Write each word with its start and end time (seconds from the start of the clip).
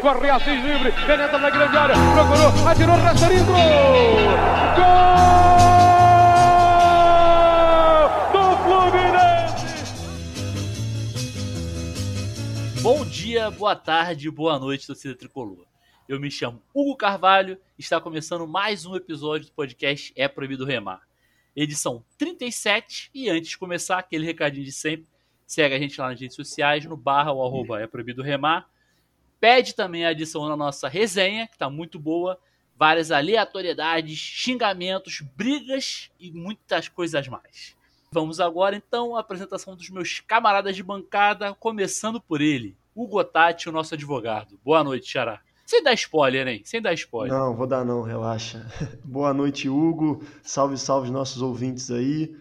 corre 0.00 0.30
Assis 0.30 0.62
livre, 0.62 0.92
penetra 1.06 1.38
na 1.38 1.50
grande 1.50 1.76
área, 1.76 1.94
procurou, 2.14 2.68
atirou, 2.68 2.96
Rasterinho, 2.96 3.44
gol 3.44 3.56
Fluminense! 8.64 9.64
Bom 12.80 13.04
dia, 13.04 13.50
boa 13.50 13.74
tarde, 13.74 14.30
boa 14.30 14.58
noite, 14.58 14.86
torcida 14.86 15.14
tricolor. 15.16 15.66
Eu 16.08 16.20
me 16.20 16.30
chamo 16.30 16.62
Hugo 16.72 16.96
Carvalho 16.96 17.58
está 17.76 18.00
começando 18.00 18.46
mais 18.46 18.86
um 18.86 18.94
episódio 18.94 19.46
do 19.46 19.52
podcast 19.52 20.12
É 20.16 20.28
Proibido 20.28 20.64
Remar. 20.64 21.02
Edição 21.56 22.04
37 22.16 23.10
e 23.12 23.28
antes 23.28 23.50
de 23.50 23.58
começar, 23.58 23.98
aquele 23.98 24.24
recadinho 24.24 24.64
de 24.64 24.72
sempre, 24.72 25.08
segue 25.44 25.74
a 25.74 25.78
gente 25.78 26.00
lá 26.00 26.10
nas 26.10 26.20
redes 26.20 26.36
sociais, 26.36 26.84
no 26.84 26.96
barra 26.96 27.32
ou 27.32 27.44
arroba 27.44 27.80
É 27.80 27.86
Proibido 27.86 28.22
Remar. 28.22 28.68
Pede 29.40 29.74
também 29.74 30.04
a 30.04 30.10
adição 30.10 30.48
na 30.48 30.56
nossa 30.56 30.88
resenha, 30.88 31.46
que 31.46 31.54
está 31.54 31.70
muito 31.70 31.98
boa. 31.98 32.38
Várias 32.76 33.10
aleatoriedades, 33.10 34.16
xingamentos, 34.16 35.20
brigas 35.36 36.10
e 36.18 36.30
muitas 36.30 36.88
coisas 36.88 37.26
mais. 37.26 37.76
Vamos 38.10 38.40
agora 38.40 38.74
então 38.74 39.16
à 39.16 39.20
apresentação 39.20 39.76
dos 39.76 39.90
meus 39.90 40.20
camaradas 40.20 40.74
de 40.74 40.82
bancada, 40.82 41.54
começando 41.54 42.20
por 42.20 42.40
ele, 42.40 42.76
Hugo 42.94 43.22
Tati, 43.22 43.68
o 43.68 43.72
nosso 43.72 43.94
advogado. 43.94 44.58
Boa 44.64 44.82
noite, 44.82 45.10
Xará. 45.10 45.40
Sem 45.66 45.82
dar 45.82 45.92
spoiler, 45.92 46.48
hein? 46.48 46.62
Sem 46.64 46.80
dar 46.80 46.94
spoiler. 46.94 47.36
Não, 47.36 47.54
vou 47.54 47.66
dar 47.66 47.84
não, 47.84 48.00
relaxa. 48.00 48.66
Boa 49.04 49.34
noite, 49.34 49.68
Hugo. 49.68 50.24
Salve, 50.42 50.78
salve 50.78 51.10
nossos 51.10 51.42
ouvintes 51.42 51.90
aí. 51.90 52.34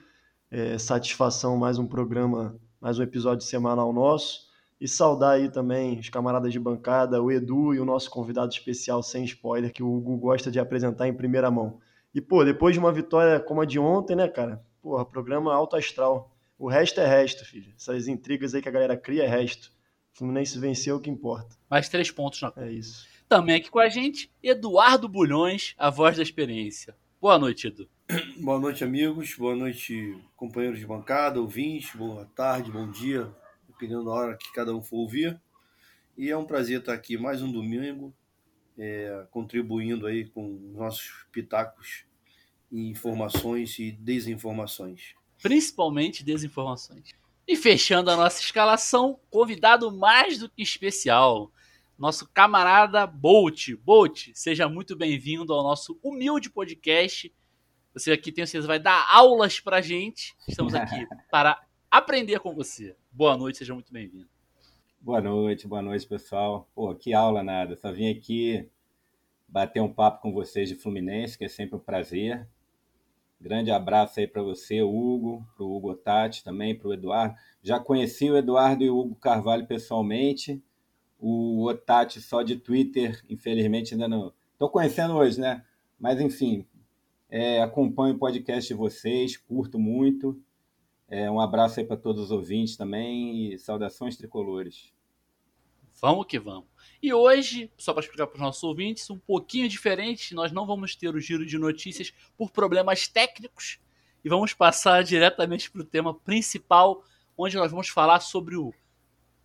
É, 0.49 0.77
satisfação 0.77 1.57
mais 1.57 1.77
um 1.77 1.85
programa, 1.85 2.55
mais 2.79 2.97
um 2.97 3.03
episódio 3.03 3.45
semanal 3.45 3.91
nosso. 3.91 4.46
E 4.79 4.87
saudar 4.87 5.35
aí 5.35 5.49
também 5.49 5.99
os 5.99 6.09
camaradas 6.09 6.53
de 6.53 6.59
bancada, 6.59 7.21
o 7.21 7.31
Edu 7.31 7.73
e 7.73 7.79
o 7.79 7.85
nosso 7.85 8.11
convidado 8.11 8.51
especial 8.51 9.01
sem 9.01 9.23
spoiler, 9.23 9.73
que 9.73 9.81
o 9.81 9.91
Hugo 9.91 10.17
gosta 10.17 10.51
de 10.51 10.59
apresentar 10.59 11.07
em 11.07 11.13
primeira 11.13 11.49
mão. 11.49 11.79
E, 12.13 12.21
pô, 12.21 12.43
depois 12.43 12.73
de 12.73 12.79
uma 12.79 12.91
vitória 12.91 13.39
como 13.39 13.61
a 13.61 13.65
de 13.65 13.79
ontem, 13.79 14.15
né, 14.15 14.27
cara? 14.27 14.63
Porra, 14.81 15.05
programa 15.05 15.53
alto 15.53 15.75
astral. 15.75 16.35
O 16.57 16.67
resto 16.67 16.99
é 16.99 17.07
resto, 17.07 17.45
filho. 17.45 17.73
Essas 17.75 18.07
intrigas 18.07 18.53
aí 18.53 18.61
que 18.61 18.69
a 18.69 18.71
galera 18.71 18.95
cria 18.95 19.23
é 19.23 19.27
resto. 19.27 19.71
O 20.13 20.17
Fluminense 20.17 20.57
venceu 20.57 20.95
o 20.95 20.99
que 20.99 21.09
importa. 21.09 21.55
Mais 21.69 21.89
três 21.89 22.09
pontos 22.09 22.41
na 22.41 22.53
É 22.57 22.71
isso. 22.71 23.07
Também 23.27 23.55
aqui 23.55 23.69
com 23.69 23.79
a 23.79 23.89
gente, 23.89 24.31
Eduardo 24.41 25.09
Bulhões, 25.09 25.75
a 25.77 25.89
voz 25.89 26.15
da 26.15 26.23
experiência. 26.23 26.95
Boa 27.19 27.37
noite, 27.37 27.67
Edu. 27.67 27.89
Boa 28.39 28.57
noite, 28.57 28.83
amigos. 28.83 29.35
Boa 29.35 29.55
noite, 29.55 30.17
companheiros 30.35 30.79
de 30.79 30.85
bancada, 30.85 31.41
ouvintes. 31.41 31.93
Boa 31.93 32.25
tarde, 32.35 32.71
bom 32.71 32.89
dia, 32.89 33.29
dependendo 33.77 34.05
da 34.05 34.11
hora 34.11 34.35
que 34.35 34.51
cada 34.51 34.75
um 34.75 34.81
for 34.81 34.97
ouvir. 34.97 35.39
E 36.17 36.31
é 36.31 36.35
um 36.35 36.45
prazer 36.45 36.79
estar 36.79 36.93
aqui 36.93 37.15
mais 37.15 37.43
um 37.43 37.51
domingo, 37.51 38.11
é, 38.75 39.25
contribuindo 39.29 40.07
aí 40.07 40.27
com 40.27 40.47
nossos 40.73 41.27
pitacos 41.31 42.05
e 42.71 42.89
informações 42.89 43.77
e 43.77 43.91
desinformações. 43.91 45.13
Principalmente 45.41 46.23
desinformações. 46.23 47.11
E 47.47 47.55
fechando 47.55 48.09
a 48.09 48.17
nossa 48.17 48.41
escalação, 48.41 49.19
convidado 49.29 49.91
mais 49.91 50.39
do 50.39 50.49
que 50.49 50.63
especial, 50.63 51.51
nosso 51.97 52.27
camarada 52.27 53.05
Bolt. 53.05 53.69
Bolt, 53.83 54.29
seja 54.33 54.67
muito 54.67 54.95
bem-vindo 54.95 55.53
ao 55.53 55.63
nosso 55.63 55.99
humilde 56.03 56.49
podcast. 56.49 57.33
Você 57.93 58.11
aqui, 58.11 58.31
tenho 58.31 58.47
certeza, 58.47 58.67
vai 58.67 58.79
dar 58.79 59.07
aulas 59.09 59.59
pra 59.59 59.81
gente. 59.81 60.35
Estamos 60.47 60.73
aqui 60.73 61.07
para 61.31 61.66
aprender 61.89 62.39
com 62.39 62.53
você. 62.53 62.95
Boa 63.11 63.37
noite, 63.37 63.59
seja 63.59 63.73
muito 63.73 63.91
bem-vindo. 63.91 64.27
Boa 64.99 65.21
noite, 65.21 65.67
boa 65.67 65.81
noite, 65.81 66.05
pessoal. 66.05 66.69
Pô, 66.75 66.93
que 66.93 67.13
aula 67.13 67.43
nada. 67.43 67.75
Só 67.75 67.91
vim 67.91 68.09
aqui 68.09 68.69
bater 69.47 69.81
um 69.81 69.91
papo 69.91 70.21
com 70.21 70.33
vocês 70.33 70.67
de 70.67 70.75
Fluminense, 70.75 71.37
que 71.37 71.45
é 71.45 71.47
sempre 71.47 71.77
um 71.77 71.79
prazer. 71.79 72.47
Grande 73.39 73.71
abraço 73.71 74.19
aí 74.19 74.27
para 74.27 74.41
você, 74.41 74.81
Hugo, 74.81 75.47
para 75.55 75.63
o 75.63 75.75
Hugo 75.75 75.95
Tati 75.95 76.43
também, 76.43 76.75
para 76.75 76.87
o 76.87 76.93
Eduardo. 76.93 77.35
Já 77.61 77.79
conheci 77.79 78.29
o 78.29 78.37
Eduardo 78.37 78.83
e 78.83 78.89
o 78.89 78.97
Hugo 78.97 79.15
Carvalho 79.15 79.67
pessoalmente. 79.67 80.61
O 81.19 81.65
Otati 81.65 82.19
só 82.19 82.43
de 82.43 82.57
Twitter, 82.57 83.23
infelizmente 83.29 83.93
ainda 83.93 84.07
não. 84.07 84.33
Estou 84.53 84.69
conhecendo 84.69 85.13
hoje, 85.15 85.39
né? 85.39 85.63
Mas 85.99 86.19
enfim, 86.19 86.65
é, 87.29 87.61
acompanho 87.61 88.15
o 88.15 88.19
podcast 88.19 88.67
de 88.67 88.73
vocês, 88.73 89.37
curto 89.37 89.79
muito. 89.79 90.39
É, 91.09 91.31
um 91.31 91.39
abraço 91.39 91.79
aí 91.79 91.85
para 91.85 91.95
todos 91.95 92.25
os 92.25 92.31
ouvintes 92.31 92.75
também 92.75 93.53
e 93.53 93.57
saudações 93.57 94.17
tricolores. 94.17 94.91
Vamos 96.01 96.27
que 96.27 96.37
vamos. 96.37 96.65
E 97.01 97.13
hoje, 97.13 97.71
só 97.77 97.93
para 97.93 98.03
explicar 98.03 98.27
para 98.27 98.35
os 98.35 98.41
nossos 98.41 98.63
ouvintes, 98.63 99.09
um 99.09 99.17
pouquinho 99.17 99.69
diferente, 99.69 100.35
nós 100.35 100.51
não 100.51 100.65
vamos 100.65 100.95
ter 100.95 101.13
o 101.15 101.19
giro 101.19 101.45
de 101.45 101.57
notícias 101.57 102.13
por 102.37 102.51
problemas 102.51 103.07
técnicos 103.07 103.79
e 104.23 104.29
vamos 104.29 104.53
passar 104.53 105.03
diretamente 105.03 105.71
para 105.71 105.81
o 105.81 105.85
tema 105.85 106.13
principal, 106.13 107.03
onde 107.37 107.55
nós 107.55 107.71
vamos 107.71 107.87
falar 107.87 108.19
sobre 108.19 108.57
o 108.57 108.73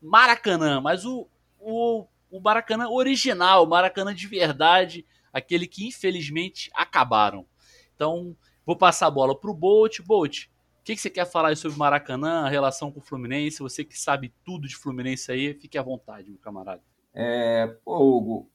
Maracanã, 0.00 0.80
mas 0.80 1.04
o, 1.04 1.28
o, 1.60 2.06
o 2.30 2.40
Maracanã 2.40 2.88
original, 2.88 3.64
o 3.64 3.68
Maracanã 3.68 4.14
de 4.14 4.26
verdade, 4.26 5.06
aquele 5.32 5.66
que 5.66 5.86
infelizmente 5.86 6.70
acabaram. 6.74 7.46
Então, 7.94 8.36
vou 8.66 8.76
passar 8.76 9.06
a 9.06 9.10
bola 9.10 9.38
para 9.38 9.50
o 9.50 9.54
Bolt. 9.54 10.00
Bolt, 10.00 10.46
o 10.82 10.84
que, 10.84 10.96
que, 10.96 11.00
você 11.00 11.08
quer 11.08 11.24
falar 11.24 11.56
sobre 11.56 11.78
Maracanã, 11.78 12.44
a 12.44 12.48
relação 12.48 12.90
com 12.90 12.98
o 12.98 13.02
Fluminense? 13.02 13.62
Você 13.62 13.84
que 13.84 13.96
sabe 13.96 14.34
tudo 14.44 14.66
de 14.66 14.74
Fluminense 14.74 15.30
aí, 15.30 15.54
fique 15.54 15.78
à 15.78 15.82
vontade, 15.82 16.28
meu 16.28 16.40
camarada. 16.40 16.82
É, 17.14 17.68
pô, 17.84 17.98
Hugo, 17.98 18.50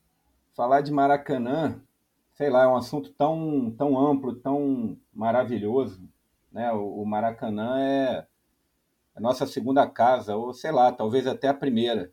falar 0.53 0.81
de 0.81 0.91
Maracanã, 0.91 1.81
sei 2.33 2.49
lá, 2.49 2.63
é 2.63 2.67
um 2.67 2.75
assunto 2.75 3.13
tão, 3.13 3.73
tão 3.77 3.97
amplo, 3.97 4.35
tão 4.35 4.99
maravilhoso. 5.13 6.01
Né? 6.51 6.69
O, 6.73 7.01
o 7.01 7.05
Maracanã 7.05 7.79
é 7.79 8.27
a 9.15 9.21
nossa 9.21 9.47
segunda 9.47 9.87
casa, 9.87 10.35
ou 10.35 10.53
sei 10.53 10.73
lá, 10.73 10.91
talvez 10.91 11.27
até 11.27 11.47
a 11.47 11.53
primeira. 11.53 12.11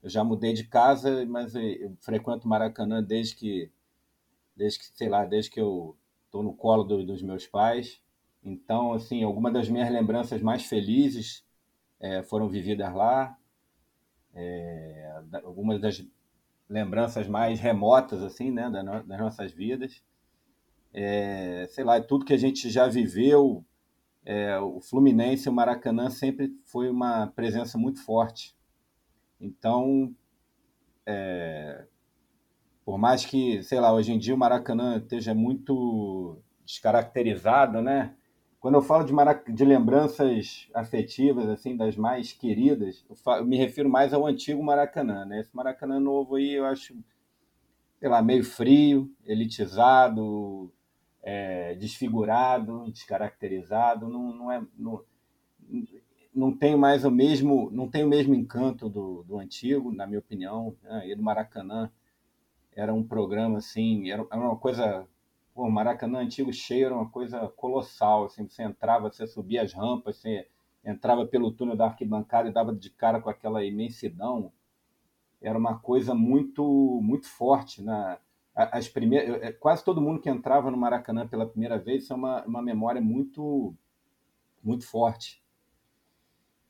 Eu 0.00 0.08
já 0.08 0.22
mudei 0.22 0.52
de 0.52 0.62
casa, 0.62 1.26
mas 1.26 1.56
eu 1.56 1.96
frequento 2.02 2.46
Maracanã 2.46 3.02
desde 3.02 3.34
que, 3.34 3.68
desde 4.54 4.78
que 4.78 4.96
sei 4.96 5.08
lá, 5.08 5.24
desde 5.24 5.50
que 5.50 5.60
eu 5.60 5.96
estou 6.26 6.44
no 6.44 6.54
colo 6.54 6.84
do, 6.84 7.04
dos 7.04 7.20
meus 7.20 7.48
pais. 7.48 8.00
Então, 8.46 8.92
assim, 8.92 9.24
algumas 9.24 9.52
das 9.52 9.68
minhas 9.68 9.90
lembranças 9.90 10.40
mais 10.40 10.64
felizes 10.64 11.44
é, 11.98 12.22
foram 12.22 12.48
vividas 12.48 12.94
lá. 12.94 13.36
É, 14.32 15.20
algumas 15.42 15.80
das 15.80 16.06
lembranças 16.68 17.26
mais 17.26 17.58
remotas, 17.58 18.22
assim, 18.22 18.52
né, 18.52 18.70
das 18.70 19.18
nossas 19.18 19.50
vidas. 19.52 20.00
É, 20.94 21.66
sei 21.70 21.82
lá, 21.82 22.00
tudo 22.00 22.24
que 22.24 22.32
a 22.32 22.38
gente 22.38 22.70
já 22.70 22.86
viveu, 22.86 23.64
é, 24.24 24.56
o 24.60 24.80
Fluminense, 24.80 25.48
o 25.48 25.52
Maracanã 25.52 26.08
sempre 26.08 26.56
foi 26.66 26.88
uma 26.88 27.26
presença 27.26 27.76
muito 27.76 28.00
forte. 28.04 28.54
Então, 29.40 30.14
é, 31.04 31.84
por 32.84 32.96
mais 32.96 33.24
que, 33.24 33.60
sei 33.64 33.80
lá, 33.80 33.92
hoje 33.92 34.12
em 34.12 34.18
dia 34.18 34.36
o 34.36 34.38
Maracanã 34.38 34.98
esteja 34.98 35.34
muito 35.34 36.40
descaracterizado, 36.64 37.82
né? 37.82 38.14
Quando 38.60 38.74
eu 38.74 38.82
falo 38.82 39.04
de, 39.04 39.12
de 39.52 39.64
lembranças 39.64 40.68
afetivas, 40.74 41.48
assim, 41.48 41.76
das 41.76 41.96
mais 41.96 42.32
queridas, 42.32 43.04
eu, 43.08 43.34
eu, 43.34 43.44
me 43.44 43.56
refiro 43.56 43.88
mais 43.88 44.12
ao 44.12 44.26
antigo 44.26 44.62
Maracanã, 44.62 45.24
né? 45.24 45.40
Esse 45.40 45.54
Maracanã 45.54 46.00
novo 46.00 46.36
aí 46.36 46.54
eu 46.54 46.64
acho, 46.64 46.94
sei 47.98 48.08
lá, 48.08 48.22
meio 48.22 48.44
frio, 48.44 49.10
elitizado, 49.24 50.72
é, 51.22 51.74
desfigurado, 51.74 52.90
descaracterizado, 52.90 54.08
não, 54.08 54.32
não 54.32 54.52
é... 54.52 54.62
Não, 54.76 55.02
não 56.34 56.54
tem 56.54 56.76
mais 56.76 57.02
o 57.04 57.10
mesmo, 57.10 57.70
não 57.72 57.88
tem 57.88 58.04
o 58.04 58.08
mesmo 58.08 58.34
encanto 58.34 58.90
do, 58.90 59.22
do 59.22 59.38
antigo, 59.38 59.90
na 59.90 60.06
minha 60.06 60.18
opinião, 60.18 60.76
né? 60.82 61.08
e 61.08 61.14
do 61.14 61.22
Maracanã 61.22 61.90
era 62.76 62.92
um 62.92 63.02
programa 63.02 63.58
assim, 63.58 64.10
era, 64.10 64.22
uma 64.22 64.56
coisa 64.56 65.08
o 65.56 65.70
Maracanã 65.70 66.20
antigo 66.20 66.52
cheio 66.52 66.86
era 66.86 66.94
uma 66.94 67.08
coisa 67.08 67.48
colossal. 67.56 68.26
Assim, 68.26 68.46
você 68.46 68.62
entrava, 68.62 69.10
você 69.10 69.26
subia 69.26 69.62
as 69.62 69.72
rampas, 69.72 70.16
você 70.18 70.46
entrava 70.84 71.26
pelo 71.26 71.50
túnel 71.50 71.76
da 71.76 71.86
arquibancada 71.86 72.48
e 72.48 72.52
dava 72.52 72.74
de 72.74 72.90
cara 72.90 73.20
com 73.20 73.30
aquela 73.30 73.64
imensidão. 73.64 74.52
Era 75.40 75.58
uma 75.58 75.78
coisa 75.78 76.14
muito 76.14 77.00
muito 77.02 77.26
forte. 77.26 77.82
Na, 77.82 78.18
as 78.54 78.88
primeiras, 78.88 79.56
quase 79.58 79.84
todo 79.84 80.00
mundo 80.00 80.20
que 80.20 80.30
entrava 80.30 80.70
no 80.70 80.76
Maracanã 80.76 81.26
pela 81.26 81.46
primeira 81.46 81.78
vez, 81.78 82.04
isso 82.04 82.12
é 82.12 82.16
uma, 82.16 82.44
uma 82.44 82.62
memória 82.62 83.00
muito, 83.00 83.74
muito 84.62 84.86
forte. 84.86 85.42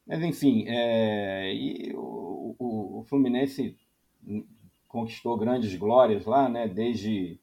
Mas, 0.07 0.23
enfim, 0.23 0.65
é, 0.69 1.53
e 1.53 1.93
o, 1.95 2.55
o, 2.59 3.01
o 3.01 3.05
Fluminense 3.05 3.77
conquistou 4.89 5.37
grandes 5.37 5.75
glórias 5.77 6.25
lá, 6.25 6.49
né? 6.49 6.69
Desde 6.69 7.41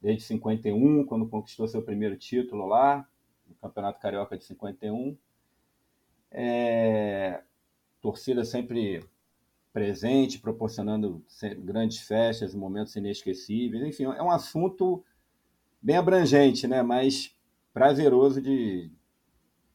desde 0.00 0.22
51, 0.24 1.04
quando 1.04 1.28
conquistou 1.28 1.68
seu 1.68 1.82
primeiro 1.82 2.16
título 2.16 2.66
lá, 2.66 3.06
no 3.46 3.54
Campeonato 3.56 4.00
Carioca 4.00 4.38
de 4.38 4.44
51. 4.44 5.16
É, 6.30 7.42
torcida 8.00 8.44
sempre 8.44 9.04
presente, 9.72 10.38
proporcionando 10.38 11.24
grandes 11.58 11.98
festas, 11.98 12.54
momentos 12.54 12.96
inesquecíveis. 12.96 13.84
Enfim, 13.84 14.04
é 14.04 14.22
um 14.22 14.30
assunto 14.30 15.04
bem 15.80 15.96
abrangente, 15.96 16.66
né? 16.66 16.82
mas 16.82 17.36
prazeroso 17.72 18.40
de, 18.40 18.90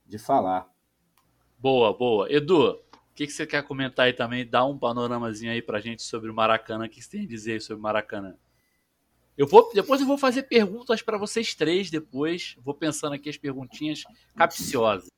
de 0.06 0.18
falar. 0.18 0.70
Boa, 1.58 1.94
boa. 1.94 2.32
Edu, 2.32 2.72
o 2.72 2.80
que, 3.16 3.26
que 3.26 3.34
você 3.34 3.48
quer 3.48 3.64
comentar 3.64 4.06
aí 4.08 4.14
também? 4.14 4.46
Dá 4.46 4.66
um 4.66 4.78
panoramazinho 4.78 5.52
aí 5.52 5.62
pra 5.62 5.80
gente 5.80 6.04
sobre 6.04 6.30
o 6.30 6.34
Maracanã. 6.34 6.86
O 6.86 6.90
que 6.90 7.02
você 7.02 7.12
tem 7.12 7.22
a 7.24 7.28
dizer 7.28 7.62
sobre 7.62 7.80
o 7.80 7.84
Maracanã? 7.84 8.36
Eu 9.38 9.46
vou, 9.48 9.70
depois 9.74 10.00
eu 10.00 10.08
vou 10.08 10.18
fazer 10.18 10.44
perguntas 10.44 11.02
para 11.02 11.18
vocês 11.18 11.54
três 11.54 11.90
depois. 11.90 12.56
Vou 12.64 12.74
pensando 12.74 13.14
aqui 13.14 13.30
as 13.30 13.38
perguntinhas 13.38 14.04
capciosas. 14.36 15.10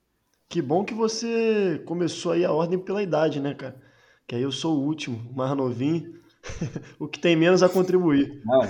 Que 0.50 0.62
bom 0.62 0.84
que 0.84 0.94
você 0.94 1.82
começou 1.86 2.32
aí 2.32 2.44
a 2.44 2.52
ordem 2.52 2.80
pela 2.80 3.04
idade, 3.04 3.40
né, 3.40 3.54
cara? 3.54 3.80
Que 4.26 4.36
aí 4.36 4.42
eu 4.42 4.52
sou 4.52 4.78
o 4.78 4.84
último, 4.84 5.32
mais 5.36 5.56
novinho, 5.56 6.20
o 6.98 7.08
que 7.08 7.20
tem 7.20 7.36
menos 7.36 7.62
a 7.62 7.70
contribuir. 7.70 8.42
Não, 8.44 8.62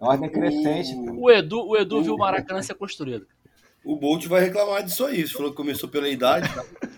ordem 0.00 0.30
crescente. 0.30 0.94
O 1.16 1.30
Edu, 1.30 1.66
o 1.66 1.76
Edu 1.76 2.02
viu 2.02 2.14
o 2.14 2.18
Maracanã 2.18 2.62
ser 2.62 2.74
construído. 2.74 3.26
O 3.84 3.96
Bolt 3.96 4.26
vai 4.26 4.42
reclamar 4.42 4.82
disso 4.82 5.04
aí. 5.04 5.26
Você 5.26 5.34
falou 5.34 5.50
que 5.50 5.56
começou 5.56 5.88
pela 5.88 6.08
idade. 6.08 6.48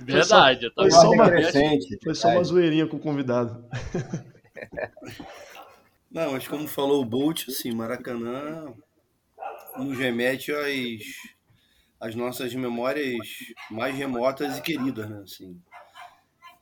Verdade. 0.01 0.71
Foi 0.75 0.91
só, 0.91 1.01
foi 1.01 1.09
só 1.09 1.11
uma, 1.11 1.31
crescente, 1.31 1.99
foi 2.03 2.15
só 2.15 2.29
uma 2.29 2.45
zoeirinha 2.45 2.87
com 2.87 2.97
o 2.97 3.01
convidado. 3.01 3.65
Não, 6.15 6.31
mas 6.31 6.47
como 6.47 6.69
falou 6.69 7.03
o 7.03 7.05
Bolt, 7.05 7.49
assim, 7.49 7.75
Maracanã 7.75 8.73
nos 9.77 9.99
remete 9.99 10.53
às, 10.53 11.03
às 11.99 12.15
nossas 12.15 12.55
memórias 12.55 13.19
mais 13.69 13.97
remotas 13.97 14.57
e 14.57 14.63
queridas, 14.63 15.11
né? 15.11 15.23
Assim, 15.25 15.61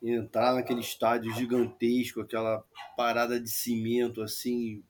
entrar 0.02 0.54
naquele 0.54 0.80
estádio 0.80 1.34
gigantesco, 1.34 2.22
aquela 2.22 2.64
parada 2.96 3.38
de 3.38 3.50
cimento, 3.50 4.22
assim, 4.22 4.82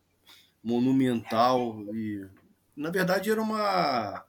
monumental 0.62 1.82
e 1.92 2.24
na 2.76 2.90
verdade 2.90 3.32
era 3.32 3.42
uma 3.42 4.24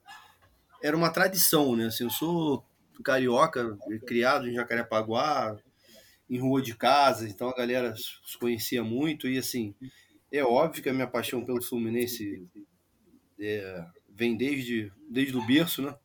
era 0.81 0.97
uma 0.97 1.11
tradição, 1.11 1.75
né? 1.75 1.85
Assim, 1.85 2.05
eu 2.05 2.09
sou 2.09 2.65
carioca, 3.03 3.77
criado 4.07 4.49
em 4.49 4.55
Jacarepaguá, 4.55 5.55
em 6.27 6.39
rua 6.39 6.59
de 6.59 6.75
casa, 6.75 7.29
então 7.29 7.49
a 7.49 7.55
galera 7.55 7.93
se 7.95 8.37
conhecia 8.39 8.83
muito 8.83 9.27
e 9.27 9.37
assim, 9.37 9.75
é 10.37 10.43
óbvio 10.43 10.83
que 10.83 10.89
a 10.89 10.93
minha 10.93 11.07
paixão 11.07 11.45
pelo 11.45 11.61
Fluminense 11.61 12.45
é, 13.39 13.85
vem 14.09 14.35
desde 14.35 14.91
desde 15.09 15.37
o 15.37 15.45
berço, 15.45 15.81
né? 15.81 15.95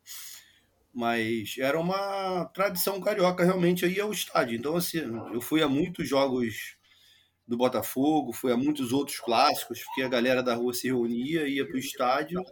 Mas 0.93 1.57
era 1.59 1.79
uma 1.79 2.45
tradição 2.47 3.01
carioca 3.01 3.45
realmente 3.45 3.85
aí 3.85 4.01
ao 4.01 4.13
estádio. 4.13 4.59
Então 4.59 4.77
assim, 4.77 4.99
eu 5.33 5.41
fui 5.41 5.63
a 5.63 5.69
muitos 5.69 6.09
jogos 6.09 6.77
do 7.47 7.57
Botafogo, 7.57 8.33
fui 8.33 8.53
a 8.53 8.57
muitos 8.57 8.93
outros 8.93 9.19
clássicos, 9.19 9.83
porque 9.83 10.03
a 10.03 10.09
galera 10.09 10.43
da 10.43 10.55
rua 10.55 10.75
se 10.75 10.89
reunia, 10.89 11.49
ia 11.49 11.67
para 11.67 11.77
o 11.77 11.79
estádio 11.79 12.43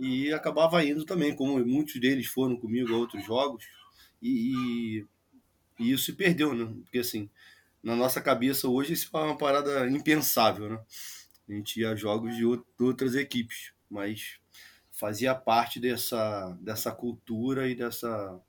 e 0.00 0.32
acabava 0.32 0.84
indo 0.84 1.04
também, 1.04 1.34
como 1.34 1.64
muitos 1.64 2.00
deles 2.00 2.26
foram 2.26 2.56
comigo 2.56 2.92
a 2.92 2.98
outros 2.98 3.24
jogos, 3.24 3.64
e, 4.20 5.04
e, 5.78 5.92
isso 5.92 6.04
se 6.04 6.12
perdeu, 6.12 6.54
né? 6.54 6.66
Porque 6.82 6.98
assim, 6.98 7.30
na 7.86 7.94
nossa 7.94 8.20
cabeça 8.20 8.68
hoje 8.68 8.94
isso 8.94 9.08
é 9.16 9.20
uma 9.20 9.38
parada 9.38 9.88
impensável, 9.88 10.68
né? 10.68 10.80
A 11.48 11.52
gente 11.52 11.80
ia 11.80 11.90
a 11.90 11.94
jogos 11.94 12.34
de 12.34 12.44
outras 12.44 13.14
equipes, 13.14 13.72
mas 13.88 14.40
fazia 14.90 15.36
parte 15.36 15.78
dessa, 15.78 16.58
dessa 16.60 16.90
cultura 16.90 17.68
e 17.68 17.76
dessa 17.76 18.40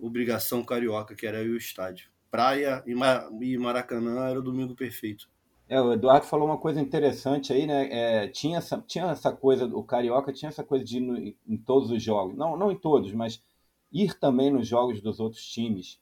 obrigação 0.00 0.62
carioca 0.64 1.16
que 1.16 1.26
era 1.26 1.42
o 1.42 1.56
estádio. 1.56 2.08
Praia 2.30 2.84
e 2.86 3.58
Maracanã 3.58 4.28
era 4.28 4.38
o 4.38 4.42
domingo 4.42 4.76
perfeito. 4.76 5.28
É, 5.68 5.80
o 5.80 5.92
Eduardo 5.92 6.26
falou 6.26 6.46
uma 6.46 6.58
coisa 6.58 6.80
interessante 6.80 7.52
aí, 7.52 7.66
né? 7.66 7.88
É, 7.90 8.28
tinha, 8.28 8.58
essa, 8.58 8.80
tinha 8.86 9.06
essa 9.06 9.32
coisa, 9.32 9.64
o 9.66 9.82
Carioca 9.82 10.32
tinha 10.32 10.50
essa 10.50 10.62
coisa 10.62 10.84
de 10.84 10.98
ir 10.98 11.00
no, 11.00 11.16
em 11.16 11.56
todos 11.56 11.90
os 11.90 12.00
jogos. 12.00 12.36
Não, 12.36 12.56
não 12.56 12.70
em 12.70 12.78
todos, 12.78 13.12
mas 13.12 13.42
ir 13.90 14.14
também 14.14 14.52
nos 14.52 14.68
jogos 14.68 15.00
dos 15.00 15.18
outros 15.18 15.44
times. 15.44 15.98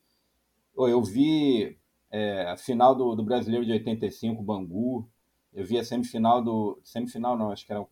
Eu 0.76 1.02
vi 1.02 1.78
é, 2.12 2.43
a 2.43 2.56
final 2.59 2.94
do, 2.94 3.14
do 3.14 3.25
Brasileiro 3.25 3.64
de 3.64 3.73
85, 3.73 4.43
Bangu. 4.43 5.09
Eu 5.53 5.64
vi 5.64 5.79
a 5.79 5.85
semifinal 5.85 6.43
do. 6.43 6.79
Semifinal 6.85 7.37
não, 7.38 7.50
acho 7.50 7.67
que 7.67 7.73
era. 7.73 7.85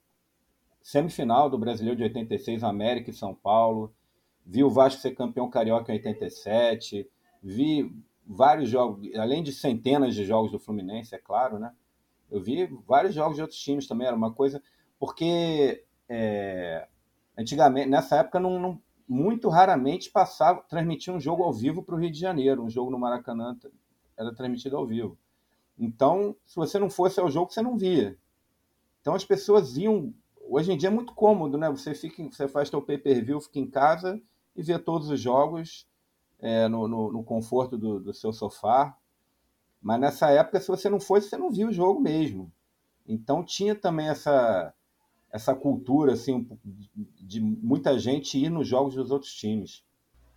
Semifinal 0.82 1.48
do 1.48 1.58
Brasileiro 1.58 1.96
de 1.96 2.02
86, 2.04 2.62
América 2.62 3.10
e 3.10 3.14
São 3.14 3.34
Paulo. 3.34 3.92
Vi 4.44 4.62
o 4.62 4.70
Vasco 4.70 5.00
ser 5.00 5.12
campeão 5.12 5.48
carioca 5.48 5.92
em 5.92 5.96
87. 5.96 7.08
Vi 7.42 7.90
vários 8.26 8.68
jogos, 8.68 9.08
além 9.16 9.42
de 9.42 9.52
centenas 9.52 10.14
de 10.14 10.24
jogos 10.24 10.52
do 10.52 10.58
Fluminense, 10.58 11.14
é 11.14 11.18
claro, 11.18 11.58
né? 11.58 11.72
Eu 12.30 12.40
vi 12.40 12.66
vários 12.86 13.14
jogos 13.14 13.36
de 13.36 13.42
outros 13.42 13.60
times 13.60 13.86
também, 13.86 14.06
era 14.06 14.16
uma 14.16 14.32
coisa. 14.32 14.62
Porque 14.98 15.84
é, 16.08 16.86
antigamente, 17.36 17.88
nessa 17.88 18.16
época, 18.16 18.38
não, 18.38 18.58
não, 18.58 18.82
muito 19.08 19.48
raramente 19.48 20.10
passava, 20.10 20.62
transmitia 20.62 21.12
um 21.12 21.20
jogo 21.20 21.42
ao 21.42 21.52
vivo 21.52 21.82
para 21.82 21.94
o 21.94 21.98
Rio 21.98 22.10
de 22.10 22.18
Janeiro, 22.18 22.62
um 22.62 22.70
jogo 22.70 22.90
no 22.90 22.98
Maracanã 22.98 23.56
era 24.20 24.34
transmitido 24.34 24.76
ao 24.76 24.86
vivo. 24.86 25.18
Então, 25.78 26.36
se 26.44 26.56
você 26.56 26.78
não 26.78 26.90
fosse 26.90 27.18
ao 27.18 27.30
jogo, 27.30 27.50
você 27.50 27.62
não 27.62 27.78
via. 27.78 28.18
Então 29.00 29.14
as 29.14 29.24
pessoas 29.24 29.78
iam. 29.78 30.12
Hoje 30.46 30.72
em 30.72 30.76
dia 30.76 30.88
é 30.88 30.92
muito 30.92 31.14
cômodo, 31.14 31.56
né? 31.56 31.70
Você 31.70 31.94
fica, 31.94 32.22
você 32.24 32.46
faz 32.46 32.68
seu 32.68 32.82
pay-per-view, 32.82 33.40
fica 33.40 33.58
em 33.58 33.70
casa 33.70 34.20
e 34.54 34.62
vê 34.62 34.78
todos 34.78 35.08
os 35.08 35.18
jogos 35.18 35.86
é, 36.38 36.68
no, 36.68 36.86
no, 36.86 37.12
no, 37.12 37.24
conforto 37.24 37.78
do, 37.78 37.98
do, 37.98 38.12
seu 38.12 38.32
sofá. 38.32 38.94
Mas 39.80 39.98
nessa 40.00 40.30
época, 40.30 40.60
se 40.60 40.68
você 40.68 40.90
não 40.90 41.00
fosse, 41.00 41.28
você 41.28 41.38
não 41.38 41.50
viu 41.50 41.68
o 41.68 41.72
jogo 41.72 41.98
mesmo. 41.98 42.52
Então 43.08 43.42
tinha 43.42 43.74
também 43.74 44.08
essa, 44.08 44.74
essa 45.32 45.54
cultura 45.54 46.12
assim, 46.12 46.46
de 47.22 47.40
muita 47.40 47.98
gente 47.98 48.36
ir 48.38 48.50
nos 48.50 48.68
jogos 48.68 48.94
dos 48.94 49.10
outros 49.10 49.32
times. 49.32 49.82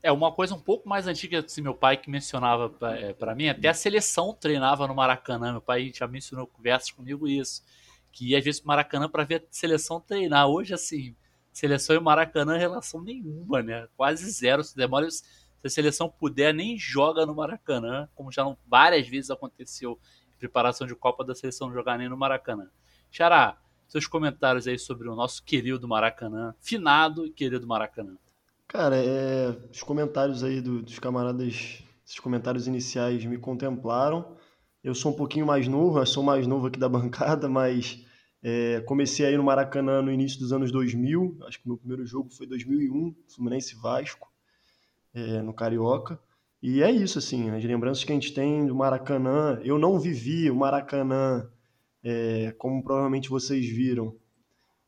É, 0.03 0.11
uma 0.11 0.33
coisa 0.33 0.53
um 0.53 0.59
pouco 0.59 0.87
mais 0.87 1.07
antiga, 1.07 1.39
assim, 1.39 1.61
meu 1.61 1.73
pai 1.73 1.95
que 1.95 2.09
mencionava 2.09 2.69
para 2.69 3.31
é, 3.31 3.35
mim, 3.35 3.47
até 3.47 3.69
a 3.69 3.73
seleção 3.73 4.33
treinava 4.33 4.85
no 4.85 4.93
Maracanã. 4.93 5.53
Meu 5.53 5.61
pai 5.61 5.93
já 5.95 6.05
mencionou 6.05 6.45
conversas 6.45 6.91
comigo 6.91 7.25
isso. 7.25 7.63
Que 8.11 8.31
ia 8.31 8.37
às 8.37 8.43
vezes 8.43 8.59
pro 8.59 8.67
Maracanã 8.67 9.07
para 9.07 9.23
ver 9.23 9.35
a 9.35 9.43
seleção 9.49 10.01
treinar. 10.01 10.49
Hoje, 10.49 10.73
assim, 10.73 11.15
seleção 11.53 11.95
e 11.95 11.99
Maracanã 12.01 12.57
relação 12.57 13.01
nenhuma, 13.01 13.63
né? 13.63 13.87
Quase 13.95 14.29
zero. 14.29 14.61
Se 14.61 14.75
demora 14.75 15.09
se 15.09 15.23
a 15.63 15.69
seleção 15.69 16.09
puder, 16.09 16.53
nem 16.53 16.77
joga 16.77 17.25
no 17.25 17.33
Maracanã, 17.33 18.09
como 18.13 18.29
já 18.29 18.43
não, 18.43 18.57
várias 18.67 19.07
vezes 19.07 19.31
aconteceu 19.31 19.97
em 20.35 20.37
preparação 20.37 20.85
de 20.85 20.93
Copa 20.93 21.23
da 21.23 21.33
seleção 21.33 21.69
não 21.69 21.73
jogar 21.73 21.97
nem 21.97 22.09
no 22.09 22.17
Maracanã. 22.17 22.69
Xará, 23.09 23.57
seus 23.87 24.05
comentários 24.05 24.67
aí 24.67 24.77
sobre 24.77 25.07
o 25.07 25.15
nosso 25.15 25.41
querido 25.41 25.87
Maracanã, 25.87 26.53
finado 26.59 27.25
e 27.25 27.31
querido 27.31 27.65
Maracanã. 27.65 28.17
Cara, 28.73 28.95
é, 28.97 29.49
os 29.71 29.83
comentários 29.83 30.43
aí 30.43 30.59
do, 30.59 30.81
dos 30.81 30.97
camaradas, 30.97 31.83
esses 32.03 32.19
comentários 32.19 32.65
iniciais 32.65 33.23
me 33.23 33.37
contemplaram. 33.37 34.35
Eu 34.83 34.95
sou 34.95 35.11
um 35.11 35.15
pouquinho 35.15 35.45
mais 35.45 35.67
novo, 35.67 35.99
eu 35.99 36.05
sou 36.07 36.23
mais 36.23 36.47
novo 36.47 36.65
aqui 36.65 36.79
da 36.79 36.89
bancada, 36.89 37.47
mas 37.47 38.03
é, 38.41 38.81
comecei 38.81 39.27
aí 39.27 39.37
no 39.37 39.43
Maracanã 39.43 40.01
no 40.01 40.11
início 40.11 40.39
dos 40.39 40.51
anos 40.51 40.71
2000, 40.71 41.37
acho 41.45 41.61
que 41.61 41.67
meu 41.67 41.77
primeiro 41.77 42.03
jogo 42.03 42.31
foi 42.31 42.47
2001, 42.47 43.15
Fluminense 43.35 43.75
Vasco 43.75 44.27
é, 45.13 45.43
no 45.43 45.53
Carioca. 45.53 46.19
E 46.59 46.81
é 46.81 46.89
isso, 46.89 47.19
assim, 47.19 47.51
as 47.51 47.63
lembranças 47.63 48.03
que 48.03 48.11
a 48.11 48.15
gente 48.15 48.33
tem 48.33 48.65
do 48.65 48.73
Maracanã. 48.73 49.61
Eu 49.63 49.77
não 49.77 49.99
vivi 49.99 50.49
o 50.49 50.55
Maracanã 50.55 51.47
é, 52.03 52.55
como 52.57 52.83
provavelmente 52.83 53.29
vocês 53.29 53.67
viram, 53.67 54.17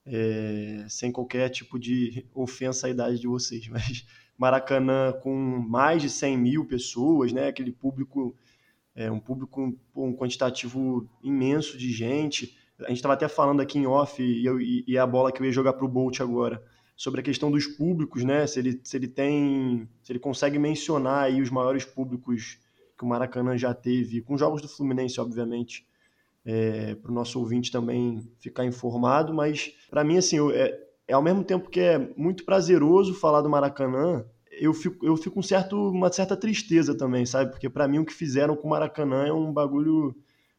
é, 0.06 0.86
sem 0.88 1.12
qualquer 1.12 1.50
tipo 1.50 1.80
de 1.80 2.26
ofensa 2.34 2.88
à 2.88 2.90
idade 2.90 3.20
de 3.20 3.28
vocês, 3.28 3.68
mas 3.70 4.06
Maracanã 4.38 5.14
com 5.14 5.34
mais 5.34 6.02
de 6.02 6.10
100 6.10 6.38
mil 6.38 6.66
pessoas, 6.66 7.32
né? 7.32 7.48
Aquele 7.48 7.72
público, 7.72 8.36
é, 8.94 9.10
um 9.10 9.20
público 9.20 9.74
um 9.96 10.14
quantitativo 10.14 11.10
imenso 11.24 11.78
de 11.78 11.92
gente. 11.92 12.58
A 12.82 12.90
gente 12.90 12.98
estava 12.98 13.14
até 13.14 13.28
falando 13.28 13.62
aqui 13.62 13.80
em 13.80 13.88
off 13.88 14.22
e, 14.22 14.46
eu, 14.46 14.60
e, 14.60 14.98
a 14.98 15.08
bola 15.08 15.32
que 15.32 15.42
eu 15.42 15.46
ia 15.46 15.52
jogar 15.52 15.74
para 15.74 15.86
o 15.86 15.90
Bolt 15.90 16.20
agora 16.20 16.62
sobre 16.98 17.22
a 17.22 17.24
questão 17.24 17.50
dos 17.50 17.66
públicos, 17.66 18.24
né? 18.24 18.46
Se 18.46 18.60
ele, 18.60 18.82
se 18.84 18.98
ele 18.98 19.08
tem, 19.08 19.90
se 20.04 20.12
ele 20.12 20.20
consegue 20.20 20.60
mencionar 20.60 21.24
aí 21.24 21.42
os 21.42 21.50
maiores 21.50 21.86
públicos 21.86 22.60
que 22.98 23.04
o 23.04 23.08
Maracanã 23.08 23.58
já 23.58 23.74
teve, 23.74 24.22
com 24.22 24.38
jogos 24.38 24.62
do 24.62 24.68
Fluminense, 24.68 25.20
obviamente, 25.20 25.86
é, 26.46 26.96
para 26.96 27.12
o 27.12 27.14
nosso 27.14 27.40
ouvinte 27.40 27.72
também 27.72 28.22
ficar 28.40 28.66
informado. 28.66 29.34
Mas 29.34 29.74
para 29.90 30.04
mim, 30.04 30.18
assim, 30.18 30.38
é, 30.52 30.80
é 31.08 31.14
ao 31.14 31.22
mesmo 31.22 31.44
tempo 31.44 31.70
que 31.70 31.80
é 31.80 31.98
muito 32.16 32.46
prazeroso 32.46 33.14
falar 33.14 33.42
do 33.42 33.50
Maracanã, 33.50 34.24
eu 34.60 34.74
fico, 34.74 35.06
eu 35.06 35.18
fico 35.18 35.40
um 35.40 35.44
certo, 35.44 35.76
uma 35.90 36.12
certa 36.12 36.38
tristeza 36.38 36.96
também, 36.96 37.26
sabe? 37.26 37.52
Porque 37.52 37.70
para 37.70 37.88
mim 37.88 38.00
o 38.00 38.06
que 38.06 38.14
fizeram 38.14 38.56
com 38.56 38.68
o 38.68 38.72
Maracanã 38.72 39.26
é 39.26 39.34
um 39.34 39.52
bagulho 39.52 40.16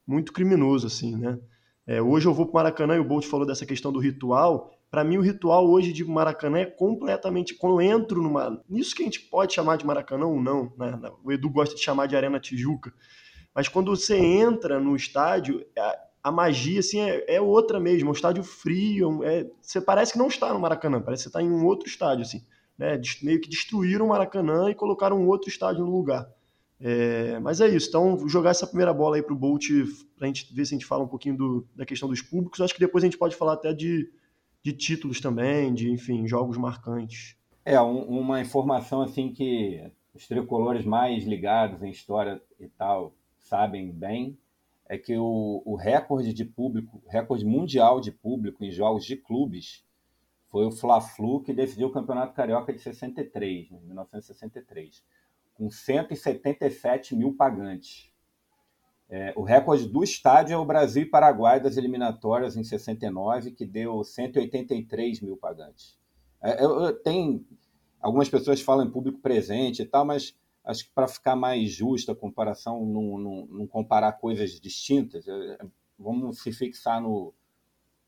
muito 0.07 0.33
criminoso, 0.33 0.87
assim, 0.87 1.17
né? 1.17 1.39
É, 1.87 2.03
hoje 2.03 2.27
eu 2.27 2.35
vou 2.35 2.47
para 2.47 2.53
o 2.53 2.55
Maracanã 2.57 2.97
e 2.97 2.99
o 2.99 3.05
Bolt 3.05 3.27
falou 3.27 3.47
dessa 3.47 3.65
questão 3.65 3.93
do 3.93 4.01
ritual. 4.01 4.73
Para 4.91 5.05
mim, 5.05 5.19
o 5.19 5.23
ritual 5.23 5.69
hoje 5.69 5.93
de 5.93 6.05
Maracanã 6.05 6.59
é 6.59 6.67
completamente. 6.67 7.55
Quando 7.55 7.81
eu 7.81 7.97
entro 7.97 8.21
numa. 8.21 8.61
Nisso 8.69 8.95
que 8.95 9.03
a 9.03 9.05
gente 9.05 9.21
pode 9.21 9.55
chamar 9.55 9.77
de 9.77 9.87
Maracanã 9.87 10.27
ou 10.27 10.41
não, 10.41 10.73
né? 10.77 10.99
O 11.23 11.31
Edu 11.31 11.49
gosta 11.49 11.77
de 11.77 11.81
chamar 11.81 12.07
de 12.07 12.17
Arena 12.17 12.41
Tijuca. 12.41 12.93
Mas 13.57 13.69
quando 13.69 13.97
você 13.97 14.19
entra 14.19 14.79
no 14.79 14.95
estádio, 14.95 15.67
a, 15.79 15.99
a 16.25 16.31
magia 16.31 16.81
assim, 16.81 17.01
é, 17.01 17.37
é, 17.37 17.41
outra 17.41 17.81
mesmo, 17.81 18.09
é 18.09 18.11
um 18.11 18.15
estádio 18.15 18.45
frio, 18.45 19.25
é, 19.25 19.51
você 19.63 19.81
parece 19.81 20.13
que 20.13 20.19
não 20.19 20.27
está 20.27 20.53
no 20.53 20.61
Maracanã, 20.61 21.01
parece 21.01 21.23
que 21.23 21.23
você 21.23 21.29
está 21.31 21.43
em 21.43 21.51
um 21.51 21.65
outro 21.65 21.89
estádio, 21.89 22.21
assim, 22.21 22.45
né? 22.77 23.01
Meio 23.23 23.41
que 23.41 23.49
destruíram 23.49 24.05
o 24.05 24.09
Maracanã 24.11 24.69
e 24.69 24.75
colocaram 24.75 25.19
um 25.19 25.27
outro 25.27 25.49
estádio 25.49 25.87
no 25.87 25.91
lugar. 25.91 26.29
É, 26.79 27.39
mas 27.39 27.63
é 27.63 27.69
isso, 27.69 27.89
então 27.89 28.29
jogar 28.29 28.51
essa 28.51 28.67
primeira 28.67 28.93
bola 28.93 29.17
aí 29.17 29.23
para 29.23 29.33
o 29.33 29.39
Bolt 29.39 29.67
para 30.19 30.27
a 30.27 30.29
gente 30.29 30.55
ver 30.55 30.67
se 30.67 30.75
a 30.75 30.77
gente 30.77 30.85
fala 30.85 31.05
um 31.05 31.09
pouquinho 31.09 31.39
do, 31.39 31.67
da 31.75 31.87
questão 31.87 32.11
dos 32.11 32.21
públicos. 32.21 32.61
Acho 32.61 32.75
que 32.75 32.81
depois 32.81 33.03
a 33.03 33.07
gente 33.07 33.17
pode 33.17 33.37
falar 33.37 33.55
até 33.55 33.73
de, 33.73 34.13
de 34.63 34.75
títulos 34.75 35.19
também, 35.19 35.73
de 35.73 35.91
enfim, 35.91 36.29
jogos 36.29 36.59
marcantes. 36.59 37.37
É, 37.65 37.81
um, 37.81 38.03
uma 38.03 38.39
informação 38.39 39.01
assim 39.01 39.33
que 39.33 39.83
os 40.15 40.29
tricolores 40.29 40.85
mais 40.85 41.25
ligados 41.25 41.83
em 41.83 41.89
história 41.89 42.39
e 42.61 42.69
tal 42.69 43.15
sabem 43.47 43.91
bem 43.91 44.39
é 44.89 44.97
que 44.97 45.17
o, 45.17 45.63
o 45.65 45.75
recorde 45.75 46.33
de 46.33 46.45
público, 46.45 47.03
recorde 47.07 47.45
mundial 47.45 48.01
de 48.01 48.13
público 48.13 48.65
em 48.65 48.71
jogos 48.71 49.05
de 49.05 49.17
clubes 49.17 49.85
foi 50.49 50.65
o 50.65 50.71
Fla-Flu 50.71 51.43
que 51.43 51.53
decidiu 51.53 51.89
o 51.89 51.93
Campeonato 51.93 52.35
Carioca 52.35 52.73
de 52.73 52.81
63, 52.81 53.71
né, 53.71 53.81
1963 53.83 55.03
com 55.57 55.71
177 55.71 57.17
mil 57.17 57.35
pagantes. 57.35 58.13
É, 59.09 59.33
o 59.37 59.43
recorde 59.43 59.89
do 59.89 60.03
estádio 60.03 60.55
é 60.55 60.59
o 60.59 60.65
Brasil 60.65 61.05
e 61.05 61.07
Paraguai 61.07 61.61
das 61.61 61.77
eliminatórias 61.77 62.57
em 62.57 62.65
69, 62.65 63.53
que 63.53 63.65
deu 63.65 64.03
183 64.03 65.21
mil 65.21 65.37
pagantes. 65.37 65.99
É, 66.43 66.63
eu, 66.63 66.81
eu, 66.83 66.93
tem 66.93 67.47
algumas 68.01 68.29
pessoas 68.29 68.61
falam 68.61 68.87
em 68.87 68.91
público 68.91 69.21
presente 69.21 69.83
e 69.83 69.87
tal, 69.87 70.05
mas 70.05 70.37
acho 70.67 70.85
que 70.85 70.91
para 70.93 71.09
ficar 71.09 71.37
mais 71.37 71.71
justa 71.71 72.13
a 72.13 72.17
comparação, 72.17 72.85
não, 72.85 73.17
não, 73.17 73.47
não 73.47 73.67
comparar 73.67 74.13
coisas 74.13 74.61
distintas, 74.61 75.27
é, 75.27 75.59
vamos 75.99 76.43
se 76.43 76.53
fixar 76.53 77.01
no, 77.01 77.33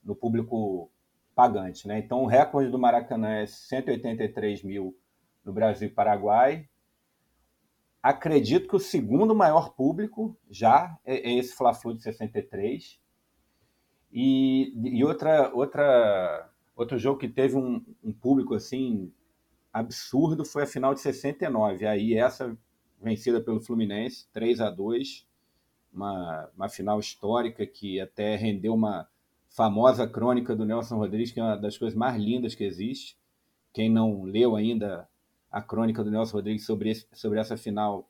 no 0.05 0.15
público 0.17 0.91
pagante. 1.35 1.87
Né? 1.87 2.01
Então, 2.01 2.25
o 2.25 2.27
recorde 2.27 2.71
do 2.71 2.79
Maracanã 2.79 3.37
é 3.37 3.47
183 3.47 4.65
mil 4.65 4.99
no 5.45 5.53
Brasil 5.53 5.89
e 5.89 5.93
Paraguai, 5.93 6.69
acredito 8.03 8.69
que 8.69 8.77
o 8.77 8.81
segundo 8.81 9.35
maior 9.35 9.75
público 9.75 10.37
já 10.51 10.99
é, 11.05 11.31
é 11.31 11.39
esse 11.39 11.55
Fla-Flu 11.55 11.95
de 11.95 12.03
63. 12.03 13.01
E, 14.13 14.73
e 14.97 15.05
outra, 15.05 15.55
outra, 15.55 16.51
outro 16.75 16.99
jogo 16.99 17.19
que 17.19 17.29
teve 17.29 17.57
um, 17.57 17.85
um, 18.03 18.13
público 18.13 18.55
assim 18.55 19.13
absurdo 19.79 20.45
foi 20.45 20.65
a 20.65 20.67
final 20.67 20.95
de 20.95 21.01
69. 21.01 21.87
Aí 21.87 22.15
essa 22.15 22.57
vencida 23.01 23.41
pelo 23.41 23.61
Fluminense, 23.61 24.27
3 24.33 24.61
a 24.61 24.71
2 24.71 25.27
uma, 25.93 26.49
uma 26.57 26.69
final 26.69 27.01
histórica 27.01 27.67
que 27.67 28.01
até 28.01 28.37
rendeu 28.37 28.75
uma 28.75 29.09
famosa 29.49 30.07
crônica 30.07 30.55
do 30.55 30.65
Nelson 30.65 30.97
Rodrigues, 30.97 31.33
que 31.33 31.41
é 31.41 31.43
uma 31.43 31.57
das 31.57 31.77
coisas 31.77 31.97
mais 31.97 32.21
lindas 32.21 32.55
que 32.55 32.65
existe. 32.65 33.17
Quem 33.73 33.91
não 33.91 34.25
leu 34.25 34.57
ainda 34.57 35.09
a 35.51 35.63
crônica 35.63 36.05
do 36.05 36.11
Nelson 36.11 36.37
Rodrigues 36.37 36.65
sobre, 36.65 36.91
esse, 36.91 37.07
sobre 37.13 37.41
essa 37.41 37.57
final, 37.57 38.09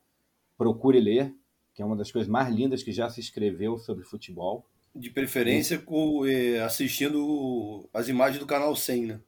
procure 0.57 1.01
ler, 1.01 1.35
que 1.73 1.81
é 1.81 1.85
uma 1.85 1.97
das 1.97 2.11
coisas 2.11 2.29
mais 2.29 2.53
lindas 2.53 2.83
que 2.83 2.93
já 2.93 3.09
se 3.09 3.21
escreveu 3.21 3.79
sobre 3.79 4.05
futebol. 4.05 4.67
De 4.95 5.11
preferência 5.11 5.79
com, 5.79 6.27
eh, 6.27 6.61
assistindo 6.61 7.89
as 7.95 8.09
imagens 8.09 8.41
do 8.41 8.47
canal 8.47 8.75
100, 8.75 9.07
né? 9.07 9.21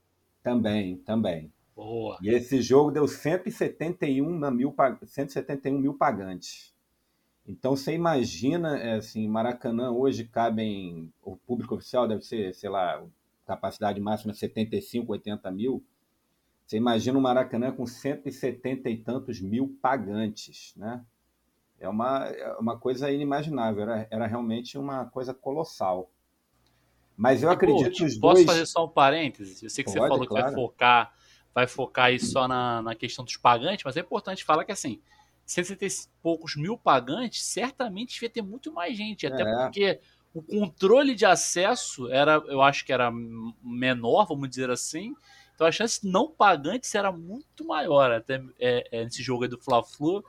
Também, 0.42 0.96
também. 0.96 1.52
Boa. 1.80 2.18
E 2.20 2.28
esse 2.28 2.60
jogo 2.60 2.90
deu 2.90 3.08
171 3.08 4.50
mil, 4.50 4.74
171 5.02 5.78
mil 5.78 5.94
pagantes. 5.94 6.74
Então 7.48 7.74
você 7.74 7.94
imagina, 7.94 8.76
é, 8.76 8.96
assim, 8.96 9.26
Maracanã 9.26 9.90
hoje 9.90 10.24
cabem, 10.24 11.10
o 11.22 11.38
público 11.38 11.74
oficial 11.74 12.06
deve 12.06 12.20
ser, 12.22 12.54
sei 12.54 12.68
lá, 12.68 13.02
capacidade 13.46 13.98
máxima 13.98 14.34
75, 14.34 15.10
80 15.10 15.50
mil. 15.50 15.82
Você 16.66 16.76
imagina 16.76 17.18
o 17.18 17.22
Maracanã 17.22 17.72
com 17.72 17.86
170 17.86 18.90
e 18.90 18.98
tantos 18.98 19.40
mil 19.40 19.74
pagantes, 19.80 20.74
né? 20.76 21.02
É 21.78 21.88
uma, 21.88 22.26
é 22.26 22.56
uma 22.58 22.78
coisa 22.78 23.10
inimaginável, 23.10 23.84
era, 23.84 24.06
era 24.10 24.26
realmente 24.26 24.76
uma 24.76 25.06
coisa 25.06 25.32
colossal. 25.32 26.10
Mas 27.16 27.42
eu 27.42 27.48
e, 27.48 27.52
acredito 27.54 27.90
que 27.90 28.04
os 28.04 28.18
posso 28.18 28.34
dois... 28.34 28.46
fazer 28.46 28.66
só 28.66 28.84
um 28.84 28.88
parênteses? 28.88 29.62
Eu 29.62 29.70
sei 29.70 29.82
que 29.82 29.90
Pode, 29.90 29.98
você 29.98 30.08
falou 30.08 30.26
claro. 30.26 30.44
que 30.44 30.52
vai 30.52 30.62
focar, 30.62 31.14
vai 31.54 31.66
focar 31.66 32.06
aí 32.06 32.20
só 32.20 32.46
na, 32.46 32.82
na 32.82 32.94
questão 32.94 33.24
dos 33.24 33.36
pagantes, 33.36 33.84
mas 33.84 33.96
é 33.96 34.00
importante 34.00 34.44
falar 34.44 34.64
que 34.64 34.72
assim, 34.72 35.00
170 35.44 35.84
e 35.86 36.06
poucos 36.22 36.56
mil 36.56 36.78
pagantes, 36.78 37.42
certamente 37.42 38.14
devia 38.14 38.30
ter 38.30 38.42
muito 38.42 38.72
mais 38.72 38.96
gente, 38.96 39.26
até 39.26 39.42
é. 39.42 39.64
porque 39.64 40.00
o 40.32 40.42
controle 40.42 41.14
de 41.14 41.26
acesso 41.26 42.08
era, 42.10 42.42
eu 42.46 42.62
acho 42.62 42.84
que 42.84 42.92
era 42.92 43.10
menor, 43.62 44.26
vamos 44.26 44.48
dizer 44.48 44.70
assim, 44.70 45.14
então 45.60 45.68
a 45.68 45.72
chance 45.72 46.06
não 46.06 46.26
pagante 46.26 46.96
era 46.96 47.12
muito 47.12 47.66
maior. 47.66 48.10
Até 48.10 48.42
é, 48.58 48.88
é, 48.90 49.04
nesse 49.04 49.22
jogo 49.22 49.42
aí 49.42 49.48
do 49.50 49.58
Fla-Flu, 49.58 50.24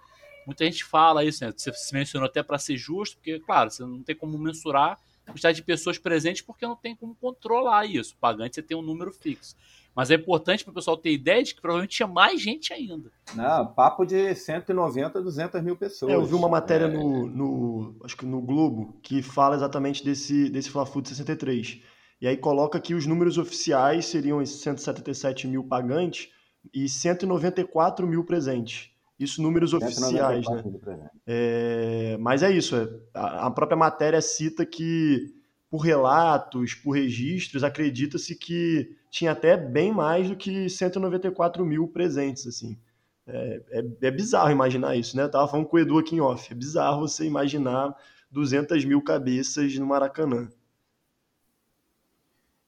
muita 0.45 0.65
gente 0.65 0.83
fala 0.83 1.23
isso, 1.23 1.45
né? 1.45 1.53
Você 1.55 1.71
se 1.71 1.93
mencionou 1.93 2.27
até 2.27 2.43
para 2.43 2.59
ser 2.59 2.75
justo, 2.75 3.15
porque, 3.15 3.39
claro, 3.39 3.71
você 3.71 3.81
não 3.81 4.03
tem 4.03 4.13
como 4.13 4.37
mensurar 4.37 4.99
a 5.25 5.31
quantidade 5.31 5.55
de 5.55 5.63
pessoas 5.63 5.97
presentes 5.97 6.41
porque 6.41 6.67
não 6.67 6.75
tem 6.75 6.93
como 6.97 7.15
controlar 7.15 7.85
isso. 7.85 8.13
Pagante 8.17 8.55
você 8.55 8.61
tem 8.61 8.75
um 8.75 8.81
número 8.81 9.13
fixo. 9.13 9.55
Mas 9.95 10.09
é 10.09 10.15
importante 10.15 10.63
para 10.63 10.71
o 10.71 10.73
pessoal 10.73 10.95
ter 10.95 11.11
ideia 11.11 11.43
de 11.43 11.53
que 11.53 11.61
provavelmente 11.61 11.97
tinha 11.97 12.07
mais 12.07 12.41
gente 12.41 12.73
ainda. 12.73 13.11
Não, 13.35 13.67
papo 13.73 14.05
de 14.05 14.33
190, 14.33 15.21
200 15.21 15.61
mil 15.61 15.75
pessoas. 15.75 16.11
É, 16.11 16.15
eu 16.15 16.25
vi 16.25 16.33
uma 16.33 16.47
matéria 16.47 16.85
é... 16.85 16.87
no, 16.87 17.27
no, 17.27 17.95
acho 18.03 18.15
que 18.15 18.25
no 18.25 18.41
Globo 18.41 18.97
que 19.03 19.21
fala 19.21 19.55
exatamente 19.55 20.03
desse, 20.03 20.49
desse 20.49 20.69
Fla-Flu 20.69 21.01
de 21.01 21.09
63 21.09 21.81
e 22.21 22.27
aí 22.27 22.37
coloca 22.37 22.79
que 22.79 22.93
os 22.93 23.07
números 23.07 23.39
oficiais 23.39 24.05
seriam 24.05 24.45
177 24.45 25.47
mil 25.47 25.63
pagantes 25.63 26.29
e 26.71 26.87
194 26.87 28.05
mil 28.07 28.23
presentes. 28.23 28.91
Isso 29.19 29.41
números 29.41 29.73
oficiais, 29.73 30.45
né? 30.47 31.09
É, 31.25 32.17
mas 32.19 32.43
é 32.43 32.51
isso. 32.51 32.75
É, 32.75 32.87
a 33.13 33.49
própria 33.49 33.77
matéria 33.77 34.21
cita 34.21 34.65
que, 34.65 35.33
por 35.69 35.79
relatos, 35.79 36.75
por 36.75 36.91
registros, 36.91 37.63
acredita-se 37.63 38.35
que 38.35 38.95
tinha 39.11 39.33
até 39.33 39.57
bem 39.57 39.93
mais 39.93 40.29
do 40.29 40.37
que 40.37 40.69
194 40.69 41.65
mil 41.65 41.85
presentes, 41.85 42.47
assim. 42.47 42.79
É, 43.27 43.61
é, 43.69 44.07
é, 44.07 44.11
bizarro 44.11 44.49
imaginar 44.49 44.95
isso, 44.95 45.15
né? 45.15 45.23
Eu 45.23 45.29
tava 45.29 45.47
falando 45.49 45.67
com 45.67 45.75
o 45.75 45.79
Edu 45.79 45.99
aqui 45.99 46.15
em 46.15 46.21
off. 46.21 46.51
É 46.51 46.55
bizarro 46.55 47.01
você 47.01 47.25
imaginar 47.25 47.93
200 48.31 48.85
mil 48.85 49.03
cabeças 49.03 49.77
no 49.77 49.85
Maracanã. 49.85 50.49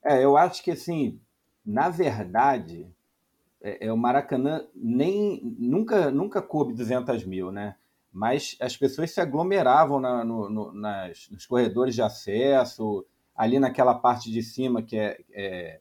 É, 0.03 0.21
eu 0.23 0.35
acho 0.35 0.61
que 0.61 0.71
assim, 0.71 1.19
na 1.65 1.89
verdade, 1.89 2.93
é, 3.61 3.87
é, 3.87 3.93
o 3.93 3.97
Maracanã 3.97 4.67
nem 4.75 5.55
nunca 5.57 6.11
nunca 6.11 6.41
coube 6.41 6.73
200 6.73 7.23
mil, 7.23 7.53
né? 7.53 7.77
Mas 8.11 8.57
as 8.59 8.75
pessoas 8.75 9.11
se 9.11 9.21
aglomeravam 9.21 9.99
na, 9.99 10.25
no, 10.25 10.49
no, 10.49 10.73
nas, 10.73 11.29
nos 11.31 11.45
corredores 11.45 11.95
de 11.95 12.01
acesso, 12.01 13.05
ali 13.33 13.59
naquela 13.59 13.95
parte 13.95 14.29
de 14.29 14.43
cima 14.43 14.83
que 14.83 14.97
é, 14.97 15.19
é 15.31 15.79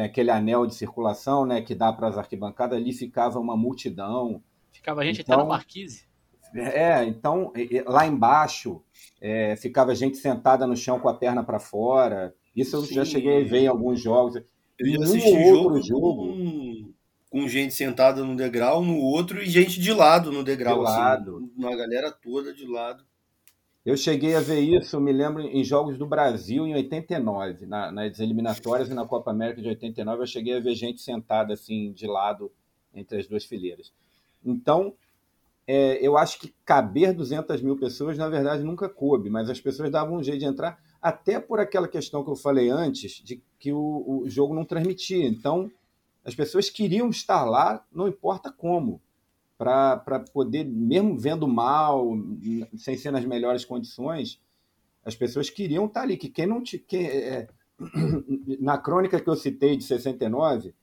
tem 0.00 0.04
aquele 0.04 0.30
anel 0.30 0.66
de 0.66 0.74
circulação, 0.74 1.44
né, 1.44 1.60
que 1.60 1.74
dá 1.74 1.92
para 1.92 2.08
as 2.08 2.16
arquibancadas, 2.16 2.78
ali 2.78 2.92
ficava 2.92 3.38
uma 3.38 3.56
multidão. 3.56 4.42
Ficava 4.72 5.04
gente 5.04 5.20
então, 5.20 5.34
até 5.34 5.42
na 5.42 5.48
marquise. 5.48 6.08
É, 6.54 7.04
então 7.04 7.52
lá 7.86 8.06
embaixo 8.06 8.82
é, 9.20 9.54
ficava 9.54 9.94
gente 9.94 10.16
sentada 10.16 10.66
no 10.66 10.76
chão 10.76 10.98
com 10.98 11.08
a 11.08 11.14
perna 11.14 11.44
para 11.44 11.60
fora. 11.60 12.34
Isso 12.56 12.76
eu 12.76 12.82
Sim. 12.82 12.94
já 12.94 13.04
cheguei 13.04 13.42
a 13.42 13.46
ver 13.46 13.60
em 13.60 13.68
alguns 13.68 14.00
jogos. 14.00 14.42
Eu 14.78 14.86
já 14.86 15.04
assisti 15.04 15.32
um 15.32 15.48
jogo, 15.48 15.82
jogo. 15.82 16.16
Com, 16.16 16.92
com, 17.30 17.48
gente 17.48 17.74
sentada 17.74 18.24
no 18.24 18.34
degrau, 18.34 18.82
no 18.82 18.96
outro, 18.96 19.40
e 19.40 19.46
gente 19.46 19.78
de 19.78 19.92
lado 19.92 20.32
no 20.32 20.42
degrau. 20.42 20.80
De 20.80 20.90
assim, 20.90 20.98
lado. 20.98 21.52
Uma 21.56 21.76
galera 21.76 22.10
toda 22.10 22.52
de 22.52 22.66
lado. 22.66 23.04
Eu 23.84 23.96
cheguei 23.96 24.34
a 24.34 24.40
ver 24.40 24.60
isso, 24.60 25.00
me 25.00 25.10
lembro, 25.10 25.40
em 25.40 25.64
jogos 25.64 25.96
do 25.96 26.06
Brasil 26.06 26.66
em 26.66 26.74
89, 26.74 27.64
na, 27.64 27.90
nas 27.90 28.20
eliminatórias 28.20 28.90
e 28.90 28.94
na 28.94 29.06
Copa 29.06 29.30
América 29.30 29.62
de 29.62 29.68
89, 29.68 30.22
eu 30.22 30.26
cheguei 30.26 30.56
a 30.56 30.60
ver 30.60 30.74
gente 30.74 31.00
sentada 31.00 31.54
assim, 31.54 31.90
de 31.92 32.06
lado, 32.06 32.52
entre 32.94 33.18
as 33.18 33.26
duas 33.26 33.44
fileiras. 33.44 33.90
Então, 34.44 34.94
é, 35.66 35.98
eu 36.06 36.18
acho 36.18 36.38
que 36.40 36.54
caber 36.62 37.14
200 37.14 37.62
mil 37.62 37.78
pessoas, 37.78 38.18
na 38.18 38.28
verdade, 38.28 38.62
nunca 38.62 38.86
coube, 38.86 39.30
mas 39.30 39.48
as 39.48 39.60
pessoas 39.60 39.90
davam 39.90 40.16
um 40.16 40.22
jeito 40.22 40.40
de 40.40 40.46
entrar 40.46 40.78
até 41.00 41.40
por 41.40 41.58
aquela 41.58 41.88
questão 41.88 42.22
que 42.22 42.30
eu 42.30 42.36
falei 42.36 42.68
antes, 42.68 43.22
de 43.24 43.42
que 43.58 43.72
o, 43.72 44.22
o 44.24 44.28
jogo 44.28 44.54
não 44.54 44.64
transmitia. 44.64 45.26
Então, 45.26 45.70
as 46.22 46.34
pessoas 46.34 46.68
queriam 46.68 47.08
estar 47.08 47.44
lá, 47.44 47.82
não 47.90 48.06
importa 48.06 48.52
como, 48.52 49.00
para 49.60 50.20
poder, 50.32 50.64
mesmo 50.64 51.18
vendo 51.18 51.46
mal, 51.46 52.16
sem 52.78 52.96
ser 52.96 53.10
nas 53.10 53.26
melhores 53.26 53.62
condições, 53.62 54.40
as 55.04 55.14
pessoas 55.14 55.50
queriam 55.50 55.84
estar 55.84 56.00
ali. 56.00 56.16
Que 56.16 56.30
quem 56.30 56.46
não 56.46 56.62
te, 56.62 56.78
quem, 56.78 57.06
é, 57.06 57.46
na 58.58 58.78
crônica 58.78 59.20
que 59.20 59.28
eu 59.28 59.36
citei 59.36 59.76
de 59.76 59.84
69, 59.84 60.74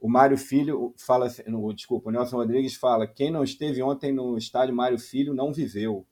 o 0.00 0.08
Mário 0.08 0.36
Filho 0.36 0.92
fala, 0.96 1.28
no, 1.46 1.72
desculpa, 1.72 2.08
o 2.08 2.12
Nelson 2.12 2.38
Rodrigues 2.38 2.74
fala: 2.74 3.06
quem 3.06 3.30
não 3.30 3.44
esteve 3.44 3.80
ontem 3.84 4.12
no 4.12 4.36
estádio 4.36 4.74
Mário 4.74 4.98
Filho 4.98 5.32
não 5.32 5.52
viveu. 5.52 6.04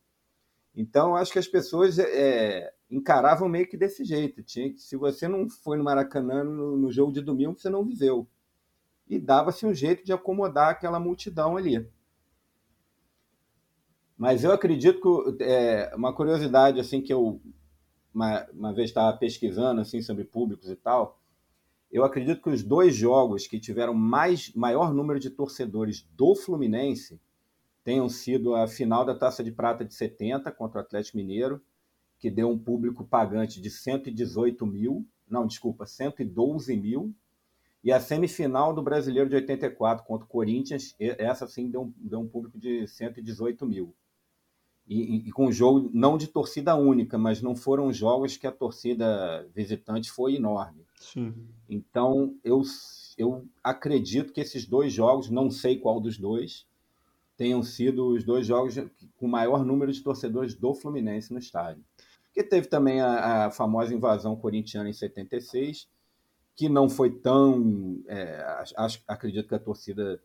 Então, 0.76 1.16
acho 1.16 1.32
que 1.32 1.40
as 1.40 1.48
pessoas 1.48 1.98
é, 1.98 2.72
encaravam 2.88 3.48
meio 3.48 3.66
que 3.68 3.76
desse 3.76 4.04
jeito. 4.04 4.44
Tinha 4.44 4.72
se 4.76 4.96
você 4.96 5.26
não 5.26 5.48
foi 5.48 5.76
no 5.76 5.82
Maracanã 5.82 6.44
no, 6.44 6.76
no 6.76 6.92
jogo 6.92 7.10
de 7.10 7.20
domingo, 7.20 7.58
você 7.58 7.68
não 7.68 7.84
viveu. 7.84 8.28
E 9.08 9.18
dava-se 9.18 9.66
um 9.66 9.74
jeito 9.74 10.04
de 10.04 10.12
acomodar 10.12 10.70
aquela 10.70 11.00
multidão 11.00 11.56
ali. 11.56 11.84
Mas 14.16 14.44
eu 14.44 14.52
acredito 14.52 15.00
que 15.36 15.44
é, 15.44 15.92
uma 15.94 16.12
curiosidade 16.12 16.80
assim 16.80 17.02
que 17.02 17.12
eu 17.12 17.40
uma, 18.14 18.46
uma 18.50 18.72
vez 18.72 18.88
estava 18.88 19.14
pesquisando 19.16 19.82
assim 19.82 20.00
sobre 20.00 20.24
públicos 20.24 20.70
e 20.70 20.76
tal, 20.76 21.20
eu 21.92 22.02
acredito 22.02 22.42
que 22.42 22.48
os 22.48 22.62
dois 22.62 22.96
jogos 22.96 23.46
que 23.46 23.60
tiveram 23.60 23.92
mais 23.92 24.52
maior 24.54 24.92
número 24.92 25.20
de 25.20 25.28
torcedores 25.28 26.08
do 26.16 26.34
Fluminense 26.34 27.20
tenham 27.84 28.08
sido 28.08 28.54
a 28.54 28.66
final 28.66 29.04
da 29.04 29.14
Taça 29.14 29.44
de 29.44 29.52
Prata 29.52 29.84
de 29.84 29.94
70 29.94 30.50
contra 30.50 30.78
o 30.78 30.80
Atlético 30.82 31.18
Mineiro, 31.18 31.62
que 32.18 32.30
deu 32.30 32.50
um 32.50 32.58
público 32.58 33.04
pagante 33.04 33.60
de 33.60 33.70
118 33.70 34.66
mil, 34.66 35.06
não, 35.28 35.46
desculpa, 35.46 35.86
112 35.86 36.74
mil, 36.76 37.14
e 37.84 37.92
a 37.92 38.00
semifinal 38.00 38.74
do 38.74 38.82
Brasileiro 38.82 39.28
de 39.28 39.36
84 39.36 40.04
contra 40.04 40.24
o 40.24 40.28
Corinthians, 40.28 40.96
essa 40.98 41.46
sim 41.46 41.70
deu 41.70 41.82
um, 41.82 41.94
deu 41.96 42.18
um 42.18 42.26
público 42.26 42.58
de 42.58 42.88
118 42.88 43.64
mil. 43.64 43.94
E, 44.88 45.28
e, 45.28 45.32
com 45.32 45.46
um 45.46 45.52
jogo 45.52 45.90
não 45.92 46.16
de 46.16 46.28
torcida 46.28 46.76
única, 46.76 47.18
mas 47.18 47.42
não 47.42 47.56
foram 47.56 47.92
jogos 47.92 48.36
que 48.36 48.46
a 48.46 48.52
torcida 48.52 49.44
visitante 49.52 50.10
foi 50.10 50.36
enorme. 50.36 50.86
Sim. 51.00 51.34
Então, 51.68 52.36
eu, 52.44 52.62
eu 53.18 53.44
acredito 53.64 54.32
que 54.32 54.40
esses 54.40 54.64
dois 54.64 54.92
jogos, 54.92 55.28
não 55.28 55.50
sei 55.50 55.76
qual 55.76 56.00
dos 56.00 56.16
dois, 56.16 56.66
tenham 57.36 57.62
sido 57.62 58.14
os 58.14 58.24
dois 58.24 58.46
jogos 58.46 58.76
com 59.16 59.26
maior 59.26 59.64
número 59.64 59.92
de 59.92 60.00
torcedores 60.02 60.54
do 60.54 60.72
Fluminense 60.72 61.32
no 61.32 61.38
estádio. 61.38 61.84
Porque 62.26 62.44
teve 62.44 62.68
também 62.68 63.00
a, 63.00 63.46
a 63.46 63.50
famosa 63.50 63.94
invasão 63.94 64.36
corintiana 64.36 64.88
em 64.88 64.92
76, 64.92 65.88
que 66.54 66.68
não 66.68 66.88
foi 66.88 67.10
tão. 67.10 68.02
É, 68.06 68.62
acho, 68.76 69.02
acredito 69.08 69.48
que 69.48 69.54
a 69.54 69.58
torcida 69.58 70.22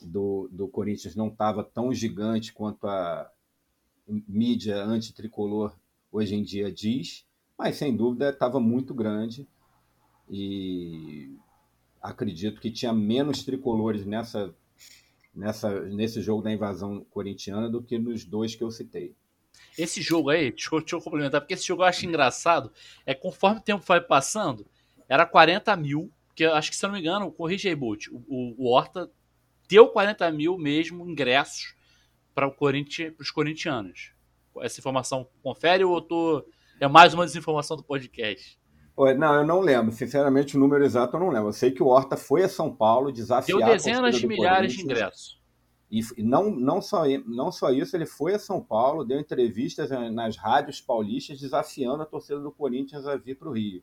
do, 0.00 0.48
do 0.50 0.68
Corinthians 0.68 1.14
não 1.14 1.28
estava 1.28 1.62
tão 1.62 1.92
gigante 1.92 2.52
quanto 2.52 2.86
a 2.86 3.30
mídia 4.06 4.82
antitricolor 4.82 5.74
hoje 6.10 6.34
em 6.34 6.42
dia 6.42 6.70
diz, 6.70 7.26
mas 7.58 7.76
sem 7.76 7.96
dúvida 7.96 8.30
estava 8.30 8.60
muito 8.60 8.94
grande 8.94 9.48
e 10.28 11.36
acredito 12.00 12.60
que 12.60 12.70
tinha 12.70 12.92
menos 12.92 13.42
tricolores 13.42 14.04
nessa 14.04 14.54
nessa, 15.34 15.80
nesse 15.86 16.22
jogo 16.22 16.42
da 16.42 16.52
invasão 16.52 17.04
corintiana 17.10 17.68
do 17.68 17.82
que 17.82 17.98
nos 17.98 18.24
dois 18.24 18.54
que 18.54 18.62
eu 18.62 18.70
citei. 18.70 19.14
Esse 19.76 20.00
jogo 20.00 20.30
aí, 20.30 20.50
deixa 20.50 20.68
eu, 20.72 20.80
deixa 20.80 20.96
eu 20.96 21.00
complementar, 21.00 21.40
porque 21.40 21.54
esse 21.54 21.66
jogo 21.66 21.82
eu 21.82 21.86
acho 21.86 22.06
engraçado, 22.06 22.70
é 23.04 23.14
conforme 23.14 23.58
o 23.58 23.62
tempo 23.62 23.84
vai 23.84 24.00
passando, 24.00 24.64
era 25.08 25.26
40 25.26 25.74
mil, 25.76 26.12
que 26.34 26.44
acho 26.44 26.70
que 26.70 26.76
se 26.76 26.84
eu 26.84 26.88
não 26.88 26.94
me 26.94 27.00
engano, 27.00 27.30
corrija 27.32 27.68
aí, 27.68 27.74
Bolt, 27.74 28.06
o, 28.08 28.54
o, 28.56 28.70
Horta 28.70 29.10
deu 29.68 29.88
40 29.88 30.30
mil 30.30 30.56
mesmo 30.56 31.08
ingressos 31.08 31.74
para 32.34 32.50
Corinthians, 32.50 33.14
os 33.18 33.30
corintianos. 33.30 34.12
Essa 34.60 34.80
informação 34.80 35.28
confere 35.42 35.84
ou 35.84 36.00
tô... 36.00 36.44
é 36.80 36.88
mais 36.88 37.14
uma 37.14 37.24
desinformação 37.24 37.76
do 37.76 37.82
podcast? 37.82 38.58
Não, 38.96 39.34
eu 39.34 39.44
não 39.44 39.60
lembro. 39.60 39.92
Sinceramente, 39.92 40.56
o 40.56 40.60
número 40.60 40.84
exato 40.84 41.16
eu 41.16 41.20
não 41.20 41.30
lembro. 41.30 41.48
Eu 41.48 41.52
sei 41.52 41.70
que 41.70 41.82
o 41.82 41.86
Horta 41.86 42.16
foi 42.16 42.44
a 42.44 42.48
São 42.48 42.74
Paulo 42.74 43.10
desafiar. 43.12 43.58
Deu 43.58 43.68
dezenas 43.68 44.16
de 44.16 44.26
milhares 44.26 44.72
de 44.72 44.82
ingressos. 44.82 45.42
E 45.90 46.22
não, 46.22 46.50
não, 46.50 46.82
só, 46.82 47.04
não 47.26 47.52
só 47.52 47.70
isso, 47.70 47.96
ele 47.96 48.06
foi 48.06 48.34
a 48.34 48.38
São 48.38 48.60
Paulo, 48.60 49.04
deu 49.04 49.20
entrevistas 49.20 49.90
nas 50.12 50.36
rádios 50.36 50.80
paulistas 50.80 51.38
desafiando 51.38 52.02
a 52.02 52.06
torcida 52.06 52.40
do 52.40 52.50
Corinthians 52.50 53.06
a 53.06 53.16
vir 53.16 53.36
para 53.36 53.48
o 53.48 53.52
Rio. 53.52 53.82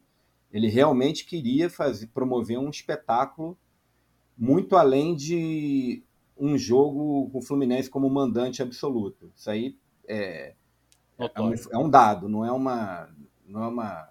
Ele 0.51 0.67
realmente 0.67 1.25
queria 1.25 1.70
fazer, 1.70 2.08
promover 2.08 2.58
um 2.58 2.70
espetáculo 2.70 3.57
muito 4.37 4.75
além 4.75 5.16
de 5.16 6.03
um 6.37 6.57
jogo 6.57 7.29
com 7.29 7.39
o 7.39 7.41
Fluminense 7.41 7.89
como 7.89 8.09
mandante 8.09 8.61
absoluto. 8.61 9.31
Isso 9.35 9.50
aí 9.50 9.77
é, 10.07 10.55
é, 11.17 11.41
um, 11.41 11.53
é 11.53 11.77
um 11.77 11.89
dado, 11.89 12.27
não 12.27 12.44
é 12.46 12.51
uma, 12.51 13.09
não 13.46 13.63
é 13.63 13.67
uma 13.67 14.09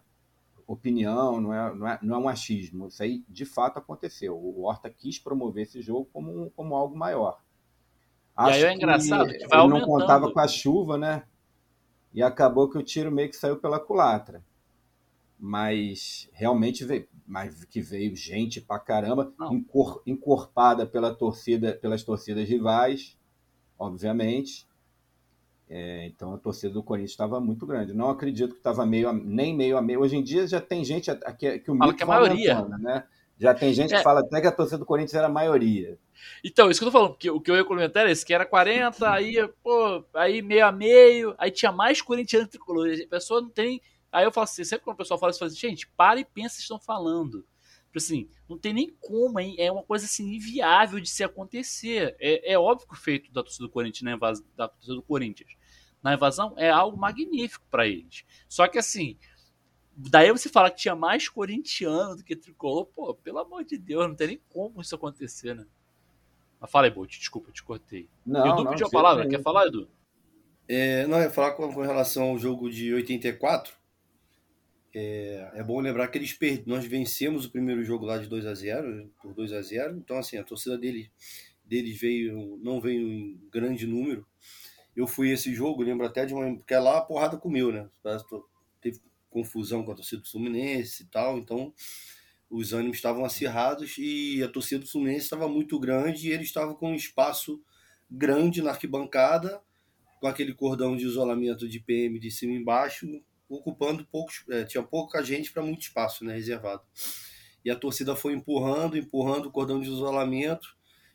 opinião, 0.66 1.40
não 1.40 1.52
é, 1.52 1.74
não, 1.74 1.88
é, 1.88 1.98
não 2.02 2.14
é 2.14 2.18
um 2.18 2.28
achismo. 2.28 2.88
Isso 2.88 3.02
aí 3.02 3.24
de 3.28 3.44
fato 3.44 3.78
aconteceu. 3.78 4.36
O 4.36 4.62
Horta 4.62 4.88
quis 4.88 5.18
promover 5.18 5.64
esse 5.64 5.82
jogo 5.82 6.08
como, 6.12 6.50
como 6.50 6.74
algo 6.74 6.96
maior. 6.96 7.40
Acho 8.36 8.60
e 8.60 8.64
aí 8.64 8.70
é 8.70 8.74
engraçado 8.74 9.28
que, 9.28 9.38
que 9.38 9.48
vai 9.48 9.60
ele 9.60 9.68
não 9.68 9.80
contava 9.82 10.32
com 10.32 10.40
a 10.40 10.48
chuva, 10.48 10.96
né? 10.96 11.24
E 12.12 12.22
acabou 12.22 12.68
que 12.68 12.78
o 12.78 12.82
tiro 12.82 13.10
meio 13.10 13.28
que 13.28 13.36
saiu 13.36 13.56
pela 13.56 13.78
culatra. 13.78 14.42
Mas 15.42 16.28
realmente 16.32 16.84
veio, 16.84 17.08
mas 17.26 17.64
que 17.64 17.80
veio 17.80 18.14
gente 18.14 18.60
pra 18.60 18.78
caramba, 18.78 19.32
encor, 19.50 20.02
encorpada 20.06 20.84
pela 20.86 21.14
torcida, 21.14 21.72
pelas 21.72 22.02
torcidas 22.02 22.46
rivais, 22.46 23.16
obviamente. 23.78 24.68
É, 25.68 26.06
então 26.06 26.34
a 26.34 26.38
torcida 26.38 26.74
do 26.74 26.82
Corinthians 26.82 27.12
estava 27.12 27.40
muito 27.40 27.64
grande. 27.64 27.94
Não 27.94 28.10
acredito 28.10 28.52
que 28.52 28.58
estava 28.58 28.84
meio 28.84 29.12
nem 29.12 29.56
meio 29.56 29.78
a 29.78 29.82
meio. 29.82 30.00
Hoje 30.00 30.16
em 30.16 30.22
dia 30.22 30.46
já 30.46 30.60
tem 30.60 30.84
gente 30.84 31.10
que, 31.38 31.60
que 31.60 31.70
o 31.70 31.74
mito 31.74 31.94
que 31.94 32.02
a 32.02 32.06
maioria, 32.06 32.62
né? 32.78 33.04
Já 33.40 33.54
tem 33.54 33.72
gente 33.72 33.94
é. 33.94 33.96
que 33.96 34.02
fala 34.02 34.20
até 34.20 34.38
que 34.38 34.46
a 34.46 34.52
torcida 34.52 34.76
do 34.76 34.84
Corinthians 34.84 35.14
era 35.14 35.26
a 35.26 35.30
maioria. 35.30 35.98
Então, 36.44 36.70
isso 36.70 36.78
que 36.78 36.84
eu 36.84 36.90
tô 36.90 36.98
falando, 36.98 37.12
porque 37.12 37.30
o 37.30 37.40
que 37.40 37.50
eu 37.50 37.56
ia 37.56 37.64
comentar 37.64 38.06
é 38.06 38.10
esse, 38.10 38.26
que 38.26 38.34
era 38.34 38.44
40, 38.44 39.10
aí, 39.10 39.48
pô, 39.62 40.04
aí 40.12 40.42
meio 40.42 40.66
a 40.66 40.70
meio, 40.70 41.34
aí 41.38 41.50
tinha 41.50 41.72
mais 41.72 42.02
corintiano 42.02 42.46
tricolor. 42.46 42.90
A 42.90 43.08
pessoa 43.08 43.40
não 43.40 43.48
tem. 43.48 43.80
Aí 44.12 44.24
eu 44.24 44.32
falo 44.32 44.44
assim, 44.44 44.64
sempre 44.64 44.84
quando 44.84 44.94
o 44.94 44.98
pessoal 44.98 45.18
fala 45.18 45.30
isso, 45.30 45.36
eu 45.38 45.40
falo 45.40 45.52
assim, 45.52 45.68
gente, 45.68 45.86
para 45.88 46.20
e 46.20 46.24
pensa 46.24 46.56
que 46.56 46.62
estão 46.62 46.78
falando. 46.78 47.46
Tipo 47.86 47.98
assim, 47.98 48.28
não 48.48 48.56
tem 48.56 48.72
nem 48.72 48.96
como, 49.00 49.40
hein? 49.40 49.56
É 49.58 49.70
uma 49.70 49.82
coisa 49.82 50.06
assim 50.06 50.34
inviável 50.34 51.00
de 51.00 51.08
se 51.08 51.24
acontecer. 51.24 52.16
É, 52.20 52.52
é 52.52 52.58
óbvio 52.58 52.86
que 52.86 52.94
o 52.94 52.96
feito 52.96 53.32
da 53.32 53.42
torcida 53.42 53.66
do 53.66 53.70
Corinthians, 53.70 54.02
né, 54.02 54.18
da 54.56 54.68
torcida 54.68 54.94
do 54.94 55.02
Corinthians 55.02 55.50
na 56.02 56.14
invasão 56.14 56.54
é 56.56 56.70
algo 56.70 56.96
magnífico 56.96 57.64
para 57.70 57.86
eles. 57.86 58.24
Só 58.48 58.66
que 58.66 58.78
assim, 58.78 59.18
daí 59.94 60.30
você 60.32 60.48
fala 60.48 60.70
que 60.70 60.78
tinha 60.78 60.94
mais 60.94 61.28
corintiano 61.28 62.16
do 62.16 62.24
que 62.24 62.34
tricolor, 62.34 62.86
pô, 62.86 63.14
pelo 63.14 63.38
amor 63.38 63.64
de 63.64 63.76
Deus, 63.76 64.08
não 64.08 64.14
tem 64.14 64.28
nem 64.28 64.40
como 64.48 64.80
isso 64.80 64.94
acontecer, 64.94 65.54
né? 65.54 65.66
Mas 66.60 66.70
fala 66.70 66.86
aí, 66.86 66.90
Bolt, 66.90 67.18
desculpa, 67.18 67.50
te 67.52 67.62
cortei. 67.62 68.08
Não, 68.24 68.46
Edu 68.46 68.64
não, 68.64 68.70
pediu 68.70 68.86
a 68.86 68.90
palavra, 68.90 69.28
quer 69.28 69.42
falar, 69.42 69.66
Edu? 69.66 69.88
É, 70.68 71.06
não, 71.06 71.18
eu 71.18 71.24
ia 71.24 71.30
falar 71.30 71.52
com, 71.52 71.72
com, 71.72 71.80
relação 71.80 72.30
ao 72.30 72.38
jogo 72.38 72.70
de 72.70 72.92
84. 72.94 73.74
É, 74.94 75.50
é 75.54 75.62
bom 75.62 75.80
lembrar 75.80 76.08
que 76.08 76.18
eles 76.18 76.32
perd... 76.32 76.64
nós 76.66 76.84
vencemos 76.84 77.44
o 77.44 77.50
primeiro 77.50 77.84
jogo 77.84 78.04
lá 78.04 78.18
de 78.18 78.28
2 78.28 78.46
a 78.46 78.54
0 78.54 79.10
por 79.22 79.32
2 79.34 79.52
a 79.52 79.62
0 79.62 79.98
Então, 79.98 80.18
assim, 80.18 80.36
a 80.36 80.44
torcida 80.44 80.76
deles, 80.76 81.08
deles 81.64 81.98
veio, 81.98 82.58
não 82.62 82.80
veio 82.80 83.00
em 83.00 83.40
grande 83.50 83.86
número 83.86 84.26
eu 85.00 85.06
fui 85.06 85.30
esse 85.30 85.54
jogo, 85.54 85.82
lembro 85.82 86.06
até 86.06 86.26
de 86.26 86.34
uma. 86.34 86.54
Porque 86.56 86.74
lá 86.74 86.98
a 86.98 87.02
porrada 87.02 87.36
comeu, 87.36 87.72
né? 87.72 87.88
Teve 88.80 89.00
confusão 89.28 89.84
com 89.84 89.92
a 89.92 89.94
torcida 89.94 90.22
do 90.22 90.28
Fluminense 90.28 91.04
e 91.04 91.06
tal, 91.06 91.38
então 91.38 91.72
os 92.50 92.72
ânimos 92.72 92.96
estavam 92.96 93.24
acirrados 93.24 93.96
e 93.96 94.42
a 94.42 94.48
torcida 94.48 94.80
do 94.80 94.90
Fluminense 94.90 95.24
estava 95.24 95.48
muito 95.48 95.78
grande 95.78 96.28
e 96.28 96.32
eles 96.32 96.48
estavam 96.48 96.74
com 96.74 96.90
um 96.90 96.96
espaço 96.96 97.62
grande 98.10 98.60
na 98.60 98.70
arquibancada, 98.70 99.62
com 100.18 100.26
aquele 100.26 100.52
cordão 100.52 100.96
de 100.96 101.04
isolamento 101.04 101.68
de 101.68 101.78
PM 101.78 102.18
de 102.18 102.28
cima 102.30 102.54
e 102.54 102.56
embaixo, 102.56 103.06
ocupando 103.50 104.06
poucos. 104.10 104.44
É, 104.48 104.64
tinha 104.64 104.82
pouca 104.82 105.22
gente 105.22 105.52
para 105.52 105.62
muito 105.62 105.82
espaço 105.82 106.24
né, 106.24 106.34
reservado. 106.34 106.82
E 107.64 107.70
a 107.70 107.76
torcida 107.76 108.16
foi 108.16 108.32
empurrando, 108.32 108.96
empurrando 108.96 109.46
o 109.46 109.50
cordão 109.50 109.80
de 109.80 109.88
isolamento. 109.88 110.68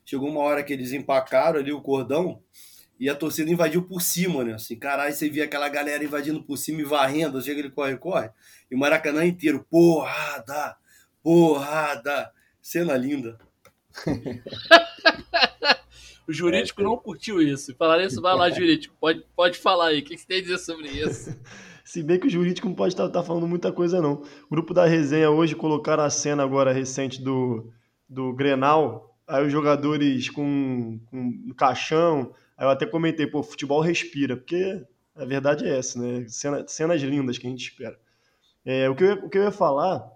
Chegou 0.05 0.29
uma 0.29 0.41
hora 0.41 0.63
que 0.63 0.71
eles 0.71 0.91
empacaram 0.91 1.59
ali 1.59 1.71
o 1.71 1.81
cordão 1.81 2.43
e 2.99 3.09
a 3.09 3.15
torcida 3.15 3.51
invadiu 3.51 3.83
por 3.83 4.01
cima, 4.01 4.43
né? 4.43 4.53
Assim, 4.53 4.77
caralho, 4.77 5.13
você 5.13 5.29
via 5.29 5.45
aquela 5.45 5.67
galera 5.67 6.03
invadindo 6.03 6.43
por 6.43 6.57
cima 6.57 6.81
e 6.81 6.85
varrendo, 6.85 7.41
chega 7.41 7.59
ele 7.59 7.69
corre, 7.69 7.97
corre. 7.97 8.29
E 8.69 8.75
o 8.75 8.77
Maracanã 8.77 9.25
inteiro, 9.25 9.65
porrada, 9.69 10.77
porrada. 11.21 12.31
Cena 12.61 12.95
linda. 12.95 13.37
o 16.27 16.33
jurídico 16.33 16.81
é, 16.81 16.83
não 16.83 16.97
curtiu 16.97 17.41
isso. 17.41 17.75
Falar 17.75 18.03
isso, 18.03 18.21
vai 18.21 18.35
lá, 18.35 18.49
jurídico. 18.49 18.95
Pode, 18.99 19.25
pode 19.35 19.57
falar 19.57 19.87
aí. 19.87 19.99
O 19.99 20.03
que 20.03 20.17
você 20.17 20.25
tem 20.25 20.39
a 20.39 20.41
dizer 20.41 20.57
sobre 20.59 20.87
isso? 20.87 21.35
Se 21.85 22.03
bem 22.03 22.19
que 22.19 22.27
o 22.27 22.29
jurídico 22.29 22.67
não 22.67 22.75
pode 22.75 22.93
estar 22.93 23.05
tá, 23.07 23.21
tá 23.21 23.23
falando 23.23 23.47
muita 23.47 23.71
coisa, 23.71 24.01
não. 24.01 24.23
O 24.49 24.49
grupo 24.49 24.73
da 24.73 24.85
resenha 24.85 25.31
hoje 25.31 25.55
colocaram 25.55 26.03
a 26.03 26.09
cena 26.09 26.43
agora 26.43 26.73
recente 26.73 27.23
do, 27.23 27.71
do 28.09 28.33
Grenal. 28.33 29.15
Aí 29.25 29.45
os 29.45 29.51
jogadores 29.51 30.29
com, 30.29 30.99
com 31.09 31.53
caixão, 31.55 32.33
Aí 32.57 32.65
eu 32.65 32.69
até 32.69 32.85
comentei, 32.85 33.27
pô, 33.27 33.43
futebol 33.43 33.81
respira, 33.81 34.37
porque 34.37 34.81
a 35.13 35.25
verdade 35.25 35.65
é 35.65 35.77
essa, 35.77 35.99
né? 35.99 36.25
Cena, 36.27 36.65
cenas 36.67 37.01
lindas 37.01 37.37
que 37.37 37.47
a 37.47 37.49
gente 37.49 37.69
espera. 37.69 37.99
É, 38.63 38.89
o, 38.89 38.95
que 38.95 39.03
eu, 39.03 39.13
o 39.25 39.29
que 39.29 39.37
eu 39.37 39.43
ia 39.43 39.51
falar 39.51 40.09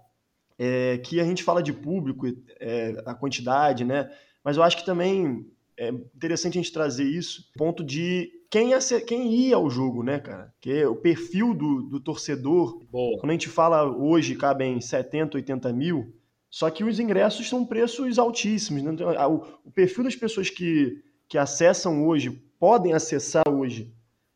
é 0.58 0.98
que 0.98 1.20
a 1.20 1.24
gente 1.24 1.44
fala 1.44 1.62
de 1.62 1.72
público, 1.72 2.26
é, 2.58 3.02
a 3.04 3.14
quantidade, 3.14 3.84
né? 3.84 4.10
Mas 4.42 4.56
eu 4.56 4.62
acho 4.62 4.78
que 4.78 4.86
também 4.86 5.46
é 5.76 5.88
interessante 5.88 6.58
a 6.58 6.62
gente 6.62 6.72
trazer 6.72 7.04
isso, 7.04 7.50
ponto 7.56 7.84
de 7.84 8.30
quem, 8.50 8.70
ia, 8.70 8.78
quem 9.06 9.32
ia 9.32 9.54
ao 9.54 9.70
jogo, 9.70 10.02
né, 10.02 10.18
cara? 10.18 10.52
Que 10.60 10.72
é 10.72 10.88
o 10.88 10.96
perfil 10.96 11.54
do, 11.54 11.82
do 11.82 12.00
torcedor. 12.00 12.84
Boa. 12.90 13.16
Quando 13.20 13.30
a 13.30 13.34
gente 13.34 13.48
fala 13.48 13.84
hoje, 13.84 14.34
cabem 14.34 14.80
70, 14.80 15.36
80 15.38 15.72
mil, 15.72 16.12
só 16.50 16.68
que 16.68 16.82
os 16.82 16.98
ingressos 16.98 17.48
são 17.48 17.64
preços 17.64 18.18
altíssimos. 18.18 18.82
Né? 18.82 18.92
Então, 18.92 19.08
o, 19.08 19.68
o, 19.68 19.70
perfil 19.70 20.02
das 20.02 20.16
pessoas 20.16 20.50
que, 20.50 21.00
que 21.28 21.38
acessam 21.38 22.04
hoje, 22.04 22.30
podem 22.58 22.92
acessar 22.92 23.48
hoje 23.48 23.94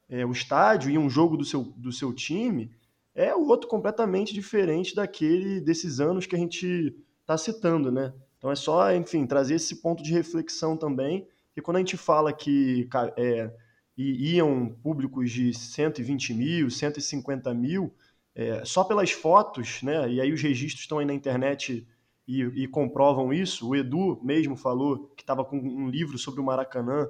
é, 0.08 0.24
o 0.24 0.30
estádio 0.30 0.92
e 0.92 0.96
um 0.96 1.10
jogo 1.10 1.36
do 1.36 1.44
seu, 1.44 1.64
do 1.76 1.90
seu 1.90 2.12
time, 2.14 2.70
é 3.16 3.34
outro 3.34 3.68
completamente 3.68 4.32
diferente 4.32 4.94
daquele 4.94 5.60
desses 5.60 5.98
anos 5.98 6.24
que 6.24 6.36
a 6.36 6.38
gente 6.38 6.96
está 7.20 7.36
citando, 7.36 7.90
né? 7.90 8.12
Então 8.38 8.50
é 8.50 8.54
só, 8.54 8.94
enfim, 8.94 9.26
trazer 9.26 9.56
esse 9.56 9.76
ponto 9.76 10.02
de 10.02 10.12
reflexão 10.12 10.76
também, 10.76 11.26
que 11.52 11.60
quando 11.60 11.78
a 11.78 11.80
gente 11.80 11.96
fala 11.96 12.32
que 12.32 12.88
é, 13.16 13.50
iam 13.96 14.68
públicos 14.82 15.30
de 15.30 15.54
120 15.54 16.34
mil, 16.34 16.70
150 16.70 17.54
mil, 17.54 17.94
é, 18.34 18.64
só 18.64 18.82
pelas 18.82 19.12
fotos, 19.12 19.82
né? 19.82 20.10
E 20.10 20.20
aí 20.20 20.32
os 20.32 20.42
registros 20.42 20.82
estão 20.82 20.98
aí 20.98 21.06
na 21.06 21.14
internet 21.14 21.86
e, 22.26 22.42
e 22.42 22.68
comprovam 22.68 23.32
isso. 23.32 23.68
O 23.68 23.76
Edu 23.76 24.20
mesmo 24.22 24.56
falou 24.56 25.08
que 25.16 25.22
estava 25.22 25.44
com 25.44 25.56
um 25.56 25.88
livro 25.88 26.18
sobre 26.18 26.40
o 26.40 26.44
Maracanã 26.44 27.06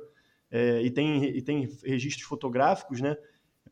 é, 0.50 0.82
e, 0.82 0.90
tem, 0.90 1.24
e 1.24 1.42
tem 1.42 1.68
registros 1.84 2.26
fotográficos, 2.26 3.00
né? 3.00 3.16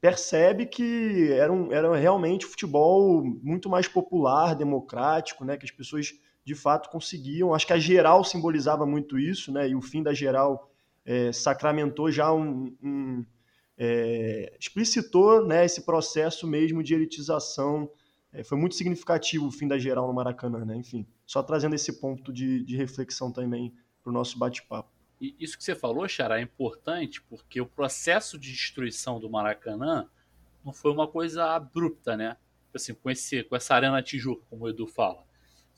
Percebe 0.00 0.66
que 0.66 1.30
era, 1.32 1.52
um, 1.52 1.70
era 1.70 1.94
realmente 1.94 2.46
futebol 2.46 3.22
muito 3.22 3.68
mais 3.68 3.86
popular, 3.86 4.54
democrático, 4.54 5.44
né? 5.44 5.56
Que 5.56 5.64
as 5.64 5.70
pessoas 5.70 6.12
de 6.44 6.54
fato 6.54 6.90
conseguiam. 6.90 7.54
Acho 7.54 7.66
que 7.66 7.72
a 7.72 7.78
geral 7.78 8.24
simbolizava 8.24 8.86
muito 8.86 9.18
isso, 9.18 9.52
né? 9.52 9.68
E 9.68 9.76
o 9.76 9.82
fim 9.82 10.02
da 10.02 10.14
geral 10.14 10.71
é, 11.04 11.32
sacramentou 11.32 12.10
já 12.10 12.32
um, 12.32 12.76
um 12.82 13.24
é, 13.76 14.56
explicitou 14.60 15.44
né, 15.46 15.64
esse 15.64 15.82
processo 15.82 16.46
mesmo 16.46 16.82
de 16.82 16.94
elitização. 16.94 17.90
É, 18.32 18.44
foi 18.44 18.56
muito 18.56 18.74
significativo 18.74 19.46
o 19.46 19.50
fim 19.50 19.66
da 19.66 19.78
geral 19.78 20.06
no 20.06 20.14
Maracanã, 20.14 20.64
né? 20.64 20.76
Enfim, 20.76 21.06
só 21.26 21.42
trazendo 21.42 21.74
esse 21.74 22.00
ponto 22.00 22.32
de, 22.32 22.64
de 22.64 22.76
reflexão 22.76 23.32
também 23.32 23.74
para 24.02 24.10
o 24.10 24.12
nosso 24.12 24.38
bate-papo. 24.38 24.90
E 25.20 25.36
isso 25.38 25.56
que 25.56 25.62
você 25.62 25.74
falou, 25.74 26.08
Xará, 26.08 26.38
é 26.38 26.42
importante 26.42 27.22
porque 27.22 27.60
o 27.60 27.66
processo 27.66 28.38
de 28.38 28.50
destruição 28.50 29.20
do 29.20 29.30
Maracanã 29.30 30.08
não 30.64 30.72
foi 30.72 30.92
uma 30.92 31.06
coisa 31.06 31.44
abrupta, 31.54 32.16
né? 32.16 32.36
Assim, 32.74 32.94
com, 32.94 33.10
esse, 33.10 33.42
com 33.44 33.54
essa 33.54 33.74
arena 33.74 34.02
Tijuca, 34.02 34.44
como 34.48 34.64
o 34.64 34.68
Edu 34.68 34.86
fala. 34.86 35.24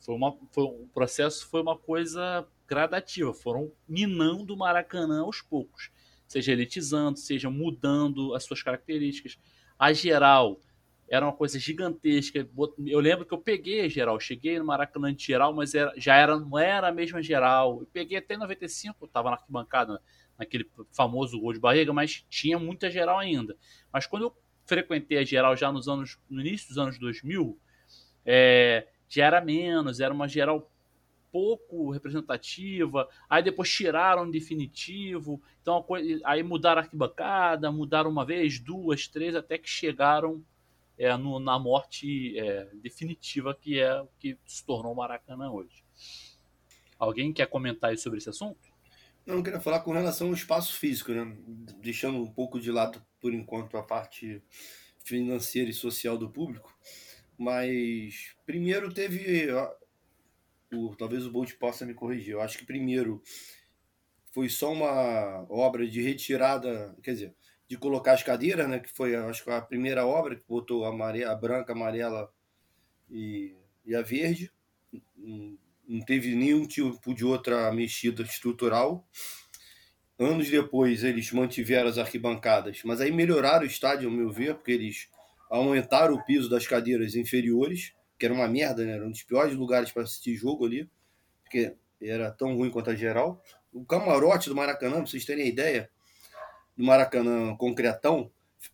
Foi 0.05 0.15
uma, 0.15 0.37
foi, 0.53 0.65
o 0.65 0.87
processo 0.93 1.49
foi 1.49 1.63
uma 1.63 1.79
coisa 1.79 2.47
gradativa, 2.69 3.33
foram 3.33 3.73
minando 3.89 4.53
o 4.53 4.57
Maracanã 4.57 5.23
aos 5.23 5.41
poucos, 5.41 5.91
seja 6.29 6.53
elitizando, 6.53 7.19
seja 7.19 7.49
mudando 7.49 8.35
as 8.35 8.45
suas 8.45 8.63
características. 8.63 9.39
A 9.79 9.95
geral 9.95 10.61
era 11.09 11.25
uma 11.25 11.33
coisa 11.33 11.59
gigantesca. 11.59 12.47
Eu 12.87 13.01
lembro 13.01 13.25
que 13.25 13.33
eu 13.33 13.39
peguei 13.39 13.81
a 13.81 13.89
geral, 13.89 14.21
cheguei 14.21 14.59
no 14.59 14.67
Maracanã 14.67 15.15
de 15.15 15.25
geral, 15.25 15.55
mas 15.55 15.75
era, 15.75 15.93
já 15.97 16.17
era, 16.17 16.39
não 16.39 16.59
era 16.59 16.89
a 16.89 16.93
mesma 16.93 17.23
geral. 17.23 17.81
Eu 17.81 17.87
peguei 17.91 18.19
até 18.19 18.35
em 18.35 18.39
95, 18.39 19.07
estava 19.07 19.31
na 19.31 19.37
arquibancada, 19.37 20.03
naquele 20.39 20.69
famoso 20.93 21.41
gol 21.41 21.55
de 21.55 21.61
barriga, 21.61 21.95
mas 21.95 22.27
tinha 22.29 22.59
muita 22.59 22.91
geral 22.91 23.19
ainda. 23.19 23.57
Mas 23.91 24.07
quando 24.07 24.25
eu 24.25 24.37
frequentei 24.67 25.17
a 25.17 25.25
geral 25.25 25.57
já 25.57 25.73
nos 25.73 25.89
anos, 25.89 26.19
no 26.29 26.43
início 26.43 26.69
dos 26.69 26.77
anos 26.77 26.99
2000, 26.99 27.59
é, 28.27 28.89
já 29.15 29.27
era 29.27 29.41
menos, 29.41 30.01
era 30.01 30.13
uma 30.13 30.29
geral 30.29 30.71
pouco 31.31 31.91
representativa, 31.91 33.09
aí 33.29 33.43
depois 33.43 33.69
tiraram 33.69 34.31
definitivo, 34.31 35.43
então 35.61 35.85
aí 36.25 36.45
mudaram 36.45 36.81
a 36.81 36.85
arquibancada, 36.85 37.73
mudaram 37.73 38.09
uma 38.09 38.25
vez, 38.25 38.61
duas, 38.61 39.09
três, 39.09 39.35
até 39.35 39.59
que 39.59 39.69
chegaram 39.69 40.45
é, 40.97 41.17
no, 41.17 41.41
na 41.41 41.59
morte 41.59 42.39
é, 42.39 42.69
definitiva 42.75 43.53
que 43.53 43.81
é 43.81 44.01
o 44.01 44.09
que 44.19 44.39
se 44.47 44.65
tornou 44.65 44.93
o 44.93 44.97
Maracanã 44.97 45.51
hoje. 45.51 45.85
Alguém 46.99 47.33
quer 47.33 47.49
comentar 47.49 47.91
aí 47.91 47.99
sobre 47.99 48.19
esse 48.19 48.31
assunto? 48.31 48.73
Não, 49.27 49.37
eu 49.37 49.43
queria 49.43 49.61
falar 49.61 49.81
com 49.81 49.93
relação 49.93 50.29
ao 50.29 50.35
espaço 50.35 50.75
físico, 50.79 51.11
né? 51.11 51.37
deixando 51.81 52.19
um 52.19 52.31
pouco 52.31 52.61
de 52.61 52.71
lado, 52.71 53.03
por 53.21 53.35
enquanto, 53.35 53.77
a 53.77 53.83
parte 53.83 54.41
financeira 55.03 55.69
e 55.69 55.75
social 55.75 56.17
do 56.17 56.31
público. 56.31 56.73
Mas 57.37 58.35
primeiro 58.47 58.93
teve 58.93 59.49
o, 60.73 60.95
talvez 60.97 61.27
o 61.27 61.31
Bolt 61.31 61.53
possa 61.55 61.85
me 61.85 61.95
corrigir. 61.95 62.33
Eu 62.33 62.41
acho 62.41 62.59
que 62.59 62.65
primeiro 62.65 63.23
foi 64.33 64.49
só 64.49 64.73
uma 64.73 65.47
obra 65.49 65.87
de 65.87 66.03
retirada, 66.03 66.97
quer 67.03 67.13
dizer, 67.13 67.35
de 67.69 67.77
colocar 67.77 68.13
as 68.13 68.23
cadeiras, 68.23 68.69
né? 68.69 68.79
Que 68.81 68.91
foi, 68.91 69.15
acho 69.15 69.45
que 69.45 69.51
a 69.51 69.61
primeira 69.61 70.07
obra 70.07 70.37
que 70.37 70.45
botou 70.47 70.85
a, 70.85 70.89
amarela, 70.89 71.33
a 71.33 71.37
branca, 71.37 71.73
a 71.73 71.77
amarela 71.77 72.33
e, 73.11 73.55
e 73.85 73.95
a 73.95 74.03
verde. 74.03 74.53
Não 75.17 76.01
teve 76.05 76.35
nenhum 76.35 76.67
tipo 76.67 77.15
de 77.15 77.25
outra 77.25 77.73
mexida 77.73 78.23
estrutural. 78.23 79.07
Anos 80.19 80.49
depois 80.49 81.03
eles 81.03 81.33
mantiveram 81.33 81.89
as 81.89 81.99
arquibancadas, 81.99 82.83
mas 82.85 83.01
aí 83.01 83.11
melhoraram 83.11 83.65
o 83.65 83.67
estádio, 83.67 84.09
ao 84.09 84.15
meu 84.15 84.31
ver, 84.31 84.55
porque 84.55 84.71
eles 84.71 85.09
aumentaram 85.51 86.15
o 86.15 86.25
piso 86.25 86.49
das 86.49 86.67
cadeiras 86.67 87.15
inferiores 87.15 87.93
que 88.19 88.25
era 88.25 88.35
uma 88.35 88.49
merda, 88.49 88.85
né? 88.85 88.93
Era 88.93 89.07
um 89.07 89.11
dos 89.11 89.23
piores 89.23 89.55
lugares 89.55 89.91
para 89.91 90.03
assistir 90.03 90.35
jogo 90.35 90.65
ali, 90.65 90.89
porque 91.43 91.75
era 92.01 92.31
tão 92.31 92.57
ruim 92.57 92.71
quanto 92.71 92.91
a 92.91 92.95
geral. 92.95 93.43
O 93.73 93.85
camarote 93.85 94.49
do 94.49 94.55
Maracanã, 94.55 94.97
para 94.97 95.07
vocês 95.07 95.25
terem 95.25 95.49
ideia, 95.49 95.91
do 96.77 96.85
Maracanã 96.85 97.57
concretão, 97.57 98.31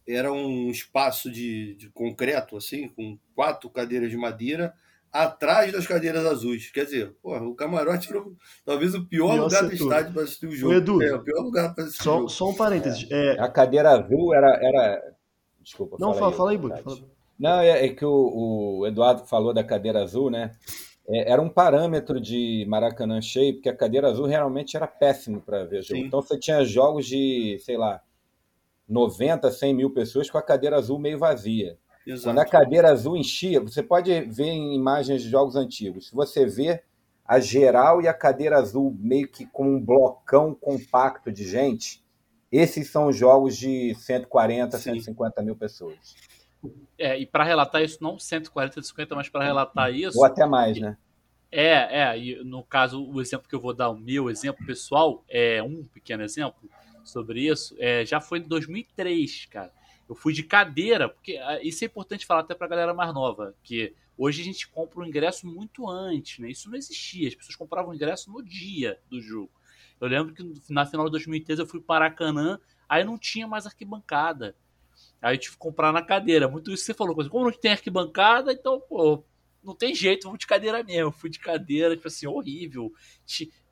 era 0.06 0.32
um 0.32 0.70
espaço 0.70 1.30
de, 1.30 1.74
de 1.74 1.90
concreto, 1.90 2.56
assim, 2.56 2.88
com 2.88 3.18
quatro 3.34 3.68
cadeiras 3.70 4.10
de 4.10 4.16
madeira, 4.16 4.74
atrás 5.12 5.72
das 5.72 5.86
cadeiras 5.86 6.24
azuis. 6.26 6.70
Quer 6.70 6.84
dizer, 6.84 7.12
porra, 7.22 7.42
o 7.42 7.54
camarote 7.54 8.10
era 8.10 8.22
talvez 8.64 8.94
o 8.94 9.04
pior, 9.04 9.32
pior 9.32 9.44
lugar 9.44 9.64
do 9.64 9.74
estádio 9.74 10.12
para 10.12 10.22
assistir 10.22 10.46
o 10.46 10.54
jogo. 10.54 10.74
O 10.74 10.76
Edu, 10.76 11.02
é, 11.02 11.14
o 11.14 11.22
pior 11.22 11.42
lugar 11.42 11.74
para 11.74 11.84
assistir 11.84 12.04
só, 12.04 12.12
o 12.12 12.18
jogo. 12.18 12.28
Só 12.28 12.50
um 12.50 12.54
parênteses. 12.54 13.10
É. 13.10 13.36
É... 13.36 13.40
A 13.40 13.48
cadeira 13.48 13.90
azul 13.90 14.34
era. 14.34 14.58
era... 14.62 15.14
Desculpa, 15.60 15.96
Não, 15.98 16.14
fala, 16.14 16.32
fala 16.32 16.50
aí, 16.50 16.58
Bud. 16.58 16.82
Fala. 16.82 16.98
Não, 17.38 17.60
é, 17.60 17.86
é 17.86 17.88
que 17.88 18.04
o, 18.04 18.80
o, 18.80 18.86
Eduardo 18.86 19.26
falou 19.26 19.54
da 19.54 19.64
cadeira 19.64 20.02
azul, 20.02 20.30
né? 20.30 20.52
É, 21.08 21.32
era 21.32 21.40
um 21.40 21.48
parâmetro 21.48 22.20
de 22.20 22.66
Maracanã 22.68 23.20
cheio, 23.20 23.54
porque 23.54 23.68
a 23.68 23.76
cadeira 23.76 24.08
azul 24.08 24.26
realmente 24.26 24.76
era 24.76 24.86
péssimo 24.86 25.40
para 25.40 25.64
ver 25.64 25.82
jogo. 25.82 26.00
Sim. 26.00 26.06
Então 26.06 26.20
você 26.20 26.38
tinha 26.38 26.64
jogos 26.64 27.06
de, 27.06 27.58
sei 27.60 27.76
lá, 27.76 28.02
90, 28.88 29.50
100 29.50 29.74
mil 29.74 29.90
pessoas 29.90 30.28
com 30.28 30.36
a 30.36 30.42
cadeira 30.42 30.76
azul 30.76 30.98
meio 30.98 31.18
vazia. 31.18 31.78
Exato. 32.06 32.24
Quando 32.24 32.38
a 32.40 32.44
cadeira 32.44 32.90
azul 32.90 33.16
enchia, 33.16 33.60
você 33.60 33.82
pode 33.82 34.20
ver 34.22 34.48
em 34.48 34.74
imagens 34.74 35.22
de 35.22 35.28
jogos 35.28 35.56
antigos. 35.56 36.08
Se 36.08 36.14
você 36.14 36.44
vê 36.44 36.82
a 37.24 37.38
geral 37.38 38.02
e 38.02 38.08
a 38.08 38.14
cadeira 38.14 38.58
azul 38.58 38.94
meio 38.98 39.28
que 39.28 39.46
com 39.46 39.76
um 39.76 39.80
blocão 39.80 40.54
compacto 40.54 41.30
de 41.30 41.46
gente, 41.46 42.02
esses 42.50 42.90
são 42.90 43.06
os 43.06 43.16
jogos 43.16 43.56
de 43.56 43.94
140, 43.94 44.76
Sim. 44.76 44.94
150 44.94 45.42
mil 45.42 45.56
pessoas. 45.56 46.16
É, 46.98 47.18
e 47.18 47.26
para 47.26 47.44
relatar 47.44 47.82
isso, 47.82 47.98
não 48.02 48.18
140, 48.18 48.74
150, 48.74 49.14
mas 49.14 49.28
para 49.28 49.44
relatar 49.44 49.92
isso. 49.94 50.18
Ou 50.18 50.24
até 50.24 50.44
mais, 50.44 50.78
né? 50.78 50.96
É, 51.52 52.02
é, 52.02 52.18
e 52.18 52.44
no 52.44 52.62
caso, 52.62 53.04
o 53.04 53.20
exemplo 53.20 53.48
que 53.48 53.54
eu 53.54 53.60
vou 53.60 53.74
dar, 53.74 53.90
o 53.90 53.96
meu 53.96 54.30
exemplo 54.30 54.64
pessoal, 54.64 55.24
é 55.28 55.62
um 55.62 55.84
pequeno 55.84 56.22
exemplo 56.22 56.70
sobre 57.02 57.40
isso, 57.40 57.74
é, 57.78 58.04
já 58.04 58.20
foi 58.20 58.38
em 58.38 58.42
2003, 58.42 59.46
cara. 59.46 59.72
Eu 60.08 60.14
fui 60.14 60.32
de 60.32 60.42
cadeira, 60.42 61.08
porque 61.08 61.36
ah, 61.38 61.60
isso 61.62 61.84
é 61.84 61.86
importante 61.86 62.26
falar 62.26 62.40
até 62.40 62.54
pra 62.54 62.68
galera 62.68 62.92
mais 62.92 63.12
nova, 63.14 63.54
que 63.62 63.94
hoje 64.18 64.42
a 64.42 64.44
gente 64.44 64.68
compra 64.68 65.00
o 65.00 65.06
ingresso 65.06 65.46
muito 65.46 65.88
antes, 65.88 66.38
né? 66.38 66.50
Isso 66.50 66.68
não 66.68 66.76
existia, 66.76 67.28
as 67.28 67.34
pessoas 67.34 67.56
compravam 67.56 67.90
o 67.90 67.94
ingresso 67.94 68.30
no 68.30 68.42
dia 68.42 68.98
do 69.08 69.20
jogo. 69.20 69.50
Eu 70.00 70.08
lembro 70.08 70.34
que 70.34 70.42
na 70.72 70.86
final 70.86 71.04
de 71.06 71.12
2013 71.12 71.60
eu 71.60 71.66
fui 71.66 71.80
para 71.80 72.00
Maracanã, 72.00 72.58
aí 72.88 73.04
não 73.04 73.18
tinha 73.18 73.46
mais 73.46 73.66
arquibancada. 73.66 74.56
Aí 75.20 75.34
eu 75.34 75.38
tive 75.38 75.52
que 75.52 75.58
comprar 75.58 75.92
na 75.92 76.02
cadeira. 76.02 76.48
Muito 76.48 76.72
isso 76.72 76.82
que 76.82 76.86
você 76.86 76.94
falou. 76.94 77.14
Como 77.28 77.44
não 77.44 77.52
tem 77.52 77.72
arquibancada, 77.72 78.52
então, 78.52 78.80
pô, 78.80 79.22
não 79.62 79.74
tem 79.74 79.94
jeito, 79.94 80.24
vamos 80.24 80.38
de 80.38 80.46
cadeira 80.46 80.82
mesmo. 80.82 81.02
Eu 81.02 81.12
fui 81.12 81.28
de 81.28 81.38
cadeira, 81.38 81.94
tipo 81.94 82.08
assim, 82.08 82.26
horrível. 82.26 82.92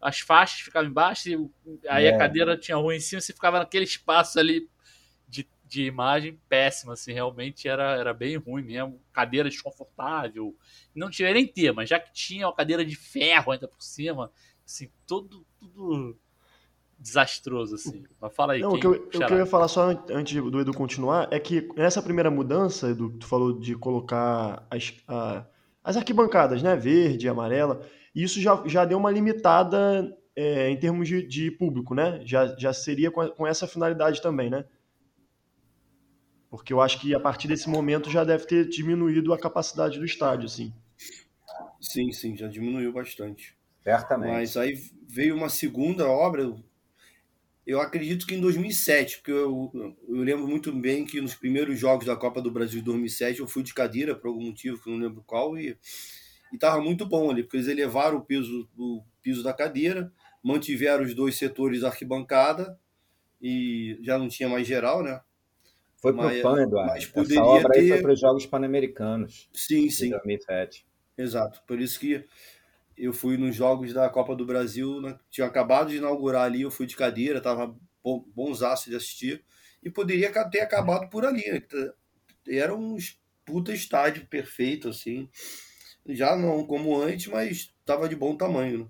As 0.00 0.20
faixas 0.20 0.60
ficavam 0.60 0.90
embaixo, 0.90 1.50
aí 1.88 2.04
é. 2.04 2.14
a 2.14 2.18
cadeira 2.18 2.56
tinha 2.56 2.76
rua 2.76 2.94
em 2.94 3.00
cima, 3.00 3.20
você 3.20 3.32
ficava 3.32 3.58
naquele 3.58 3.84
espaço 3.84 4.38
ali 4.38 4.68
de, 5.26 5.48
de 5.64 5.84
imagem 5.84 6.38
péssima, 6.48 6.92
assim, 6.92 7.12
realmente 7.12 7.66
era, 7.66 7.96
era 7.96 8.12
bem 8.12 8.36
ruim 8.36 8.62
mesmo. 8.62 9.00
Cadeira 9.12 9.48
desconfortável. 9.48 10.54
Não 10.94 11.10
tinha 11.10 11.32
nem 11.32 11.46
ter, 11.46 11.72
mas 11.72 11.88
já 11.88 11.98
que 11.98 12.12
tinha 12.12 12.46
uma 12.46 12.54
cadeira 12.54 12.84
de 12.84 12.94
ferro 12.94 13.52
ainda 13.52 13.66
por 13.66 13.82
cima, 13.82 14.30
assim, 14.68 14.90
todo, 15.06 15.46
tudo 15.58 16.16
desastroso, 16.98 17.76
assim. 17.76 18.04
Mas 18.20 18.34
fala 18.34 18.52
aí. 18.52 18.60
Não, 18.60 18.72
o, 18.72 18.78
que 18.78 18.86
eu, 18.86 18.92
o, 18.92 19.08
que 19.08 19.32
eu, 19.32 19.38
ia 19.38 19.46
falar 19.46 19.66
só 19.68 19.88
antes 20.10 20.40
do 20.42 20.60
Edu 20.60 20.74
continuar 20.74 21.28
é 21.32 21.40
que 21.40 21.68
nessa 21.74 22.02
primeira 22.02 22.30
mudança, 22.30 22.90
Edu, 22.90 23.10
tu 23.10 23.26
falou 23.26 23.58
de 23.58 23.74
colocar 23.76 24.66
as, 24.70 24.94
a, 25.08 25.46
as 25.82 25.96
arquibancadas, 25.96 26.62
né? 26.62 26.76
Verde, 26.76 27.28
amarela, 27.28 27.80
isso 28.14 28.40
já, 28.40 28.62
já 28.66 28.84
deu 28.84 28.98
uma 28.98 29.10
limitada 29.10 30.14
é, 30.36 30.68
em 30.68 30.76
termos 30.76 31.08
de, 31.08 31.26
de, 31.26 31.50
público, 31.50 31.94
né? 31.94 32.20
Já, 32.24 32.54
já 32.58 32.72
seria 32.72 33.10
com, 33.10 33.26
com, 33.30 33.46
essa 33.46 33.66
finalidade 33.66 34.20
também, 34.20 34.50
né? 34.50 34.66
Porque 36.50 36.72
eu 36.72 36.80
acho 36.80 37.00
que 37.00 37.14
a 37.14 37.20
partir 37.20 37.48
desse 37.48 37.68
momento 37.68 38.10
já 38.10 38.24
deve 38.24 38.46
ter 38.46 38.68
diminuído 38.68 39.32
a 39.32 39.38
capacidade 39.38 39.98
do 39.98 40.04
estádio, 40.04 40.46
assim. 40.46 40.72
Sim, 41.80 42.10
sim, 42.10 42.36
já 42.36 42.48
diminuiu 42.48 42.92
bastante. 42.92 43.57
Certamente. 43.88 44.32
Mas 44.32 44.56
aí 44.56 44.78
veio 45.08 45.34
uma 45.34 45.48
segunda 45.48 46.06
obra, 46.06 46.54
eu 47.66 47.80
acredito 47.80 48.26
que 48.26 48.34
em 48.34 48.40
2007, 48.40 49.18
porque 49.18 49.30
eu, 49.30 49.70
eu 50.08 50.22
lembro 50.22 50.46
muito 50.46 50.72
bem 50.72 51.04
que 51.04 51.20
nos 51.20 51.34
primeiros 51.34 51.78
jogos 51.78 52.06
da 52.06 52.16
Copa 52.16 52.42
do 52.42 52.50
Brasil 52.50 52.80
de 52.80 52.84
2007 52.84 53.40
eu 53.40 53.48
fui 53.48 53.62
de 53.62 53.72
cadeira 53.72 54.14
por 54.14 54.28
algum 54.28 54.44
motivo 54.44 54.82
que 54.82 54.90
não 54.90 54.98
lembro 54.98 55.22
qual 55.26 55.58
e 55.58 55.78
estava 56.52 56.80
muito 56.82 57.06
bom 57.06 57.30
ali, 57.30 57.42
porque 57.42 57.56
eles 57.56 57.68
elevaram 57.68 58.18
o 58.18 58.24
piso, 58.24 58.68
o 58.76 59.02
piso 59.22 59.42
da 59.42 59.52
cadeira, 59.52 60.12
mantiveram 60.42 61.04
os 61.04 61.14
dois 61.14 61.36
setores 61.36 61.80
da 61.80 61.88
arquibancada 61.88 62.78
e 63.40 63.98
já 64.02 64.18
não 64.18 64.28
tinha 64.28 64.48
mais 64.48 64.66
geral, 64.66 65.02
né? 65.02 65.20
Foi 66.00 66.12
para 66.12 66.26
o 66.26 66.42
PAN, 66.42 66.62
Eduardo. 66.62 66.92
Mas 66.92 67.06
poderia 67.06 67.40
Essa 67.40 67.48
obra 67.48 67.72
ter... 67.72 67.80
aí 67.80 67.88
foi 67.88 68.02
para 68.02 68.12
os 68.12 68.20
Jogos 68.20 68.46
Pan-Americanos. 68.46 69.48
Sim, 69.52 69.90
sim. 69.90 70.10
2007. 70.10 70.86
Exato. 71.16 71.60
Por 71.66 71.80
isso 71.80 71.98
que 71.98 72.24
eu 72.98 73.12
fui 73.12 73.36
nos 73.36 73.54
Jogos 73.54 73.92
da 73.92 74.08
Copa 74.08 74.34
do 74.34 74.44
Brasil, 74.44 75.00
né? 75.00 75.18
tinha 75.30 75.46
acabado 75.46 75.90
de 75.90 75.96
inaugurar 75.96 76.44
ali, 76.44 76.62
eu 76.62 76.70
fui 76.70 76.86
de 76.86 76.96
cadeira, 76.96 77.40
tava 77.40 77.76
bonsaço 78.34 78.90
de 78.90 78.96
assistir, 78.96 79.44
e 79.82 79.90
poderia 79.90 80.32
ter 80.50 80.60
acabado 80.60 81.08
por 81.08 81.24
ali. 81.24 81.44
Né? 81.50 81.92
Era 82.48 82.74
um 82.74 82.96
puta 83.44 83.72
estádio 83.72 84.26
perfeito, 84.26 84.88
assim. 84.88 85.28
Já 86.06 86.36
não 86.36 86.66
como 86.66 87.00
antes, 87.00 87.26
mas 87.28 87.72
tava 87.84 88.08
de 88.08 88.16
bom 88.16 88.36
tamanho. 88.36 88.78
Né? 88.78 88.86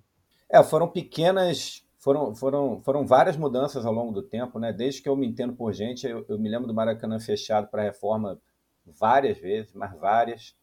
É, 0.51 0.63
foram 0.63 0.89
pequenas 0.89 1.85
foram, 1.99 2.35
foram, 2.35 2.81
foram 2.81 3.07
várias 3.07 3.37
mudanças 3.37 3.85
ao 3.85 3.93
longo 3.93 4.13
do 4.13 4.23
tempo, 4.23 4.59
né? 4.59 4.73
Desde 4.73 5.03
que 5.03 5.09
eu 5.09 5.17
me 5.17 5.27
entendo 5.27 5.55
por 5.55 5.73
gente, 5.73 6.07
eu, 6.07 6.25
eu 6.29 6.39
me 6.39 6.49
lembro 6.49 6.67
do 6.67 6.75
Maracanã 6.75 7.19
fechado 7.19 7.69
para 7.69 7.83
reforma 7.83 8.41
várias 8.87 9.37
vezes, 9.39 9.73
mas 9.75 9.95
várias. 9.99 10.57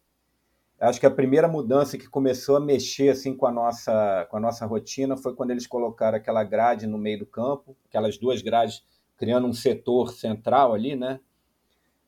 Acho 0.86 1.00
que 1.00 1.06
a 1.06 1.12
primeira 1.12 1.48
mudança 1.48 1.98
que 1.98 2.08
começou 2.08 2.58
a 2.58 2.60
mexer 2.60 3.10
assim 3.10 3.36
com 3.36 3.45
a 3.45 3.52
nossa 3.52 4.28
com 4.30 4.38
a 4.38 4.39
nossa 4.39 4.65
rotina 4.65 5.17
foi 5.17 5.34
quando 5.36 5.52
eles 5.52 5.67
colocaram 5.67 6.17
aquela 6.17 6.43
grade 6.43 6.88
no 6.88 6.98
meio 6.98 7.19
do 7.19 7.26
campo, 7.26 7.76
aquelas 7.88 8.17
duas 8.17 8.41
grades 8.41 8.84
criando 9.17 9.48
um 9.48 9.54
setor 9.54 10.12
central 10.12 10.74
ali, 10.74 10.95
né? 10.95 11.19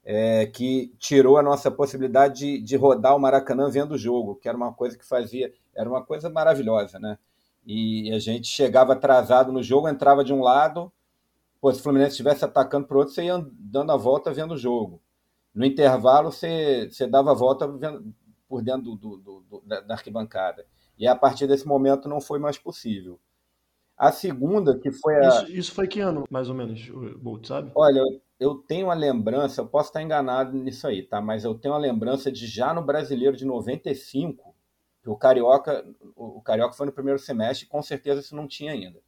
É, 0.03 0.45
que 0.45 0.93
tirou 0.99 1.37
a 1.37 1.43
nossa 1.43 1.69
possibilidade 1.69 2.39
de, 2.39 2.61
de 2.61 2.75
rodar 2.77 3.15
o 3.15 3.19
Maracanã 3.19 3.69
vendo 3.69 3.93
o 3.93 3.97
jogo, 3.97 4.35
que 4.35 4.47
era 4.47 4.55
uma 4.55 4.73
coisa 4.73 4.97
que 4.97 5.05
fazia, 5.05 5.53
era 5.75 5.89
uma 5.89 6.01
coisa 6.01 6.29
maravilhosa, 6.29 6.97
né? 6.97 7.17
e 7.67 8.13
a 8.13 8.19
gente 8.19 8.47
chegava 8.47 8.93
atrasado 8.93 9.51
no 9.51 9.61
jogo, 9.61 9.89
entrava 9.89 10.23
de 10.23 10.33
um 10.33 10.41
lado, 10.41 10.89
pô, 11.59 11.71
se 11.73 11.81
o 11.81 11.83
Fluminense 11.83 12.11
estivesse 12.11 12.45
atacando 12.45 12.87
para 12.87 12.95
o 12.95 12.99
outro, 12.99 13.13
você 13.13 13.25
ia 13.25 13.45
dando 13.51 13.91
a 13.91 13.97
volta 13.97 14.31
vendo 14.31 14.53
o 14.53 14.57
jogo. 14.57 15.01
No 15.53 15.65
intervalo, 15.65 16.31
você, 16.31 16.87
você 16.89 17.05
dava 17.05 17.31
a 17.31 17.33
volta 17.33 17.67
vendo, 17.67 18.13
por 18.47 18.61
dentro 18.61 18.95
do, 18.95 19.17
do, 19.17 19.41
do, 19.41 19.63
da, 19.65 19.81
da 19.81 19.93
arquibancada. 19.95 20.65
E 20.97 21.07
a 21.07 21.15
partir 21.15 21.47
desse 21.47 21.67
momento 21.67 22.09
não 22.09 22.21
foi 22.21 22.39
mais 22.39 22.57
possível. 22.57 23.19
A 23.97 24.11
segunda, 24.11 24.77
que 24.77 24.91
foi 24.91 25.15
a. 25.15 25.27
Isso, 25.27 25.51
isso 25.51 25.71
foi 25.73 25.87
que 25.87 25.99
ano, 25.99 26.23
mais 26.29 26.49
ou 26.49 26.55
menos, 26.55 26.87
Bolt, 27.17 27.47
sabe? 27.47 27.71
Olha, 27.73 27.99
eu, 27.99 28.21
eu 28.39 28.55
tenho 28.55 28.87
uma 28.87 28.93
lembrança, 28.93 29.61
eu 29.61 29.67
posso 29.67 29.89
estar 29.89 30.01
enganado 30.01 30.55
nisso 30.55 30.87
aí, 30.87 31.01
tá? 31.01 31.19
Mas 31.19 31.43
eu 31.43 31.55
tenho 31.55 31.73
uma 31.73 31.79
lembrança 31.79 32.31
de 32.31 32.45
já 32.45 32.73
no 32.73 32.83
brasileiro 32.83 33.35
de 33.35 33.43
95, 33.43 34.55
o 35.05 35.15
Carioca, 35.15 35.85
o 36.15 36.41
Carioca 36.41 36.73
foi 36.73 36.85
no 36.85 36.91
primeiro 36.91 37.17
semestre, 37.17 37.65
com 37.65 37.81
certeza 37.81 38.21
isso 38.21 38.35
não 38.35 38.47
tinha 38.47 38.71
ainda. 38.71 38.99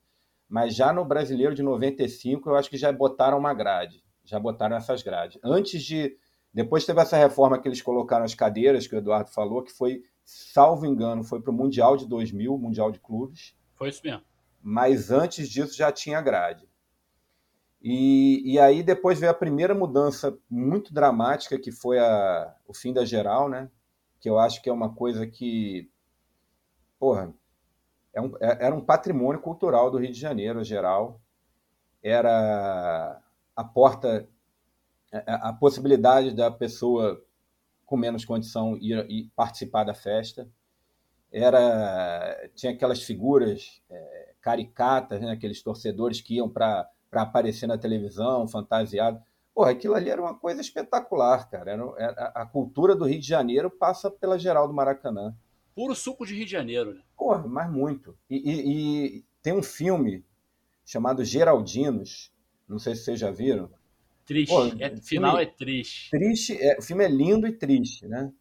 Mas 0.47 0.73
já 0.73 0.91
no 0.91 1.06
Brasileiro 1.06 1.54
de 1.54 1.62
95, 1.62 2.49
eu 2.49 2.56
acho 2.56 2.69
que 2.69 2.78
já 2.78 2.91
botaram 2.91 3.38
uma 3.38 3.54
grade, 3.54 4.04
já 4.23 4.39
botaram 4.39 4.75
essas 4.75 5.04
grades. 5.04 5.39
Antes 5.43 5.84
de 5.84 6.17
depois 6.53 6.85
teve 6.85 6.99
essa 7.01 7.17
reforma 7.17 7.59
que 7.59 7.67
eles 7.67 7.81
colocaram 7.81 8.25
as 8.25 8.33
cadeiras, 8.33 8.88
que 8.88 8.95
o 8.95 8.97
Eduardo 8.97 9.29
falou, 9.29 9.63
que 9.63 9.71
foi, 9.71 10.03
salvo 10.23 10.85
engano, 10.85 11.23
foi 11.23 11.41
para 11.41 11.51
o 11.51 11.53
Mundial 11.53 11.95
de 11.95 12.07
2000, 12.07 12.57
Mundial 12.57 12.91
de 12.91 12.99
Clubes. 12.99 13.55
Foi 13.75 13.89
isso 13.89 14.01
mesmo. 14.03 14.23
Mas 14.62 15.12
antes 15.12 15.47
disso 15.49 15.75
já 15.75 15.91
tinha 15.91 16.21
grade. 16.21 16.67
E, 17.81 18.41
e 18.53 18.59
aí 18.59 18.83
depois 18.83 19.19
veio 19.19 19.31
a 19.31 19.35
primeira 19.35 19.73
mudança 19.73 20.38
muito 20.49 20.93
dramática, 20.93 21.57
que 21.57 21.71
foi 21.71 21.97
a, 21.97 22.53
o 22.67 22.73
fim 22.73 22.91
da 22.91 23.05
geral, 23.05 23.47
né? 23.47 23.69
que 24.19 24.29
eu 24.29 24.38
acho 24.38 24.62
que 24.62 24.69
é 24.69 24.73
uma 24.73 24.93
coisa 24.93 25.25
que, 25.25 25.89
porra, 26.99 27.33
é 28.13 28.21
um, 28.21 28.35
é, 28.39 28.65
era 28.65 28.75
um 28.75 28.83
patrimônio 28.83 29.41
cultural 29.41 29.89
do 29.89 29.97
Rio 29.97 30.12
de 30.12 30.19
Janeiro, 30.19 30.63
geral. 30.63 31.21
Era 32.03 33.21
a 33.55 33.63
porta, 33.63 34.27
a, 35.11 35.49
a 35.49 35.53
possibilidade 35.53 36.35
da 36.35 36.51
pessoa 36.51 37.23
com 37.85 37.97
menos 37.97 38.23
condição 38.23 38.77
ir, 38.77 39.05
ir, 39.09 39.31
participar 39.35 39.83
da 39.83 39.93
festa. 39.93 40.47
Era 41.31 42.49
tinha 42.55 42.71
aquelas 42.71 43.01
figuras 43.01 43.81
é, 43.89 44.33
caricatas, 44.41 45.21
né, 45.21 45.31
aqueles 45.31 45.61
torcedores 45.61 46.21
que 46.21 46.35
iam 46.35 46.49
para 46.49 46.89
aparecer 47.11 47.67
na 47.67 47.77
televisão, 47.77 48.47
fantasiados. 48.47 49.21
Porra, 49.53 49.71
aquilo 49.71 49.95
ali 49.95 50.09
era 50.09 50.21
uma 50.21 50.35
coisa 50.35 50.61
espetacular, 50.61 51.49
cara. 51.49 51.71
Era, 51.71 51.83
era, 51.97 52.31
a 52.35 52.45
cultura 52.45 52.95
do 52.95 53.05
Rio 53.05 53.19
de 53.19 53.27
Janeiro 53.27 53.69
passa 53.69 54.09
pela 54.09 54.39
geral 54.39 54.67
do 54.67 54.73
Maracanã. 54.73 55.35
Puro 55.75 55.95
suco 55.95 56.25
de 56.25 56.35
Rio 56.35 56.45
de 56.45 56.51
Janeiro, 56.51 56.93
né? 56.93 57.01
Porra, 57.17 57.47
mas 57.47 57.71
muito. 57.71 58.17
E, 58.29 58.35
e, 58.35 59.17
e 59.17 59.25
tem 59.41 59.53
um 59.53 59.63
filme 59.63 60.25
chamado 60.85 61.23
Geraldinos, 61.23 62.31
não 62.67 62.79
sei 62.79 62.95
se 62.95 63.03
vocês 63.03 63.19
já 63.19 63.31
viram. 63.31 63.69
Triste. 64.29 64.51
Pô, 64.51 64.63
é, 64.79 64.95
final 64.97 65.39
é 65.39 65.45
triste. 65.47 66.11
Triste, 66.11 66.55
é, 66.61 66.77
o 66.77 66.83
filme 66.83 67.03
é 67.03 67.07
lindo 67.07 67.47
e 67.47 67.51
triste, 67.51 68.07
né? 68.07 68.31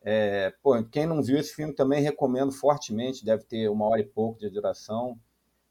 É, 0.00 0.54
pô, 0.62 0.82
quem 0.84 1.04
não 1.06 1.22
viu 1.22 1.36
esse 1.36 1.54
filme 1.54 1.74
também 1.74 2.00
recomendo 2.00 2.50
fortemente, 2.50 3.26
deve 3.26 3.44
ter 3.44 3.68
uma 3.68 3.84
hora 3.84 4.00
e 4.00 4.06
pouco 4.06 4.40
de 4.40 4.48
duração. 4.48 5.20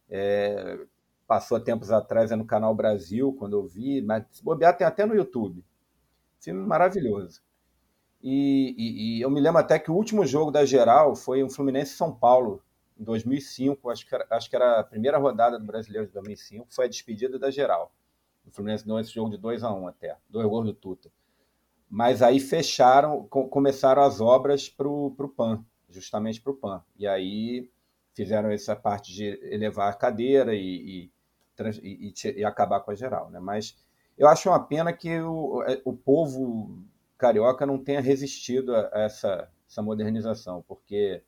É, 0.07 0.77
passou 1.25 1.59
tempos 1.59 1.89
atrás 1.89 2.31
é 2.31 2.35
no 2.35 2.45
Canal 2.45 2.75
Brasil, 2.75 3.33
quando 3.33 3.53
eu 3.53 3.65
vi, 3.65 3.99
mas 3.99 4.25
se 4.29 4.43
bobear 4.43 4.77
tem 4.77 4.85
até 4.85 5.07
no 5.07 5.15
YouTube. 5.15 5.65
Filme 6.39 6.63
maravilhoso. 6.63 7.41
E, 8.21 8.75
e, 8.77 9.17
e, 9.17 9.21
eu 9.21 9.29
me 9.31 9.41
lembro 9.41 9.59
até 9.59 9.79
que 9.79 9.89
o 9.89 9.95
último 9.95 10.23
jogo 10.23 10.51
da 10.51 10.65
geral 10.65 11.15
foi 11.15 11.43
um 11.43 11.49
Fluminense 11.49 11.95
São 11.95 12.13
Paulo, 12.13 12.61
em 12.95 13.03
2005, 13.03 13.89
acho 13.89 14.05
que, 14.05 14.13
era, 14.13 14.27
acho 14.29 14.49
que 14.51 14.55
era 14.55 14.81
a 14.81 14.83
primeira 14.83 15.17
rodada 15.17 15.57
do 15.57 15.65
Brasileiro 15.65 16.05
de 16.05 16.13
2005, 16.13 16.67
foi 16.69 16.85
a 16.85 16.87
despedida 16.87 17.39
da 17.39 17.49
geral. 17.49 17.91
O 18.47 18.51
Fluminense 18.51 18.85
ganhou 18.85 18.99
esse 18.99 19.13
jogo 19.13 19.29
de 19.29 19.37
2 19.37 19.63
a 19.63 19.73
1 19.73 19.81
um 19.81 19.87
até, 19.87 20.17
dois 20.29 20.47
gols 20.47 20.65
do 20.65 20.73
Tuta. 20.73 21.11
Mas 21.89 22.21
aí 22.21 22.39
fecharam, 22.39 23.27
começaram 23.27 24.01
as 24.01 24.19
obras 24.19 24.67
para 24.67 24.87
o 24.87 25.33
PAN, 25.35 25.63
justamente 25.89 26.41
para 26.41 26.51
o 26.51 26.55
PAN. 26.55 26.83
E 26.97 27.07
aí 27.07 27.69
fizeram 28.13 28.49
essa 28.49 28.75
parte 28.75 29.13
de 29.13 29.39
elevar 29.43 29.91
a 29.91 29.95
cadeira 29.95 30.55
e, 30.55 31.05
e 31.05 31.11
e, 31.81 32.13
e, 32.37 32.45
acabar 32.45 32.81
com 32.81 32.91
a 32.91 32.95
geral. 32.95 33.29
Né? 33.29 33.39
Mas 33.39 33.75
eu 34.17 34.27
acho 34.27 34.49
uma 34.49 34.59
pena 34.59 34.93
que 34.93 35.19
o, 35.19 35.63
é, 35.63 35.81
o 35.83 35.93
povo 35.93 36.83
carioca 37.17 37.65
não 37.65 37.83
tenha 37.83 38.01
resistido 38.01 38.75
a, 38.75 38.91
essa, 38.93 39.49
essa 39.67 39.81
modernização, 39.81 40.63
porque 40.67 41.23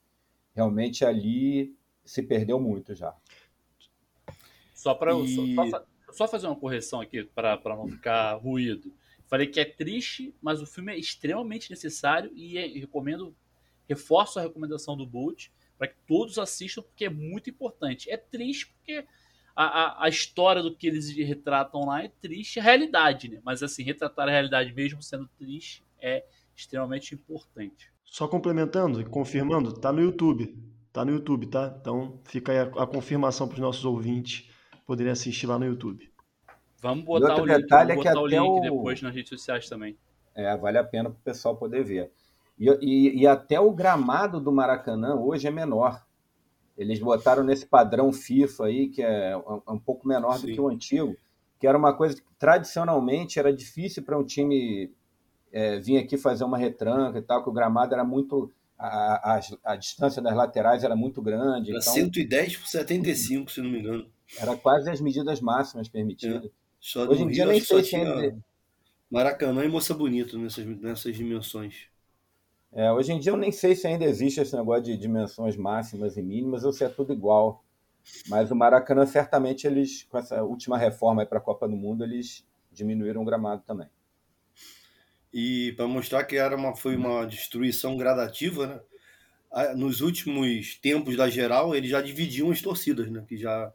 realmente 0.53 1.03
ali 1.03 1.75
se 2.05 2.21
perdeu 2.21 2.59
muito 2.59 2.93
já. 2.93 3.15
Só 4.73 4.93
para 4.93 5.13
e... 5.13 5.55
só, 5.55 5.85
só, 6.11 6.27
fazer 6.27 6.47
uma 6.47 6.55
correção 6.55 7.01
aqui 7.01 7.23
para 7.23 7.59
não 7.65 7.87
ficar 7.87 8.33
ruído. 8.41 8.93
Falei 9.27 9.47
que 9.47 9.59
é 9.59 9.65
triste, 9.65 10.33
mas 10.41 10.61
o 10.61 10.65
filme 10.65 10.91
é 10.91 10.97
extremamente 10.97 11.69
necessário 11.69 12.31
e 12.33 12.57
é, 12.57 12.65
recomendo, 12.67 13.35
reforço 13.87 14.39
a 14.39 14.41
recomendação 14.41 14.97
do 14.97 15.05
Bolt 15.05 15.49
para 15.77 15.87
que 15.87 15.95
todos 16.07 16.37
assistam 16.37 16.81
porque 16.81 17.05
é 17.05 17.09
muito 17.09 17.49
importante. 17.49 18.09
É 18.09 18.17
triste 18.17 18.67
porque 18.67 19.05
a, 19.55 19.65
a, 19.65 20.05
a, 20.05 20.09
história 20.09 20.63
do 20.63 20.75
que 20.75 20.87
eles 20.87 21.15
retratam 21.15 21.85
lá 21.85 22.03
é 22.03 22.11
triste, 22.21 22.59
é 22.59 22.61
realidade, 22.61 23.29
né? 23.29 23.39
Mas 23.43 23.61
assim, 23.61 23.83
retratar 23.83 24.27
a 24.27 24.31
realidade 24.31 24.73
mesmo 24.73 25.01
sendo 25.01 25.29
triste 25.37 25.83
é 25.99 26.25
extremamente 26.55 27.13
importante. 27.13 27.91
Só 28.03 28.27
complementando 28.27 28.99
e 28.99 29.05
confirmando, 29.05 29.73
tá 29.73 29.93
no 29.93 30.01
YouTube. 30.01 30.57
Tá 30.91 31.05
no 31.05 31.11
YouTube, 31.11 31.45
tá? 31.47 31.77
Então 31.79 32.19
fica 32.25 32.51
aí 32.51 32.57
a, 32.57 32.63
a 32.63 32.87
confirmação 32.87 33.47
para 33.47 33.55
os 33.55 33.61
nossos 33.61 33.85
ouvintes 33.85 34.48
poderem 34.89 35.11
assistir 35.11 35.45
lá 35.45 35.59
no 35.59 35.67
YouTube. 35.67 36.11
Vamos 36.81 37.05
botar 37.05 37.35
o 37.39 37.45
link, 37.45 37.67
vamos 37.69 37.91
é 37.91 37.95
botar 37.95 38.19
o 38.19 38.25
link 38.25 38.41
o... 38.41 38.59
depois 38.59 38.99
nas 39.03 39.13
redes 39.13 39.29
sociais 39.29 39.69
também. 39.69 39.95
É, 40.33 40.57
vale 40.57 40.79
a 40.79 40.83
pena 40.83 41.11
para 41.11 41.19
o 41.19 41.23
pessoal 41.23 41.55
poder 41.55 41.83
ver. 41.83 42.11
E, 42.57 42.67
e, 42.81 43.21
e, 43.21 43.27
até 43.27 43.59
o 43.59 43.71
gramado 43.71 44.41
do 44.41 44.51
Maracanã 44.51 45.13
hoje 45.13 45.47
é 45.47 45.51
menor. 45.51 46.03
Eles 46.75 46.99
botaram 46.99 47.43
nesse 47.43 47.67
padrão 47.67 48.11
FIFA 48.11 48.65
aí, 48.65 48.89
que 48.89 49.03
é 49.03 49.37
um 49.67 49.77
pouco 49.77 50.07
menor 50.07 50.39
Sim. 50.39 50.47
do 50.47 50.53
que 50.53 50.61
o 50.61 50.67
antigo, 50.67 51.15
que 51.59 51.67
era 51.67 51.77
uma 51.77 51.93
coisa 51.93 52.15
que 52.15 52.23
tradicionalmente 52.39 53.37
era 53.37 53.53
difícil 53.53 54.01
para 54.01 54.17
um 54.17 54.23
time 54.23 54.91
é, 55.51 55.77
vir 55.77 55.99
aqui 55.99 56.17
fazer 56.17 56.45
uma 56.45 56.57
retranca 56.57 57.19
e 57.19 57.21
tal, 57.21 57.43
que 57.43 57.49
o 57.49 57.53
gramado 57.53 57.93
era 57.93 58.03
muito. 58.03 58.51
A, 58.79 59.35
a, 59.35 59.41
a 59.65 59.75
distância 59.75 60.21
das 60.21 60.33
laterais 60.33 60.83
era 60.85 60.95
muito 60.95 61.21
grande. 61.21 61.69
Era 61.69 61.79
então, 61.79 61.93
110 61.93 62.57
por 62.57 62.67
75, 62.67 63.51
se 63.51 63.61
não 63.61 63.69
me 63.69 63.79
engano. 63.79 64.09
Era 64.39 64.55
quase 64.55 64.89
as 64.89 65.01
medidas 65.01 65.41
máximas 65.41 65.89
permitidas. 65.89 66.45
É. 66.45 66.99
Hoje 66.99 67.23
em 67.23 67.27
dia 67.27 67.45
nem 67.45 67.59
sei 67.59 67.83
se 67.83 67.95
ainda. 67.95 68.37
Maracanã 69.11 69.65
e 69.65 69.67
Moça 69.67 69.93
Bonito 69.93 70.37
nessas, 70.37 70.65
nessas 70.65 71.15
dimensões. 71.15 71.89
É, 72.71 72.91
hoje 72.91 73.11
em 73.11 73.19
dia 73.19 73.31
eu 73.31 73.37
nem 73.37 73.51
sei 73.51 73.75
se 73.75 73.87
ainda 73.87 74.05
existe 74.05 74.39
esse 74.39 74.55
negócio 74.55 74.83
de 74.83 74.95
dimensões 74.95 75.57
máximas 75.57 76.15
e 76.15 76.21
mínimas 76.21 76.63
ou 76.63 76.71
se 76.71 76.83
é 76.83 76.89
tudo 76.89 77.11
igual. 77.11 77.65
Mas 78.27 78.49
o 78.51 78.55
Maracanã, 78.55 79.05
certamente, 79.05 79.67
eles, 79.67 80.03
com 80.03 80.17
essa 80.17 80.43
última 80.43 80.77
reforma 80.77 81.25
para 81.25 81.37
a 81.37 81.41
Copa 81.41 81.67
do 81.67 81.75
Mundo, 81.75 82.03
eles 82.03 82.47
diminuíram 82.71 83.21
o 83.21 83.25
gramado 83.25 83.63
também. 83.65 83.87
E 85.31 85.73
para 85.73 85.87
mostrar 85.87 86.23
que 86.23 86.35
era 86.35 86.55
uma, 86.55 86.75
foi 86.75 86.95
uma 86.95 87.25
destruição 87.25 87.95
gradativa, 87.95 88.67
né? 88.67 88.81
Nos 89.75 90.01
últimos 90.01 90.75
tempos 90.75 91.15
da 91.15 91.29
geral, 91.29 91.75
eles 91.75 91.89
já 91.89 92.01
dividiam 92.01 92.51
as 92.51 92.61
torcidas, 92.61 93.09
né? 93.09 93.25
Que 93.27 93.37
já 93.37 93.73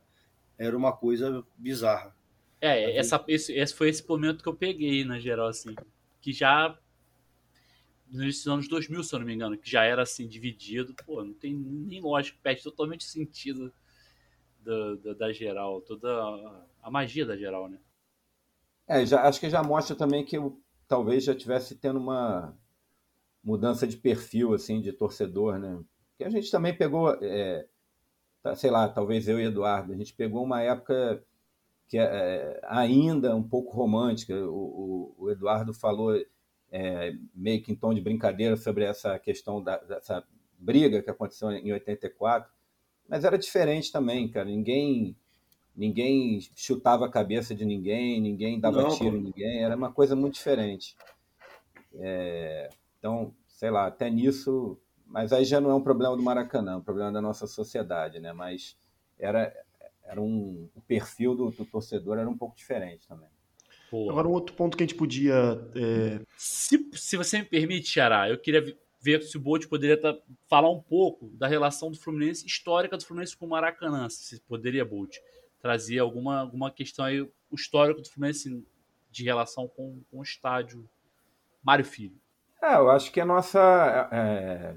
era 0.59 0.77
uma 0.77 0.93
coisa 0.93 1.45
bizarra. 1.57 2.15
É, 2.61 2.97
essa, 2.97 3.23
esse, 3.29 3.53
esse 3.53 3.75
foi 3.75 3.89
esse 3.89 4.09
momento 4.09 4.43
que 4.43 4.49
eu 4.49 4.55
peguei 4.55 5.05
na 5.05 5.19
geral, 5.19 5.49
assim. 5.49 5.75
Que 6.21 6.33
já. 6.33 6.79
Nos 8.11 8.47
anos 8.47 8.69
2000, 8.69 9.03
se 9.03 9.15
eu 9.15 9.19
não 9.19 9.27
me 9.27 9.35
engano, 9.35 9.59
que 9.59 9.69
já 9.69 9.85
era 9.85 10.03
assim, 10.03 10.27
dividido. 10.27 10.95
Pô, 11.05 11.25
não 11.25 11.35
tem 11.35 11.53
nem 11.53 12.01
lógica, 12.01 12.39
perde 12.43 12.63
totalmente 12.63 13.05
sentido 13.05 13.73
da, 14.65 14.95
da, 14.95 15.15
da 15.15 15.33
geral, 15.33 15.81
toda 15.83 16.09
a, 16.09 16.65
a, 16.85 16.91
magia 16.91 17.27
da 17.27 17.37
geral, 17.37 17.69
né? 17.69 17.79
É, 18.87 19.05
já, 19.05 19.23
acho 19.23 19.41
que 19.41 19.51
já 19.51 19.63
mostra 19.63 19.95
também 19.95 20.25
que 20.25 20.37
eu, 20.37 20.59
talvez 20.89 21.25
já 21.25 21.35
tivesse 21.35 21.75
tendo 21.75 21.99
uma 21.99 22.57
mudança 23.43 23.87
de 23.87 23.97
perfil, 23.97 24.55
assim, 24.55 24.81
de 24.81 24.93
torcedor, 24.93 25.59
né? 25.59 25.83
Que 26.17 26.25
a 26.25 26.31
gente 26.31 26.51
também 26.51 26.77
pegou, 26.77 27.17
é, 27.23 27.67
tá, 28.43 28.55
sei 28.55 28.71
lá, 28.71 28.89
talvez 28.89 29.29
eu 29.29 29.41
e 29.41 29.45
Eduardo, 29.45 29.93
a 29.93 29.97
gente 29.97 30.15
pegou 30.15 30.43
uma 30.43 30.63
época 30.63 31.23
que 31.87 31.99
é, 31.99 32.61
ainda 32.65 33.37
um 33.37 33.43
pouco 33.43 33.77
romântica. 33.77 34.35
O, 34.35 35.15
o, 35.19 35.25
o 35.25 35.31
Eduardo 35.31 35.75
falou 35.75 36.15
é, 36.71 37.13
meio 37.35 37.63
que 37.63 37.73
em 37.73 37.77
tom 37.77 37.93
de 37.93 38.01
brincadeira 38.01 38.57
sobre 38.57 38.85
essa 38.85 39.19
questão 39.19 39.63
da, 39.63 39.77
dessa 39.79 40.25
briga 40.59 41.03
que 41.03 41.11
aconteceu 41.11 41.51
em 41.51 41.73
84, 41.73 42.51
mas 43.09 43.25
era 43.25 43.39
diferente 43.39 43.93
também, 43.93 44.29
cara. 44.29 44.47
Ninguém 44.47 45.17
ninguém 45.77 46.41
chutava 46.55 47.07
a 47.07 47.11
cabeça 47.11 47.55
de 47.55 47.65
ninguém, 47.65 48.21
ninguém 48.21 48.61
dava 48.61 48.83
Não, 48.83 48.97
tiro 48.97 49.17
em 49.17 49.23
ninguém, 49.23 49.65
era 49.65 49.77
uma 49.77 49.93
coisa 49.93 50.15
muito 50.15 50.35
diferente. 50.35 50.97
É, 51.97 52.71
então, 52.99 53.35
sei 53.47 53.71
lá, 53.71 53.87
até 53.87 54.11
nisso, 54.11 54.79
mas 55.07 55.33
aí 55.33 55.45
já 55.45 55.61
não 55.61 55.71
é 55.71 55.75
um 55.75 55.83
problema 55.83 56.17
do 56.17 56.23
Maracanã, 56.23 56.73
é 56.73 56.77
um 56.77 56.83
problema 56.83 57.13
da 57.13 57.21
nossa 57.21 57.47
sociedade, 57.47 58.21
né? 58.21 58.33
Mas 58.33 58.77
era, 59.19 59.53
era 60.05 60.21
um, 60.21 60.69
o 60.75 60.81
perfil 60.81 61.35
do, 61.35 61.51
do 61.51 61.65
torcedor 61.65 62.19
era 62.19 62.29
um 62.29 62.37
pouco 62.37 62.57
diferente 62.57 63.07
também. 63.07 63.29
Agora, 64.11 64.27
um 64.27 64.33
outro 64.33 64.57
ponto 64.57 64.77
que 64.77 64.83
a 64.83 64.87
gente 64.87 64.97
podia. 64.97 65.35
É... 65.77 66.21
Se, 66.37 66.91
se 66.95 67.17
você 67.17 67.39
me 67.39 67.45
permite, 67.45 67.89
Xará, 67.89 68.29
eu 68.29 68.37
queria 68.37 68.77
ver 69.01 69.23
se 69.23 69.37
o 69.37 69.41
Bolt 69.41 69.67
poderia 69.67 70.01
tá, 70.01 70.17
falar 70.49 70.71
um 70.71 70.81
pouco 70.81 71.29
da 71.35 71.47
relação 71.47 71.91
do 71.91 71.99
Fluminense, 71.99 72.45
histórica 72.47 72.97
do 72.97 73.05
Fluminense 73.05 73.37
com 73.37 73.47
o 73.47 73.51
Maracanã. 73.51 74.09
Se 74.09 74.41
poderia, 74.41 74.85
Bolt, 74.85 75.19
trazer 75.65 75.99
alguma, 75.99 76.41
alguma 76.41 76.71
questão 76.71 77.07
aí, 77.07 77.23
o 77.23 77.55
histórico 77.55 78.03
do 78.03 78.11
Fluminense 78.11 78.63
de 79.11 79.25
relação 79.25 79.67
com, 79.67 80.03
com 80.11 80.19
o 80.19 80.23
estádio 80.23 80.87
Mário 81.63 81.87
Filho. 81.87 82.21
É, 82.63 82.75
eu 82.75 82.91
acho 82.91 83.11
que 83.11 83.19
a 83.19 83.25
nossa. 83.25 84.11
É, 84.13 84.77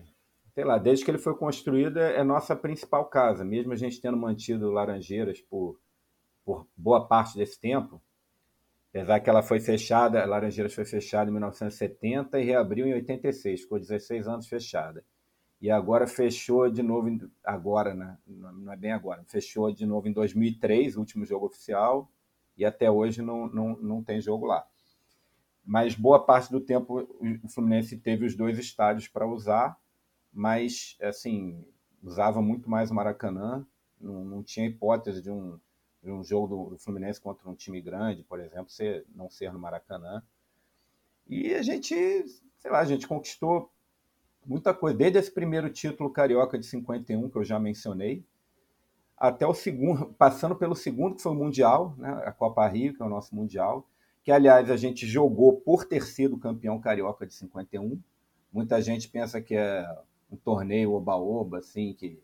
sei 0.54 0.64
lá, 0.64 0.78
desde 0.78 1.04
que 1.04 1.12
ele 1.12 1.18
foi 1.18 1.36
construído, 1.36 1.98
é 1.98 2.24
nossa 2.24 2.56
principal 2.56 3.04
casa. 3.10 3.44
Mesmo 3.44 3.74
a 3.74 3.76
gente 3.76 4.00
tendo 4.00 4.16
mantido 4.16 4.72
Laranjeiras 4.72 5.42
por, 5.42 5.78
por 6.46 6.66
boa 6.74 7.06
parte 7.06 7.36
desse 7.36 7.60
tempo, 7.60 8.02
apesar 8.90 9.20
que 9.20 9.30
ela 9.30 9.44
foi 9.44 9.60
fechada, 9.60 10.26
Laranjeiras 10.26 10.74
foi 10.74 10.86
fechada 10.86 11.30
em 11.30 11.34
1970 11.34 12.40
e 12.40 12.46
reabriu 12.46 12.88
em 12.88 12.94
86, 12.94 13.64
ficou 13.64 13.78
16 13.78 14.26
anos 14.26 14.48
fechada. 14.48 15.04
E 15.60 15.72
agora 15.72 16.06
fechou 16.06 16.70
de 16.70 16.84
novo, 16.84 17.10
agora, 17.44 17.94
né? 17.94 18.18
não 18.28 18.72
é 18.72 18.78
bem 18.78 18.92
agora, 18.92 19.24
fechou 19.26 19.72
de 19.72 19.86
novo 19.86 20.08
em 20.08 20.14
2003, 20.14 20.96
o 20.96 21.00
último 21.00 21.26
jogo 21.26 21.48
oficial, 21.48 22.12
e 22.56 22.64
até 22.64 22.90
hoje 22.92 23.22
não, 23.22 23.48
não, 23.48 23.76
não 23.78 24.04
tem 24.04 24.22
jogo 24.22 24.46
lá. 24.46 24.68
Mas 25.66 25.96
boa 25.96 26.24
parte 26.24 26.52
do 26.52 26.62
tempo 26.62 27.08
o 27.44 27.50
Fluminense 27.50 27.98
teve 27.98 28.26
os 28.26 28.36
dois 28.36 28.58
estádios 28.58 29.08
para 29.08 29.28
usar, 29.28 29.78
mas 30.32 30.96
assim 31.02 31.66
usava 32.04 32.42
muito 32.42 32.70
mais 32.70 32.92
o 32.92 32.94
Maracanã, 32.94 33.66
não, 34.00 34.24
não 34.24 34.44
tinha 34.44 34.68
hipótese 34.68 35.22
de 35.22 35.32
um, 35.32 35.60
de 36.02 36.12
um 36.12 36.24
jogo 36.24 36.48
do, 36.48 36.70
do, 36.72 36.80
Fluminense 36.80 37.20
contra 37.20 37.50
um 37.50 37.56
time 37.56 37.82
grande, 37.82 38.24
por 38.24 38.40
exemplo, 38.40 38.70
ser, 38.70 39.06
não 39.14 39.30
ser 39.30 39.52
no 39.52 39.60
Maracanã. 39.60 40.24
E 41.28 41.54
a 41.54 41.62
gente, 41.62 41.96
sei 42.60 42.72
lá, 42.72 42.80
a 42.80 42.86
gente 42.86 43.08
conquistou 43.08 43.72
muita 44.48 44.74
coisa, 44.74 44.98
desde 44.98 45.20
esse 45.20 45.32
primeiro 45.32 45.70
título 45.70 46.10
carioca 46.10 46.58
de 46.58 46.66
51 46.66 47.30
que 47.30 47.38
eu 47.38 47.44
já 47.44 47.60
mencionei, 47.60 48.26
até 49.18 49.46
o 49.46 49.54
segundo, 49.54 50.08
passando 50.14 50.56
pelo 50.56 50.76
segundo 50.76 51.16
que 51.16 51.22
foi 51.22 51.34
o 51.34 51.36
Mundial, 51.36 51.94
né, 51.98 52.10
a 52.26 52.32
Copa 52.32 52.66
Rio, 52.68 52.94
que 52.96 53.02
é 53.02 53.06
o 53.06 53.10
nosso 53.10 53.36
Mundial, 53.36 53.86
que 54.24 54.32
aliás 54.32 54.72
a 54.72 54.78
gente 54.78 55.06
jogou 55.06 55.60
por 55.60 55.86
ter 55.86 56.04
sido 56.04 56.38
campeão 56.38 56.80
carioca 56.80 57.26
de 57.26 57.34
51. 57.34 58.00
Muita 58.52 58.82
gente 58.82 59.10
pensa 59.10 59.42
que 59.42 59.56
é 59.56 59.86
um 60.32 60.38
torneio 60.38 60.94
oba-oba, 60.94 61.60
assim, 61.60 61.94
que, 61.94 62.22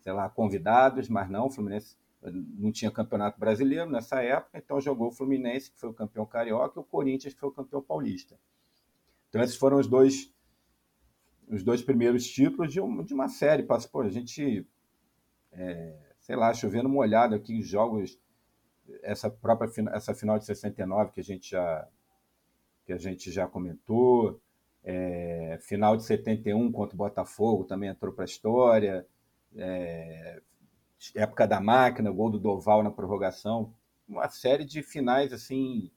sei 0.00 0.12
lá, 0.12 0.28
convidados, 0.28 1.08
mas 1.08 1.28
não, 1.30 1.46
o 1.46 1.50
Fluminense 1.50 1.96
não 2.22 2.72
tinha 2.72 2.90
campeonato 2.90 3.38
brasileiro 3.38 3.88
nessa 3.88 4.22
época, 4.22 4.58
então 4.58 4.80
jogou 4.80 5.08
o 5.08 5.12
Fluminense, 5.12 5.70
que 5.70 5.78
foi 5.78 5.90
o 5.90 5.94
campeão 5.94 6.26
carioca, 6.26 6.78
e 6.78 6.80
o 6.80 6.84
Corinthians, 6.84 7.34
que 7.34 7.40
foi 7.40 7.48
o 7.48 7.52
campeão 7.52 7.80
paulista. 7.80 8.36
Então 9.28 9.40
esses 9.42 9.56
foram 9.56 9.78
os 9.78 9.86
dois 9.86 10.32
os 11.48 11.62
dois 11.62 11.82
primeiros 11.82 12.26
títulos 12.26 12.72
de, 12.72 12.80
uma, 12.80 13.04
de 13.04 13.14
uma 13.14 13.28
série. 13.28 13.62
Pô, 13.62 14.00
a 14.00 14.08
gente, 14.08 14.66
é, 15.52 15.96
sei 16.20 16.36
lá, 16.36 16.52
chovendo 16.52 16.88
molhado 16.88 17.34
aqui, 17.34 17.62
jogos, 17.62 18.18
essa 19.02 19.30
própria 19.30 19.70
essa 19.92 20.14
final 20.14 20.38
de 20.38 20.44
69 20.44 21.12
que 21.12 21.20
a 21.20 21.24
gente 21.24 21.50
já, 21.50 21.88
que 22.84 22.92
a 22.92 22.98
gente 22.98 23.30
já 23.30 23.46
comentou, 23.46 24.40
é, 24.84 25.58
final 25.60 25.96
de 25.96 26.04
71 26.04 26.70
contra 26.70 26.94
o 26.94 26.98
Botafogo 26.98 27.64
também 27.64 27.88
entrou 27.88 28.12
para 28.12 28.24
a 28.24 28.26
história. 28.26 29.06
É, 29.56 30.40
época 31.14 31.46
da 31.46 31.60
máquina, 31.60 32.10
gol 32.10 32.30
do 32.30 32.38
Doval 32.38 32.82
na 32.82 32.90
prorrogação. 32.90 33.74
Uma 34.08 34.28
série 34.28 34.64
de 34.64 34.82
finais 34.82 35.32
assim 35.32 35.90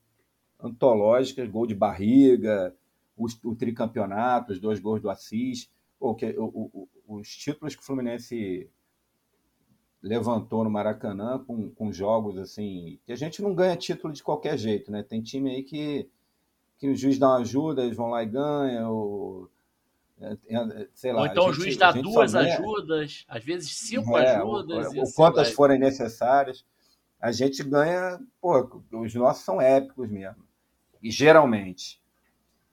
antológicas, 0.58 1.48
gol 1.48 1.66
de 1.66 1.74
barriga, 1.74 2.74
o, 3.20 3.50
o 3.50 3.54
tricampeonato, 3.54 4.52
os 4.52 4.60
dois 4.60 4.80
gols 4.80 5.00
do 5.00 5.10
Assis. 5.10 5.70
O, 5.98 6.14
que, 6.14 6.34
o, 6.38 6.70
o, 6.72 6.88
os 7.06 7.28
títulos 7.28 7.74
que 7.74 7.82
o 7.82 7.84
Fluminense 7.84 8.70
levantou 10.02 10.64
no 10.64 10.70
Maracanã 10.70 11.38
com, 11.38 11.70
com 11.70 11.92
jogos 11.92 12.38
assim. 12.38 12.98
que 13.04 13.12
a 13.12 13.16
gente 13.16 13.42
não 13.42 13.54
ganha 13.54 13.76
título 13.76 14.12
de 14.12 14.22
qualquer 14.22 14.56
jeito, 14.56 14.90
né? 14.90 15.02
Tem 15.02 15.20
time 15.20 15.50
aí 15.50 15.62
que 15.62 16.08
que 16.78 16.88
o 16.88 16.96
juiz 16.96 17.18
dá 17.18 17.28
uma 17.28 17.40
ajuda, 17.40 17.82
eles 17.82 17.94
vão 17.94 18.08
lá 18.08 18.22
e 18.22 18.26
ganham, 18.26 18.90
ou, 18.90 19.50
é, 20.18 20.32
é, 20.48 20.88
sei 20.94 21.12
lá. 21.12 21.20
Ou 21.20 21.26
então 21.26 21.44
gente, 21.48 21.52
o 21.52 21.62
juiz 21.62 21.76
dá 21.76 21.92
duas 21.92 22.34
ajudas, 22.34 23.26
às 23.28 23.44
vezes 23.44 23.70
cinco 23.76 24.16
é, 24.16 24.36
ajudas. 24.36 24.86
Ou, 24.94 25.00
ou 25.00 25.12
quantas 25.12 25.52
forem 25.52 25.78
necessárias. 25.78 26.64
A 27.20 27.32
gente 27.32 27.62
ganha, 27.62 28.18
pô, 28.40 28.82
os 28.92 29.14
nossos 29.14 29.44
são 29.44 29.60
épicos 29.60 30.08
mesmo. 30.08 30.42
E 31.02 31.10
geralmente. 31.10 32.00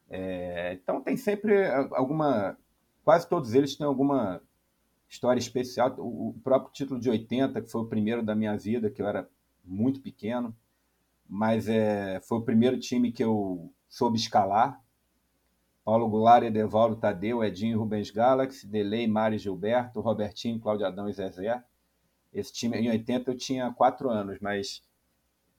É, 0.10 0.74
então 0.74 1.02
tem 1.02 1.17
sempre 1.17 1.65
alguma. 1.91 2.58
Quase 3.04 3.28
todos 3.28 3.54
eles 3.54 3.76
têm 3.76 3.86
alguma 3.86 4.41
história 5.10 5.39
especial. 5.39 5.96
O, 5.98 6.36
próprio 6.43 6.72
título 6.72 7.00
de 7.00 7.10
80, 7.10 7.62
que 7.62 7.72
foi 7.72 7.82
o 7.82 7.88
primeiro 7.88 8.24
da 8.24 8.36
minha 8.36 8.58
vida, 8.58 8.89
que 8.89 9.02
eu 9.02 9.08
era 9.08 9.30
muito 9.63 10.02
pequeno, 10.02 10.56
mas 11.28 11.67
é, 11.67 12.19
foi 12.21 12.38
o 12.38 12.44
primeiro 12.44 12.79
time 12.79 13.12
que 13.12 13.23
eu 13.23 13.71
soube 13.90 14.17
escalar. 14.17 14.81
Paulo 15.84 16.10
Goulart, 16.10 16.44
Edevaldo 16.44 16.98
Tadeu, 16.98 17.42
Edinho 17.42 17.79
Rubens 17.79 18.12
Galaxy, 18.12 18.67
Delei, 18.67 19.08
Mari 19.08 19.38
Gilberto, 19.38 20.02
Robertinho, 20.02 20.60
Cláudio 20.60 20.86
Adão 20.86 21.08
e 21.08 21.13
Zezé. 21.13 21.63
Esse 22.34 22.52
time, 22.52 22.77
em 22.77 22.90
80, 22.90 23.31
eu 23.31 23.38
tinha 23.38 23.71
quatro 23.71 24.10
anos, 24.10 24.38
mas 24.42 24.84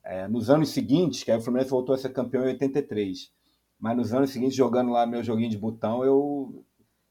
é, 0.05 0.29
nos 0.29 0.51
anos 0.51 0.69
seguintes, 0.69 1.23
que 1.23 1.31
aí 1.31 1.39
o 1.39 1.41
Fluminense 1.41 1.71
voltou 1.71 1.95
a 1.95 1.99
ser 1.99 2.11
campeão 2.11 2.45
em 2.45 2.49
83, 2.49 3.33
mas 3.79 3.97
nos 3.97 4.13
anos 4.13 4.31
seguintes, 4.31 4.57
jogando 4.57 4.91
lá 4.91 5.07
meu 5.07 5.23
joguinho 5.23 5.51
de 5.51 5.59
botão, 5.59 6.05
eu, 6.05 6.65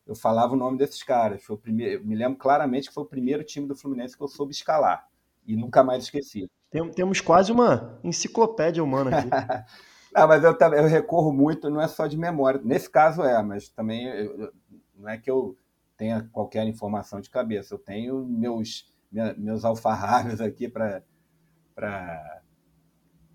eu 0.05 0.15
falava 0.15 0.53
o 0.53 0.57
nome 0.57 0.78
desses 0.78 1.01
caras. 1.03 1.43
Foi 1.43 1.55
o 1.55 1.59
primeiro, 1.59 2.05
me 2.05 2.15
lembro 2.15 2.38
claramente 2.38 2.89
que 2.89 2.93
foi 2.93 3.03
o 3.03 3.07
primeiro 3.07 3.43
time 3.43 3.68
do 3.68 3.76
Fluminense 3.76 4.18
que 4.18 4.24
eu 4.24 4.28
soube 4.28 4.51
escalar 4.51 5.07
e 5.45 5.55
nunca 5.55 5.84
mais 5.84 6.03
esqueci. 6.03 6.49
Tem, 6.70 6.89
temos 6.91 7.22
quase 7.22 7.51
uma 7.51 7.97
enciclopédia 8.03 8.84
humana 8.84 9.18
aqui. 9.18 9.30
Ah, 10.15 10.26
mas 10.26 10.43
eu, 10.43 10.57
eu 10.76 10.88
recorro 10.88 11.32
muito, 11.32 11.70
não 11.70 11.80
é 11.80 11.88
só 11.88 12.07
de 12.07 12.18
memória. 12.18 12.59
Nesse 12.63 12.89
caso 12.89 13.22
é, 13.22 13.43
mas 13.43 13.70
também 13.70 14.07
eu, 14.07 14.51
não 14.95 15.09
é 15.09 15.18
que 15.18 15.30
eu 15.30 15.55
tenha 15.95 16.28
qualquer 16.32 16.65
informação 16.65 17.22
de 17.22 17.30
cabeça. 17.30 17.76
Eu 17.76 17.78
tenho 17.78 18.26
meus, 18.26 18.91
meus 19.38 19.63
alfarrábios 19.63 20.41
aqui 20.41 20.68
para 20.68 21.03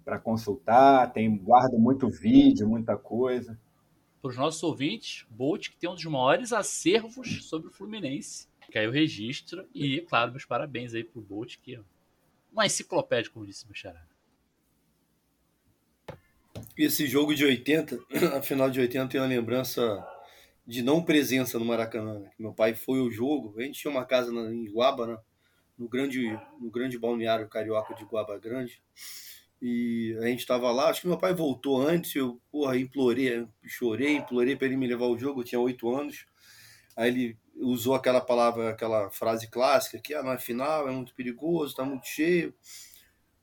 para 0.05 0.19
consultar, 0.19 1.13
tem 1.13 1.37
guardo 1.37 1.79
muito 1.79 2.09
vídeo, 2.09 2.69
muita 2.69 2.97
coisa. 2.97 3.59
Para 4.21 4.31
os 4.31 4.37
nossos 4.37 4.63
ouvintes, 4.63 5.27
Bolt 5.31 5.71
que 5.71 5.77
tem 5.77 5.91
um 5.91 5.95
dos 5.95 6.05
maiores 6.05 6.53
acervos 6.53 7.45
sobre 7.49 7.69
o 7.69 7.73
Fluminense. 7.73 8.49
Que 8.71 8.79
aí 8.79 8.85
eu 8.85 8.93
registro 8.93 9.67
e, 9.75 10.01
claro, 10.03 10.31
meus 10.31 10.45
parabéns 10.45 10.95
aí 10.95 11.05
pro 11.05 11.21
Bolt, 11.21 11.57
que 11.63 11.75
é 11.75 11.81
uma 12.53 12.67
enciclopédia, 12.67 13.31
como 13.31 13.47
disse 13.47 13.67
meu 13.67 13.75
xará. 13.75 14.03
Esse 16.77 17.07
jogo 17.07 17.35
de 17.35 17.45
80, 17.45 17.99
a 18.39 18.43
final 18.43 18.71
de 18.71 18.81
80 18.81 19.09
tem 19.09 19.21
uma 19.21 19.27
lembrança 19.27 20.07
de 20.67 20.83
não 20.83 21.03
presença 21.03 21.59
no 21.59 21.65
Maracanã. 21.65 22.21
Né? 22.21 22.31
Meu 22.39 22.55
pai 22.55 22.75
foi 22.75 23.01
ao 23.01 23.11
jogo, 23.11 23.59
a 23.59 23.63
gente 23.63 23.81
tinha 23.81 23.91
uma 23.91 24.05
casa 24.05 24.33
em 24.33 24.71
Guaba, 24.73 25.07
né? 25.07 25.19
no 25.83 25.89
grande, 25.89 26.39
no 26.61 26.71
grande 26.71 26.99
balneário 26.99 27.49
carioca 27.49 27.95
de 27.95 28.05
Guaba 28.05 28.39
Grande. 28.39 28.83
E 29.65 30.19
a 30.19 30.27
gente 30.27 30.41
estava 30.41 30.73
lá, 30.73 30.91
acho 30.91 31.03
que 31.03 31.07
meu 31.07 31.17
pai 31.17 31.33
voltou 31.33 31.81
antes, 31.81 32.17
eu, 32.17 32.41
porra, 32.51 32.77
implorei, 32.77 33.47
chorei, 33.65 34.17
implorei 34.17 34.57
para 34.57 34.67
ele 34.67 34.77
me 34.77 34.89
levar 34.89 35.05
ao 35.05 35.17
jogo, 35.17 35.41
eu 35.41 35.45
tinha 35.45 35.61
oito 35.61 35.89
anos. 35.95 36.27
Aí 36.97 37.09
ele 37.09 37.39
usou 37.55 37.95
aquela 37.95 38.21
palavra, 38.21 38.71
aquela 38.71 39.09
frase 39.13 39.49
clássica, 39.49 40.01
que 40.01 40.15
ah, 40.15 40.23
na 40.25 40.37
final 40.37 40.89
é 40.89 40.91
muito 40.91 41.15
perigoso, 41.15 41.77
tá 41.77 41.85
muito 41.85 42.09
cheio. 42.09 42.53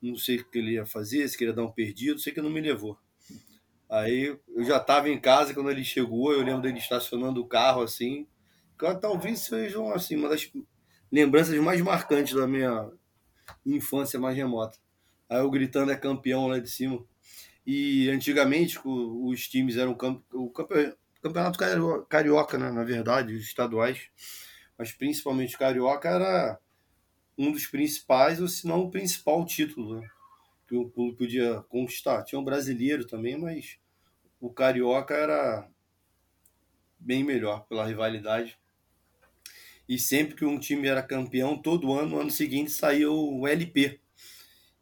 Não 0.02 0.18
sei 0.18 0.40
o 0.40 0.46
que 0.46 0.58
ele 0.58 0.74
ia 0.74 0.86
fazer, 0.86 1.26
se 1.30 1.38
queria 1.38 1.54
dar 1.54 1.64
um 1.64 1.72
perdido, 1.72 2.20
sei 2.20 2.34
que 2.34 2.42
não 2.42 2.50
me 2.50 2.60
levou. 2.60 2.98
Aí 3.90 4.38
eu 4.50 4.64
já 4.66 4.76
estava 4.76 5.08
em 5.08 5.22
casa 5.22 5.54
quando 5.54 5.72
ele 5.72 5.86
chegou, 5.86 6.34
eu 6.34 6.44
lembro 6.44 6.64
dele 6.64 6.80
estacionando 6.80 7.40
o 7.40 7.48
carro 7.48 7.82
assim. 7.82 8.28
Talvez 9.00 9.40
sejam 9.40 9.90
assim, 9.94 10.18
uma 10.18 10.28
das 10.28 10.52
lembranças 11.10 11.58
mais 11.60 11.80
marcantes 11.80 12.34
da 12.34 12.46
minha 12.46 12.92
infância 13.66 14.20
mais 14.20 14.36
remota. 14.36 14.78
Aí 15.30 15.38
eu 15.38 15.50
gritando 15.52 15.92
é 15.92 15.96
campeão 15.96 16.48
lá 16.48 16.60
de 16.60 16.70
cima. 16.70 17.06
E 17.66 18.10
antigamente 18.10 18.80
os 18.84 19.48
times 19.48 19.78
eram 19.78 19.96
o 20.34 20.50
campeonato 20.50 21.60
carioca, 22.10 22.58
né, 22.58 22.72
na 22.72 22.84
verdade, 22.84 23.36
os 23.36 23.44
estaduais, 23.44 24.10
mas 24.76 24.92
principalmente 24.92 25.56
o 25.56 25.60
carioca 25.60 26.10
era 26.10 26.60
um 27.38 27.52
dos 27.52 27.68
principais, 27.68 28.42
ou 28.42 28.48
se 28.48 28.66
não 28.66 28.82
o 28.82 28.90
principal 28.92 29.46
título 29.46 30.00
né, 30.00 30.10
que 30.68 30.76
o 30.76 30.90
clube 30.90 31.16
podia 31.16 31.62
conquistar. 31.70 32.24
Tinha 32.24 32.40
um 32.40 32.44
brasileiro 32.44 33.06
também, 33.06 33.38
mas 33.38 33.78
o 34.42 34.50
carioca 34.50 35.14
era 35.14 35.70
bem 36.98 37.24
melhor 37.24 37.68
pela 37.68 37.86
rivalidade. 37.86 38.58
E 39.88 40.00
sempre 40.00 40.36
que 40.36 40.46
um 40.46 40.60
time 40.60 40.88
era 40.88 41.04
campeão, 41.04 41.62
todo 41.62 41.94
ano, 41.94 42.10
no 42.10 42.20
ano 42.20 42.32
seguinte 42.32 42.72
saía 42.72 43.10
o 43.12 43.48
LP, 43.48 44.00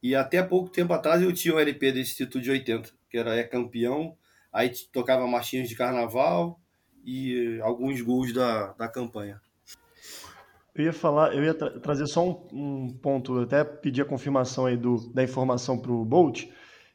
e 0.01 0.15
até 0.15 0.41
pouco 0.43 0.69
tempo 0.69 0.93
atrás 0.93 1.21
eu 1.21 1.33
tinha 1.33 1.55
o 1.55 1.59
LP 1.59 1.91
desse 1.91 2.15
título 2.15 2.43
de 2.43 2.51
80, 2.51 2.89
que 3.09 3.17
era 3.17 3.35
é 3.35 3.43
campeão, 3.43 4.15
aí 4.51 4.71
tocava 4.91 5.27
marchinhas 5.27 5.67
de 5.67 5.75
carnaval 5.75 6.59
e 7.03 7.59
alguns 7.61 8.01
gols 8.01 8.33
da, 8.33 8.73
da 8.73 8.87
campanha. 8.87 9.41
Eu 10.75 10.85
ia 10.85 10.93
falar, 10.93 11.33
eu 11.33 11.43
ia 11.43 11.55
tra 11.55 11.79
trazer 11.79 12.05
só 12.05 12.23
um, 12.23 12.47
um, 12.53 12.89
ponto, 13.01 13.39
até 13.39 13.63
pedir 13.63 14.03
a 14.03 14.05
confirmação 14.05 14.67
aí 14.67 14.77
do, 14.77 15.11
da 15.11 15.23
informação 15.23 15.77
para 15.79 15.91
o 15.91 16.05
Bolt. 16.05 16.45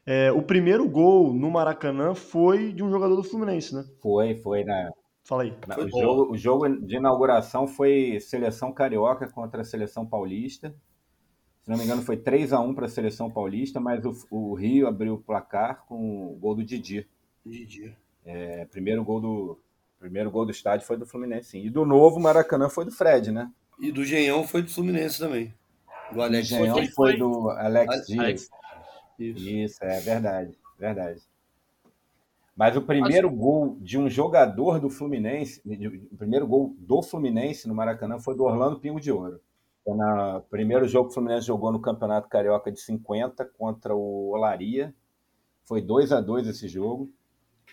É, 0.05 0.31
o 0.31 0.41
primeiro 0.41 0.87
gol 0.87 1.33
no 1.33 1.51
Maracanã 1.51 2.15
foi 2.15 2.71
de 2.71 2.81
um 2.81 2.89
jogador 2.89 3.15
do 3.15 3.23
Fluminense, 3.23 3.75
né? 3.75 3.83
Foi, 4.01 4.35
foi 4.35 4.63
na. 4.63 4.89
Fala 5.25 5.43
aí. 5.43 5.53
Na, 5.67 5.77
o, 5.77 5.89
jogo, 5.89 6.31
o 6.31 6.37
jogo 6.37 6.69
de 6.85 6.95
inauguração 6.95 7.67
foi 7.67 8.19
seleção 8.21 8.71
carioca 8.71 9.27
contra 9.27 9.61
a 9.61 9.65
seleção 9.65 10.05
paulista. 10.05 10.73
Se 11.63 11.69
não 11.69 11.77
me 11.77 11.85
engano, 11.85 12.01
foi 12.01 12.17
3 12.17 12.51
a 12.51 12.59
1 12.59 12.73
para 12.73 12.87
a 12.87 12.89
seleção 12.89 13.31
paulista, 13.31 13.79
mas 13.79 14.03
o, 14.03 14.13
o, 14.29 14.53
Rio 14.53 14.85
abriu 14.85 15.13
o 15.13 15.17
placar 15.17 15.85
com 15.87 16.27
o 16.27 16.35
gol 16.35 16.55
do 16.55 16.63
Didi. 16.63 17.07
Didi. 17.45 17.95
É, 18.25 18.65
primeiro 18.65 19.03
gol 19.03 19.21
do 19.21 19.59
primeiro 19.97 20.29
gol 20.29 20.45
do 20.45 20.51
estádio 20.51 20.85
foi 20.85 20.97
do 20.97 21.05
Fluminense, 21.05 21.51
sim. 21.51 21.65
E 21.65 21.69
do 21.69 21.85
novo 21.85 22.19
Maracanã 22.19 22.67
foi 22.67 22.83
do 22.83 22.91
Fred, 22.91 23.31
né? 23.31 23.49
E 23.79 23.93
do 23.93 24.03
Genhão 24.03 24.45
foi 24.45 24.61
do 24.61 24.69
Fluminense 24.69 25.17
também. 25.17 25.53
Do 26.11 26.21
Alex 26.21 26.49
do 26.49 26.55
Genhão 26.55 26.75
foi, 26.75 26.87
foi, 26.87 27.17
do 27.17 27.49
Alex 27.51 28.07
Dias. 28.07 28.49
Isso. 29.17 29.49
Isso, 29.49 29.83
é 29.85 30.01
verdade, 30.01 30.57
verdade. 30.77 31.21
Mas 32.55 32.75
o 32.75 32.81
primeiro 32.81 33.29
Mas... 33.31 33.39
gol 33.39 33.77
de 33.79 33.97
um 33.97 34.09
jogador 34.09 34.79
do 34.81 34.89
Fluminense, 34.89 35.61
o 36.11 36.17
primeiro 36.17 36.45
gol 36.45 36.75
do 36.77 37.01
Fluminense 37.01 37.69
no 37.69 37.73
Maracanã 37.73 38.19
foi 38.19 38.35
do 38.35 38.43
Orlando 38.43 38.79
Pingo 38.79 38.99
de 38.99 39.11
Ouro. 39.11 39.39
No 39.85 40.41
primeiro 40.49 40.87
jogo 40.87 41.07
que 41.07 41.11
o 41.11 41.13
Fluminense 41.15 41.47
jogou 41.47 41.71
no 41.71 41.81
Campeonato 41.81 42.29
Carioca 42.29 42.71
de 42.71 42.79
50 42.79 43.45
contra 43.45 43.93
o 43.95 44.31
Olaria. 44.31 44.95
Foi 45.63 45.81
2 45.81 46.11
a 46.11 46.21
2 46.21 46.47
esse 46.47 46.67
jogo. 46.67 47.11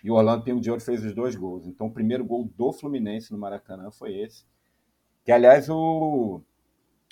E 0.03 0.11
o 0.11 0.15
Orlando 0.15 0.45
Pingo 0.45 0.61
de 0.61 0.71
Ouro 0.71 0.83
fez 0.83 1.05
os 1.05 1.15
dois 1.15 1.37
gols. 1.37 1.67
Então 1.67 1.87
o 1.87 1.93
primeiro 1.93 2.25
gol 2.25 2.51
do 2.57 2.73
Fluminense 2.73 3.33
no 3.33 3.39
Maracanã 3.39 3.91
foi 3.91 4.19
esse. 4.19 4.45
Que, 5.25 5.31
aliás, 5.31 5.69
o... 5.69 6.41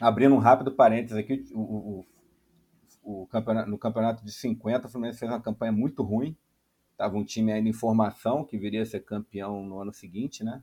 abrindo 0.01 0.35
um 0.35 0.39
rápido 0.39 0.73
parênteses 0.73 1.17
aqui, 1.17 1.45
o, 1.53 1.61
o, 1.61 3.23
o 3.23 3.27
campeonato, 3.27 3.71
no 3.71 3.79
campeonato 3.79 4.25
de 4.25 4.33
50, 4.33 4.87
o 4.87 4.91
Fluminense 4.91 5.19
fez 5.19 5.31
uma 5.31 5.41
campanha 5.41 5.73
muito 5.73 6.03
ruim. 6.03 6.37
Estava 6.93 7.17
um 7.17 7.25
time 7.25 7.53
ainda 7.53 7.69
em 7.69 7.73
formação, 7.73 8.45
que 8.45 8.59
viria 8.59 8.83
a 8.83 8.87
ser 8.87 9.01
campeão 9.01 9.65
no 9.65 9.81
ano 9.81 9.93
seguinte, 9.93 10.43
né? 10.43 10.63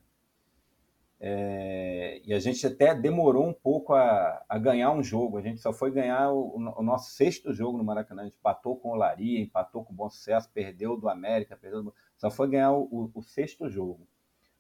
É, 1.20 2.22
e 2.26 2.34
a 2.34 2.40
gente 2.40 2.66
até 2.68 2.94
demorou 2.94 3.48
um 3.48 3.54
pouco 3.54 3.94
a, 3.94 4.44
a, 4.48 4.58
ganhar 4.58 4.92
um 4.92 5.02
jogo. 5.02 5.38
A 5.38 5.42
gente 5.42 5.62
só 5.62 5.72
foi 5.72 5.92
ganhar 5.92 6.32
o, 6.32 6.58
o, 6.58 6.84
nosso 6.84 7.12
sexto 7.12 7.54
jogo 7.54 7.78
no 7.78 7.84
Maracanã. 7.84 8.22
A 8.22 8.26
gente 8.26 8.38
empatou 8.38 8.78
com 8.78 8.90
o 8.90 8.96
Laria, 8.96 9.40
empatou 9.40 9.84
com 9.84 9.94
o 9.94 9.96
Bom 9.96 10.10
Sucesso, 10.10 10.50
perdeu 10.54 10.98
do 10.98 11.08
América, 11.08 11.56
perdeu 11.56 11.84
do... 11.84 11.94
só 12.18 12.30
foi 12.30 12.50
ganhar 12.50 12.74
o, 12.74 13.12
o, 13.14 13.22
sexto 13.22 13.70
jogo. 13.70 14.08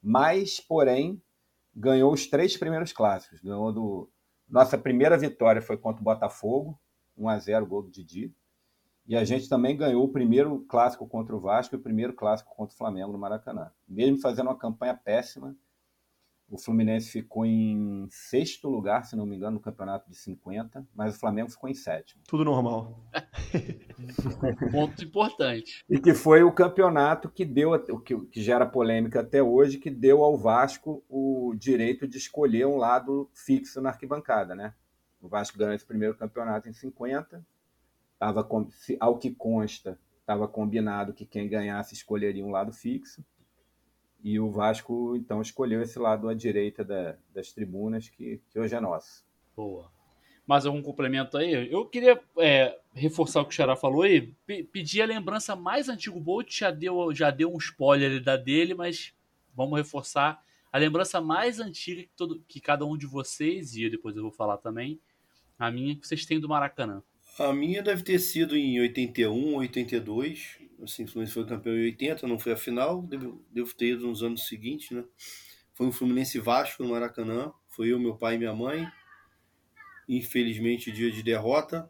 Mas, 0.02 0.60
porém, 0.60 1.22
ganhou 1.76 2.14
os 2.14 2.28
três 2.28 2.56
primeiros 2.56 2.94
clássicos. 2.94 3.42
Ganhou 3.42 3.74
do... 3.74 4.10
Nossa 4.48 4.78
primeira 4.78 5.18
vitória 5.18 5.62
foi 5.62 5.78
contra 5.78 6.02
o 6.02 6.06
Botafogo, 6.06 6.80
1 7.18 7.30
a 7.30 7.38
0 7.38 7.66
gol 7.66 7.84
do 7.84 7.92
Didi. 7.92 8.34
E 9.08 9.16
a 9.16 9.24
gente 9.24 9.48
também 9.50 9.78
ganhou 9.78 10.04
o 10.04 10.12
primeiro 10.12 10.66
clássico 10.68 11.08
contra 11.08 11.36
o 11.36 11.40
Vasco 11.40 11.76
e 11.76 11.78
o 11.78 11.82
primeiro 11.82 12.14
clássico 12.14 12.56
contra 12.56 12.74
o 12.74 12.78
Flamengo 12.78 13.12
no 13.12 13.20
Maracanã. 13.20 13.72
Mesmo 13.88 14.20
fazendo 14.20 14.48
uma 14.48 14.58
campanha 14.58 14.96
péssima, 14.96 15.56
o 16.50 16.58
Fluminense 16.60 17.10
ficou 17.10 17.46
em 17.46 18.08
sexto 18.10 18.70
lugar, 18.70 19.04
se 19.06 19.16
não 19.16 19.26
me 19.26 19.36
engano, 19.36 19.56
no 19.56 19.60
campeonato 19.60 20.10
de 20.10 20.16
50, 20.16 20.88
mas 20.94 21.16
o 21.16 21.20
Flamengo 21.20 21.50
ficou 21.50 21.70
em 21.70 21.74
sétimo. 21.74 22.22
Tudo 22.28 22.46
normal. 22.46 23.04
Ponto 24.72 25.04
importante. 25.04 25.84
E 25.90 26.00
que 26.00 26.14
foi 26.14 26.44
o 26.44 26.52
campeonato 26.52 27.30
que 27.30 27.44
deu, 27.44 27.72
que 28.02 28.42
gera 28.42 28.66
polêmica 28.66 29.22
até 29.22 29.42
hoje, 29.42 29.80
que 29.80 29.90
deu 29.90 30.24
ao 30.24 30.38
Vasco 30.38 31.04
o 31.10 31.56
direito 31.58 32.08
de 32.08 32.18
escolher 32.18 32.68
um 32.68 32.78
lado 32.78 33.30
fixo 33.34 33.82
na 33.82 33.90
arquibancada, 33.90 34.54
né? 34.54 34.74
O 35.20 35.28
Vasco 35.28 35.58
ganhou 35.58 35.74
esse 35.74 35.86
primeiro 35.86 36.16
campeonato 36.16 36.70
em 36.70 36.74
50, 36.74 37.44
tava, 38.20 38.48
ao 39.00 39.18
que 39.18 39.32
consta, 39.34 40.00
estava 40.20 40.48
combinado 40.48 41.14
que 41.14 41.26
quem 41.26 41.50
ganhasse 41.50 41.96
escolheria 41.96 42.46
um 42.46 42.52
lado 42.52 42.72
fixo 42.72 43.26
e 44.26 44.40
o 44.40 44.50
Vasco, 44.50 45.16
então, 45.16 45.40
escolheu 45.40 45.84
esse 45.84 46.00
lado 46.00 46.28
à 46.28 46.34
direita 46.34 46.84
da, 46.84 47.16
das 47.32 47.52
tribunas, 47.52 48.10
que, 48.10 48.42
que 48.50 48.58
hoje 48.58 48.74
é 48.74 48.80
nosso. 48.82 49.24
Boa. 49.56 49.92
Mais 50.48 50.66
algum 50.66 50.82
complemento 50.82 51.38
aí? 51.38 51.72
Eu 51.72 51.86
queria 51.86 52.20
é, 52.40 52.76
reforçar 52.92 53.42
o 53.42 53.46
que 53.46 53.54
o 53.54 53.56
Xará 53.56 53.76
falou 53.76 54.02
aí, 54.02 54.34
pedir 54.72 55.04
a 55.04 55.06
lembrança 55.06 55.56
mais 55.56 55.90
antiga. 55.90 56.18
O 56.18 56.20
Bolt 56.20 56.52
já 56.52 56.72
deu, 56.72 57.14
já 57.14 57.30
deu 57.30 57.54
um 57.54 57.58
spoiler 57.60 58.20
da 58.24 58.36
dele, 58.36 58.74
mas 58.74 59.14
vamos 59.54 59.78
reforçar. 59.78 60.44
A 60.74 60.80
lembrança 60.80 61.22
mais 61.22 61.60
antiga 61.60 62.02
que, 62.02 62.10
todo, 62.18 62.44
que 62.48 62.60
cada 62.60 62.84
um 62.84 62.98
de 62.98 63.06
vocês, 63.06 63.76
e 63.76 63.88
depois 63.92 64.16
eu 64.16 64.24
vou 64.24 64.32
falar 64.32 64.58
também, 64.58 65.00
a 65.60 65.70
minha 65.70 65.96
que 65.96 66.08
vocês 66.08 66.26
têm 66.26 66.40
do 66.40 66.50
Maracanã. 66.50 67.04
A 67.38 67.54
minha 67.54 67.84
deve 67.84 68.02
ter 68.02 68.18
sido 68.18 68.58
em 68.58 68.80
81, 68.80 69.54
82 69.58 70.65
assim, 70.84 71.04
o 71.04 71.08
Fluminense 71.08 71.34
foi 71.34 71.46
campeão 71.46 71.76
em 71.76 71.86
80, 71.86 72.28
não 72.28 72.40
foi 72.40 72.54
a 72.54 72.58
final, 72.58 73.02
devo, 73.02 73.44
devo 73.52 73.74
ter 73.74 73.94
ido 73.94 74.08
nos 74.08 74.24
anos 74.24 74.48
seguintes, 74.48 74.92
né? 74.92 75.04
Foi 75.74 75.88
um 75.88 75.92
Fluminense 75.92 76.40
Vasco 76.40 76.84
no 76.84 76.90
Maracanã, 76.90 77.52
foi 77.70 77.90
eu, 77.90 78.00
meu 78.00 78.16
pai 78.16 78.36
e 78.36 78.38
minha 78.38 78.54
mãe. 78.54 78.90
Infelizmente, 80.08 80.92
dia 80.92 81.12
de 81.12 81.22
derrota. 81.22 81.90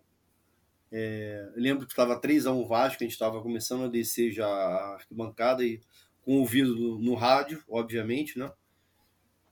É, 0.91 1.51
lembro 1.55 1.85
que 1.85 1.91
estava 1.91 2.19
3x1 2.19 2.67
Vasco, 2.67 3.03
a 3.03 3.05
gente 3.05 3.13
estava 3.13 3.41
começando 3.41 3.83
a 3.83 3.87
descer 3.87 4.31
já 4.31 4.47
a 4.47 4.93
arquibancada 4.93 5.63
e 5.63 5.81
com 6.21 6.37
o 6.37 6.39
ouvido 6.39 6.97
no, 6.99 7.13
rádio, 7.13 7.63
obviamente, 7.69 8.39
né? 8.39 8.51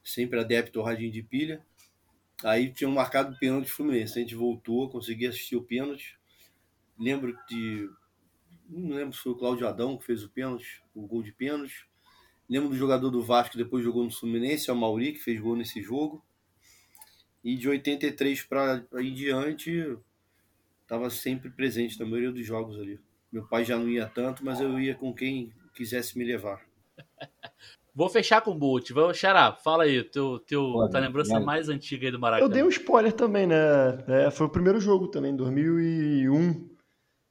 Sempre 0.04 0.40
adepto 0.40 0.80
ao 0.80 0.86
radinho 0.86 1.12
de 1.12 1.22
pilha. 1.22 1.64
Aí 2.44 2.74
tinham 2.74 2.92
marcado 2.92 3.34
o 3.36 3.40
pênalti 3.40 3.70
Fluminense. 3.70 4.18
A 4.18 4.22
gente 4.22 4.36
voltou, 4.36 4.90
consegui 4.90 5.28
assistir 5.28 5.56
o 5.56 5.64
pênalti. 5.64 6.18
Lembro 6.98 7.38
de 7.48 7.88
não 8.70 8.96
lembro 8.96 9.14
se 9.14 9.22
foi 9.22 9.32
o 9.32 9.36
Cláudio 9.36 9.68
Adão 9.68 9.98
que 9.98 10.06
fez 10.06 10.24
o 10.24 10.30
pênalti, 10.30 10.82
o 10.94 11.06
gol 11.06 11.24
de 11.24 11.32
pênalti. 11.32 11.88
Lembro 12.50 12.70
do 12.70 12.76
jogador 12.76 13.10
do 13.10 13.24
Vasco 13.24 13.54
que 13.54 13.58
depois 13.58 13.84
jogou 13.84 14.04
no 14.04 14.12
Fluminense, 14.12 14.70
é 14.70 14.74
o 14.74 14.76
Mauri, 14.76 15.14
que 15.14 15.20
fez 15.20 15.40
gol 15.40 15.56
nesse 15.56 15.82
jogo. 15.82 16.24
E 17.44 17.56
de 17.56 17.68
83 17.68 18.44
para 18.44 18.86
em 18.96 19.14
diante, 19.14 19.98
estava 20.82 21.10
sempre 21.10 21.50
presente 21.50 22.00
na 22.00 22.06
maioria 22.06 22.32
dos 22.32 22.46
jogos 22.46 22.80
ali. 22.80 23.00
Meu 23.32 23.46
pai 23.48 23.66
já 23.66 23.78
não 23.78 23.90
ia 23.90 24.08
tanto, 24.08 24.46
mas 24.46 24.60
eu 24.60 24.80
ia 24.80 24.96
com 24.96 25.14
quem 25.14 25.52
quisesse 25.74 26.18
me 26.18 26.24
levar. 26.24 26.62
Vou 27.96 28.10
fechar 28.10 28.42
com 28.42 28.52
o 28.52 28.56
Bolt. 28.56 28.90
Vamos, 28.92 29.18
Xará, 29.18 29.54
fala 29.54 29.84
aí, 29.84 30.04
teu, 30.04 30.40
teu, 30.40 30.64
Pô, 30.64 30.90
tua 30.90 31.00
lembrança 31.00 31.40
mais 31.40 31.70
antiga 31.70 32.08
aí 32.08 32.12
do 32.12 32.20
Maracanã. 32.20 32.50
Eu 32.50 32.52
dei 32.52 32.64
um 32.64 32.70
spoiler 32.70 33.14
também, 33.14 33.46
né? 33.46 33.56
É, 34.08 34.32
foi 34.32 34.48
o 34.48 34.50
primeiro 34.50 34.80
jogo 34.80 35.08
também, 35.08 35.36
2001. 35.36 36.73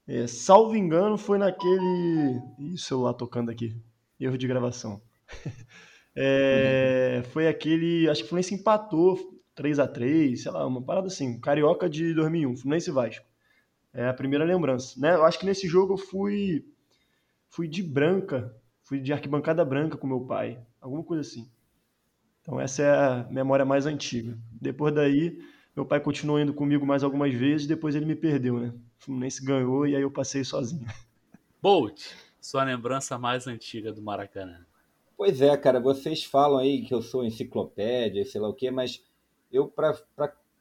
É, 0.06 0.26
salvo 0.26 0.76
engano, 0.76 1.16
foi 1.16 1.38
naquele. 1.38 2.40
Ih, 2.58 2.76
celular 2.76 3.14
tocando 3.14 3.50
aqui. 3.50 3.76
Erro 4.18 4.38
de 4.38 4.46
gravação. 4.46 5.00
É, 6.14 7.22
foi 7.32 7.48
aquele. 7.48 8.06
Acho 8.06 8.20
que 8.20 8.26
o 8.26 8.28
Fluminense 8.28 8.54
empatou 8.54 9.18
3 9.54 9.78
a 9.78 9.88
3 9.88 10.42
sei 10.42 10.52
lá, 10.52 10.66
uma 10.66 10.82
parada 10.82 11.06
assim. 11.06 11.40
Carioca 11.40 11.88
de 11.88 12.12
2001, 12.12 12.54
Fluminense 12.54 12.90
Vasco. 12.90 13.24
É 13.94 14.06
a 14.06 14.12
primeira 14.12 14.44
lembrança. 14.44 15.00
Né? 15.00 15.14
Eu 15.14 15.24
acho 15.24 15.38
que 15.38 15.46
nesse 15.46 15.66
jogo 15.66 15.94
eu 15.94 15.96
fui. 15.96 16.66
Fui 17.48 17.66
de 17.66 17.82
branca. 17.82 18.54
Fui 18.82 19.00
de 19.00 19.10
arquibancada 19.10 19.64
branca 19.64 19.96
com 19.96 20.06
meu 20.06 20.20
pai. 20.20 20.62
Alguma 20.82 21.02
coisa 21.02 21.22
assim. 21.22 21.50
Então 22.42 22.60
essa 22.60 22.82
é 22.82 22.90
a 22.90 23.28
memória 23.30 23.64
mais 23.64 23.86
antiga. 23.86 24.38
Depois 24.60 24.94
daí, 24.94 25.38
meu 25.74 25.86
pai 25.86 26.00
continuou 26.00 26.38
indo 26.38 26.52
comigo 26.52 26.84
mais 26.84 27.02
algumas 27.02 27.32
vezes, 27.32 27.66
depois 27.66 27.94
ele 27.94 28.04
me 28.04 28.14
perdeu, 28.14 28.58
né? 28.58 28.72
O 29.00 29.04
Fluminense 29.04 29.44
ganhou 29.44 29.86
e 29.86 29.96
aí 29.96 30.02
eu 30.02 30.10
passei 30.10 30.44
sozinho. 30.44 30.86
Bolt, 31.60 32.00
sua 32.40 32.64
lembrança 32.64 33.18
mais 33.18 33.46
antiga 33.46 33.92
do 33.92 34.02
Maracanã. 34.02 34.66
Pois 35.16 35.40
é, 35.40 35.56
cara, 35.56 35.80
vocês 35.80 36.24
falam 36.24 36.58
aí 36.58 36.82
que 36.82 36.92
eu 36.92 37.00
sou 37.00 37.24
enciclopédia, 37.24 38.24
sei 38.24 38.40
lá 38.40 38.48
o 38.48 38.54
quê, 38.54 38.70
mas 38.70 39.02
eu, 39.52 39.68
para 39.68 39.96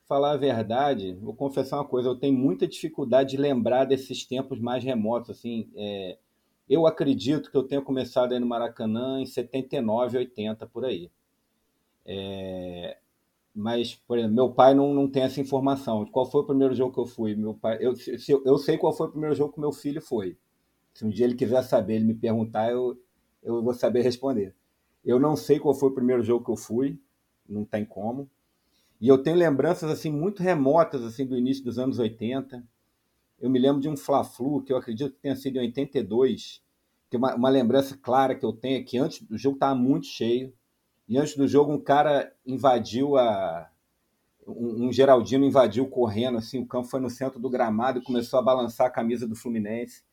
falar 0.07 0.32
a 0.32 0.38
verdade, 0.38 1.14
vou 1.14 1.34
confessar 1.34 1.78
uma 1.78 1.88
coisa, 1.88 2.09
eu 2.09 2.16
tenho 2.16 2.38
muita 2.38 2.68
dificuldade 2.68 3.32
de 3.32 3.38
lembrar 3.38 3.86
desses 3.86 4.26
tempos 4.26 4.59
mais 4.59 4.84
remotos, 4.84 5.32
assim, 5.32 5.70
é, 5.76 6.18
eu 6.70 6.86
acredito 6.86 7.49
que 7.49 7.57
eu 7.57 7.64
tenha 7.64 7.82
começado 7.82 8.34
aí 8.34 8.39
no 8.39 8.45
Maracanã 8.45 9.20
em 9.20 9.26
79, 9.26 10.18
80, 10.18 10.68
por 10.68 10.86
aí. 10.86 11.09
É, 12.05 12.97
mas, 13.54 13.95
por 13.95 14.18
exemplo, 14.18 14.36
meu 14.36 14.52
pai 14.52 14.74
não, 14.74 14.93
não 14.93 15.10
tem 15.10 15.24
essa 15.24 15.41
informação. 15.41 16.06
Qual 16.06 16.26
foi 16.26 16.41
o 16.41 16.45
primeiro 16.45 16.74
jogo 16.74 16.93
que 16.93 16.99
eu 16.99 17.06
fui? 17.06 17.36
Meu 17.36 17.54
pai, 17.54 17.78
eu, 17.82 17.95
se, 17.95 18.32
eu 18.32 18.58
sei 18.58 18.78
qual 18.78 18.93
foi 18.93 19.08
o 19.08 19.12
primeiro 19.12 19.36
jogo 19.36 19.54
que 19.54 19.60
meu 19.60 19.72
filho 19.72 20.02
foi. 20.02 20.38
Se 20.93 21.06
um 21.06 21.10
dia 21.10 21.26
ele 21.26 21.36
quiser 21.36 21.62
saber, 21.64 21.95
ele 21.95 22.06
me 22.06 22.14
perguntar, 22.14 22.72
eu, 22.72 22.97
eu 23.43 23.62
vou 23.62 23.74
saber 23.74 24.02
responder. 24.02 24.56
Eu 25.04 25.20
não 25.20 25.36
sei 25.36 25.60
qual 25.60 25.74
foi 25.74 25.89
o 25.89 25.93
primeiro 25.93 26.24
jogo 26.24 26.45
que 26.45 26.52
eu 26.52 26.56
fui, 26.56 26.99
não 27.47 27.66
tem 27.66 27.84
como. 27.84 28.30
E 28.99 29.08
eu 29.08 29.22
tenho 29.22 29.36
lembranças 29.36 29.89
assim 29.89 30.12
muito 30.12 30.43
remotas 30.43 31.04
assim 31.04 31.26
do 31.26 31.38
início 31.38 31.64
dos 31.64 31.78
anos 31.78 31.99
80. 31.99 32.64
Eu 33.39 33.49
me 33.49 33.60
lembro 33.60 33.82
de 33.82 33.89
um 33.89 33.97
Fla-Flu 33.97 34.62
que 34.64 34.72
eu 34.72 34.78
acredito 34.78 35.16
que 35.16 35.22
tenha 35.22 35.36
sido 35.36 35.58
em 35.58 35.62
82, 35.62 36.62
que 37.10 37.18
uma, 37.18 37.36
uma 37.36 37.49
lembrança 37.49 37.97
clara 37.97 38.36
que 38.36 38.45
eu 38.45 38.54
tenho 38.54 38.80
é 38.80 38.84
que 38.84 38.97
antes 38.97 39.24
do 39.24 39.38
jogo 39.38 39.56
estava 39.56 39.76
muito 39.76 40.06
cheio 40.06 40.54
e 41.12 41.18
antes 41.18 41.36
do 41.36 41.45
jogo 41.45 41.74
um 41.74 41.78
cara 41.78 42.34
invadiu 42.45 43.18
a 43.18 43.70
um, 44.47 44.88
um 44.88 44.93
Geraldino 44.93 45.43
invadiu 45.43 45.86
correndo 45.89 46.38
assim, 46.38 46.57
o 46.57 46.66
campo 46.66 46.88
foi 46.88 47.01
no 47.01 47.09
centro 47.09 47.38
do 47.38 47.49
gramado 47.49 47.99
e 47.99 48.01
começou 48.01 48.39
a 48.39 48.41
balançar 48.41 48.88
a 48.88 48.89
camisa 48.89 49.28
do 49.28 49.36
Fluminense. 49.36 50.05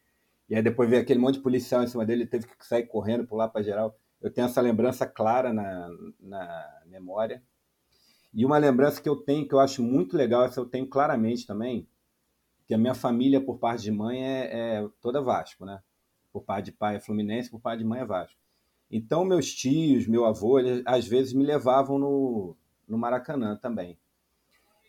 E 0.49 0.57
aí 0.57 0.63
depois 0.63 0.91
veio 0.91 1.01
aquele 1.01 1.21
monte 1.21 1.37
de 1.37 1.41
policial 1.41 1.85
em 1.85 1.87
cima 1.87 2.05
dele, 2.05 2.23
ele 2.23 2.29
teve 2.29 2.49
que 2.49 2.67
sair 2.67 2.85
correndo, 2.89 3.25
pular 3.25 3.47
para 3.47 3.63
geral. 3.63 3.97
Eu 4.21 4.29
tenho 4.29 4.47
essa 4.47 4.61
lembrança 4.61 5.07
clara 5.07 5.53
na, 5.53 5.89
na 6.19 6.81
memória. 6.87 7.45
E 8.35 8.45
uma 8.45 8.59
lembrança 8.59 9.01
que 9.01 9.09
eu 9.09 9.15
tenho, 9.15 9.47
que 9.47 9.55
eu 9.55 9.61
acho 9.61 9.85
muito 9.85 10.17
legal, 10.17 10.43
essa 10.43 10.59
eu 10.59 10.67
tenho 10.67 10.89
claramente 10.89 11.47
também, 11.47 11.87
que 12.67 12.75
a 12.75 12.79
minha 12.79 12.95
família, 12.95 13.41
por 13.41 13.61
parte 13.61 13.85
de 13.85 13.93
mãe, 13.93 14.25
é, 14.25 14.81
é 14.81 14.89
toda 15.01 15.23
Vasco, 15.23 15.65
né? 15.65 15.81
Por 16.33 16.43
parte 16.43 16.67
de 16.67 16.73
pai 16.73 16.97
é 16.97 17.01
Fluminense, 17.01 17.49
por 17.49 17.61
parte 17.61 17.79
de 17.79 17.85
mãe 17.85 18.01
é 18.01 18.05
Vasco. 18.05 18.48
Então, 18.91 19.25
meus 19.25 19.53
tios, 19.53 20.07
meu 20.07 20.25
avô, 20.25 20.59
eles, 20.59 20.83
às 20.87 21.07
vezes 21.07 21.33
me 21.33 21.45
levavam 21.45 21.99
no, 21.99 22.57
no 22.87 22.97
Maracanã 22.97 23.57
também. 23.57 23.99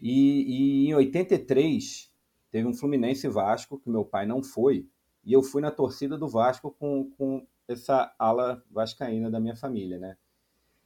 E, 0.02 0.86
e 0.86 0.90
em 0.90 0.94
83, 0.94 2.10
teve 2.50 2.68
um 2.68 2.74
Fluminense 2.74 3.28
Vasco, 3.28 3.80
que 3.80 3.90
meu 3.90 4.06
pai 4.06 4.26
não 4.26 4.42
foi, 4.42 4.88
e 5.26 5.34
eu 5.34 5.44
fui 5.44 5.62
na 5.62 5.70
torcida 5.70 6.18
do 6.18 6.28
Vasco 6.28 6.76
com, 6.80 7.12
com 7.18 7.46
essa 7.68 8.14
ala 8.18 8.64
vascaína 8.72 9.30
da 9.30 9.40
minha 9.40 9.56
família, 9.56 10.00
né? 10.00 10.18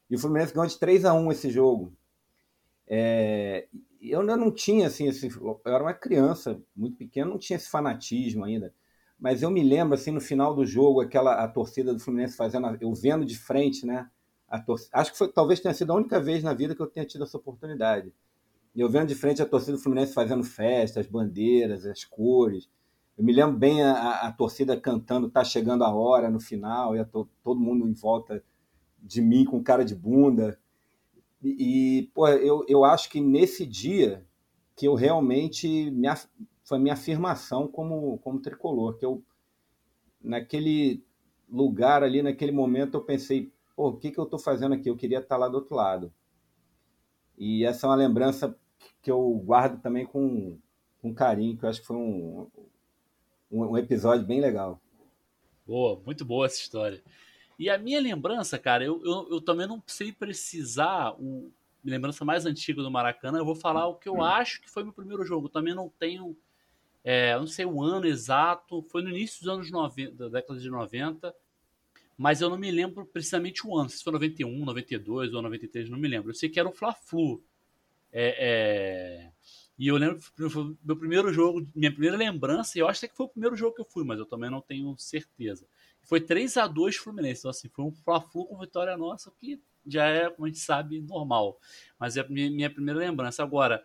E 0.10 0.16
o 0.16 0.20
Fluminense 0.20 0.54
ganhou 0.54 0.68
de 0.68 0.78
3 0.78 1.06
a 1.06 1.14
1 1.14 1.32
esse 1.32 1.50
jogo. 1.50 1.96
É, 2.88 3.68
eu 4.02 4.20
ainda 4.20 4.36
não 4.36 4.52
tinha, 4.52 4.88
assim, 4.88 5.08
esse, 5.08 5.28
eu 5.28 5.62
era 5.66 5.84
uma 5.84 5.94
criança 5.94 6.62
muito 6.76 6.98
pequena, 6.98 7.30
não 7.30 7.38
tinha 7.38 7.58
esse 7.58 7.70
fanatismo 7.70 8.44
ainda. 8.44 8.74
Mas 9.24 9.42
eu 9.42 9.50
me 9.50 9.64
lembro, 9.64 9.94
assim, 9.94 10.12
no 10.12 10.20
final 10.20 10.54
do 10.54 10.66
jogo, 10.66 11.00
aquela 11.00 11.36
a 11.36 11.48
torcida 11.48 11.94
do 11.94 12.00
Fluminense 12.02 12.36
fazendo, 12.36 12.78
eu 12.82 12.94
vendo 12.94 13.24
de 13.24 13.38
frente, 13.38 13.86
né? 13.86 14.10
A 14.50 14.60
torcida, 14.60 14.90
acho 14.92 15.14
que 15.14 15.18
foi, 15.18 15.30
talvez 15.32 15.62
tenha 15.62 15.74
sido 15.74 15.94
a 15.94 15.96
única 15.96 16.20
vez 16.20 16.44
na 16.44 16.54
vida 16.54 16.76
que 16.76 16.82
eu 16.82 16.88
tenha 16.88 17.06
tido 17.06 17.24
essa 17.24 17.38
oportunidade. 17.38 18.14
Eu 18.76 18.90
vendo 18.90 19.08
de 19.08 19.16
frente 19.16 19.42
a 19.42 19.46
torcida 19.46 19.78
do 19.78 19.82
Fluminense 19.82 20.14
fazendo 20.14 20.44
festa, 20.44 21.00
as 21.00 21.08
bandeiras, 21.08 21.86
as 21.86 22.04
cores. 22.04 22.70
Eu 23.18 23.24
me 23.24 23.32
lembro 23.32 23.56
bem 23.56 23.82
a, 23.82 23.94
a, 23.94 24.28
a 24.28 24.32
torcida 24.34 24.76
cantando 24.76 25.30
Tá 25.30 25.42
Chegando 25.42 25.86
a 25.86 25.96
Hora 25.96 26.30
no 26.30 26.42
final, 26.42 26.94
e 26.94 27.06
to, 27.06 27.26
todo 27.42 27.62
mundo 27.62 27.88
em 27.88 27.94
volta 27.94 28.44
de 29.02 29.22
mim 29.22 29.46
com 29.46 29.64
cara 29.64 29.86
de 29.86 29.96
bunda. 29.96 30.60
E, 31.42 32.00
e 32.00 32.04
pô, 32.14 32.28
eu, 32.28 32.66
eu 32.68 32.84
acho 32.84 33.10
que 33.10 33.22
nesse 33.22 33.66
dia 33.66 34.26
que 34.76 34.86
eu 34.86 34.96
realmente 34.96 35.90
me, 35.92 36.10
foi 36.64 36.80
minha 36.80 36.94
afirmação 36.94 37.68
como, 37.68 38.18
como 38.20 38.42
tricolor, 38.42 38.98
que 38.98 39.06
eu 39.06 39.24
naquele 40.22 41.04
lugar 41.50 42.04
ali, 42.04 42.22
naquele 42.22 42.52
momento, 42.52 42.96
eu 42.96 43.04
pensei, 43.04 43.52
pô, 43.76 43.90
o 43.90 43.98
que, 43.98 44.12
que 44.12 44.18
eu 44.18 44.24
estou 44.24 44.40
fazendo 44.40 44.74
aqui? 44.74 44.90
Eu 44.90 44.96
queria 44.96 45.20
estar 45.20 45.38
lá 45.38 45.48
do 45.48 45.56
outro 45.56 45.76
lado. 45.76 46.14
E 47.38 47.66
essa 47.66 47.86
é 47.86 47.90
uma 47.90 47.96
lembrança 47.96 48.58
que 49.02 49.12
eu 49.12 49.42
guardo 49.46 49.82
também 49.82 50.06
com, 50.06 50.58
com 51.02 51.14
carinho, 51.14 51.58
que 51.58 51.66
eu 51.66 51.70
acho 51.70 51.82
que 51.82 51.88
foi 51.88 51.98
um, 51.98 52.48
um, 53.52 53.64
um 53.72 53.78
episódio 53.78 54.26
bem 54.26 54.40
legal. 54.40 54.80
Boa, 55.66 56.02
muito 56.06 56.24
boa 56.26 56.46
essa 56.46 56.60
história. 56.60 57.04
E 57.58 57.70
a 57.70 57.78
minha 57.78 58.00
lembrança, 58.00 58.58
cara, 58.58 58.84
eu, 58.84 59.02
eu, 59.04 59.28
eu 59.30 59.42
também 59.42 59.68
não 59.68 59.82
sei 59.86 60.12
precisar 60.12 61.14
o 61.20 61.52
lembrança 61.84 62.24
mais 62.24 62.46
antiga 62.46 62.82
do 62.82 62.92
Maracanã. 62.92 63.38
Eu 63.38 63.46
vou 63.46 63.56
falar 63.56 63.88
o 63.88 63.96
que 63.96 64.08
eu 64.08 64.22
acho 64.22 64.62
que 64.62 64.70
foi 64.70 64.84
meu 64.84 64.94
primeiro 64.94 65.26
jogo. 65.26 65.48
Eu 65.48 65.52
também 65.52 65.76
não 65.76 65.90
tenho, 65.90 66.36
é, 67.04 67.38
não 67.38 67.48
sei 67.48 67.66
o 67.66 67.82
ano 67.82 68.06
exato. 68.06 68.82
Foi 68.84 69.02
no 69.02 69.10
início 69.10 69.40
dos 69.42 69.50
anos 69.50 69.72
90, 69.72 70.16
da 70.16 70.30
década 70.30 70.60
de 70.60 70.70
90. 70.70 71.34
Mas 72.18 72.42
eu 72.42 72.50
não 72.50 72.58
me 72.58 72.72
lembro 72.72 73.06
precisamente 73.06 73.66
o 73.66 73.76
ano. 73.76 73.90
Se 73.90 74.04
foi 74.04 74.14
91, 74.14 74.66
92 74.66 75.34
ou 75.34 75.42
93, 75.42 75.90
não 75.90 75.98
me 75.98 76.08
lembro. 76.08 76.30
Eu 76.30 76.36
sei 76.36 76.50
que 76.50 76.60
era 76.60 76.70
o 76.70 76.72
Fla-Flu. 76.72 77.44
É, 78.12 78.36
é... 78.40 79.32
E 79.78 79.88
eu 79.88 79.98
lembro 79.98 80.22
foi 80.22 80.78
meu 80.84 80.96
primeiro 80.96 81.34
jogo, 81.34 81.68
minha 81.76 81.92
primeira 81.92 82.16
lembrança, 82.16 82.78
e 82.78 82.82
eu 82.82 82.88
acho 82.88 83.02
que 83.08 83.16
foi 83.16 83.26
o 83.26 83.30
primeiro 83.30 83.56
jogo 83.56 83.76
que 83.76 83.82
eu 83.82 83.86
fui, 83.86 84.04
mas 84.04 84.20
eu 84.20 84.26
também 84.26 84.50
não 84.50 84.62
tenho 84.62 84.96
certeza. 85.00 85.66
Foi 86.04 86.22
3 86.22 86.58
a 86.58 86.68
2 86.68 86.96
Fluminense, 86.98 87.42
então 87.42 87.50
assim, 87.50 87.70
foi 87.70 87.84
um 87.84 87.92
Fla-Flu 87.92 88.46
com 88.46 88.60
vitória 88.60 88.96
nossa, 88.96 89.32
que 89.32 89.60
já 89.86 90.06
é, 90.06 90.30
como 90.30 90.46
a 90.46 90.48
gente 90.48 90.60
sabe, 90.60 91.02
normal. 91.02 91.60
Mas 92.00 92.16
é 92.16 92.22
a 92.22 92.30
minha 92.30 92.70
primeira 92.70 93.00
lembrança. 93.00 93.42
Agora, 93.42 93.84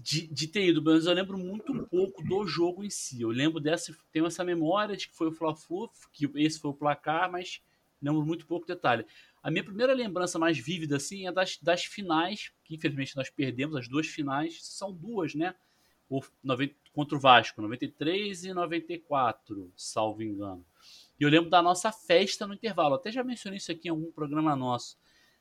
de, 0.00 0.26
de 0.26 0.46
ter 0.46 0.66
ido, 0.66 0.82
mas 0.82 1.06
eu 1.06 1.12
lembro 1.12 1.36
muito 1.36 1.74
pouco 1.86 2.22
do 2.22 2.46
jogo 2.46 2.84
em 2.84 2.90
si. 2.90 3.20
Eu 3.20 3.30
lembro 3.30 3.60
dessa, 3.60 3.94
tenho 4.12 4.26
essa 4.26 4.44
memória 4.44 4.96
de 4.96 5.08
que 5.08 5.14
foi 5.14 5.28
o 5.28 5.32
Fla-Flu, 5.32 5.90
que 6.12 6.30
esse 6.36 6.60
foi 6.60 6.70
o 6.70 6.74
placar, 6.74 7.30
mas 7.30 7.60
lembro 8.00 8.24
muito 8.24 8.46
pouco 8.46 8.66
detalhe. 8.66 9.04
A 9.42 9.50
minha 9.50 9.64
primeira 9.64 9.92
lembrança 9.92 10.38
mais 10.38 10.58
vívida, 10.58 10.96
assim, 10.96 11.26
é 11.26 11.32
das, 11.32 11.58
das 11.60 11.84
finais, 11.84 12.52
que 12.64 12.74
infelizmente 12.74 13.16
nós 13.16 13.30
perdemos, 13.30 13.76
as 13.76 13.88
duas 13.88 14.06
finais, 14.06 14.58
são 14.62 14.92
duas, 14.92 15.34
né? 15.34 15.54
O, 16.08 16.22
90, 16.42 16.74
contra 16.92 17.16
o 17.16 17.20
Vasco, 17.20 17.60
93 17.60 18.44
e 18.44 18.54
94, 18.54 19.70
salvo 19.76 20.22
engano. 20.22 20.64
E 21.20 21.24
eu 21.24 21.28
lembro 21.28 21.50
da 21.50 21.60
nossa 21.60 21.92
festa 21.92 22.46
no 22.46 22.54
intervalo. 22.54 22.94
Até 22.94 23.10
já 23.10 23.22
mencionei 23.22 23.58
isso 23.58 23.70
aqui 23.70 23.88
em 23.88 23.90
algum 23.90 24.10
programa 24.10 24.56
nosso. 24.56 24.96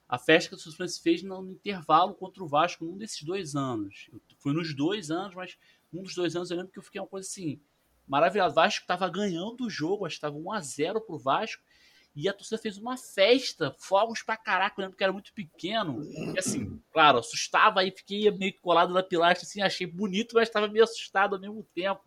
A 0.07 0.17
festa 0.17 0.49
que 0.49 0.55
o 0.55 0.59
Suspense 0.59 1.01
fez 1.01 1.21
no 1.21 1.51
intervalo 1.51 2.15
contra 2.15 2.43
o 2.43 2.47
Vasco 2.47 2.85
num 2.85 2.97
desses 2.97 3.23
dois 3.23 3.55
anos. 3.55 4.09
Fui 4.39 4.53
nos 4.53 4.73
dois 4.73 5.11
anos, 5.11 5.35
mas 5.35 5.57
um 5.91 6.01
dos 6.01 6.15
dois 6.15 6.35
anos 6.35 6.49
eu 6.49 6.57
lembro 6.57 6.71
que 6.71 6.79
eu 6.79 6.83
fiquei 6.83 7.01
uma 7.01 7.07
coisa 7.07 7.27
assim 7.27 7.59
maravilhosa. 8.07 8.51
O 8.51 8.55
Vasco 8.55 8.81
estava 8.81 9.09
ganhando 9.09 9.65
o 9.65 9.69
jogo, 9.69 10.05
acho 10.05 10.15
que 10.15 10.25
estava 10.25 10.37
1 10.37 10.51
a 10.51 10.61
0 10.61 11.01
pro 11.01 11.19
Vasco. 11.19 11.61
E 12.15 12.27
a 12.27 12.33
torcida 12.33 12.57
fez 12.57 12.79
uma 12.79 12.97
festa, 12.97 13.75
fogos 13.77 14.23
pra 14.23 14.35
caraca, 14.35 14.79
eu 14.79 14.83
lembro 14.83 14.97
que 14.97 15.03
era 15.03 15.13
muito 15.13 15.31
pequeno. 15.33 16.01
E 16.33 16.39
assim, 16.39 16.81
claro, 16.91 17.19
assustava 17.19 17.81
aí, 17.81 17.91
fiquei 17.91 18.31
meio 18.31 18.59
colado 18.59 18.91
na 18.91 19.03
pilastra, 19.03 19.45
assim, 19.45 19.61
achei 19.61 19.85
bonito, 19.85 20.33
mas 20.33 20.47
estava 20.47 20.67
meio 20.67 20.83
assustado 20.83 21.35
ao 21.35 21.41
mesmo 21.41 21.63
tempo. 21.75 22.01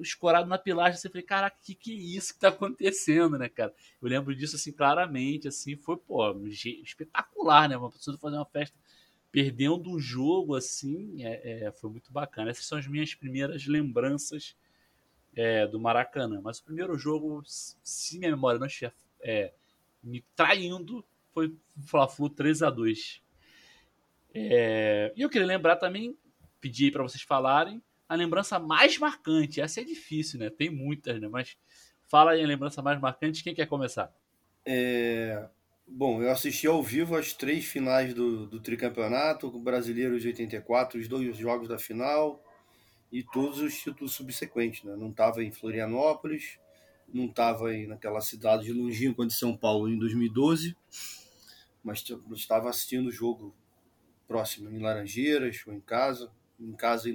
Escorado 0.00 0.48
na 0.48 0.58
pilastra, 0.58 0.94
assim, 0.94 1.08
falei, 1.08 1.22
caraca, 1.22 1.56
que, 1.62 1.74
que 1.74 1.92
é 1.92 1.94
isso 1.94 2.34
que 2.34 2.40
tá 2.40 2.48
acontecendo, 2.48 3.38
né, 3.38 3.48
cara? 3.48 3.72
Eu 4.02 4.08
lembro 4.08 4.34
disso, 4.34 4.56
assim, 4.56 4.72
claramente, 4.72 5.46
assim, 5.48 5.76
foi, 5.76 5.96
pô, 5.96 6.36
espetacular, 6.46 7.68
né? 7.68 7.76
Uma 7.76 7.90
pessoa 7.90 8.18
fazer 8.18 8.36
uma 8.36 8.44
festa 8.46 8.76
perdendo 9.30 9.90
um 9.90 9.98
jogo, 9.98 10.54
assim, 10.56 11.22
é, 11.22 11.66
é, 11.66 11.72
foi 11.72 11.90
muito 11.90 12.12
bacana. 12.12 12.50
Essas 12.50 12.66
são 12.66 12.78
as 12.78 12.86
minhas 12.86 13.14
primeiras 13.14 13.66
lembranças 13.66 14.56
é, 15.36 15.66
do 15.66 15.78
Maracanã. 15.78 16.40
Mas 16.42 16.58
o 16.58 16.64
primeiro 16.64 16.96
jogo, 16.96 17.42
se 17.46 18.18
minha 18.18 18.30
memória 18.30 18.58
não 18.58 18.66
estiver 18.66 18.92
é, 19.20 19.52
me 20.02 20.24
traindo, 20.34 21.04
foi 21.32 21.48
o 21.48 21.58
Fla-Flu 21.86 22.30
3 22.30 22.62
a 22.62 22.70
2 22.70 23.22
é, 24.34 25.12
E 25.16 25.22
eu 25.22 25.30
queria 25.30 25.46
lembrar 25.46 25.76
também, 25.76 26.16
pedir 26.60 26.92
para 26.92 27.02
vocês 27.02 27.22
falarem, 27.22 27.82
a 28.08 28.14
lembrança 28.14 28.58
mais 28.58 28.98
marcante. 28.98 29.60
Essa 29.60 29.80
é 29.80 29.84
difícil, 29.84 30.38
né? 30.38 30.50
Tem 30.50 30.70
muitas, 30.70 31.20
né? 31.20 31.28
Mas 31.28 31.56
fala 32.06 32.32
aí 32.32 32.42
a 32.42 32.46
lembrança 32.46 32.80
mais 32.80 33.00
marcante. 33.00 33.44
Quem 33.44 33.54
quer 33.54 33.66
começar? 33.66 34.12
É, 34.64 35.48
Bom, 35.90 36.22
eu 36.22 36.30
assisti 36.30 36.66
ao 36.66 36.82
vivo 36.82 37.16
as 37.16 37.32
três 37.32 37.64
finais 37.64 38.12
do, 38.12 38.46
do 38.46 38.60
tricampeonato, 38.60 39.48
o 39.48 39.58
brasileiro 39.58 40.20
de 40.20 40.28
84, 40.28 41.00
os 41.00 41.08
dois 41.08 41.34
jogos 41.34 41.66
da 41.66 41.78
final 41.78 42.44
e 43.10 43.22
todos 43.22 43.58
os 43.58 43.74
títulos 43.74 44.12
subsequentes. 44.12 44.84
Né? 44.84 44.94
Não 44.96 45.08
estava 45.08 45.42
em 45.42 45.50
Florianópolis, 45.50 46.58
não 47.12 47.24
estava 47.24 47.72
naquela 47.86 48.20
cidade 48.20 48.64
de 48.64 48.72
longínqua 48.74 49.26
de 49.26 49.32
São 49.32 49.56
Paulo 49.56 49.88
em 49.88 49.98
2012, 49.98 50.76
mas 51.82 52.04
estava 52.32 52.68
assistindo 52.68 53.06
o 53.06 53.12
jogo 53.12 53.56
próximo 54.28 54.70
em 54.70 54.78
Laranjeiras 54.78 55.62
ou 55.66 55.72
em 55.72 55.80
casa, 55.80 56.30
em 56.60 56.72
casa 56.72 57.08
em 57.08 57.14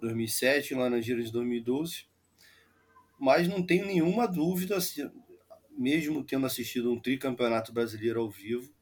2007, 0.00 0.74
em 0.74 0.76
Laranjeiras 0.76 1.28
em 1.28 1.32
2012. 1.32 2.06
Mas 3.18 3.46
não 3.46 3.62
tenho 3.62 3.86
nenhuma 3.86 4.26
dúvida 4.26 4.76
assim, 4.76 5.10
mesmo 5.70 6.24
tendo 6.24 6.46
assistido 6.46 6.92
um 6.92 6.98
tricampeonato 7.00 7.72
brasileiro 7.72 8.20
ao 8.20 8.30
vivo, 8.30 8.72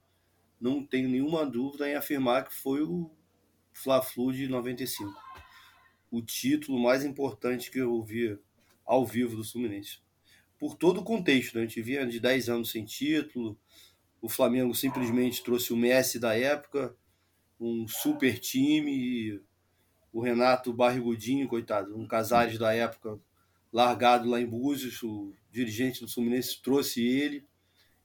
não 0.60 0.84
tenho 0.84 1.08
nenhuma 1.08 1.46
dúvida 1.46 1.88
em 1.88 1.94
afirmar 1.94 2.46
que 2.46 2.54
foi 2.54 2.82
o 2.82 3.10
Fla-Flu 3.72 4.32
de 4.32 4.48
95. 4.48 5.12
O 6.10 6.22
título 6.22 6.80
mais 6.80 7.04
importante 7.04 7.70
que 7.70 7.78
eu 7.78 8.02
vi 8.02 8.38
ao 8.84 9.06
vivo 9.06 9.36
do 9.36 9.44
Fluminense. 9.44 9.98
Por 10.58 10.74
todo 10.74 11.00
o 11.00 11.04
contexto, 11.04 11.54
né? 11.54 11.62
a 11.62 11.66
gente 11.66 11.80
vinha 11.82 12.06
de 12.06 12.18
10 12.18 12.48
anos 12.48 12.70
sem 12.70 12.84
título, 12.84 13.56
o 14.20 14.28
Flamengo 14.28 14.74
simplesmente 14.74 15.42
trouxe 15.44 15.72
o 15.72 15.76
Messi 15.76 16.18
da 16.18 16.36
época, 16.36 16.96
um 17.60 17.86
super 17.86 18.38
time, 18.38 19.40
o 20.12 20.20
Renato 20.20 20.72
Barrigudinho, 20.72 21.48
coitado, 21.48 21.96
um 21.96 22.06
Casares 22.06 22.58
da 22.58 22.74
época 22.74 23.18
largado 23.72 24.28
lá 24.28 24.40
em 24.40 24.46
Búzios, 24.46 25.02
o 25.02 25.34
dirigente 25.50 26.00
do 26.00 26.10
Fluminense 26.10 26.60
trouxe 26.62 27.06
ele. 27.06 27.44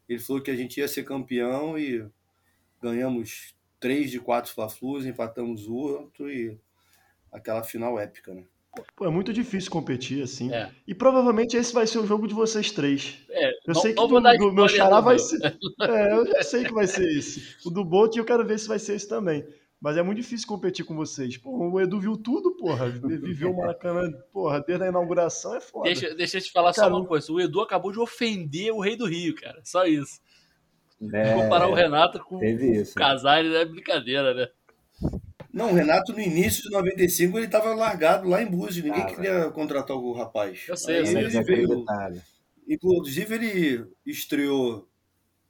Ele 0.08 0.20
falou 0.20 0.42
que 0.42 0.52
a 0.52 0.56
gente 0.56 0.80
ia 0.80 0.88
ser 0.88 1.04
campeão 1.04 1.78
e 1.78 2.06
ganhamos 2.82 3.56
três 3.80 4.12
de 4.12 4.20
quatro 4.20 4.52
Fla-Flus, 4.52 5.06
empatamos 5.06 5.68
o 5.68 5.76
outro 5.76 6.30
e 6.30 6.58
aquela 7.32 7.64
final 7.64 7.98
épica, 7.98 8.34
né? 8.34 8.44
Pô, 8.96 9.06
é 9.06 9.10
muito 9.10 9.32
difícil 9.32 9.70
competir 9.70 10.24
assim. 10.24 10.52
É. 10.52 10.72
E 10.88 10.96
provavelmente 10.96 11.56
esse 11.56 11.72
vai 11.72 11.86
ser 11.86 12.00
o 12.00 12.08
jogo 12.08 12.28
de 12.28 12.34
vocês 12.34 12.72
três. 12.72 13.20
É, 13.30 13.50
eu 13.50 13.54
não, 13.68 13.76
sei 13.76 13.94
que 13.94 14.02
o 14.02 14.08
do, 14.08 14.20
do 14.20 14.52
meu 14.52 14.68
xará 14.68 15.00
vai 15.00 15.20
ser. 15.20 15.40
É, 15.82 16.14
eu 16.14 16.26
já 16.26 16.42
sei 16.42 16.64
que 16.64 16.74
vai 16.74 16.88
ser 16.88 17.08
esse. 17.08 17.56
O 17.66 17.70
do 17.70 17.86
Bolt 17.86 18.16
eu 18.16 18.26
quero 18.26 18.46
ver 18.46 18.58
se 18.58 18.68
vai 18.68 18.80
ser 18.80 18.96
esse 18.96 19.08
também. 19.08 19.46
Mas 19.84 19.98
é 19.98 20.02
muito 20.02 20.22
difícil 20.22 20.48
competir 20.48 20.86
com 20.86 20.96
vocês. 20.96 21.36
Pô, 21.36 21.52
o 21.52 21.82
Edu 21.82 22.00
viu 22.00 22.16
tudo, 22.16 22.56
porra. 22.56 22.90
Viveu 22.90 23.52
o 23.52 23.58
Maracanã, 23.58 24.10
porra, 24.32 24.64
desde 24.66 24.86
a 24.86 24.88
inauguração 24.88 25.58
é 25.58 25.60
foda. 25.60 25.84
Deixa, 25.84 26.16
deixa 26.16 26.38
eu 26.38 26.42
te 26.42 26.54
falar 26.54 26.74
cara, 26.74 26.88
só 26.88 26.98
uma 26.98 27.06
coisa. 27.06 27.30
O 27.30 27.42
Edu 27.42 27.60
acabou 27.60 27.92
de 27.92 28.00
ofender 28.00 28.72
o 28.72 28.80
rei 28.80 28.96
do 28.96 29.06
Rio, 29.06 29.36
cara. 29.36 29.60
Só 29.66 29.86
isso. 29.86 30.22
É, 31.12 31.34
Comparar 31.34 31.68
o 31.68 31.74
Renato 31.74 32.18
com 32.24 32.38
o 32.38 32.94
Casares 32.96 33.54
é 33.54 33.66
brincadeira, 33.66 34.34
né? 34.34 34.48
Não, 35.52 35.72
o 35.72 35.74
Renato 35.74 36.14
no 36.14 36.22
início 36.22 36.64
de 36.64 36.70
95 36.70 37.38
ele 37.38 37.50
tava 37.50 37.76
largado 37.76 38.30
lá 38.30 38.42
em 38.42 38.50
Búzios. 38.50 38.86
Ninguém 38.86 39.04
ah, 39.04 39.06
queria 39.06 39.50
contratar 39.50 39.98
o 39.98 40.14
rapaz. 40.14 40.64
Eu 40.66 40.78
sei, 40.78 41.02
eu 41.02 41.06
sei. 41.06 41.26
Ele 41.26 41.44
veio, 41.44 41.86
inclusive 42.70 43.36
ele 43.36 43.86
estreou 44.06 44.88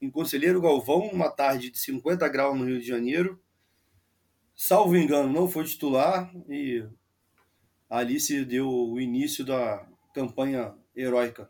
em 0.01 0.09
Conselheiro 0.09 0.59
Galvão, 0.59 1.07
uma 1.13 1.29
tarde 1.29 1.69
de 1.69 1.77
50 1.77 2.27
graus 2.29 2.57
no 2.57 2.65
Rio 2.65 2.79
de 2.79 2.87
Janeiro 2.87 3.39
salvo 4.55 4.95
engano, 4.95 5.31
não 5.31 5.47
foi 5.47 5.63
titular 5.63 6.31
e 6.49 6.85
ali 7.89 8.19
se 8.19 8.43
deu 8.43 8.67
o 8.67 8.99
início 8.99 9.45
da 9.45 9.85
campanha 10.13 10.73
heróica. 10.95 11.49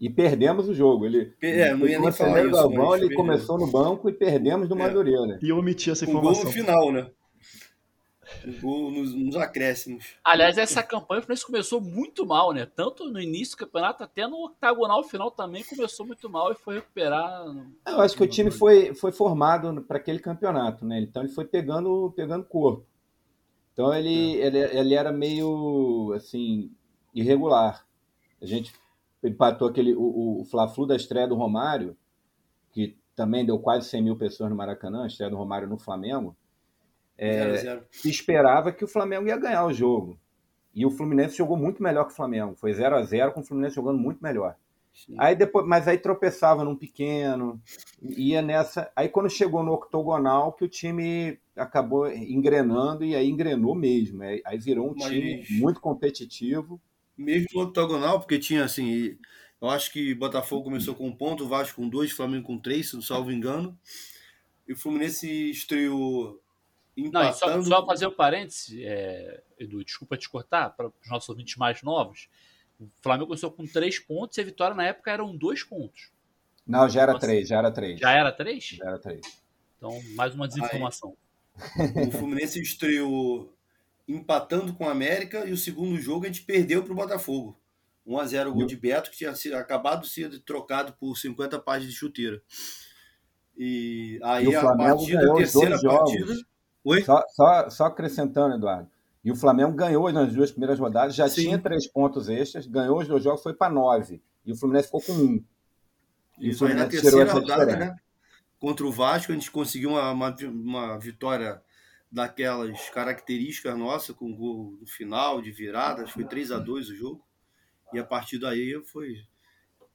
E 0.00 0.10
perdemos 0.10 0.68
o 0.68 0.74
jogo. 0.74 1.06
Ele, 1.06 1.32
é, 1.40 1.74
não 1.74 1.86
ia 1.86 1.98
nem 1.98 2.12
falar 2.12 2.42
isso. 2.42 2.50
Galvão, 2.50 2.96
ele 2.96 3.14
começou 3.14 3.58
no 3.58 3.66
banco 3.66 4.08
e 4.08 4.12
perdemos 4.12 4.68
do 4.68 4.74
é. 4.74 4.78
Madureira. 4.78 5.38
E 5.40 5.48
eu 5.48 5.56
omiti 5.58 5.90
essa 5.90 6.04
informação. 6.04 6.42
Um 6.42 6.44
gol 6.44 6.44
no 6.44 6.52
final, 6.52 6.92
né? 6.92 7.10
Nos, 8.44 9.14
nos, 9.14 9.36
acréscimos. 9.36 10.16
Aliás, 10.24 10.58
essa 10.58 10.82
campanha 10.82 11.22
o 11.22 11.46
começou 11.46 11.80
muito 11.80 12.26
mal, 12.26 12.52
né? 12.52 12.66
Tanto 12.66 13.10
no 13.10 13.20
início 13.20 13.56
do 13.56 13.60
campeonato, 13.60 14.02
até 14.02 14.26
no 14.26 14.44
octagonal 14.44 15.02
final 15.04 15.30
também 15.30 15.64
começou 15.64 16.06
muito 16.06 16.28
mal 16.28 16.52
e 16.52 16.54
foi 16.54 16.76
recuperar. 16.76 17.44
Eu 17.86 18.00
acho 18.00 18.16
que 18.16 18.22
o 18.22 18.28
time 18.28 18.50
foi, 18.50 18.94
foi 18.94 19.12
formado 19.12 19.82
para 19.82 19.98
aquele 19.98 20.18
campeonato, 20.18 20.84
né? 20.84 21.00
Então 21.00 21.22
ele 21.22 21.32
foi 21.32 21.44
pegando, 21.44 22.12
pegando 22.16 22.44
corpo. 22.44 22.86
Então 23.72 23.92
ele, 23.92 24.40
é. 24.40 24.46
ele, 24.46 24.58
ele 24.58 24.94
era 24.94 25.12
meio 25.12 26.12
assim 26.14 26.70
irregular. 27.14 27.86
A 28.40 28.46
gente 28.46 28.72
empatou 29.22 29.68
aquele 29.68 29.94
o, 29.94 30.40
o 30.40 30.44
Fla-Flu 30.44 30.86
da 30.86 30.96
estreia 30.96 31.26
do 31.26 31.34
Romário, 31.34 31.96
que 32.72 32.96
também 33.14 33.44
deu 33.44 33.58
quase 33.58 33.88
100 33.88 34.02
mil 34.02 34.16
pessoas 34.16 34.50
no 34.50 34.56
Maracanã, 34.56 35.04
a 35.04 35.06
estreia 35.06 35.30
do 35.30 35.36
Romário 35.36 35.68
no 35.68 35.78
Flamengo. 35.78 36.36
É, 37.16 37.56
zero, 37.56 37.84
se 37.90 38.10
esperava 38.10 38.72
que 38.72 38.84
o 38.84 38.88
Flamengo 38.88 39.28
ia 39.28 39.36
ganhar 39.36 39.64
o 39.64 39.72
jogo. 39.72 40.18
E 40.74 40.84
o 40.84 40.90
Fluminense 40.90 41.36
jogou 41.36 41.56
muito 41.56 41.82
melhor 41.82 42.06
que 42.06 42.12
o 42.12 42.16
Flamengo. 42.16 42.56
Foi 42.56 42.72
0 42.72 42.96
a 42.96 43.02
0 43.02 43.32
com 43.32 43.40
o 43.40 43.44
Fluminense 43.44 43.76
jogando 43.76 43.98
muito 43.98 44.20
melhor. 44.20 44.56
Sim. 44.92 45.16
Aí 45.18 45.34
depois, 45.34 45.66
mas 45.66 45.88
aí 45.88 45.98
tropeçava 45.98 46.64
num 46.64 46.76
pequeno, 46.76 47.60
ia 48.00 48.40
nessa. 48.40 48.90
Aí 48.94 49.08
quando 49.08 49.28
chegou 49.28 49.62
no 49.62 49.72
octogonal, 49.72 50.52
que 50.52 50.64
o 50.64 50.68
time 50.68 51.38
acabou 51.56 52.08
engrenando 52.08 53.04
e 53.04 53.14
aí 53.14 53.28
engrenou 53.28 53.74
mesmo. 53.74 54.22
Aí 54.22 54.58
virou 54.58 54.90
um 54.90 54.94
mas, 54.96 55.08
time 55.08 55.44
muito 55.50 55.80
competitivo. 55.80 56.80
Mesmo 57.16 57.46
no 57.54 57.62
octogonal, 57.62 58.20
porque 58.20 58.38
tinha 58.38 58.64
assim. 58.64 59.18
Eu 59.60 59.68
acho 59.68 59.92
que 59.92 60.14
Botafogo 60.14 60.64
começou 60.64 60.94
com 60.94 61.06
um 61.06 61.16
ponto, 61.16 61.48
Vasco 61.48 61.80
com 61.80 61.88
dois, 61.88 62.12
Flamengo 62.12 62.46
com 62.46 62.58
três, 62.58 62.90
se 62.90 62.94
não 62.94 63.02
salvo 63.02 63.32
engano. 63.32 63.76
E 64.68 64.72
o 64.72 64.76
Fluminense 64.76 65.50
estreou 65.50 66.40
Empatando... 66.96 67.56
Não, 67.56 67.62
só, 67.64 67.80
só 67.80 67.86
fazer 67.86 68.06
um 68.06 68.12
parênteses, 68.12 68.76
é, 68.80 69.42
Edu, 69.58 69.84
desculpa 69.84 70.16
te 70.16 70.28
cortar, 70.28 70.70
para 70.70 70.88
os 70.88 71.10
nossos 71.10 71.28
ouvintes 71.28 71.56
mais 71.56 71.82
novos. 71.82 72.28
O 72.78 72.88
Flamengo 73.02 73.26
começou 73.26 73.50
com 73.50 73.66
três 73.66 73.98
pontos 73.98 74.38
e 74.38 74.40
a 74.40 74.44
vitória 74.44 74.76
na 74.76 74.84
época 74.84 75.10
eram 75.10 75.36
dois 75.36 75.62
pontos. 75.62 76.12
Não, 76.66 76.88
já 76.88 77.02
era 77.02 77.12
Nossa, 77.12 77.26
três, 77.26 77.48
já 77.48 77.58
era 77.58 77.70
três. 77.70 78.00
Já 78.00 78.12
era 78.12 78.32
três? 78.32 78.64
Já 78.64 78.86
era 78.86 78.98
três. 78.98 79.20
Então, 79.76 80.00
mais 80.14 80.34
uma 80.34 80.48
desinformação. 80.48 81.16
Aí, 81.78 82.08
o 82.08 82.10
Fluminense 82.10 82.60
estreou 82.60 83.54
empatando 84.08 84.72
com 84.74 84.84
o 84.84 84.88
América 84.88 85.46
e 85.46 85.52
o 85.52 85.56
segundo 85.56 85.98
jogo 86.00 86.24
a 86.24 86.28
gente 86.28 86.42
perdeu 86.42 86.82
para 86.82 86.92
o 86.92 86.96
Botafogo. 86.96 87.58
1x0 88.06 88.48
o 88.48 88.54
gol 88.54 88.66
de 88.66 88.76
Beto, 88.76 89.10
que 89.10 89.16
tinha 89.16 89.58
acabado 89.58 90.02
de 90.02 90.08
ser 90.08 90.38
trocado 90.40 90.92
por 90.94 91.16
50 91.16 91.58
páginas 91.58 91.92
de 91.92 91.98
chuteira. 91.98 92.42
E 93.56 94.18
aí 94.22 94.46
e 94.46 94.56
a 94.56 94.62
partida, 94.76 95.32
a 95.32 95.36
terceira 95.36 95.80
partida. 95.80 96.26
Jogos. 96.26 96.44
Oi? 96.84 97.02
Só, 97.02 97.22
só, 97.30 97.70
só 97.70 97.84
acrescentando, 97.86 98.56
Eduardo. 98.56 98.90
E 99.24 99.32
o 99.32 99.36
Flamengo 99.36 99.72
ganhou 99.72 100.12
nas 100.12 100.34
duas 100.34 100.50
primeiras 100.50 100.78
rodadas, 100.78 101.14
já 101.14 101.26
Sim. 101.28 101.42
tinha 101.42 101.58
três 101.58 101.86
pontos 101.86 102.28
extras, 102.28 102.66
ganhou 102.66 103.00
os 103.00 103.08
dois 103.08 103.24
jogos, 103.24 103.42
foi 103.42 103.54
para 103.54 103.72
nove. 103.72 104.22
E 104.44 104.52
o 104.52 104.56
Fluminense 104.56 104.86
ficou 104.86 105.00
com 105.00 105.12
um. 105.12 105.44
E 106.38 106.50
Isso, 106.50 106.66
aí 106.66 106.74
na 106.74 106.86
terceira 106.86 107.32
rodada, 107.32 107.76
né? 107.76 107.96
Contra 108.58 108.84
o 108.84 108.92
Vasco, 108.92 109.32
a 109.32 109.34
gente 109.34 109.50
conseguiu 109.50 109.90
uma, 109.90 110.10
uma, 110.10 110.36
uma 110.42 110.98
vitória 110.98 111.62
daquelas 112.12 112.90
características 112.90 113.76
nossas, 113.76 114.14
com 114.14 114.34
gol 114.34 114.76
no 114.80 114.86
final, 114.86 115.40
de 115.40 115.50
virada, 115.50 116.06
foi 116.06 116.24
3 116.24 116.52
a 116.52 116.58
2 116.58 116.90
o 116.90 116.96
jogo. 116.96 117.24
E 117.92 117.98
a 117.98 118.04
partir 118.04 118.38
daí 118.38 118.80
foi. 118.84 119.16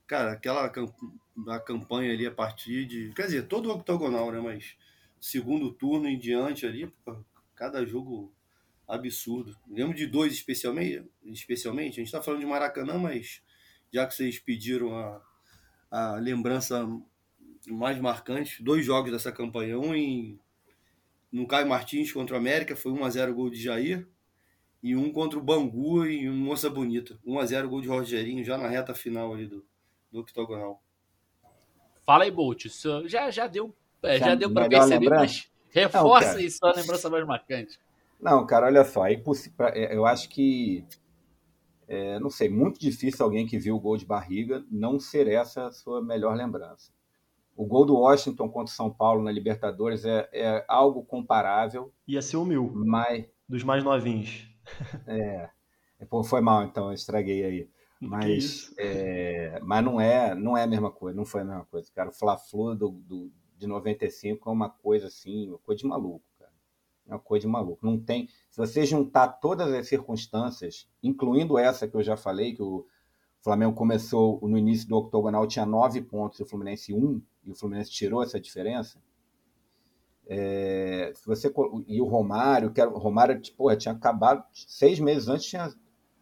Cara, 0.07 0.31
aquela 0.31 0.71
a 1.47 1.59
campanha 1.59 2.13
ali 2.13 2.25
a 2.25 2.31
partir 2.31 2.85
de. 2.85 3.13
Quer 3.13 3.27
dizer, 3.27 3.47
todo 3.47 3.69
o 3.69 3.73
octogonal, 3.73 4.31
né? 4.31 4.39
Mas 4.39 4.75
segundo 5.19 5.71
turno 5.71 6.07
em 6.07 6.17
diante 6.17 6.65
ali, 6.65 6.91
cada 7.55 7.85
jogo 7.85 8.33
absurdo. 8.87 9.55
Lembro 9.67 9.95
de 9.95 10.07
dois 10.07 10.33
especialmente, 10.33 11.07
especialmente. 11.25 11.93
A 11.93 11.95
gente 11.95 12.05
está 12.05 12.21
falando 12.21 12.39
de 12.39 12.45
Maracanã, 12.45 12.97
mas 12.97 13.41
já 13.91 14.07
que 14.07 14.15
vocês 14.15 14.39
pediram 14.39 14.95
a, 14.97 15.21
a 15.91 16.15
lembrança 16.15 16.87
mais 17.67 17.99
marcante, 17.99 18.63
dois 18.63 18.85
jogos 18.85 19.11
dessa 19.11 19.31
campanha. 19.31 19.77
Um 19.77 19.93
em, 19.93 20.39
no 21.31 21.47
Caio 21.47 21.67
Martins 21.67 22.11
contra 22.11 22.35
o 22.35 22.39
América, 22.39 22.75
foi 22.75 22.91
1x0 22.91 23.33
gol 23.33 23.49
de 23.49 23.61
Jair. 23.61 24.07
E 24.81 24.95
um 24.95 25.11
contra 25.11 25.37
o 25.37 25.43
Bangu 25.43 26.05
e 26.05 26.29
um 26.29 26.35
Moça 26.35 26.69
Bonita. 26.69 27.19
1x0 27.25 27.67
gol 27.67 27.81
de 27.81 27.89
Rogerinho, 27.89 28.45
já 28.45 28.57
na 28.57 28.69
reta 28.69 28.95
final 28.95 29.33
ali 29.33 29.45
do, 29.45 29.65
do 30.09 30.21
octogonal. 30.21 30.81
Fala 32.05 32.23
aí, 32.23 32.31
Bolt. 32.31 32.65
Já, 33.05 33.29
já 33.29 33.45
deu 33.45 33.75
é, 34.03 34.17
já, 34.17 34.27
já 34.27 34.35
deu 34.35 34.53
para 34.53 34.69
perceber, 34.69 35.09
mas 35.09 35.49
reforça 35.69 36.33
não, 36.33 36.39
isso, 36.39 36.65
a 36.65 36.73
lembrança 36.73 37.09
mais 37.09 37.25
marcante. 37.25 37.79
Não, 38.19 38.45
cara, 38.45 38.65
olha 38.67 38.83
só, 38.83 39.07
é 39.07 39.13
impossível. 39.13 39.67
É, 39.67 39.95
eu 39.95 40.05
acho 40.05 40.29
que 40.29 40.85
é, 41.89 42.19
não 42.19 42.29
sei, 42.29 42.47
muito 42.47 42.79
difícil 42.79 43.25
alguém 43.25 43.47
que 43.47 43.57
viu 43.57 43.75
o 43.75 43.79
gol 43.79 43.97
de 43.97 44.05
barriga 44.05 44.63
não 44.69 44.99
ser 44.99 45.27
essa 45.27 45.65
a 45.65 45.71
sua 45.71 46.03
melhor 46.03 46.35
lembrança. 46.35 46.91
O 47.55 47.65
gol 47.65 47.83
do 47.83 47.95
Washington 47.95 48.47
contra 48.47 48.71
o 48.71 48.75
São 48.75 48.91
Paulo 48.91 49.23
na 49.23 49.31
Libertadores 49.31 50.05
é, 50.05 50.29
é 50.31 50.65
algo 50.67 51.03
comparável. 51.03 51.91
Ia 52.07 52.21
ser 52.21 52.37
o 52.37 52.45
meu. 52.45 52.71
Mas... 52.73 53.25
Dos 53.49 53.63
mais 53.63 53.83
novinhos. 53.83 54.47
É. 55.07 55.49
Pô, 56.09 56.23
foi 56.23 56.39
mal, 56.39 56.63
então, 56.63 56.87
eu 56.87 56.93
estraguei 56.93 57.43
aí. 57.43 57.69
Mas, 57.99 58.73
é, 58.77 59.59
mas 59.61 59.83
não 59.83 59.99
é 59.99 60.33
não 60.33 60.55
é 60.55 60.63
a 60.63 60.67
mesma 60.67 60.89
coisa, 60.89 61.17
não 61.17 61.25
foi 61.25 61.41
a 61.41 61.43
mesma 61.43 61.65
coisa. 61.65 61.91
Cara, 61.93 62.09
o 62.09 62.13
Fla-Flu 62.13 62.75
do, 62.75 62.91
do, 62.91 63.31
de 63.59 63.67
95 63.67 64.49
é 64.49 64.53
uma 64.53 64.69
coisa 64.69 65.07
assim, 65.07 65.49
uma 65.49 65.59
coisa 65.59 65.79
de 65.79 65.85
maluco, 65.85 66.23
cara. 66.39 66.51
É 67.05 67.11
uma 67.11 67.19
coisa 67.19 67.45
de 67.45 67.51
maluco. 67.51 67.85
Não 67.85 67.99
tem. 67.99 68.27
Se 68.49 68.57
você 68.57 68.85
juntar 68.85 69.27
todas 69.27 69.71
as 69.73 69.87
circunstâncias, 69.87 70.87
incluindo 71.03 71.57
essa 71.57 71.87
que 71.87 71.95
eu 71.95 72.01
já 72.01 72.15
falei, 72.15 72.55
que 72.55 72.63
o 72.63 72.87
Flamengo 73.41 73.73
começou 73.73 74.39
no 74.41 74.57
início 74.57 74.87
do 74.87 74.97
octogonal, 74.97 75.45
tinha 75.45 75.65
nove 75.65 76.01
pontos 76.01 76.39
e 76.39 76.43
o 76.43 76.45
Fluminense 76.45 76.93
um, 76.93 77.21
e 77.43 77.51
o 77.51 77.55
Fluminense 77.55 77.91
tirou 77.91 78.23
essa 78.23 78.39
diferença. 78.39 79.01
É, 80.25 81.11
se 81.15 81.25
você 81.25 81.51
e 81.87 81.99
o 81.99 82.05
Romário, 82.05 82.71
que 82.71 82.79
era, 82.79 82.89
o 82.89 82.97
Romário 82.97 83.41
porra, 83.57 83.75
tinha 83.75 83.93
acabado 83.93 84.45
seis 84.53 84.99
meses 84.99 85.27
antes 85.27 85.47
tinha 85.47 85.73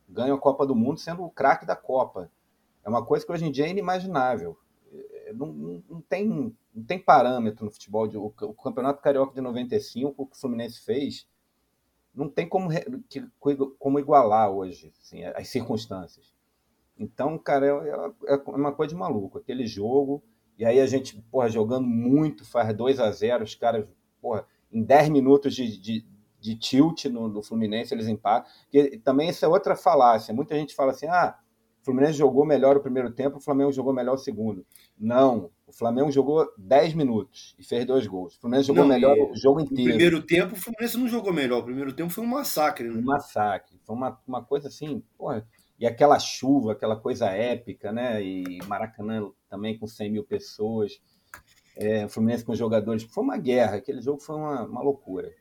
ganho 0.08 0.36
a 0.36 0.40
Copa 0.40 0.66
do 0.66 0.74
Mundo 0.74 1.00
sendo 1.00 1.24
o 1.24 1.30
craque 1.30 1.66
da 1.66 1.76
Copa. 1.76 2.32
É 2.84 2.90
uma 2.90 3.06
coisa 3.06 3.26
que 3.26 3.32
hoje 3.32 3.46
em 3.46 3.52
dia 3.52 3.68
é 3.68 3.70
inimaginável. 3.70 4.58
Não, 5.34 5.48
não, 5.90 6.02
tem, 6.02 6.56
não 6.74 6.84
tem 6.84 7.00
parâmetro 7.00 7.66
no 7.66 7.72
futebol. 7.72 8.08
De, 8.08 8.18
o, 8.18 8.26
o, 8.26 8.54
Campeonato 8.54 9.02
Carioca 9.02 9.34
de 9.34 9.42
95, 9.42 10.22
o 10.22 10.26
que 10.26 10.36
o 10.36 10.40
Fluminense 10.40 10.82
fez, 10.82 11.28
não 12.14 12.30
tem 12.30 12.48
como, 12.48 12.70
que, 13.10 13.26
como 13.78 14.00
igualar 14.00 14.50
hoje 14.52 14.94
assim, 15.02 15.24
as 15.24 15.48
circunstâncias. 15.48 16.34
Então, 16.98 17.38
cara, 17.38 17.66
é, 17.66 18.34
é, 18.34 18.34
é, 18.34 18.42
uma 18.48 18.72
coisa 18.72 18.94
de 18.94 19.00
maluco. 19.00 19.38
Aquele 19.38 19.68
jogo, 19.68 20.24
e 20.58 20.66
aí 20.66 20.80
a 20.80 20.88
gente, 20.88 21.22
porra, 21.32 21.50
jogando 21.50 21.88
muito, 21.88 22.44
faz 22.46 22.76
2 22.76 23.00
a 23.00 23.12
0 23.12 23.44
os 23.44 23.56
caras, 23.56 23.88
porra, 24.22 24.46
em 24.72 24.84
10 24.84 25.10
minutos 25.10 25.56
de, 25.56 25.78
de 25.80 26.06
de 26.40 26.56
tilt 26.56 27.06
no, 27.06 27.28
no 27.28 27.42
Fluminense, 27.42 27.94
eles 27.94 28.08
empatam. 28.08 28.50
Que 28.70 28.98
também 29.00 29.30
essa 29.30 29.46
é 29.46 29.50
outra 29.50 29.76
falácia. 29.76 30.34
Muita 30.34 30.56
gente 30.56 30.76
fala 30.76 30.92
assim: 30.92 31.08
ah, 31.08 31.38
Fluminense 31.88 32.18
jogou 32.18 32.46
melhor 32.46 32.76
o 32.76 32.82
primeiro 32.82 33.10
tempo, 33.10 33.38
o 33.38 33.42
Flamengo 33.42 33.72
jogou 33.72 33.94
melhor 33.94 34.16
o 34.16 34.18
segundo. 34.18 34.66
Não, 35.00 35.50
o 35.66 35.72
Flamengo 35.72 36.12
jogou 36.12 36.46
10 36.58 36.94
minutos 36.96 37.56
e 37.58 37.64
fez 37.64 37.86
dois 37.86 38.06
gols. 38.06 38.36
O 38.36 38.42
Fluminense 38.42 38.68
jogou 38.68 38.84
não, 38.84 38.90
melhor 38.90 39.18
o 39.18 39.34
jogo 39.38 39.62
inteiro. 39.62 39.84
No 39.84 39.90
primeiro 39.96 40.22
tempo, 40.22 40.54
o 40.54 40.58
Fluminense 40.58 40.98
não 40.98 41.08
jogou 41.08 41.32
melhor. 41.32 41.60
O 41.60 41.64
primeiro 41.64 41.94
tempo 41.94 42.10
foi 42.10 42.26
um 42.26 42.28
massacre. 42.28 42.90
Né? 42.90 43.00
Um 43.00 43.04
massacre. 43.04 43.80
Foi 43.86 43.96
uma, 43.96 44.20
uma 44.28 44.44
coisa 44.44 44.68
assim, 44.68 45.02
porra. 45.18 45.48
E 45.80 45.88
aquela 45.88 46.20
chuva, 46.20 46.74
aquela 46.74 46.98
coisa 46.98 47.28
épica, 47.28 47.94
né? 47.94 48.22
E 48.22 48.60
Maracanã 48.68 49.30
também 49.50 49.78
com 49.78 49.88
100 49.88 50.12
mil 50.12 50.26
pessoas. 50.26 51.00
É, 51.78 52.04
o 52.06 52.10
Fluminense 52.10 52.44
com 52.44 52.54
jogadores. 52.54 53.04
Foi 53.04 53.24
uma 53.24 53.38
guerra. 53.38 53.78
Aquele 53.78 54.02
jogo 54.02 54.20
foi 54.20 54.36
uma, 54.36 54.64
uma 54.64 54.82
loucura. 54.82 55.32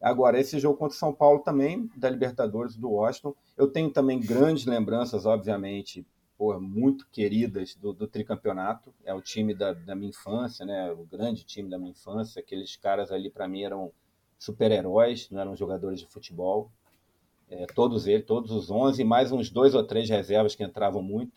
Agora, 0.00 0.40
esse 0.40 0.58
jogo 0.58 0.78
contra 0.78 0.96
o 0.96 0.98
São 0.98 1.12
Paulo 1.12 1.40
também, 1.40 1.90
da 1.94 2.08
Libertadores 2.08 2.74
do 2.76 2.90
Washington, 2.90 3.34
eu 3.56 3.68
tenho 3.68 3.90
também 3.90 4.18
grandes 4.18 4.64
lembranças, 4.64 5.26
obviamente, 5.26 6.06
pô, 6.38 6.58
muito 6.58 7.06
queridas 7.12 7.74
do, 7.74 7.92
do, 7.92 8.08
tricampeonato. 8.08 8.94
É 9.04 9.12
o 9.12 9.20
time 9.20 9.54
da, 9.54 9.74
da, 9.74 9.94
minha 9.94 10.08
infância, 10.08 10.64
né? 10.64 10.90
o 10.90 11.04
grande 11.04 11.44
time 11.44 11.68
da 11.68 11.78
minha 11.78 11.90
infância. 11.90 12.40
Aqueles 12.40 12.76
caras 12.76 13.12
ali, 13.12 13.28
para 13.28 13.46
mim, 13.46 13.62
eram 13.62 13.92
super-heróis, 14.38 15.28
não 15.30 15.42
eram 15.42 15.54
jogadores 15.54 16.00
de 16.00 16.06
futebol. 16.06 16.72
É, 17.50 17.66
todos 17.66 18.06
eles, 18.06 18.24
todos 18.24 18.52
os 18.52 18.70
11, 18.70 19.04
mais 19.04 19.30
uns 19.32 19.50
dois 19.50 19.74
ou 19.74 19.84
três 19.84 20.08
reservas 20.08 20.54
que 20.54 20.64
entravam 20.64 21.02
muito. 21.02 21.32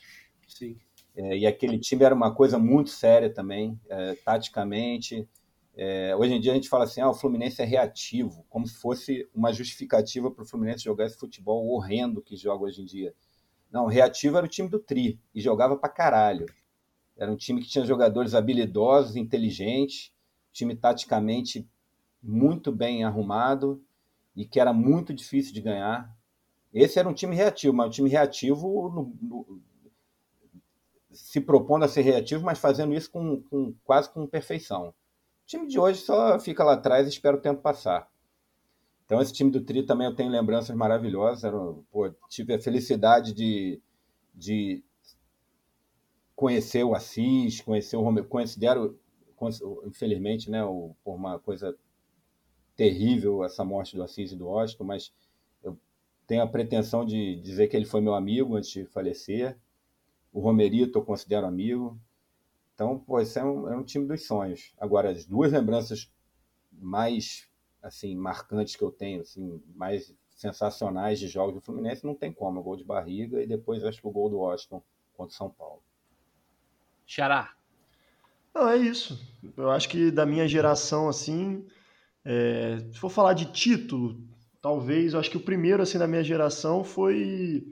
Sim. 0.48 0.78
É, 1.16 1.38
e 1.38 1.46
aquele 1.46 1.78
time 1.78 2.06
era 2.06 2.16
uma 2.16 2.34
coisa 2.34 2.58
muito 2.58 2.90
séria 2.90 3.30
também, 3.30 3.78
é, 3.90 4.16
taticamente. 4.16 5.28
É, 5.76 6.16
hoje 6.16 6.34
em 6.34 6.40
dia 6.40 6.52
a 6.52 6.56
gente 6.56 6.70
fala 6.70 6.84
assim, 6.84 7.02
ah, 7.02 7.10
o 7.10 7.14
Fluminense 7.16 7.62
é 7.62 7.66
reativo, 7.66 8.46
como 8.50 8.68
se 8.68 8.76
fosse 8.76 9.28
uma 9.34 9.52
justificativa 9.52 10.30
para 10.30 10.44
o 10.44 10.48
Fluminense 10.48 10.84
jogar 10.84 11.06
esse 11.06 11.18
futebol 11.18 11.68
horrendo 11.68 12.22
que 12.22 12.36
joga 12.36 12.66
hoje 12.66 12.82
em 12.82 12.86
dia. 12.86 13.14
Não, 13.72 13.88
reativo 13.88 14.38
era 14.38 14.46
o 14.46 14.50
time 14.50 14.70
do 14.70 14.78
Tri 14.78 15.20
e 15.34 15.42
jogava 15.42 15.76
para 15.76 15.90
caralho. 15.90 16.46
Era 17.18 17.32
um 17.32 17.36
time 17.36 17.62
que 17.62 17.68
tinha 17.68 17.86
jogadores 17.86 18.36
habilidosos, 18.36 19.16
inteligentes, 19.16 20.12
time 20.52 20.76
taticamente 20.76 21.68
muito 22.22 22.72
bem 22.72 23.04
arrumado 23.04 23.84
e 24.36 24.46
que 24.46 24.60
era 24.60 24.72
muito 24.72 25.14
difícil 25.14 25.54
de 25.54 25.62
ganhar. 25.62 26.16
Esse 26.72 27.00
era 27.00 27.10
um 27.10 27.14
time 27.14 27.36
reativo, 27.36 27.74
mas 27.74 27.88
um 27.88 27.92
time 27.92 28.10
reativo 28.10 28.90
no, 28.90 29.16
no, 29.22 29.62
se 31.12 31.42
propondo 31.42 31.84
a 31.86 31.88
ser 31.88 32.02
reativo, 32.02 32.44
mas 32.44 32.60
fazendo 32.60 32.94
isso 32.94 33.10
com, 33.10 33.42
com 33.44 33.74
quase 33.84 34.12
com 34.12 34.28
perfeição. 34.28 34.94
Time 35.54 35.68
de 35.68 35.80
hoje 35.80 36.02
só 36.02 36.40
fica 36.40 36.64
lá 36.64 36.74
atrás 36.74 37.06
e 37.06 37.12
espera 37.12 37.38
o 37.38 37.40
tempo 37.40 37.62
passar. 37.62 38.12
Então, 39.06 39.22
esse 39.22 39.32
time 39.32 39.52
do 39.52 39.62
Tri 39.62 39.84
também 39.84 40.08
eu 40.08 40.16
tenho 40.16 40.32
lembranças 40.32 40.76
maravilhosas. 40.76 41.44
Era, 41.44 41.56
pô, 41.92 42.10
tive 42.28 42.56
a 42.56 42.60
felicidade 42.60 43.34
de, 43.34 43.80
de 44.34 44.84
conhecer 46.36 46.84
o 46.84 46.96
Assis, 46.96 47.62
conhecer 47.62 47.96
o 47.96 48.02
Romero. 48.02 48.28
Considero, 48.28 49.00
infelizmente, 49.86 50.50
né, 50.50 50.66
o, 50.66 50.96
por 51.04 51.14
uma 51.14 51.38
coisa 51.38 51.78
terrível 52.76 53.44
essa 53.44 53.64
morte 53.64 53.96
do 53.96 54.02
Assis 54.02 54.32
e 54.32 54.36
do 54.36 54.48
Washington, 54.48 54.86
mas 54.86 55.14
eu 55.62 55.78
tenho 56.26 56.42
a 56.42 56.48
pretensão 56.48 57.06
de 57.06 57.36
dizer 57.36 57.68
que 57.68 57.78
ele 57.78 57.86
foi 57.86 58.02
meu 58.02 58.16
amigo 58.16 58.56
antes 58.56 58.72
de 58.72 58.86
falecer. 58.86 59.56
O 60.32 60.40
Romerito 60.40 60.98
eu 60.98 61.06
considero 61.06 61.46
amigo. 61.46 61.96
Então, 62.84 63.00
pô, 63.00 63.22
esse 63.22 63.40
é 63.40 63.44
um, 63.46 63.70
é 63.72 63.78
um 63.78 63.84
time 63.84 64.06
dos 64.06 64.28
sonhos. 64.28 64.74
Agora, 64.78 65.10
as 65.10 65.26
duas 65.26 65.54
lembranças 65.54 66.12
mais 66.70 67.48
assim 67.82 68.14
marcantes 68.14 68.76
que 68.76 68.84
eu 68.84 68.92
tenho, 68.92 69.22
assim, 69.22 69.64
mais 69.74 70.14
sensacionais 70.30 71.18
de 71.18 71.30
jogos 71.30 71.56
do 71.56 71.62
Fluminense, 71.62 72.06
não 72.06 72.14
tem 72.14 72.34
como. 72.34 72.60
O 72.60 72.64
gol 72.64 72.76
de 72.76 72.84
barriga 72.84 73.42
e 73.42 73.48
depois 73.48 73.86
acho 73.86 74.02
que 74.02 74.08
o 74.08 74.12
gol 74.12 74.30
do 74.30 74.40
Washington 74.40 74.84
contra 75.14 75.34
o 75.34 75.38
São 75.38 75.50
Paulo. 75.50 75.82
Xará. 77.06 77.54
Não, 78.54 78.68
é 78.68 78.76
isso. 78.76 79.18
Eu 79.56 79.72
acho 79.72 79.88
que 79.88 80.12
da 80.12 80.26
minha 80.26 80.46
geração, 80.46 81.08
assim, 81.08 81.66
é, 82.26 82.80
se 82.92 83.00
for 83.00 83.10
falar 83.10 83.32
de 83.32 83.46
título, 83.46 84.22
talvez, 84.62 85.14
eu 85.14 85.22
acho 85.22 85.32
que 85.32 85.38
o 85.38 85.44
primeiro, 85.44 85.82
assim, 85.82 85.98
da 85.98 86.08
minha 86.08 86.24
geração 86.24 86.84
foi 86.84 87.66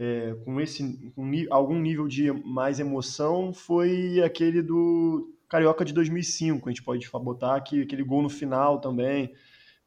é, 0.00 0.34
com 0.46 0.58
esse 0.58 1.12
com 1.14 1.30
algum 1.50 1.78
nível 1.78 2.08
de 2.08 2.32
mais 2.32 2.80
emoção 2.80 3.52
foi 3.52 4.22
aquele 4.24 4.62
do 4.62 5.30
Carioca 5.46 5.84
de 5.84 5.92
2005. 5.92 6.66
A 6.66 6.72
gente 6.72 6.82
pode 6.82 7.06
botar 7.22 7.54
aqui 7.54 7.82
aquele 7.82 8.02
gol 8.02 8.22
no 8.22 8.30
final 8.30 8.80
também. 8.80 9.34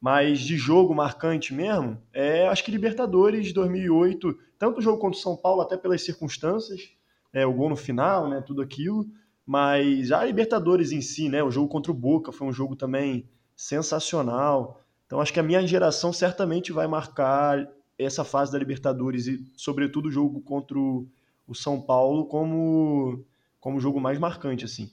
Mas 0.00 0.40
de 0.40 0.56
jogo 0.56 0.94
marcante 0.94 1.52
mesmo, 1.52 2.00
é 2.12 2.46
acho 2.46 2.62
que 2.62 2.70
Libertadores 2.70 3.46
de 3.46 3.54
2008, 3.54 4.38
tanto 4.56 4.78
o 4.78 4.82
jogo 4.82 4.98
contra 4.98 5.18
o 5.18 5.22
São 5.22 5.34
Paulo, 5.34 5.62
até 5.62 5.76
pelas 5.76 6.04
circunstâncias, 6.04 6.90
é, 7.32 7.44
o 7.44 7.52
gol 7.52 7.70
no 7.70 7.76
final, 7.76 8.28
né, 8.28 8.42
tudo 8.42 8.60
aquilo, 8.60 9.06
mas 9.46 10.12
a 10.12 10.22
Libertadores 10.22 10.92
em 10.92 11.00
si, 11.00 11.28
né, 11.30 11.42
o 11.42 11.50
jogo 11.50 11.68
contra 11.68 11.90
o 11.90 11.94
Boca 11.94 12.30
foi 12.30 12.46
um 12.46 12.52
jogo 12.52 12.76
também 12.76 13.28
sensacional. 13.56 14.80
Então 15.06 15.20
acho 15.20 15.32
que 15.32 15.40
a 15.40 15.44
minha 15.44 15.66
geração 15.66 16.12
certamente 16.12 16.70
vai 16.70 16.86
marcar 16.86 17.66
essa 17.98 18.24
fase 18.24 18.52
da 18.52 18.58
Libertadores 18.58 19.26
e, 19.26 19.44
sobretudo, 19.56 20.08
o 20.08 20.10
jogo 20.10 20.40
contra 20.40 20.78
o, 20.78 21.08
São 21.54 21.80
Paulo 21.80 22.26
como 22.26 23.24
como 23.60 23.78
o 23.78 23.80
jogo 23.80 23.98
mais 23.98 24.18
marcante, 24.18 24.64
assim. 24.64 24.90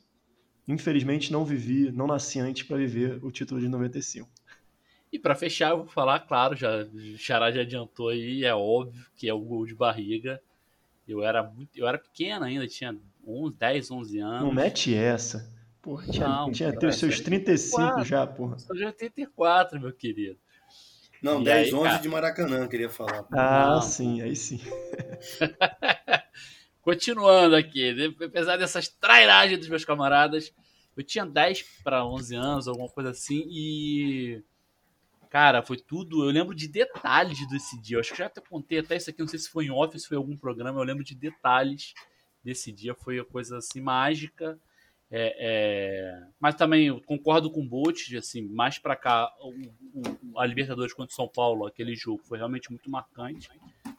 Infelizmente, 0.66 1.32
não 1.32 1.44
vivi, 1.44 1.92
não 1.92 2.08
nasci 2.08 2.40
antes 2.40 2.64
para 2.64 2.78
viver 2.78 3.22
o 3.22 3.30
título 3.30 3.60
de 3.60 3.68
95. 3.68 4.30
E 5.12 5.20
para 5.20 5.36
fechar, 5.36 5.72
eu 5.72 5.80
vou 5.80 5.88
falar, 5.88 6.22
claro, 6.22 6.56
já 6.56 6.84
o 6.84 7.18
Xará 7.18 7.52
já 7.52 7.62
adiantou 7.62 8.08
aí, 8.08 8.46
é 8.46 8.56
óbvio 8.56 9.06
que 9.14 9.28
é 9.28 9.34
o 9.34 9.40
gol 9.40 9.66
de 9.66 9.76
barriga. 9.76 10.42
Eu 11.06 11.22
era 11.22 11.44
muito, 11.44 11.78
eu 11.78 11.86
era 11.86 11.98
pequeno 11.98 12.46
ainda, 12.46 12.66
tinha 12.66 12.98
11, 13.28 13.56
10, 13.58 13.92
11 13.92 14.20
anos. 14.20 14.42
Não 14.44 14.54
mete 14.54 14.96
essa. 14.96 15.52
Porra, 15.82 16.08
tinha, 16.08 16.28
não, 16.28 16.52
tinha 16.52 16.70
os 16.70 16.96
seus 16.96 17.20
35 17.20 18.06
já, 18.06 18.26
porra. 18.26 18.58
Sou 18.60 18.76
de 18.76 18.86
84, 18.86 19.82
meu 19.82 19.92
querido. 19.92 20.38
Não, 21.22 21.42
e 21.42 21.44
10, 21.44 21.68
aí, 21.68 21.74
11 21.74 21.84
cara... 21.84 22.02
de 22.02 22.10
Maracanã, 22.10 22.68
queria 22.68 22.90
falar. 22.90 23.26
Ah, 23.32 23.76
Não. 23.76 23.82
sim, 23.82 24.22
aí 24.22 24.36
sim. 24.36 24.60
Continuando 26.82 27.56
aqui, 27.56 28.16
apesar 28.24 28.58
dessas 28.58 28.88
trairagens 28.88 29.60
dos 29.60 29.70
meus 29.70 29.86
camaradas, 29.86 30.52
eu 30.98 31.04
tinha 31.04 31.26
10 31.26 31.64
para 31.84 32.06
11 32.06 32.36
anos, 32.36 32.68
alguma 32.68 32.90
coisa 32.90 33.12
assim, 33.12 33.44
e. 33.48 34.44
Cara, 35.30 35.62
foi 35.62 35.78
tudo. 35.78 36.26
Eu 36.26 36.32
lembro 36.32 36.54
de 36.54 36.68
detalhes 36.68 37.48
desse 37.48 37.80
dia. 37.80 37.96
Eu 37.96 38.02
acho 38.02 38.12
que 38.12 38.18
já 38.18 38.26
até 38.26 38.42
contei 38.42 38.80
até 38.80 38.98
isso 38.98 39.10
aqui, 39.10 39.22
não 39.22 39.28
sei 39.28 39.40
se 39.40 39.50
foi 39.50 39.66
em 39.66 39.72
office, 39.72 40.06
foi 40.06 40.18
em 40.18 40.20
algum 40.20 40.36
programa. 40.36 40.80
Eu 40.80 40.84
lembro 40.84 41.06
de 41.06 41.16
detalhes 41.16 41.94
desse 42.44 42.70
dia. 42.70 42.94
Foi 42.94 43.20
uma 43.20 43.26
coisa 43.26 43.58
assim 43.58 43.80
mágica. 43.80 44.60
É, 45.12 45.36
é... 45.40 46.28
Mas 46.40 46.56
também 46.56 46.98
concordo 47.02 47.52
com 47.52 47.60
o 47.62 47.68
Bolt, 47.68 48.14
assim, 48.18 48.48
mais 48.48 48.80
para 48.80 48.96
cá, 48.96 49.30
o, 49.42 49.52
o, 50.00 50.40
a 50.40 50.46
Libertadores 50.46 50.94
contra 50.94 51.12
o 51.12 51.16
São 51.16 51.28
Paulo, 51.28 51.68
aquele 51.68 51.94
jogo 51.96 52.24
foi 52.24 52.38
realmente 52.38 52.70
muito 52.72 52.90
marcante. 52.90 53.50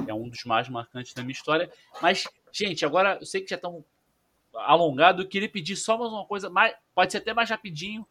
é 0.06 0.14
um 0.14 0.28
dos 0.28 0.42
mais 0.44 0.70
marcantes 0.70 1.12
da 1.12 1.22
minha 1.22 1.32
história. 1.32 1.70
Mas, 2.00 2.24
gente, 2.50 2.86
agora 2.86 3.18
eu 3.20 3.26
sei 3.26 3.42
que 3.42 3.50
já 3.50 3.56
estão 3.56 3.84
alongado, 4.54 5.22
eu 5.22 5.28
queria 5.28 5.48
pedir 5.48 5.76
só 5.76 5.98
mais 5.98 6.10
uma 6.10 6.24
coisa, 6.24 6.48
mais, 6.48 6.74
pode 6.94 7.12
ser 7.12 7.18
até 7.18 7.34
mais 7.34 7.50
rapidinho. 7.50 8.06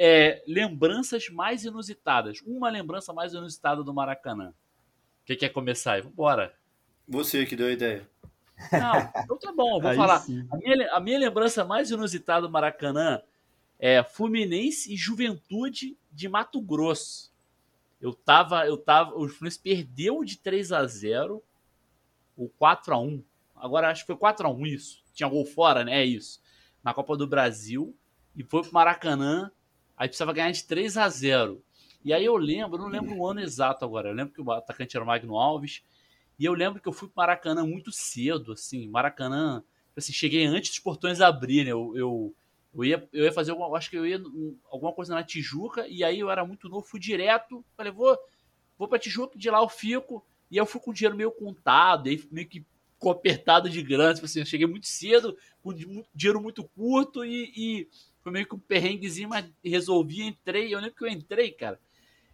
É, 0.00 0.44
lembranças 0.46 1.28
mais 1.28 1.64
inusitadas. 1.64 2.40
Uma 2.46 2.70
lembrança 2.70 3.12
mais 3.12 3.32
inusitada 3.32 3.82
do 3.82 3.92
Maracanã. 3.92 4.54
Quem 5.24 5.36
quer 5.36 5.48
começar 5.48 5.94
aí? 5.94 6.02
Vambora. 6.02 6.54
Você 7.08 7.44
que 7.44 7.56
deu 7.56 7.66
a 7.66 7.72
ideia. 7.72 8.08
Não, 8.72 9.22
então 9.22 9.38
tá 9.38 9.52
bom, 9.52 9.80
vou 9.80 9.90
Aí 9.90 9.96
falar. 9.96 10.24
A 10.50 10.56
minha, 10.56 10.92
a 10.92 11.00
minha 11.00 11.18
lembrança 11.18 11.64
mais 11.64 11.90
inusitada 11.90 12.46
do 12.46 12.50
Maracanã 12.50 13.22
é 13.78 14.02
Fluminense 14.02 14.92
e 14.92 14.96
Juventude 14.96 15.96
de 16.10 16.28
Mato 16.28 16.60
Grosso. 16.60 17.32
Eu 18.00 18.12
tava, 18.12 18.66
eu 18.66 18.76
tava, 18.76 19.14
o 19.14 19.28
Fluminense 19.28 19.60
perdeu 19.60 20.24
de 20.24 20.38
3 20.38 20.72
a 20.72 20.86
0 20.86 21.42
ou 22.36 22.48
4 22.48 22.94
a 22.94 22.98
1. 22.98 23.24
Agora 23.56 23.90
acho 23.90 24.02
que 24.02 24.06
foi 24.08 24.16
4 24.16 24.46
a 24.46 24.50
1 24.50 24.66
isso. 24.66 25.02
Tinha 25.12 25.28
gol 25.28 25.44
fora, 25.44 25.84
né? 25.84 26.00
É 26.00 26.04
isso. 26.04 26.40
Na 26.82 26.94
Copa 26.94 27.16
do 27.16 27.26
Brasil 27.26 27.96
e 28.36 28.44
foi 28.44 28.62
pro 28.62 28.72
Maracanã, 28.72 29.50
aí 29.96 30.08
precisava 30.08 30.32
ganhar 30.32 30.50
de 30.52 30.64
3 30.64 30.96
a 30.96 31.08
0. 31.08 31.62
E 32.04 32.12
aí 32.12 32.24
eu 32.24 32.36
lembro, 32.36 32.76
eu 32.76 32.82
não 32.82 32.88
lembro 32.88 33.16
o 33.16 33.26
ano 33.26 33.40
exato 33.40 33.84
agora. 33.84 34.08
Eu 34.08 34.14
lembro 34.14 34.32
que 34.32 34.40
o 34.40 34.52
atacante 34.52 34.96
era 34.96 35.02
o 35.02 35.06
Magno 35.06 35.36
Alves. 35.36 35.82
E 36.38 36.44
eu 36.44 36.52
lembro 36.54 36.80
que 36.80 36.88
eu 36.88 36.92
fui 36.92 37.08
pro 37.08 37.16
Maracanã 37.16 37.64
muito 37.66 37.90
cedo, 37.92 38.52
assim. 38.52 38.88
Maracanã, 38.88 39.62
assim, 39.96 40.12
cheguei 40.12 40.46
antes 40.46 40.70
dos 40.70 40.78
portões 40.78 41.20
abrirem. 41.20 41.70
Eu, 41.70 41.92
eu, 41.96 42.34
eu, 42.74 42.84
ia, 42.84 43.08
eu 43.12 43.24
ia 43.24 43.32
fazer 43.32 43.50
alguma, 43.50 43.76
acho 43.76 43.90
que 43.90 43.96
eu 43.96 44.06
ia 44.06 44.18
um, 44.18 44.56
alguma 44.70 44.92
coisa 44.92 45.14
na 45.14 45.24
Tijuca. 45.24 45.86
E 45.88 46.04
aí 46.04 46.20
eu 46.20 46.30
era 46.30 46.44
muito 46.44 46.68
novo, 46.68 46.86
fui 46.86 47.00
direto. 47.00 47.64
Falei, 47.76 47.92
vou, 47.92 48.16
vou 48.78 48.88
pra 48.88 48.98
Tijuca, 48.98 49.38
de 49.38 49.50
lá 49.50 49.60
eu 49.60 49.68
fico. 49.68 50.24
E 50.50 50.56
eu 50.56 50.66
fui 50.66 50.80
com 50.80 50.90
o 50.90 50.94
dinheiro 50.94 51.16
meio 51.16 51.30
contado, 51.30 52.06
e 52.08 52.10
aí 52.12 52.24
meio 52.30 52.48
que 52.48 52.64
ficou 52.94 53.12
apertado 53.12 53.68
de 53.68 53.82
grana. 53.82 54.14
Tipo 54.14 54.26
assim, 54.26 54.40
eu 54.40 54.46
cheguei 54.46 54.66
muito 54.66 54.86
cedo, 54.86 55.36
com 55.62 55.74
di- 55.74 56.04
dinheiro 56.14 56.40
muito 56.40 56.64
curto 56.64 57.24
e, 57.24 57.52
e 57.56 57.88
foi 58.22 58.32
meio 58.32 58.46
que 58.46 58.54
um 58.54 58.58
perrenguezinho, 58.58 59.28
mas 59.28 59.44
resolvi, 59.64 60.22
entrei. 60.22 60.74
Eu 60.74 60.78
lembro 60.80 60.94
que 60.96 61.04
eu 61.04 61.08
entrei, 61.08 61.50
cara. 61.52 61.78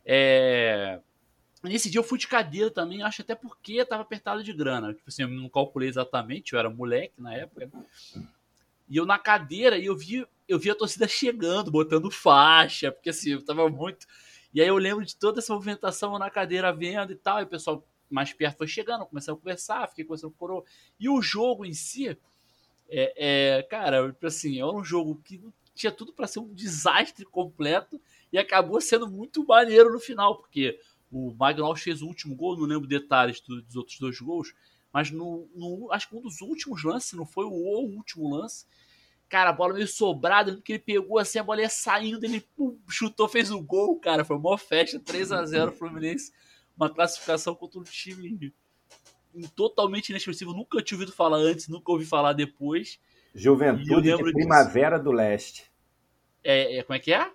É... 0.05 1.01
Nesse 1.65 1.91
dia 1.91 1.99
eu 1.99 2.05
fui 2.05 2.19
de 2.19 2.29
cadeira 2.29 2.71
também, 2.71 3.03
acho 3.03 3.23
até 3.23 3.35
porque 3.35 3.75
eu 3.75 3.87
tava 3.87 4.03
apertado 4.03 4.43
de 4.43 4.53
grana. 4.53 4.93
Tipo 4.93 5.09
assim, 5.09 5.23
eu 5.23 5.29
não 5.29 5.49
calculei 5.49 5.89
exatamente, 5.89 6.53
eu 6.53 6.59
era 6.59 6.69
moleque 6.69 7.15
na 7.21 7.35
época. 7.35 7.71
E 8.89 8.97
eu 8.97 9.07
na 9.07 9.19
cadeira, 9.19 9.79
e 9.79 9.87
eu 9.87 9.97
vi, 9.97 10.27
eu 10.47 10.59
vi 10.59 10.71
a 10.71 10.75
torcida 10.75 11.09
chegando, 11.09 11.71
botando 11.71 12.11
faixa, 12.11 12.93
porque 12.93 13.11
assim, 13.11 13.31
eu 13.31 13.45
tava 13.45 13.69
muito. 13.69 14.07
E 14.53 14.61
aí 14.61 14.69
eu 14.69 14.77
lembro 14.77 15.05
de 15.05 15.17
toda 15.17 15.41
essa 15.41 15.55
movimentação 15.55 16.19
na 16.19 16.31
cadeira 16.31 16.73
vendo 16.73 17.13
e 17.13 17.17
tal, 17.17 17.41
e 17.41 17.45
o 17.45 17.49
pessoal 17.49 17.85
mais 18.11 18.33
perto 18.33 18.59
foi 18.59 18.69
chegando, 18.69 19.07
comecei 19.07 19.33
a 19.33 19.37
conversar, 19.37 19.89
fiquei 19.89 20.05
com 20.05 20.15
o 20.15 20.31
coroa. 20.31 20.65
E 21.01 21.09
o 21.09 21.21
jogo 21.21 21.65
em 21.65 21.73
si, 21.73 22.17
é, 22.89 23.59
é, 23.59 23.63
cara, 23.63 24.13
tipo 24.13 24.27
assim, 24.27 24.59
era 24.59 24.71
um 24.71 24.85
jogo 24.85 25.21
que 25.25 25.43
tinha 25.75 25.91
tudo 25.91 26.13
para 26.13 26.27
ser 26.27 26.39
um 26.39 26.55
desastre 26.55 27.25
completo 27.25 28.01
e 28.33 28.39
acabou 28.39 28.81
sendo 28.81 29.09
muito 29.09 29.45
maneiro 29.45 29.93
no 29.93 29.99
final, 29.99 30.37
porque 30.37 30.79
o 31.15 31.33
Magnus 31.39 31.81
fez 31.81 32.03
o 32.03 32.07
último 32.09 32.35
gol, 32.35 32.57
não 32.59 32.65
lembro 32.67 32.89
detalhes 32.89 33.41
do- 33.41 33.63
dos 33.63 33.77
outros 33.77 33.99
dois 34.01 34.19
gols, 34.21 34.53
mas 34.93 35.11
no, 35.11 35.49
no- 35.55 35.93
acho 35.93 36.09
que 36.09 36.17
um 36.17 36.21
dos 36.21 36.41
últimos 36.41 36.83
lances, 36.83 37.13
não 37.13 37.25
foi 37.25 37.45
o, 37.45 37.51
o 37.51 37.97
último 37.97 38.29
lance, 38.35 38.67
cara, 39.29 39.51
a 39.51 39.53
bola 39.53 39.75
meio 39.75 39.87
sobrada, 39.87 40.61
que 40.63 40.73
ele 40.73 40.79
pegou 40.81 41.19
assim, 41.19 41.39
a 41.39 41.45
bola 41.45 41.61
ia 41.61 41.69
saindo, 41.69 42.25
ele 42.25 42.41
pum, 42.57 42.79
chutou, 42.89 43.29
fez 43.29 43.51
o 43.51 43.63
gol, 43.63 43.99
cara, 44.01 44.25
foi 44.25 44.37
uma 44.37 44.59
festa, 44.59 44.99
3 44.99 45.31
a 45.33 45.45
0 45.47 45.71
Fluminense, 45.79 46.33
uma 46.77 46.91
classificação 46.91 47.55
contra 47.55 47.79
um 47.79 47.85
time 47.85 48.53
totalmente 49.55 50.11
inexpressivo, 50.11 50.53
nunca 50.53 50.83
tinha 50.83 50.97
ouvido 50.97 51.13
falar 51.13 51.39
antes, 51.39 51.69
nunca 51.69 51.91
ouvi 51.93 52.05
falar 52.05 52.33
depois. 52.33 52.99
Juventude 53.35 54.11
de 54.11 54.17
disso. 54.17 54.33
Primavera 54.33 54.99
do 54.99 55.11
Leste. 55.11 55.65
É, 56.43 56.79
é, 56.79 56.83
como 56.83 56.97
é 56.97 56.99
que 57.01 57.13
é? 57.13 57.31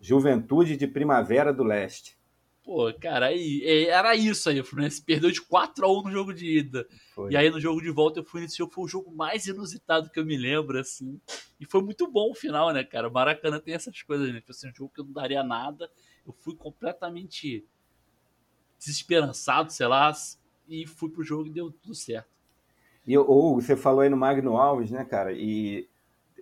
Juventude 0.00 0.76
de 0.76 0.86
Primavera 0.86 1.52
do 1.52 1.62
Leste. 1.62 2.16
Pô, 2.64 2.90
cara, 2.94 3.26
aí, 3.26 3.60
é, 3.62 3.88
era 3.88 4.16
isso 4.16 4.48
aí. 4.48 4.58
O 4.58 4.64
Fluminense 4.64 5.02
perdeu 5.02 5.30
de 5.30 5.42
4 5.42 5.84
a 5.84 5.92
1 5.92 6.02
no 6.04 6.10
jogo 6.10 6.32
de 6.32 6.46
ida. 6.46 6.88
Foi. 7.14 7.30
E 7.30 7.36
aí 7.36 7.50
no 7.50 7.60
jogo 7.60 7.82
de 7.82 7.90
volta 7.90 8.20
eu 8.20 8.24
fui 8.24 8.40
nesse 8.40 8.56
jogo, 8.56 8.72
foi 8.72 8.84
o 8.84 8.88
jogo 8.88 9.14
mais 9.14 9.46
inusitado 9.46 10.08
que 10.08 10.18
eu 10.18 10.24
me 10.24 10.34
lembro, 10.34 10.80
assim. 10.80 11.20
E 11.60 11.66
foi 11.66 11.82
muito 11.82 12.10
bom 12.10 12.30
o 12.30 12.34
final, 12.34 12.72
né, 12.72 12.82
cara? 12.82 13.08
O 13.08 13.12
Maracanã 13.12 13.60
tem 13.60 13.74
essas 13.74 14.00
coisas, 14.00 14.32
né? 14.32 14.40
Tipo 14.40 14.52
assim, 14.52 14.70
um 14.70 14.74
jogo 14.74 14.92
que 14.94 15.00
eu 15.02 15.04
não 15.04 15.12
daria 15.12 15.42
nada. 15.42 15.90
Eu 16.26 16.32
fui 16.32 16.56
completamente 16.56 17.66
desesperançado, 18.78 19.70
sei 19.70 19.86
lá, 19.86 20.10
e 20.66 20.86
fui 20.86 21.10
pro 21.10 21.22
jogo 21.22 21.46
e 21.46 21.50
deu 21.50 21.70
tudo 21.70 21.94
certo. 21.94 22.32
E 23.06 23.16
ou 23.18 23.60
você 23.60 23.76
falou 23.76 24.00
aí 24.00 24.08
no 24.08 24.16
Magno 24.16 24.56
Alves, 24.56 24.90
né, 24.90 25.04
cara? 25.04 25.34
E 25.34 25.86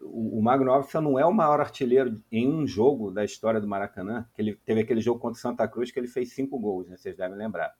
o, 0.05 0.43
Magno 0.43 0.71
Alves 0.71 0.93
não 0.95 1.19
é 1.19 1.25
o 1.25 1.33
maior 1.33 1.61
artilheiro 1.61 2.23
em 2.31 2.49
um 2.49 2.67
jogo 2.67 3.11
da 3.11 3.25
história 3.25 3.61
do 3.61 3.69
Maracanã, 3.69 4.29
que 4.35 4.43
ele 4.43 4.57
teve 4.65 4.81
aquele 4.81 5.01
jogo 5.01 5.21
contra 5.21 5.39
o 5.39 5.41
Santa 5.41 5.67
Cruz 5.69 5.91
que 5.91 5.99
ele 5.99 6.09
fez 6.09 6.35
cinco 6.35 6.59
gols, 6.59 6.89
né? 6.89 6.97
Vocês 6.97 7.17
devem 7.17 7.37
lembrar. 7.37 7.75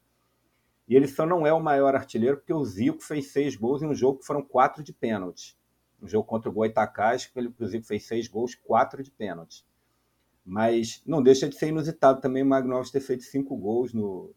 E 0.87 0.95
ele 0.95 1.07
só 1.07 1.25
não 1.25 1.45
é 1.45 1.53
o 1.53 1.61
maior 1.61 1.95
artilheiro 1.95 2.37
porque 2.37 2.53
o 2.53 2.63
Zico 2.63 3.01
fez 3.01 3.31
seis 3.31 3.55
gols 3.55 3.81
em 3.81 3.87
um 3.87 3.95
jogo 3.95 4.19
que 4.19 4.25
foram 4.25 4.41
quatro 4.41 4.83
de 4.83 4.93
pênalti. 4.93 5.57
Um 6.01 6.07
jogo 6.07 6.27
contra 6.27 6.49
o 6.49 6.53
Goitacás, 6.53 7.25
que 7.25 7.39
ele, 7.39 7.53
o 7.57 7.65
Zico 7.65 7.85
fez 7.85 8.05
seis 8.05 8.27
gols, 8.27 8.55
quatro 8.55 9.01
de 9.01 9.11
pênalti. 9.11 9.65
Mas 10.45 11.01
não 11.05 11.23
deixa 11.23 11.47
de 11.47 11.55
ser 11.55 11.69
inusitado 11.69 12.19
também 12.19 12.43
o 12.43 12.45
Magno 12.45 12.75
Alves 12.75 12.91
ter 12.91 12.99
feito 12.99 13.23
cinco 13.23 13.55
gols 13.55 13.93
no, 13.93 14.33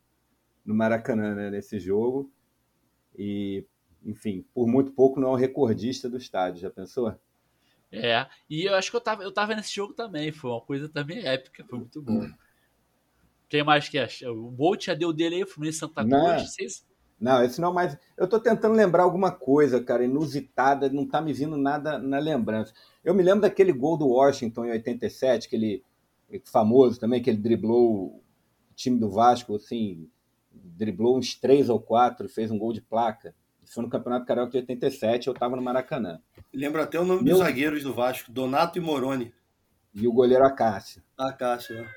no 0.64 0.74
Maracanã, 0.74 1.34
né, 1.34 1.51
nesse 1.51 1.80
jogo. 1.80 2.30
E 3.16 3.66
enfim, 4.05 4.47
por 4.55 4.68
muito 4.68 4.93
pouco 4.93 5.18
não 5.18 5.30
é 5.30 5.32
o 5.32 5.37
recordista 5.37 6.09
do 6.09 6.16
estádio, 6.16 6.61
já 6.61 6.70
pensou? 6.70 7.12
É, 7.91 8.26
e 8.51 8.64
eu 8.64 8.74
acho 8.74 8.91
que 8.91 8.97
eu 8.97 9.01
tava, 9.01 9.22
eu 9.22 9.32
tava 9.32 9.55
nesse 9.55 9.74
jogo 9.74 9.95
também, 9.95 10.32
foi 10.32 10.51
uma 10.51 10.61
coisa 10.61 10.89
também 10.89 11.24
épica, 11.24 11.64
foi 11.64 11.78
muito 11.78 12.03
bom. 12.03 12.28
Quem 13.49 13.62
mais 13.62 13.89
que 13.89 13.99
acha? 13.99 14.30
O 14.30 14.51
Bolt 14.51 14.87
já 14.87 14.95
deu 14.95 15.12
dele 15.12 15.37
aí, 15.37 15.43
o 15.45 15.47
Fluminense 15.47 15.78
Santa 15.78 16.03
Não. 16.03 16.37
Cruz, 16.37 16.53
vocês... 16.53 16.87
Não, 17.18 17.43
esse 17.43 17.61
não 17.61 17.72
mais. 17.72 17.97
Eu 18.16 18.28
tô 18.28 18.39
tentando 18.39 18.74
lembrar 18.74 19.05
alguma 19.05 19.30
coisa, 19.30 19.82
cara, 19.82 20.05
inusitada, 20.05 20.91
não 20.91 21.07
tá 21.07 21.20
me 21.20 21.32
vindo 21.32 21.57
nada 21.57 21.99
na 21.99 22.18
lembrança. 22.18 22.74
Eu 23.03 23.14
me 23.14 23.22
lembro 23.22 23.41
daquele 23.41 23.72
gol 23.72 23.97
do 23.97 24.09
Washington 24.09 24.66
em 24.66 24.70
87, 24.72 25.47
aquele 25.47 25.82
famoso 26.45 27.01
também, 27.01 27.22
que 27.22 27.30
ele 27.30 27.39
driblou 27.39 28.07
o 28.07 28.22
time 28.74 28.99
do 28.99 29.09
Vasco, 29.09 29.55
assim, 29.55 30.11
driblou 30.53 31.16
uns 31.16 31.34
três 31.34 31.70
ou 31.70 31.80
quatro, 31.80 32.28
fez 32.28 32.51
um 32.51 32.59
gol 32.59 32.72
de 32.72 32.82
placa. 32.82 33.34
Isso 33.64 33.74
foi 33.74 33.84
no 33.84 33.91
Campeonato 33.91 34.26
Carioca 34.26 34.51
de 34.51 34.59
87, 34.59 35.28
eu 35.28 35.34
tava 35.34 35.57
no 35.57 35.62
Maracanã. 35.62 36.20
Lembra 36.53 36.84
até 36.84 36.99
o 36.99 37.05
nome 37.05 37.22
Meu- 37.22 37.36
dos 37.36 37.44
zagueiros 37.44 37.82
do 37.82 37.92
Vasco, 37.94 38.30
Donato 38.30 38.78
e 38.78 38.80
Moroni. 38.80 39.32
E 39.94 40.07
o 40.07 40.12
goleiro 40.12 40.44
Acácio. 40.44 41.03
A 41.16 41.32
caixa, 41.32 41.74
né? 41.74 41.88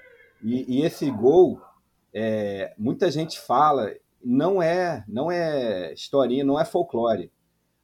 E, 0.41 0.79
e 0.79 0.85
esse 0.85 1.09
gol, 1.11 1.61
é, 2.13 2.73
muita 2.77 3.11
gente 3.11 3.39
fala, 3.39 3.93
não 4.23 4.61
é, 4.61 5.03
não 5.07 5.31
é 5.31 5.93
historinha, 5.93 6.43
não 6.45 6.59
é 6.59 6.63
folclore. 6.63 7.31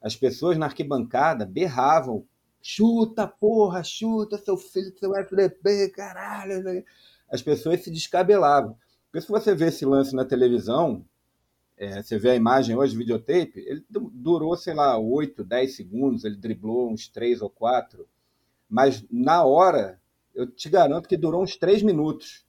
As 0.01 0.15
pessoas 0.15 0.57
na 0.57 0.67
arquibancada 0.67 1.45
berravam: 1.45 2.25
chuta, 2.61 3.27
porra, 3.27 3.83
chuta, 3.83 4.37
seu 4.37 4.55
filho 4.55 4.93
seu 4.97 5.15
FDP, 5.15 5.89
caralho. 5.89 6.83
As 7.29 7.41
pessoas 7.41 7.83
se 7.83 7.91
descabelavam. 7.91 8.77
Porque 9.11 9.25
se 9.25 9.31
você 9.31 9.55
vê 9.55 9.67
esse 9.67 9.85
lance 9.85 10.15
na 10.15 10.23
televisão, 10.25 11.05
é, 11.77 12.01
você 12.01 12.17
vê 12.19 12.31
a 12.31 12.35
imagem 12.35 12.75
hoje, 12.75 12.97
videotape, 12.97 13.59
ele 13.59 13.83
du- 13.89 14.11
durou, 14.13 14.55
sei 14.57 14.73
lá, 14.73 14.97
8, 14.97 15.43
10 15.43 15.75
segundos, 15.75 16.23
ele 16.25 16.37
driblou 16.37 16.91
uns 16.91 17.07
3 17.07 17.41
ou 17.41 17.49
4. 17.49 18.07
Mas 18.69 19.05
na 19.11 19.43
hora, 19.45 19.99
eu 20.35 20.47
te 20.47 20.69
garanto 20.69 21.09
que 21.09 21.17
durou 21.17 21.43
uns 21.43 21.55
3 21.57 21.83
minutos. 21.83 22.45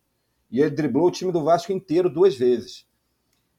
E 0.51 0.61
ele 0.61 0.71
driblou 0.71 1.09
o 1.09 1.11
time 1.13 1.33
do 1.33 1.45
Vasco 1.45 1.73
inteiro 1.73 2.11
duas 2.11 2.37
vezes. 2.37 2.87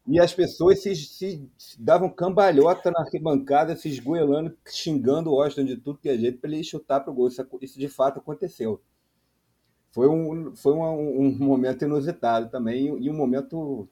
E 0.07 0.20
as 0.20 0.34
pessoas 0.34 0.82
se, 0.82 0.95
se- 0.95 1.47
se 1.57 1.80
davam 1.82 2.09
cambalhota 2.09 2.89
na 2.91 3.01
arquibancada, 3.01 3.76
se 3.76 3.89
esgoelando, 3.89 4.57
xingando 4.68 5.30
o 5.30 5.36
Washington 5.36 5.65
de 5.65 5.78
tudo 5.78 5.99
que 5.99 6.09
é 6.09 6.18
jeito 6.18 6.39
para 6.39 6.49
ele 6.51 6.63
chutar 6.63 7.01
para 7.01 7.11
o 7.11 7.15
gol. 7.15 7.28
Isso, 7.28 7.45
isso 7.61 7.80
de 7.80 7.88
fato 7.89 8.20
aconteceu. 8.20 8.82
Foi 9.91 10.07
um, 10.07 10.55
foi 10.55 10.74
um, 10.74 11.22
um 11.22 11.38
momento 11.38 11.84
inusitado 11.86 12.49
também 12.49 12.86
e 13.03 13.09
um 13.09 13.13
momento 13.15 13.88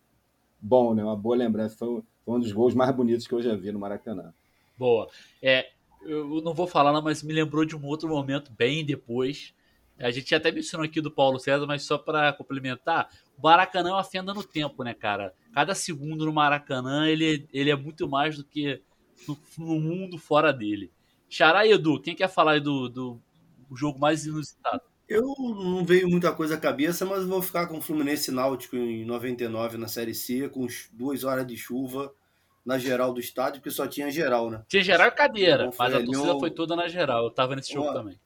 bom, 0.65 0.95
né? 0.95 1.03
uma 1.03 1.15
boa 1.15 1.35
lembrança. 1.35 1.77
Foi, 1.77 1.87
um- 1.87 2.03
foi 2.23 2.35
um 2.35 2.39
dos 2.39 2.51
gols 2.51 2.73
mais 2.73 2.93
bonitos 2.95 3.27
que 3.27 3.33
eu 3.33 3.41
já 3.41 3.55
vi 3.55 3.71
no 3.71 3.79
Maracanã. 3.79 4.33
Boa. 4.77 5.07
É, 5.41 5.69
eu 6.03 6.41
não 6.41 6.53
vou 6.53 6.67
falar, 6.67 6.99
mas 7.01 7.21
me 7.21 7.33
lembrou 7.33 7.63
de 7.63 7.75
um 7.75 7.85
outro 7.85 8.09
momento 8.09 8.51
bem 8.51 8.83
depois. 8.83 9.53
A 9.99 10.11
gente 10.11 10.33
até 10.33 10.51
mencionou 10.51 10.85
aqui 10.85 10.99
do 10.99 11.11
Paulo 11.11 11.39
César, 11.39 11.65
mas 11.65 11.83
só 11.83 11.97
para 11.97 12.33
complementar, 12.33 13.09
o 13.37 13.43
Maracanã 13.43 13.91
é 13.91 13.93
uma 13.93 14.03
fenda 14.03 14.33
no 14.33 14.43
tempo, 14.43 14.83
né, 14.83 14.93
cara? 14.93 15.33
Cada 15.53 15.73
segundo 15.73 16.25
no 16.25 16.33
Maracanã, 16.33 17.07
ele, 17.07 17.47
ele 17.53 17.69
é 17.69 17.75
muito 17.75 18.09
mais 18.09 18.35
do 18.35 18.43
que 18.43 18.81
no, 19.57 19.79
mundo 19.79 20.17
fora 20.17 20.51
dele. 20.51 20.91
Xará 21.29 21.65
e 21.65 21.71
Edu, 21.71 22.01
quem 22.01 22.15
quer 22.15 22.27
falar 22.27 22.59
do, 22.59 22.89
do 22.89 23.21
jogo 23.73 23.97
mais 23.99 24.25
inusitado? 24.25 24.83
Eu 25.07 25.35
não 25.37 25.85
veio 25.85 26.09
muita 26.09 26.31
coisa 26.31 26.55
à 26.55 26.57
cabeça, 26.57 27.05
mas 27.05 27.25
vou 27.25 27.41
ficar 27.41 27.67
com 27.67 27.77
o 27.77 27.81
Fluminense 27.81 28.31
Náutico 28.31 28.75
em 28.75 29.05
99 29.05 29.77
na 29.77 29.87
Série 29.87 30.15
C, 30.15 30.49
com 30.49 30.65
duas 30.91 31.23
horas 31.23 31.45
de 31.45 31.55
chuva, 31.55 32.11
na 32.65 32.79
geral 32.79 33.13
do 33.13 33.19
estádio, 33.19 33.61
porque 33.61 33.69
só 33.69 33.85
tinha 33.87 34.09
geral, 34.09 34.49
né? 34.49 34.63
Tinha 34.67 34.83
geral 34.83 35.07
e 35.07 35.11
cadeira, 35.11 35.69
mas 35.77 35.93
a 35.93 36.03
torcida 36.03 36.39
foi 36.39 36.49
toda 36.49 36.75
na 36.75 36.87
geral. 36.87 37.25
Eu 37.25 37.29
tava 37.31 37.55
nesse 37.55 37.71
jogo 37.71 37.89
Ó, 37.89 37.93
também. 37.93 38.19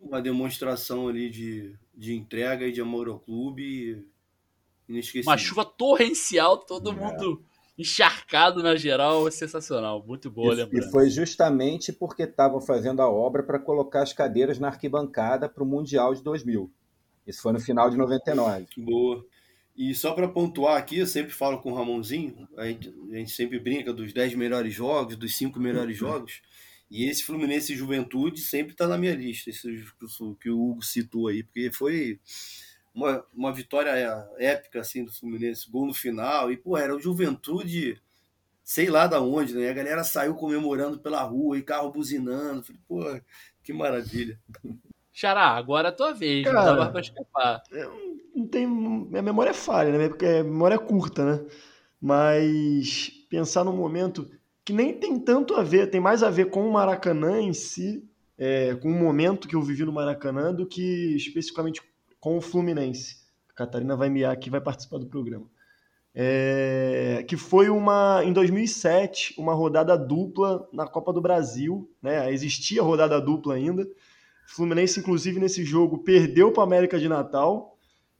Uma 0.00 0.20
demonstração 0.20 1.06
ali 1.06 1.30
de, 1.30 1.76
de 1.94 2.14
entrega 2.16 2.66
e 2.66 2.72
de 2.72 2.80
amor 2.80 3.08
ao 3.08 3.20
clube 3.20 4.04
inesquecível. 4.88 5.30
Uma 5.30 5.38
chuva 5.38 5.64
torrencial, 5.64 6.58
todo 6.58 6.90
É. 6.90 6.94
mundo 6.94 7.44
encharcado 7.80 8.62
na 8.62 8.76
geral, 8.76 9.26
é 9.26 9.30
sensacional. 9.30 10.04
Muito 10.06 10.30
boa 10.30 10.54
E, 10.54 10.54
e 10.54 10.56
lembrança. 10.56 10.90
foi 10.90 11.10
justamente 11.10 11.92
porque 11.92 12.22
estavam 12.24 12.60
fazendo 12.60 13.00
a 13.02 13.08
obra 13.08 13.42
para 13.42 13.58
colocar 13.58 14.02
as 14.02 14.12
cadeiras 14.12 14.58
na 14.58 14.68
arquibancada 14.68 15.48
para 15.48 15.62
o 15.62 15.66
Mundial 15.66 16.14
de 16.14 16.22
2000. 16.22 16.70
Isso 17.26 17.42
foi 17.42 17.52
no 17.52 17.60
final 17.60 17.90
de 17.90 17.96
99. 17.96 18.66
Boa. 18.78 19.24
E 19.76 19.94
só 19.94 20.12
para 20.12 20.28
pontuar 20.28 20.76
aqui, 20.76 20.98
eu 20.98 21.06
sempre 21.06 21.32
falo 21.32 21.58
com 21.60 21.72
o 21.72 21.74
Ramonzinho, 21.74 22.46
a 22.56 22.66
gente, 22.66 22.92
a 23.12 23.16
gente 23.16 23.30
sempre 23.30 23.58
brinca 23.58 23.92
dos 23.92 24.12
10 24.12 24.34
melhores 24.34 24.74
jogos, 24.74 25.16
dos 25.16 25.34
5 25.36 25.58
melhores 25.58 25.96
jogos, 25.96 26.42
e 26.90 27.04
esse 27.08 27.22
Fluminense 27.24 27.74
Juventude 27.74 28.40
sempre 28.40 28.72
está 28.72 28.86
na 28.86 28.98
minha 28.98 29.14
lista, 29.14 29.48
esse 29.48 29.84
que 30.40 30.50
o 30.50 30.60
Hugo 30.60 30.82
citou 30.82 31.28
aí, 31.28 31.42
porque 31.44 31.70
foi 31.72 32.20
uma, 32.94 33.24
uma 33.32 33.52
vitória 33.52 33.90
épica 34.38 34.80
assim 34.80 35.04
do 35.04 35.12
Fluminense, 35.12 35.70
gol 35.70 35.86
no 35.86 35.94
final, 35.94 36.50
e 36.50 36.56
pô, 36.56 36.76
era 36.76 36.94
o 36.94 37.00
Juventude, 37.00 38.00
sei 38.64 38.88
lá 38.88 39.06
da 39.06 39.20
onde, 39.20 39.54
né? 39.54 39.70
A 39.70 39.74
galera 39.74 40.04
saiu 40.04 40.34
comemorando 40.34 40.98
pela 40.98 41.22
rua 41.22 41.58
e 41.58 41.62
carro 41.62 41.90
buzinando, 41.90 42.62
falei, 42.62 42.80
pô, 42.86 43.20
que 43.62 43.72
maravilha. 43.72 44.38
Xará, 45.12 45.48
agora 45.50 45.88
é 45.88 45.90
a 45.90 45.94
tua 45.94 46.12
vez, 46.12 46.44
não 46.44 46.52
Cara, 46.52 46.64
dá 46.64 46.76
mais 46.76 46.90
pra 46.90 47.00
escapar. 47.00 47.62
não 48.34 48.46
tem. 48.46 48.66
Minha 48.66 49.22
memória 49.22 49.50
é 49.50 49.54
falha, 49.54 49.96
né? 49.96 50.08
Porque 50.08 50.26
a 50.26 50.44
memória 50.44 50.76
é 50.76 50.78
curta, 50.78 51.24
né? 51.24 51.46
Mas 52.00 53.10
pensar 53.28 53.64
num 53.64 53.76
momento 53.76 54.30
que 54.64 54.72
nem 54.72 54.98
tem 54.98 55.18
tanto 55.18 55.54
a 55.54 55.62
ver, 55.62 55.90
tem 55.90 56.00
mais 56.00 56.22
a 56.22 56.30
ver 56.30 56.48
com 56.50 56.66
o 56.66 56.72
Maracanã 56.72 57.40
em 57.40 57.52
si, 57.52 58.08
é, 58.38 58.74
com 58.76 58.88
o 58.88 58.94
momento 58.94 59.48
que 59.48 59.54
eu 59.54 59.62
vivi 59.62 59.84
no 59.84 59.92
Maracanã, 59.92 60.54
do 60.54 60.66
que 60.66 61.14
especificamente 61.16 61.82
com 62.20 62.36
o 62.36 62.40
Fluminense. 62.40 63.16
A 63.48 63.54
Catarina 63.54 63.96
vai 63.96 64.08
miar 64.08 64.32
aqui 64.32 64.50
vai 64.50 64.60
participar 64.60 64.98
do 64.98 65.06
programa. 65.06 65.46
É, 66.12 67.24
que 67.28 67.36
foi 67.36 67.70
uma 67.70 68.22
em 68.24 68.32
2007 68.32 69.34
uma 69.38 69.54
rodada 69.54 69.96
dupla 69.96 70.68
na 70.72 70.86
Copa 70.86 71.12
do 71.12 71.20
Brasil, 71.20 71.88
né? 72.02 72.32
Existia 72.32 72.82
rodada 72.82 73.20
dupla 73.20 73.54
ainda. 73.54 73.86
Fluminense, 74.46 74.98
inclusive, 74.98 75.38
nesse 75.38 75.64
jogo 75.64 75.98
perdeu 75.98 76.52
para 76.52 76.64
América 76.64 76.98
de 76.98 77.08
Natal 77.08 77.76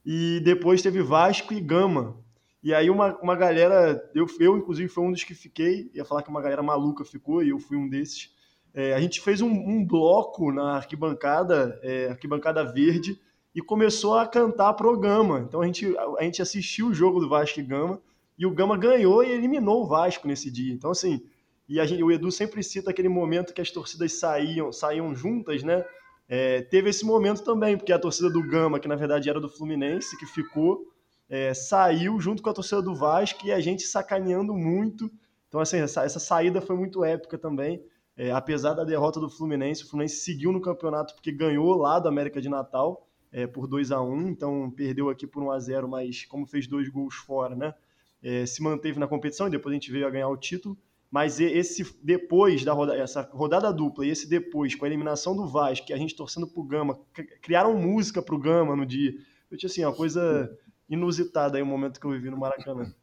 e 0.06 0.40
depois 0.44 0.80
teve 0.80 1.02
Vasco 1.02 1.52
e 1.52 1.60
Gama. 1.60 2.16
E 2.62 2.72
aí 2.72 2.88
uma, 2.88 3.16
uma 3.18 3.34
galera, 3.34 4.00
eu, 4.14 4.26
eu 4.38 4.56
inclusive 4.56 4.88
fui 4.88 5.02
um 5.02 5.10
dos 5.10 5.24
que 5.24 5.34
fiquei, 5.34 5.90
ia 5.92 6.04
falar 6.04 6.22
que 6.22 6.28
uma 6.28 6.40
galera 6.40 6.62
maluca 6.62 7.04
ficou 7.04 7.42
e 7.42 7.48
eu 7.48 7.58
fui 7.58 7.76
um 7.76 7.88
desses. 7.88 8.32
É, 8.72 8.94
a 8.94 9.00
gente 9.00 9.20
fez 9.20 9.40
um, 9.40 9.50
um 9.50 9.84
bloco 9.84 10.52
na 10.52 10.76
arquibancada, 10.76 11.80
é, 11.82 12.08
arquibancada 12.10 12.62
verde, 12.62 13.20
e 13.54 13.60
começou 13.60 14.18
a 14.18 14.26
cantar 14.26 14.74
pro 14.74 14.98
Gama. 14.98 15.40
Então 15.40 15.60
a 15.60 15.66
gente, 15.66 15.96
a 16.18 16.22
gente 16.22 16.40
assistiu 16.40 16.88
o 16.88 16.94
jogo 16.94 17.20
do 17.20 17.28
Vasco 17.28 17.60
e 17.60 17.62
Gama, 17.62 18.00
e 18.38 18.46
o 18.46 18.50
Gama 18.50 18.76
ganhou 18.76 19.22
e 19.22 19.30
eliminou 19.30 19.82
o 19.82 19.86
Vasco 19.86 20.26
nesse 20.26 20.50
dia. 20.50 20.72
Então, 20.72 20.90
assim, 20.90 21.22
e 21.68 21.74
gente, 21.86 22.02
o 22.02 22.10
Edu 22.10 22.32
sempre 22.32 22.62
cita 22.62 22.90
aquele 22.90 23.08
momento 23.08 23.52
que 23.52 23.60
as 23.60 23.70
torcidas 23.70 24.18
saíam, 24.18 24.72
saíam 24.72 25.14
juntas, 25.14 25.62
né? 25.62 25.84
É, 26.28 26.62
teve 26.62 26.90
esse 26.90 27.04
momento 27.04 27.42
também, 27.42 27.76
porque 27.76 27.92
a 27.92 27.98
torcida 27.98 28.30
do 28.30 28.42
Gama, 28.42 28.80
que 28.80 28.88
na 28.88 28.96
verdade 28.96 29.28
era 29.28 29.40
do 29.40 29.48
Fluminense, 29.48 30.16
que 30.16 30.26
ficou, 30.26 30.86
é, 31.28 31.52
saiu 31.52 32.18
junto 32.20 32.42
com 32.42 32.48
a 32.48 32.52
torcida 32.52 32.80
do 32.80 32.94
Vasco 32.94 33.46
e 33.46 33.52
a 33.52 33.60
gente 33.60 33.82
sacaneando 33.82 34.54
muito. 34.54 35.10
Então, 35.48 35.60
assim, 35.60 35.78
essa, 35.78 36.04
essa 36.04 36.18
saída 36.18 36.60
foi 36.60 36.76
muito 36.76 37.04
épica 37.04 37.36
também. 37.36 37.84
É, 38.16 38.30
apesar 38.30 38.74
da 38.74 38.84
derrota 38.84 39.20
do 39.20 39.28
Fluminense, 39.28 39.84
o 39.84 39.88
Fluminense 39.88 40.16
seguiu 40.16 40.52
no 40.52 40.60
campeonato 40.60 41.14
porque 41.14 41.30
ganhou 41.30 41.76
lá 41.76 41.98
do 41.98 42.08
América 42.08 42.40
de 42.40 42.48
Natal 42.48 43.06
é, 43.32 43.46
por 43.46 43.66
2 43.66 43.92
a 43.92 44.00
1 44.00 44.28
então 44.28 44.70
perdeu 44.70 45.08
aqui 45.08 45.26
por 45.26 45.42
1 45.42 45.50
a 45.50 45.58
0 45.58 45.88
mas 45.88 46.24
como 46.24 46.46
fez 46.46 46.66
dois 46.66 46.88
gols 46.88 47.14
fora, 47.14 47.54
né? 47.54 47.74
É, 48.22 48.44
se 48.44 48.62
manteve 48.62 48.98
na 48.98 49.06
competição 49.06 49.46
e 49.46 49.50
depois 49.50 49.72
a 49.72 49.74
gente 49.74 49.90
veio 49.90 50.06
a 50.06 50.10
ganhar 50.10 50.28
o 50.28 50.36
título. 50.36 50.76
Mas 51.10 51.40
esse 51.40 51.84
depois 52.04 52.64
da 52.64 52.72
rodada, 52.72 52.98
essa 52.98 53.22
rodada 53.32 53.72
dupla 53.72 54.06
e 54.06 54.10
esse 54.10 54.28
depois, 54.28 54.76
com 54.76 54.84
a 54.84 54.88
eliminação 54.88 55.34
do 55.34 55.44
Vasco, 55.44 55.86
que 55.86 55.92
a 55.92 55.96
gente 55.96 56.14
torcendo 56.14 56.46
pro 56.46 56.62
Gama, 56.62 57.00
criaram 57.42 57.76
música 57.76 58.22
pro 58.22 58.38
Gama 58.38 58.76
no 58.76 58.86
dia. 58.86 59.14
Eu 59.50 59.58
tinha 59.58 59.68
assim, 59.68 59.84
uma 59.84 59.92
coisa 59.92 60.56
inusitada 60.88 61.58
aí, 61.58 61.62
o 61.62 61.66
momento 61.66 61.98
que 61.98 62.06
eu 62.06 62.12
vivi 62.12 62.30
no 62.30 62.36
Maracanã. 62.36 62.94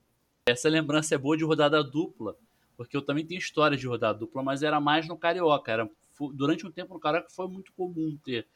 Essa 0.48 0.70
lembrança 0.70 1.16
é 1.16 1.18
boa 1.18 1.36
de 1.36 1.44
rodada 1.44 1.84
dupla, 1.84 2.38
porque 2.78 2.96
eu 2.96 3.02
também 3.02 3.26
tenho 3.26 3.40
história 3.40 3.76
de 3.76 3.86
rodada 3.86 4.20
dupla, 4.20 4.42
mas 4.42 4.64
era 4.64 4.80
mais 4.80 5.06
no 5.06 5.18
Carioca. 5.18 5.70
Era, 5.70 5.90
durante 6.34 6.66
um 6.66 6.72
tempo 6.72 6.94
no 6.94 7.00
Carioca 7.02 7.28
foi 7.30 7.50
muito 7.50 7.74
comum 7.74 8.18
ter, 8.24 8.48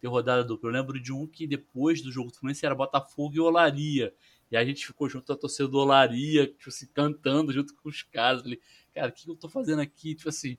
ter 0.00 0.08
rodada 0.08 0.42
dupla. 0.42 0.70
Eu 0.70 0.74
lembro 0.74 1.00
de 1.00 1.12
um 1.12 1.26
que 1.26 1.46
depois 1.46 2.00
do 2.00 2.10
jogo 2.10 2.30
do 2.30 2.36
Fluminense 2.36 2.64
era 2.64 2.74
Botafogo 2.74 3.34
e 3.36 3.40
Olaria. 3.40 4.12
E 4.50 4.56
a 4.56 4.64
gente 4.64 4.86
ficou 4.86 5.08
junto 5.08 5.32
à 5.32 5.36
torcida 5.36 5.68
do 5.68 5.78
Olaria, 5.78 6.46
tipo 6.46 6.68
assim, 6.68 6.86
cantando 6.92 7.52
junto 7.52 7.74
com 7.76 7.88
os 7.88 8.02
caras. 8.02 8.42
Falei, 8.42 8.60
cara, 8.92 9.08
o 9.08 9.12
que 9.12 9.30
eu 9.30 9.36
tô 9.36 9.48
fazendo 9.48 9.80
aqui? 9.80 10.14
Tipo 10.14 10.28
assim, 10.28 10.56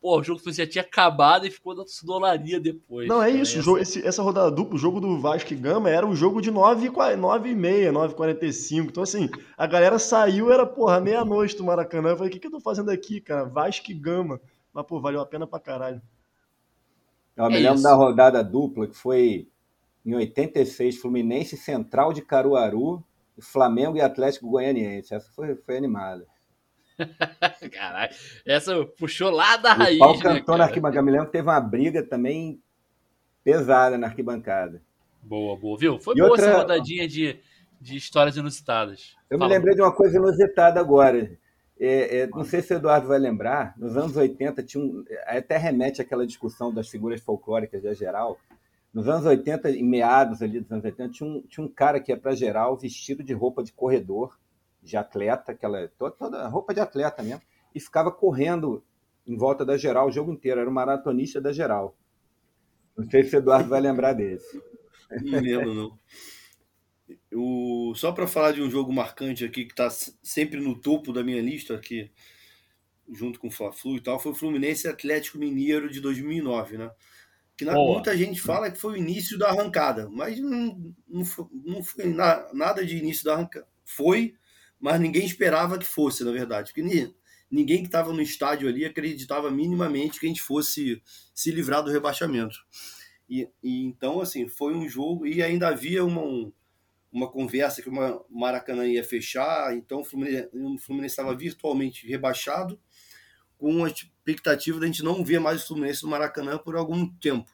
pô, 0.00 0.18
o 0.18 0.22
jogo 0.22 0.40
já 0.50 0.66
tinha 0.66 0.82
acabado 0.82 1.46
e 1.46 1.50
ficou 1.50 1.74
da 1.74 1.82
torcida 1.82 2.06
do 2.06 2.14
Olaria 2.14 2.58
depois. 2.58 3.06
Não, 3.06 3.22
é 3.22 3.26
cara, 3.26 3.42
isso. 3.42 3.52
essa... 3.52 3.62
Jogo, 3.62 3.78
esse, 3.78 4.06
essa 4.06 4.22
rodada 4.22 4.50
dupla, 4.50 4.76
o 4.76 4.78
jogo 4.78 4.98
do 4.98 5.20
Vasco 5.20 5.52
e 5.52 5.56
Gama 5.56 5.90
era 5.90 6.06
um 6.06 6.16
jogo 6.16 6.40
de 6.40 6.50
9 6.50 6.90
e 7.50 7.54
meia, 7.54 7.92
9h45. 7.92 8.86
Então, 8.86 9.02
assim, 9.02 9.28
a 9.58 9.66
galera 9.66 9.98
saiu, 9.98 10.50
era, 10.50 10.64
porra, 10.64 10.98
meia-noite 10.98 11.56
do 11.56 11.64
Maracanã. 11.64 12.10
Eu 12.10 12.16
falei, 12.16 12.30
o 12.30 12.32
que, 12.32 12.40
que 12.40 12.46
eu 12.46 12.52
tô 12.52 12.60
fazendo 12.60 12.90
aqui, 12.90 13.20
cara? 13.20 13.44
Vasco 13.44 13.90
e 13.90 13.94
Gama. 13.94 14.40
Mas, 14.72 14.86
pô, 14.86 15.00
valeu 15.00 15.20
a 15.20 15.26
pena 15.26 15.46
pra 15.46 15.60
caralho. 15.60 16.00
Eu 17.36 17.48
me 17.48 17.56
é 17.56 17.60
lembro 17.60 17.74
isso. 17.74 17.82
da 17.82 17.94
rodada 17.94 18.42
dupla, 18.42 18.86
que 18.86 18.96
foi 18.96 19.48
em 20.04 20.14
86, 20.14 20.98
Fluminense 20.98 21.56
Central 21.56 22.12
de 22.12 22.22
Caruaru, 22.22 23.04
Flamengo 23.40 23.96
e 23.96 24.00
Atlético 24.00 24.48
Goianiense. 24.48 25.14
Essa 25.14 25.30
foi, 25.32 25.54
foi 25.56 25.76
animada. 25.76 26.26
Caralho, 27.72 28.14
essa 28.46 28.86
puxou 28.98 29.30
lá 29.30 29.56
da 29.56 29.74
raiz. 29.74 29.96
O 29.96 29.98
pau 30.00 30.18
cantou 30.18 30.54
né, 30.54 30.58
na 30.58 30.64
arquibancada. 30.64 31.02
Me 31.02 31.10
lembro 31.10 31.26
que 31.26 31.32
teve 31.32 31.48
uma 31.48 31.60
briga 31.60 32.02
também 32.02 32.60
pesada 33.44 33.98
na 33.98 34.06
arquibancada. 34.06 34.82
Boa, 35.22 35.56
boa, 35.56 35.76
viu? 35.76 35.98
Foi 35.98 36.14
e 36.14 36.18
boa 36.18 36.30
outra... 36.30 36.46
essa 36.46 36.58
rodadinha 36.58 37.06
de, 37.06 37.38
de 37.80 37.96
histórias 37.96 38.36
inusitadas. 38.36 39.14
Eu 39.28 39.38
Fala. 39.38 39.50
me 39.50 39.56
lembrei 39.56 39.74
de 39.74 39.82
uma 39.82 39.92
coisa 39.92 40.16
inusitada 40.16 40.80
agora. 40.80 41.36
É, 41.78 42.20
é, 42.20 42.26
não 42.28 42.44
sei 42.44 42.62
se 42.62 42.72
o 42.72 42.76
Eduardo 42.76 43.06
vai 43.06 43.18
lembrar, 43.18 43.74
nos 43.76 43.96
anos 43.96 44.16
80 44.16 44.62
tinha 44.62 44.82
um. 44.82 45.04
Até 45.26 45.56
remete 45.58 46.00
àquela 46.00 46.26
discussão 46.26 46.72
das 46.72 46.88
figuras 46.88 47.20
folclóricas 47.20 47.82
de 47.82 47.94
geral. 47.94 48.38
Nos 48.92 49.08
anos 49.08 49.26
80, 49.26 49.70
em 49.72 49.84
meados 49.84 50.40
ali 50.40 50.58
dos 50.58 50.72
anos 50.72 50.84
80, 50.84 51.12
tinha 51.12 51.28
um, 51.28 51.42
tinha 51.42 51.66
um 51.66 51.68
cara 51.68 52.00
que 52.00 52.10
ia 52.10 52.16
para 52.16 52.34
geral 52.34 52.78
vestido 52.78 53.22
de 53.22 53.34
roupa 53.34 53.62
de 53.62 53.72
corredor, 53.72 54.38
de 54.82 54.96
atleta, 54.96 55.52
aquela, 55.52 55.86
toda, 55.98 56.12
toda 56.12 56.48
roupa 56.48 56.72
de 56.72 56.80
atleta 56.80 57.22
mesmo, 57.22 57.42
e 57.74 57.80
ficava 57.80 58.10
correndo 58.10 58.82
em 59.26 59.36
volta 59.36 59.66
da 59.66 59.76
geral 59.76 60.08
o 60.08 60.12
jogo 60.12 60.32
inteiro. 60.32 60.60
Era 60.60 60.70
um 60.70 60.72
maratonista 60.72 61.42
da 61.42 61.52
geral. 61.52 61.94
Não 62.96 63.04
sei 63.10 63.22
se 63.24 63.36
o 63.36 63.38
Eduardo 63.38 63.68
vai 63.68 63.80
lembrar 63.82 64.14
desse. 64.14 64.62
Não 65.22 65.40
lembro, 65.40 65.74
não. 65.74 65.98
O, 67.32 67.94
só 67.94 68.12
para 68.12 68.26
falar 68.26 68.52
de 68.52 68.62
um 68.62 68.70
jogo 68.70 68.92
marcante 68.92 69.44
aqui 69.44 69.64
que 69.64 69.72
está 69.72 69.88
sempre 70.22 70.60
no 70.60 70.78
topo 70.78 71.12
da 71.12 71.22
minha 71.22 71.40
lista 71.40 71.74
aqui, 71.74 72.10
junto 73.12 73.38
com 73.38 73.48
o 73.48 73.50
Fla-Flu 73.50 73.96
e 73.96 74.00
tal, 74.00 74.18
foi 74.18 74.32
o 74.32 74.34
Fluminense 74.34 74.88
Atlético 74.88 75.38
Mineiro 75.38 75.90
de 75.90 76.00
2009, 76.00 76.78
né? 76.78 76.90
Que 77.56 77.64
na, 77.64 77.72
muita 77.72 78.16
gente 78.16 78.40
fala 78.40 78.70
que 78.70 78.78
foi 78.78 78.94
o 78.94 78.96
início 78.96 79.38
da 79.38 79.48
arrancada, 79.48 80.08
mas 80.10 80.38
não, 80.38 80.94
não 81.08 81.24
foi, 81.24 81.46
não 81.64 81.82
foi 81.82 82.06
na, 82.06 82.52
nada 82.52 82.84
de 82.84 82.96
início 82.96 83.24
da 83.24 83.34
arrancada. 83.34 83.66
Foi, 83.84 84.34
mas 84.78 85.00
ninguém 85.00 85.24
esperava 85.24 85.78
que 85.78 85.86
fosse, 85.86 86.22
na 86.22 86.32
verdade. 86.32 86.70
Porque 86.70 86.82
ninguém, 86.82 87.14
ninguém 87.50 87.78
que 87.78 87.86
estava 87.86 88.12
no 88.12 88.20
estádio 88.20 88.68
ali 88.68 88.84
acreditava 88.84 89.50
minimamente 89.50 90.20
que 90.20 90.26
a 90.26 90.28
gente 90.28 90.42
fosse 90.42 91.00
se 91.34 91.50
livrar 91.50 91.82
do 91.82 91.90
rebaixamento. 91.90 92.58
E, 93.28 93.48
e 93.62 93.84
então, 93.84 94.20
assim, 94.20 94.48
foi 94.48 94.74
um 94.74 94.88
jogo 94.88 95.26
e 95.26 95.42
ainda 95.42 95.68
havia 95.68 96.04
uma, 96.04 96.22
um, 96.22 96.52
uma 97.16 97.30
conversa 97.30 97.80
que 97.80 97.88
o 97.88 98.26
Maracanã 98.28 98.86
ia 98.86 99.02
fechar, 99.02 99.74
então 99.74 100.00
o 100.00 100.04
Fluminense, 100.04 100.50
o 100.52 100.78
Fluminense 100.78 101.12
estava 101.14 101.34
virtualmente 101.34 102.06
rebaixado, 102.06 102.78
com 103.56 103.84
a 103.84 103.88
expectativa 103.88 104.78
de 104.78 104.84
a 104.84 104.86
gente 104.86 105.02
não 105.02 105.24
ver 105.24 105.38
mais 105.38 105.64
o 105.64 105.68
Fluminense 105.68 106.02
no 106.02 106.10
Maracanã 106.10 106.58
por 106.58 106.76
algum 106.76 107.08
tempo. 107.08 107.50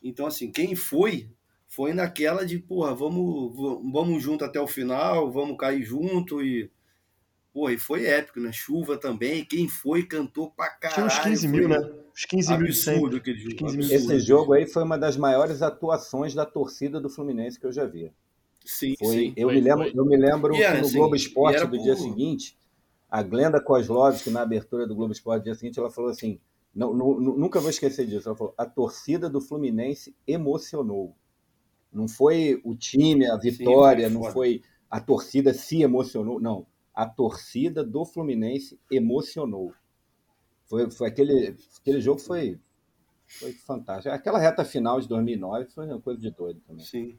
Então, 0.00 0.28
assim, 0.28 0.52
quem 0.52 0.76
foi, 0.76 1.28
foi 1.66 1.92
naquela 1.92 2.46
de, 2.46 2.60
porra, 2.60 2.94
vamos, 2.94 3.52
vamos 3.92 4.22
junto 4.22 4.44
até 4.44 4.60
o 4.60 4.68
final, 4.68 5.30
vamos 5.32 5.56
cair 5.58 5.82
junto 5.82 6.40
e. 6.40 6.70
Porra, 7.52 7.72
e 7.72 7.78
foi 7.78 8.04
épico, 8.04 8.38
né? 8.38 8.52
Chuva 8.52 8.96
também. 8.96 9.44
Quem 9.44 9.68
foi 9.68 10.04
cantou 10.04 10.52
pra 10.52 10.68
caralho. 10.68 10.94
Tinha 10.94 11.06
uns 11.06 11.18
15 11.18 11.48
mil, 11.48 11.68
né? 11.68 11.78
Uns 12.14 12.24
15 12.26 12.56
mil 12.56 12.66
absurdo 12.66 13.16
aquele 13.16 13.38
jogo. 13.38 13.64
Absurdo. 13.64 13.92
Esse 13.92 14.20
jogo 14.20 14.52
aí 14.52 14.66
foi 14.66 14.84
uma 14.84 14.98
das 14.98 15.16
maiores 15.16 15.62
atuações 15.62 16.34
da 16.34 16.46
torcida 16.46 17.00
do 17.00 17.10
Fluminense 17.10 17.58
que 17.58 17.66
eu 17.66 17.72
já 17.72 17.84
vi. 17.84 18.12
Sim, 18.68 18.94
foi, 18.98 19.16
sim. 19.16 19.32
Eu, 19.36 19.48
foi, 19.48 19.54
me 19.54 19.60
lembro, 19.62 19.84
foi. 19.84 19.92
eu 19.94 20.04
me 20.04 20.16
lembro 20.16 20.54
era, 20.54 20.74
que 20.74 20.80
no 20.82 20.86
assim, 20.86 20.98
Globo 20.98 21.16
Esporte 21.16 21.64
do 21.64 21.70
por- 21.70 21.82
dia 21.82 21.96
seguinte, 21.96 22.56
A 23.10 23.22
Glenda 23.22 23.60
Kozlovski, 23.60 24.30
na 24.30 24.42
abertura 24.42 24.86
do 24.86 24.94
Globo 24.94 25.12
Esporte, 25.12 25.44
dia 25.44 25.54
seguinte, 25.54 25.78
ela 25.78 25.90
falou 25.90 26.10
assim: 26.10 26.38
não, 26.74 26.92
não, 26.94 27.18
nunca 27.18 27.60
vou 27.60 27.70
esquecer 27.70 28.06
disso. 28.06 28.28
Ela 28.28 28.36
falou: 28.36 28.54
a 28.58 28.66
torcida 28.66 29.30
do 29.30 29.40
Fluminense 29.40 30.14
emocionou. 30.26 31.14
Não 31.90 32.06
foi 32.06 32.60
o 32.62 32.76
time, 32.76 33.26
a 33.26 33.36
vitória, 33.36 34.08
Sim, 34.08 34.14
não 34.14 34.24
foi 34.24 34.62
a 34.90 35.00
torcida 35.00 35.52
se 35.54 35.82
emocionou. 35.82 36.40
Não. 36.40 36.66
A 36.94 37.06
torcida 37.06 37.84
do 37.84 38.04
Fluminense 38.04 38.78
emocionou. 38.90 39.72
Foi, 40.66 40.90
foi 40.90 41.08
aquele, 41.08 41.56
aquele 41.80 42.00
jogo 42.00 42.20
foi, 42.20 42.58
foi 43.26 43.52
fantástico. 43.52 44.14
Aquela 44.14 44.38
reta 44.38 44.64
final 44.64 45.00
de 45.00 45.08
2009 45.08 45.66
foi 45.66 45.86
uma 45.86 46.00
coisa 46.00 46.20
de 46.20 46.30
doido 46.30 46.60
também. 46.66 46.84
Sim. 46.84 47.18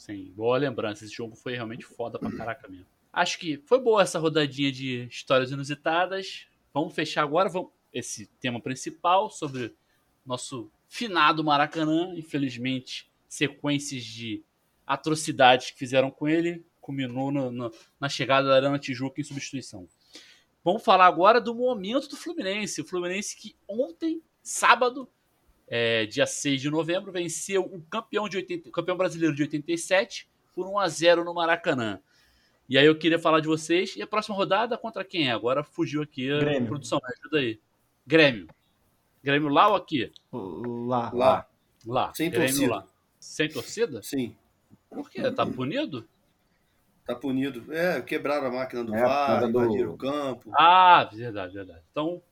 Sim, 0.00 0.32
boa 0.34 0.56
lembrança. 0.56 1.04
Esse 1.04 1.14
jogo 1.14 1.36
foi 1.36 1.52
realmente 1.52 1.84
foda 1.84 2.18
pra 2.18 2.32
caraca 2.32 2.66
mesmo. 2.66 2.86
Acho 3.12 3.38
que 3.38 3.58
foi 3.66 3.78
boa 3.78 4.00
essa 4.00 4.18
rodadinha 4.18 4.72
de 4.72 5.04
histórias 5.10 5.50
inusitadas. 5.50 6.46
Vamos 6.72 6.94
fechar 6.94 7.22
agora 7.22 7.50
vamos, 7.50 7.70
esse 7.92 8.24
tema 8.40 8.58
principal 8.62 9.28
sobre 9.28 9.76
nosso 10.24 10.72
finado 10.88 11.44
Maracanã. 11.44 12.14
Infelizmente, 12.16 13.12
sequências 13.28 14.02
de 14.02 14.42
atrocidades 14.86 15.70
que 15.72 15.78
fizeram 15.78 16.10
com 16.10 16.26
ele 16.26 16.64
culminou 16.80 17.30
no, 17.30 17.52
no, 17.52 17.70
na 18.00 18.08
chegada 18.08 18.48
da 18.48 18.56
Arana 18.56 18.78
Tijuca 18.78 19.20
em 19.20 19.24
substituição. 19.24 19.86
Vamos 20.64 20.82
falar 20.82 21.04
agora 21.04 21.42
do 21.42 21.54
momento 21.54 22.08
do 22.08 22.16
Fluminense. 22.16 22.80
O 22.80 22.86
Fluminense 22.86 23.36
que 23.36 23.54
ontem, 23.68 24.22
sábado, 24.42 25.06
é, 25.70 26.04
dia 26.04 26.26
6 26.26 26.60
de 26.60 26.68
novembro, 26.68 27.12
venceu 27.12 27.62
o 27.62 27.80
campeão, 27.82 28.28
de 28.28 28.36
80, 28.36 28.72
campeão 28.72 28.96
brasileiro 28.96 29.32
de 29.32 29.42
87 29.42 30.28
por 30.52 30.66
1 30.66 30.78
a 30.80 30.88
0 30.88 31.24
no 31.24 31.32
Maracanã. 31.32 32.00
E 32.68 32.76
aí 32.76 32.86
eu 32.86 32.98
queria 32.98 33.20
falar 33.20 33.38
de 33.38 33.46
vocês. 33.46 33.94
E 33.96 34.02
a 34.02 34.06
próxima 34.06 34.34
rodada 34.34 34.76
contra 34.76 35.04
quem 35.04 35.28
é? 35.28 35.32
Agora 35.32 35.62
fugiu 35.62 36.02
aqui 36.02 36.30
a 36.30 36.40
Grêmio. 36.40 36.68
produção, 36.68 37.00
me 37.02 37.14
ajuda 37.14 37.38
aí. 37.38 37.60
Grêmio. 38.04 38.48
Grêmio 39.22 39.48
lá 39.48 39.68
ou 39.68 39.76
aqui? 39.76 40.12
Lá. 40.32 41.10
Lá. 41.12 41.46
Lá. 41.86 42.12
Sem 42.14 42.30
Grêmio 42.30 42.48
torcida. 42.48 42.74
Lá. 42.74 42.86
Sem 43.20 43.48
torcida? 43.48 44.02
Sim. 44.02 44.36
Por 44.88 45.08
quê? 45.08 45.30
Tá 45.30 45.46
punido? 45.46 46.08
Tá 47.04 47.14
punido. 47.14 47.72
É, 47.72 48.00
quebraram 48.00 48.48
a 48.48 48.50
máquina 48.50 48.84
do 48.84 48.94
é, 48.94 49.02
VAR, 49.02 49.48
invadiram 49.48 49.88
do... 49.88 49.94
o 49.94 49.96
campo. 49.96 50.50
Ah, 50.56 51.08
verdade, 51.12 51.54
verdade. 51.54 51.82
Então, 51.90 52.22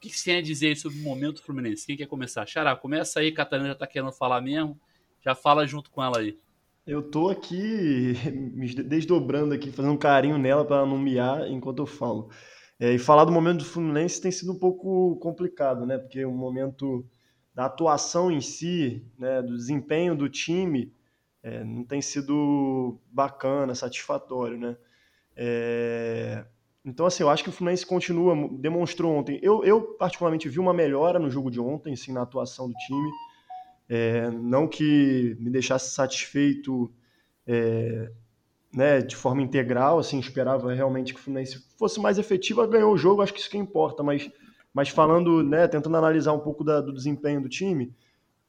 o 0.00 0.08
que 0.08 0.16
você 0.16 0.30
tem 0.30 0.38
a 0.38 0.42
dizer 0.42 0.74
sobre 0.78 0.98
o 0.98 1.02
momento 1.02 1.42
Fluminense? 1.42 1.86
Quem 1.86 1.94
quer 1.94 2.06
começar? 2.06 2.46
Xará, 2.46 2.74
começa 2.74 3.20
aí, 3.20 3.30
Catarina 3.30 3.68
já 3.68 3.74
tá 3.74 3.86
querendo 3.86 4.10
falar 4.10 4.40
mesmo. 4.40 4.80
Já 5.22 5.34
fala 5.34 5.66
junto 5.66 5.90
com 5.90 6.02
ela 6.02 6.20
aí. 6.20 6.38
Eu 6.86 7.02
tô 7.02 7.28
aqui 7.28 8.14
me 8.32 8.72
desdobrando 8.82 9.52
aqui, 9.52 9.70
fazendo 9.70 9.92
um 9.92 9.98
carinho 9.98 10.38
nela 10.38 10.64
para 10.64 10.86
não 10.86 10.96
miar 10.96 11.46
enquanto 11.50 11.80
eu 11.80 11.86
falo. 11.86 12.30
É, 12.78 12.94
e 12.94 12.98
falar 12.98 13.26
do 13.26 13.32
momento 13.32 13.58
do 13.58 13.66
Fluminense 13.66 14.22
tem 14.22 14.32
sido 14.32 14.52
um 14.52 14.58
pouco 14.58 15.16
complicado, 15.16 15.84
né? 15.84 15.98
Porque 15.98 16.24
o 16.24 16.32
momento 16.32 17.06
da 17.54 17.66
atuação 17.66 18.30
em 18.30 18.40
si, 18.40 19.04
né, 19.18 19.42
do 19.42 19.54
desempenho 19.54 20.16
do 20.16 20.30
time, 20.30 20.94
é, 21.42 21.62
não 21.62 21.84
tem 21.84 22.00
sido 22.00 22.98
bacana, 23.12 23.74
satisfatório, 23.74 24.56
né? 24.56 24.78
É... 25.36 26.46
Então, 26.84 27.06
assim, 27.06 27.22
eu 27.22 27.28
acho 27.28 27.42
que 27.42 27.50
o 27.50 27.52
Fluminense 27.52 27.84
continua, 27.84 28.34
demonstrou 28.58 29.14
ontem. 29.14 29.38
Eu, 29.42 29.62
eu, 29.64 29.82
particularmente, 29.82 30.48
vi 30.48 30.58
uma 30.58 30.72
melhora 30.72 31.18
no 31.18 31.30
jogo 31.30 31.50
de 31.50 31.60
ontem, 31.60 31.94
sim, 31.94 32.12
na 32.12 32.22
atuação 32.22 32.68
do 32.68 32.74
time. 32.74 33.10
É, 33.88 34.30
não 34.30 34.66
que 34.66 35.36
me 35.40 35.50
deixasse 35.50 35.94
satisfeito 35.94 36.90
é, 37.46 38.10
né, 38.72 39.00
de 39.00 39.16
forma 39.16 39.42
integral, 39.42 39.98
assim, 39.98 40.18
esperava 40.18 40.72
realmente 40.72 41.12
que 41.12 41.20
o 41.20 41.22
Fluminense 41.22 41.66
fosse 41.76 42.00
mais 42.00 42.18
efetivo, 42.18 42.66
ganhou 42.68 42.92
o 42.92 42.96
jogo, 42.96 43.20
acho 43.20 43.34
que 43.34 43.40
isso 43.40 43.50
que 43.50 43.58
importa, 43.58 44.02
mas, 44.02 44.30
mas 44.72 44.88
falando, 44.88 45.42
né, 45.42 45.66
tentando 45.66 45.96
analisar 45.96 46.32
um 46.32 46.38
pouco 46.38 46.62
da, 46.62 46.80
do 46.80 46.92
desempenho 46.92 47.42
do 47.42 47.48
time, 47.48 47.92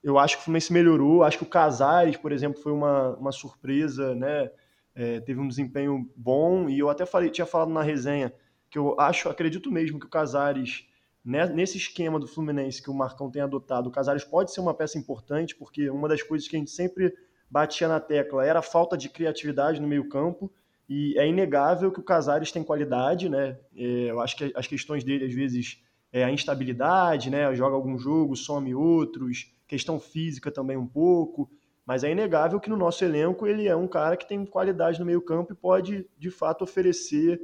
eu 0.03 0.17
acho 0.17 0.35
que 0.35 0.41
o 0.41 0.45
Fluminense 0.45 0.73
melhorou. 0.73 1.23
Acho 1.23 1.37
que 1.37 1.43
o 1.43 1.49
Casares, 1.49 2.17
por 2.17 2.31
exemplo, 2.31 2.61
foi 2.61 2.71
uma, 2.71 3.15
uma 3.17 3.31
surpresa, 3.31 4.15
né? 4.15 4.49
É, 4.93 5.19
teve 5.21 5.39
um 5.39 5.47
desempenho 5.47 6.09
bom 6.15 6.69
e 6.69 6.79
eu 6.79 6.89
até 6.89 7.05
falei, 7.05 7.29
tinha 7.29 7.45
falado 7.45 7.71
na 7.71 7.81
resenha 7.81 8.33
que 8.69 8.77
eu 8.77 8.97
acho, 8.99 9.27
acredito 9.27 9.69
mesmo 9.69 9.99
que 9.99 10.05
o 10.05 10.09
Casares, 10.09 10.87
né, 11.23 11.45
nesse 11.47 11.77
esquema 11.77 12.17
do 12.19 12.27
Fluminense 12.27 12.81
que 12.81 12.89
o 12.89 12.93
Marcão 12.93 13.29
tem 13.29 13.41
adotado, 13.41 13.89
o 13.89 13.91
Casares 13.91 14.23
pode 14.23 14.53
ser 14.53 14.61
uma 14.61 14.73
peça 14.73 14.97
importante, 14.97 15.55
porque 15.55 15.89
uma 15.89 16.07
das 16.07 16.23
coisas 16.23 16.47
que 16.47 16.55
a 16.55 16.59
gente 16.59 16.71
sempre 16.71 17.13
batia 17.49 17.89
na 17.89 17.99
tecla 17.99 18.45
era 18.45 18.59
a 18.59 18.63
falta 18.63 18.97
de 18.97 19.09
criatividade 19.09 19.81
no 19.81 19.87
meio-campo. 19.87 20.49
E 20.87 21.17
é 21.17 21.27
inegável 21.27 21.91
que 21.91 21.99
o 21.99 22.03
Casares 22.03 22.51
tem 22.51 22.63
qualidade, 22.63 23.29
né? 23.29 23.57
É, 23.75 24.09
eu 24.09 24.19
acho 24.19 24.35
que 24.35 24.51
as 24.55 24.67
questões 24.67 25.03
dele, 25.03 25.25
às 25.25 25.33
vezes, 25.33 25.81
é 26.11 26.23
a 26.23 26.31
instabilidade, 26.31 27.29
né? 27.29 27.53
Joga 27.55 27.75
algum 27.75 27.97
jogo, 27.97 28.35
some 28.35 28.73
outros, 28.73 29.53
questão 29.67 29.99
física 29.99 30.51
também 30.51 30.75
um 30.75 30.87
pouco, 30.87 31.49
mas 31.85 32.03
é 32.03 32.11
inegável 32.11 32.59
que 32.59 32.69
no 32.69 32.77
nosso 32.77 33.03
elenco 33.03 33.47
ele 33.47 33.67
é 33.67 33.75
um 33.75 33.87
cara 33.87 34.15
que 34.15 34.27
tem 34.27 34.45
qualidade 34.45 34.99
no 34.99 35.05
meio 35.05 35.21
campo 35.21 35.53
e 35.53 35.55
pode, 35.55 36.07
de 36.17 36.29
fato, 36.29 36.63
oferecer 36.63 37.41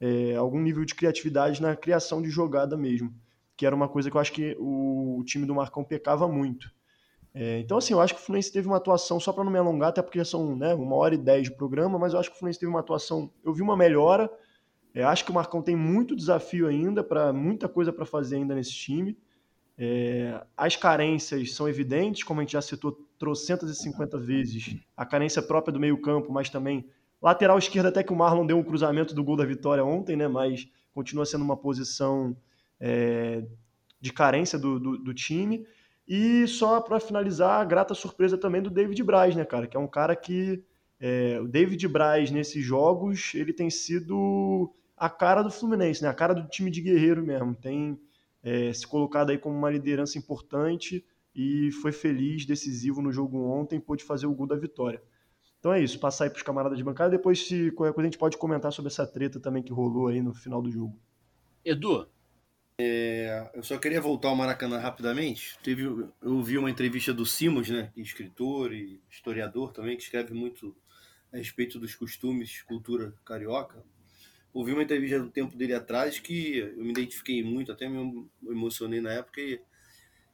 é, 0.00 0.36
algum 0.36 0.60
nível 0.60 0.84
de 0.84 0.94
criatividade 0.94 1.60
na 1.60 1.74
criação 1.74 2.22
de 2.22 2.30
jogada 2.30 2.76
mesmo, 2.76 3.12
que 3.56 3.66
era 3.66 3.74
uma 3.74 3.88
coisa 3.88 4.10
que 4.10 4.16
eu 4.16 4.20
acho 4.20 4.32
que 4.32 4.56
o, 4.58 5.22
time 5.24 5.44
do 5.46 5.54
Marcão 5.54 5.82
pecava 5.82 6.28
muito. 6.28 6.70
É, 7.34 7.58
então, 7.60 7.78
assim, 7.78 7.92
eu 7.92 8.00
acho 8.00 8.14
que 8.14 8.20
o 8.20 8.24
Fluminense 8.24 8.52
teve 8.52 8.66
uma 8.66 8.76
atuação, 8.76 9.20
só 9.20 9.32
para 9.32 9.44
não 9.44 9.50
me 9.50 9.58
alongar, 9.58 9.90
até 9.90 10.02
porque 10.02 10.24
são 10.24 10.56
né, 10.56 10.74
uma 10.74 10.96
hora 10.96 11.14
e 11.14 11.18
dez 11.18 11.44
de 11.44 11.54
programa, 11.54 11.98
mas 11.98 12.12
eu 12.12 12.20
acho 12.20 12.30
que 12.30 12.36
o 12.36 12.38
Fluminense 12.38 12.60
teve 12.60 12.70
uma 12.70 12.80
atuação, 12.80 13.30
eu 13.44 13.52
vi 13.52 13.62
uma 13.62 13.76
melhora, 13.76 14.30
é, 14.94 15.02
acho 15.02 15.24
que 15.24 15.30
o 15.30 15.34
Marcão 15.34 15.62
tem 15.62 15.76
muito 15.76 16.16
desafio 16.16 16.66
ainda, 16.66 17.04
para 17.04 17.32
muita 17.32 17.68
coisa 17.68 17.92
para 17.92 18.06
fazer 18.06 18.36
ainda 18.36 18.54
nesse 18.54 18.72
time, 18.72 19.16
é, 19.78 20.44
as 20.56 20.74
carências 20.74 21.54
são 21.54 21.68
evidentes, 21.68 22.24
como 22.24 22.40
a 22.40 22.42
gente 22.42 22.54
já 22.54 22.62
citou 22.62 23.06
trocentas 23.16 23.70
e 23.70 23.76
cinquenta 23.76 24.18
vezes, 24.18 24.76
a 24.96 25.06
carência 25.06 25.40
própria 25.40 25.72
do 25.72 25.78
meio-campo, 25.78 26.32
mas 26.32 26.50
também 26.50 26.84
lateral 27.22 27.56
esquerda, 27.58 27.88
até 27.88 28.02
que 28.02 28.12
o 28.12 28.16
Marlon 28.16 28.44
deu 28.44 28.58
um 28.58 28.62
cruzamento 28.62 29.14
do 29.14 29.22
gol 29.22 29.36
da 29.36 29.44
vitória 29.44 29.84
ontem, 29.84 30.16
né? 30.16 30.26
Mas 30.26 30.68
continua 30.92 31.24
sendo 31.24 31.44
uma 31.44 31.56
posição 31.56 32.36
é, 32.80 33.44
de 34.00 34.12
carência 34.12 34.58
do, 34.58 34.80
do, 34.80 34.98
do, 34.98 35.14
time. 35.14 35.64
E 36.06 36.46
só 36.48 36.80
para 36.80 36.98
finalizar, 36.98 37.60
a 37.60 37.64
grata 37.64 37.94
surpresa 37.94 38.36
também 38.36 38.62
do 38.62 38.70
David 38.70 39.00
Braz, 39.04 39.36
né, 39.36 39.44
cara? 39.44 39.68
Que 39.68 39.76
é 39.76 39.80
um 39.80 39.88
cara 39.88 40.16
que. 40.16 40.62
É, 41.00 41.38
o 41.40 41.46
David 41.46 41.86
Braz, 41.86 42.32
nesses 42.32 42.64
jogos, 42.64 43.32
ele 43.34 43.52
tem 43.52 43.70
sido 43.70 44.74
a 44.96 45.08
cara 45.08 45.42
do 45.42 45.50
Fluminense, 45.50 46.02
né? 46.02 46.08
A 46.08 46.14
cara 46.14 46.34
do 46.34 46.48
time 46.48 46.68
de 46.68 46.80
guerreiro 46.80 47.22
mesmo. 47.22 47.54
Tem 47.54 47.96
é, 48.42 48.72
se 48.72 48.86
colocado 48.86 49.30
aí 49.30 49.38
como 49.38 49.56
uma 49.56 49.70
liderança 49.70 50.18
importante 50.18 51.04
e 51.34 51.70
foi 51.82 51.92
feliz, 51.92 52.44
decisivo 52.44 53.00
no 53.00 53.12
jogo 53.12 53.38
ontem, 53.38 53.80
pôde 53.80 54.04
fazer 54.04 54.26
o 54.26 54.34
gol 54.34 54.46
da 54.46 54.56
vitória. 54.56 55.02
Então 55.58 55.72
é 55.72 55.82
isso, 55.82 55.98
passar 55.98 56.24
aí 56.24 56.30
para 56.30 56.36
os 56.36 56.42
camaradas 56.42 56.78
de 56.78 56.84
bancada, 56.84 57.10
depois 57.10 57.46
se 57.46 57.70
qualquer 57.72 57.92
coisa 57.92 58.08
a 58.08 58.10
gente 58.10 58.18
pode 58.18 58.36
comentar 58.36 58.72
sobre 58.72 58.90
essa 58.90 59.06
treta 59.06 59.40
também 59.40 59.62
que 59.62 59.72
rolou 59.72 60.08
aí 60.08 60.22
no 60.22 60.32
final 60.32 60.62
do 60.62 60.70
jogo. 60.70 60.98
Edu? 61.64 62.08
É, 62.80 63.50
eu 63.54 63.62
só 63.64 63.76
queria 63.76 64.00
voltar 64.00 64.28
ao 64.28 64.36
Maracanã 64.36 64.78
rapidamente. 64.78 65.58
Teve, 65.64 65.82
eu 66.22 66.42
vi 66.42 66.56
uma 66.56 66.70
entrevista 66.70 67.12
do 67.12 67.26
Simos, 67.26 67.68
né, 67.68 67.92
escritor 67.96 68.72
e 68.72 69.02
historiador 69.10 69.72
também, 69.72 69.96
que 69.96 70.04
escreve 70.04 70.32
muito 70.32 70.76
a 71.32 71.36
respeito 71.36 71.78
dos 71.78 71.94
costumes, 71.94 72.62
cultura 72.62 73.12
carioca, 73.24 73.84
ouvi 74.58 74.72
uma 74.72 74.82
entrevista 74.82 75.20
do 75.20 75.30
tempo 75.30 75.56
dele 75.56 75.72
atrás 75.72 76.18
que 76.18 76.58
eu 76.58 76.82
me 76.82 76.90
identifiquei 76.90 77.44
muito, 77.44 77.70
até 77.70 77.88
me 77.88 78.28
emocionei 78.44 79.00
na 79.00 79.12
época, 79.12 79.40
e, 79.40 79.60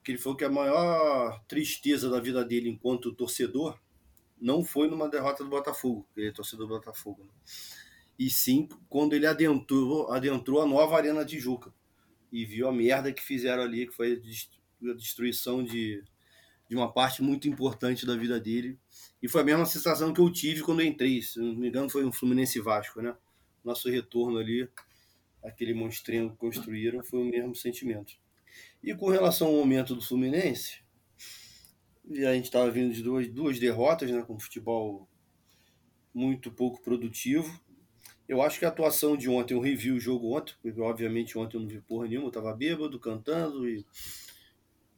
que 0.03 0.13
ele 0.13 0.19
falou 0.19 0.37
que 0.37 0.45
a 0.45 0.51
maior 0.51 1.45
tristeza 1.47 2.09
da 2.09 2.19
vida 2.21 2.43
dele 2.43 2.71
enquanto 2.71 3.15
torcedor 3.15 3.79
não 4.41 4.65
foi 4.65 4.89
numa 4.89 5.11
derrota 5.11 5.45
do 5.45 5.51
Botafogo, 5.51 6.09
ele 6.17 6.29
é 6.29 6.33
torcedor 6.33 6.67
do 6.67 6.75
Botafogo, 6.75 7.23
né? 7.23 7.31
e 8.19 8.31
sim 8.31 8.67
quando 8.89 9.13
ele 9.13 9.27
adentrou, 9.27 10.11
adentrou 10.11 10.63
a 10.63 10.67
nova 10.67 10.97
Arena 10.97 11.25
Tijuca 11.25 11.71
e 12.33 12.47
viu 12.47 12.67
a 12.67 12.73
merda 12.73 13.13
que 13.13 13.23
fizeram 13.23 13.63
ali, 13.63 13.87
que 13.87 13.95
foi 13.95 14.23
a 14.83 14.95
destruição 14.95 15.63
de, 15.63 16.03
de 16.67 16.75
uma 16.75 16.91
parte 16.91 17.23
muito 17.23 17.47
importante 17.47 18.07
da 18.07 18.17
vida 18.17 18.41
dele. 18.41 18.77
E 19.23 19.29
foi 19.29 19.43
a 19.43 19.45
mesma 19.45 19.65
sensação 19.67 20.13
que 20.13 20.21
eu 20.21 20.33
tive 20.33 20.63
quando 20.63 20.81
eu 20.81 20.87
entrei, 20.87 21.23
se 21.23 21.39
não 21.39 21.55
me 21.55 21.69
engano 21.69 21.89
foi 21.89 22.05
um 22.05 22.11
Fluminense 22.11 22.59
Vasco, 22.59 23.01
né? 23.01 23.15
Nosso 23.65 23.89
retorno 23.89 24.39
ali, 24.39 24.69
aquele 25.43 25.75
monstrinho 25.75 26.31
que 26.31 26.37
construíram, 26.37 27.03
foi 27.03 27.21
o 27.21 27.25
mesmo 27.25 27.55
sentimento. 27.55 28.15
E 28.83 28.95
com 28.95 29.09
relação 29.09 29.49
ao 29.49 29.55
momento 29.55 29.95
do 29.95 30.03
Fluminense, 30.03 30.83
a 32.11 32.35
gente 32.35 32.45
estava 32.45 32.71
vindo 32.71 32.93
de 32.93 33.03
duas, 33.03 33.29
duas 33.29 33.59
derrotas, 33.59 34.11
né, 34.11 34.23
com 34.23 34.39
futebol 34.39 35.09
muito 36.13 36.51
pouco 36.51 36.81
produtivo. 36.83 37.61
Eu 38.29 38.41
acho 38.41 38.59
que 38.59 38.65
a 38.65 38.69
atuação 38.69 39.17
de 39.17 39.29
ontem, 39.29 39.55
eu 39.55 39.61
revi 39.61 39.91
o 39.91 40.01
jogo 40.01 40.35
ontem, 40.37 40.55
porque 40.63 40.81
obviamente 40.81 41.37
ontem 41.37 41.57
eu 41.57 41.61
não 41.61 41.69
vi 41.69 41.81
porra 41.81 42.07
nenhuma, 42.07 42.27
eu 42.27 42.29
estava 42.29 42.55
bêbado, 42.55 42.99
cantando 42.99 43.69
e 43.69 43.85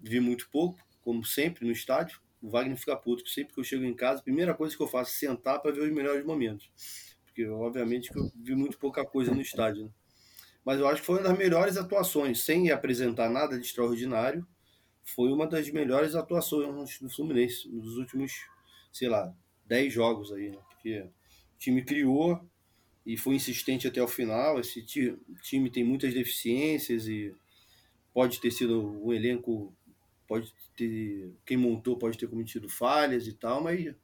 vi 0.00 0.20
muito 0.20 0.48
pouco, 0.50 0.78
como 1.02 1.24
sempre 1.24 1.64
no 1.64 1.72
estádio. 1.72 2.20
O 2.40 2.50
Wagner 2.50 2.76
fica 2.76 2.94
puto, 2.96 3.28
sempre 3.28 3.54
que 3.54 3.60
eu 3.60 3.64
chego 3.64 3.84
em 3.84 3.94
casa, 3.94 4.20
a 4.20 4.24
primeira 4.24 4.54
coisa 4.54 4.76
que 4.76 4.82
eu 4.82 4.86
faço 4.86 5.10
é 5.12 5.28
sentar 5.28 5.60
para 5.60 5.72
ver 5.72 5.80
os 5.80 5.92
melhores 5.92 6.24
momentos 6.24 6.70
porque 7.36 7.46
obviamente 7.50 8.10
que 8.10 8.18
eu 8.18 8.32
vi 8.34 8.54
muito 8.54 8.78
pouca 8.78 9.04
coisa 9.04 9.34
no 9.34 9.42
estádio. 9.42 9.84
Né? 9.84 9.90
mas 10.64 10.80
eu 10.80 10.88
acho 10.88 11.02
que 11.02 11.06
foi 11.06 11.18
uma 11.18 11.28
das 11.28 11.38
melhores 11.38 11.76
atuações, 11.76 12.42
sem 12.42 12.72
apresentar 12.72 13.28
nada 13.30 13.56
de 13.56 13.64
extraordinário. 13.64 14.44
Foi 15.04 15.30
uma 15.30 15.46
das 15.46 15.70
melhores 15.70 16.16
atuações 16.16 16.98
do 16.98 17.08
Fluminense 17.08 17.68
nos 17.68 17.96
últimos, 17.98 18.32
sei 18.92 19.08
lá, 19.08 19.32
10 19.66 19.92
jogos 19.92 20.32
aí, 20.32 20.50
né? 20.50 20.58
Porque 20.68 20.98
o 21.02 21.58
time 21.58 21.84
criou 21.84 22.44
e 23.04 23.16
foi 23.16 23.36
insistente 23.36 23.86
até 23.86 24.02
o 24.02 24.08
final. 24.08 24.58
Esse 24.58 24.82
time 24.82 25.70
tem 25.70 25.84
muitas 25.84 26.12
deficiências 26.12 27.06
e 27.06 27.32
pode 28.12 28.40
ter 28.40 28.50
sido 28.50 28.82
um 29.04 29.12
elenco, 29.12 29.72
pode 30.26 30.52
ter 30.76 31.32
quem 31.44 31.56
montou 31.56 31.96
pode 31.96 32.18
ter 32.18 32.26
cometido 32.26 32.68
falhas 32.68 33.28
e 33.28 33.32
tal, 33.32 33.62
mas 33.62 33.94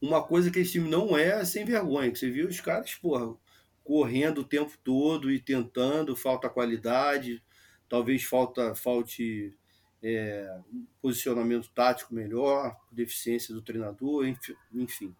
uma 0.00 0.22
coisa 0.22 0.50
que 0.50 0.58
esse 0.58 0.72
time 0.72 0.88
não 0.88 1.16
é 1.16 1.44
sem 1.44 1.64
vergonha, 1.64 2.10
que 2.10 2.18
você 2.18 2.30
viu 2.30 2.48
os 2.48 2.60
caras, 2.60 2.94
porra, 2.94 3.36
correndo 3.84 4.42
o 4.42 4.44
tempo 4.44 4.72
todo 4.82 5.30
e 5.30 5.40
tentando, 5.40 6.16
falta 6.16 6.48
qualidade, 6.48 7.42
talvez 7.88 8.22
falta 8.22 8.74
falte 8.74 9.54
é, 10.02 10.58
posicionamento 11.02 11.70
tático 11.74 12.14
melhor, 12.14 12.76
deficiência 12.90 13.54
do 13.54 13.62
treinador, 13.62 14.26
enfim. 14.72 15.14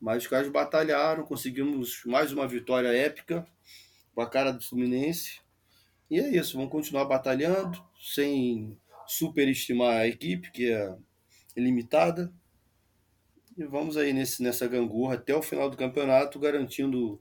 Mas 0.00 0.22
os 0.22 0.28
caras 0.28 0.48
batalharam, 0.48 1.24
conseguimos 1.24 2.02
mais 2.06 2.32
uma 2.32 2.48
vitória 2.48 2.88
épica 2.88 3.46
com 4.14 4.22
a 4.22 4.28
cara 4.28 4.52
do 4.52 4.62
Fluminense. 4.62 5.40
E 6.10 6.18
é 6.18 6.28
isso, 6.30 6.56
vamos 6.56 6.72
continuar 6.72 7.04
batalhando, 7.04 7.82
sem 8.00 8.78
superestimar 9.06 9.96
a 9.96 10.08
equipe, 10.08 10.50
que 10.50 10.72
é 10.72 10.96
limitada. 11.56 12.32
E 13.60 13.66
vamos 13.66 13.98
aí 13.98 14.14
nesse, 14.14 14.42
nessa 14.42 14.66
gangorra 14.66 15.16
até 15.16 15.36
o 15.36 15.42
final 15.42 15.68
do 15.68 15.76
campeonato, 15.76 16.38
garantindo 16.38 17.20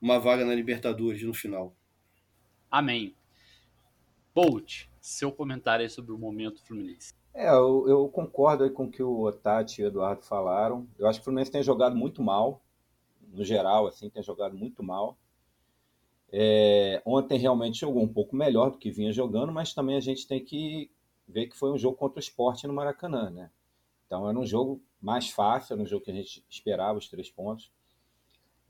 uma 0.00 0.16
vaga 0.16 0.44
na 0.44 0.54
Libertadores 0.54 1.24
no 1.24 1.34
final. 1.34 1.74
Amém. 2.70 3.16
Bolt, 4.32 4.84
seu 5.00 5.32
comentário 5.32 5.82
aí 5.82 5.90
sobre 5.90 6.12
o 6.12 6.18
momento 6.18 6.62
Fluminense. 6.62 7.12
É, 7.34 7.48
eu, 7.48 7.84
eu 7.88 8.08
concordo 8.08 8.70
com 8.70 8.84
o 8.84 8.90
que 8.92 9.02
o 9.02 9.22
Otati 9.22 9.80
e 9.80 9.84
o 9.84 9.88
Eduardo 9.88 10.22
falaram. 10.22 10.86
Eu 10.96 11.08
acho 11.08 11.18
que 11.18 11.22
o 11.22 11.24
Fluminense 11.24 11.50
tem 11.50 11.64
jogado 11.64 11.96
muito 11.96 12.22
mal, 12.22 12.62
no 13.32 13.44
geral, 13.44 13.88
assim, 13.88 14.08
tem 14.08 14.22
jogado 14.22 14.56
muito 14.56 14.84
mal. 14.84 15.18
É, 16.30 17.02
ontem 17.04 17.40
realmente 17.40 17.80
jogou 17.80 18.04
um 18.04 18.12
pouco 18.12 18.36
melhor 18.36 18.70
do 18.70 18.78
que 18.78 18.92
vinha 18.92 19.12
jogando, 19.12 19.50
mas 19.50 19.74
também 19.74 19.96
a 19.96 20.00
gente 20.00 20.28
tem 20.28 20.44
que 20.44 20.92
ver 21.26 21.48
que 21.48 21.58
foi 21.58 21.72
um 21.72 21.78
jogo 21.78 21.96
contra 21.96 22.18
o 22.18 22.22
esporte 22.22 22.68
no 22.68 22.72
Maracanã, 22.72 23.30
né? 23.30 23.50
Então 24.12 24.28
era 24.28 24.38
um 24.38 24.44
jogo 24.44 24.82
mais 25.00 25.30
fácil, 25.30 25.72
era 25.72 25.82
um 25.82 25.86
jogo 25.86 26.04
que 26.04 26.10
a 26.10 26.14
gente 26.14 26.44
esperava 26.50 26.98
os 26.98 27.08
três 27.08 27.30
pontos. 27.30 27.70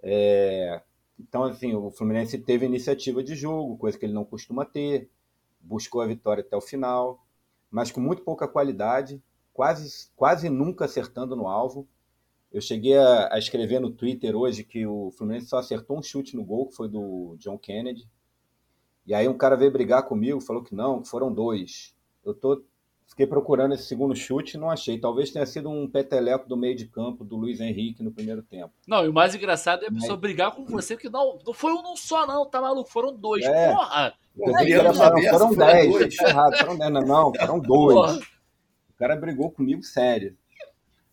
É, 0.03 0.83
então, 1.19 1.45
assim, 1.45 1.75
o 1.75 1.91
Fluminense 1.91 2.39
teve 2.39 2.67
iniciativa 2.67 3.23
de 3.23 3.35
jogo, 3.35 3.77
coisa 3.77 3.99
que 3.99 4.07
ele 4.07 4.13
não 4.13 4.25
costuma 4.25 4.65
ter, 4.65 5.11
buscou 5.61 6.01
a 6.01 6.07
vitória 6.07 6.43
até 6.43 6.57
o 6.57 6.61
final 6.61 7.21
mas 7.73 7.91
com 7.91 8.03
muito 8.03 8.23
pouca 8.23 8.47
qualidade, 8.47 9.21
quase, 9.55 10.11
quase 10.15 10.51
nunca 10.51 10.85
acertando 10.85 11.35
no 11.35 11.49
alvo. 11.49 11.89
Eu 12.53 12.61
cheguei 12.61 12.99
a, 12.99 13.33
a, 13.35 13.39
escrever 13.39 13.81
no 13.81 13.91
Twitter 13.91 14.37
hoje 14.37 14.63
que 14.63 14.87
o 14.87 15.11
Fluminense 15.13 15.47
só 15.47 15.57
acertou 15.57 15.99
um 15.99 16.03
chute 16.03 16.37
no 16.37 16.45
gol, 16.45 16.69
que 16.69 16.77
foi 16.77 16.87
do 16.87 17.35
John 17.39 17.57
Kennedy. 17.57 18.07
E 19.07 19.15
aí 19.15 19.27
um 19.27 19.39
cara 19.39 19.57
veio 19.57 19.73
brigar 19.73 20.07
comigo, 20.07 20.39
falou 20.39 20.63
que 20.63 20.75
não, 20.75 21.01
que 21.01 21.09
foram 21.09 21.33
dois. 21.33 21.97
Eu 22.23 22.35
tô, 22.35 22.63
fiquei 23.13 23.27
procurando 23.27 23.75
esse 23.75 23.85
segundo 23.85 24.17
chute 24.17 24.57
e 24.57 24.61
não 24.61 24.71
achei. 24.71 24.99
Talvez 24.99 25.31
tenha 25.31 25.45
sido 25.45 25.69
um 25.69 25.87
peteleco 25.87 26.49
do 26.49 26.57
meio 26.57 26.75
de 26.75 26.87
campo 26.87 27.25
do 27.25 27.37
Luiz 27.37 27.61
Henrique 27.61 28.03
no 28.03 28.11
primeiro 28.11 28.43
tempo. 28.43 28.73
Não, 28.89 29.05
e 29.05 29.09
o 29.09 29.13
mais 29.13 29.35
engraçado 29.35 29.85
é 29.85 29.89
a 29.89 29.93
pessoa 29.93 30.13
Mas... 30.13 30.21
brigar 30.21 30.53
com 30.53 30.65
você, 30.65 30.97
que 30.97 31.11
não, 31.11 31.39
não 31.47 31.53
foi 31.53 31.73
um 31.73 31.95
só 31.95 32.27
não, 32.27 32.49
tá 32.49 32.61
maluco? 32.61 32.91
Foram 32.91 33.15
dois. 33.15 33.45
É. 33.45 33.71
Porra! 33.71 34.15
Eu 34.35 34.55
queria 34.55 34.95
falar, 34.95 35.23
foram 35.31 35.55
dez, 35.55 36.17
tá 36.17 36.29
errado, 36.29 36.57
foram 36.57 36.79
dez, 36.79 36.91
não, 36.91 37.33
foram 37.35 37.61
dois. 37.61 37.95
Porra. 37.95 38.19
O 38.91 38.99
cara 38.99 39.17
brigou 39.17 39.51
comigo 39.51 39.83
sério. 39.83 40.35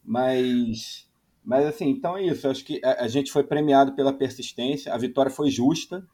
Mas, 0.01 1.05
mas 1.43 1.65
assim, 1.65 1.89
então 1.89 2.15
é 2.15 2.23
isso. 2.23 2.47
Eu 2.47 2.51
acho 2.51 2.63
que 2.63 2.79
a, 2.81 3.03
a, 3.03 3.07
gente 3.09 3.29
foi 3.29 3.43
premiado 3.43 3.93
pela 3.93 4.13
persistência. 4.13 4.93
A 4.93 4.97
vitória 4.97 5.29
foi 5.29 5.49
justa, 5.49 6.07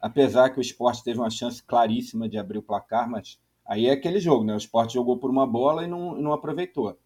apesar 0.00 0.50
que 0.50 0.58
o 0.58 0.62
esporte 0.62 1.02
teve 1.02 1.18
uma 1.18 1.30
chance 1.30 1.60
claríssima 1.60 2.28
de 2.28 2.38
abrir 2.38 2.58
o 2.58 2.62
placar, 2.62 3.10
mas 3.10 3.40
aí 3.66 3.86
é 3.86 3.92
aquele 3.92 4.20
jogo, 4.20 4.44
né? 4.44 4.54
O 4.54 4.58
esporte 4.58 4.94
jogou 4.94 5.18
por 5.18 5.30
uma 5.30 5.46
bola 5.46 5.84
e 5.84 5.86
não, 5.86 6.14
não 6.16 6.32
aproveitou. 6.32 6.98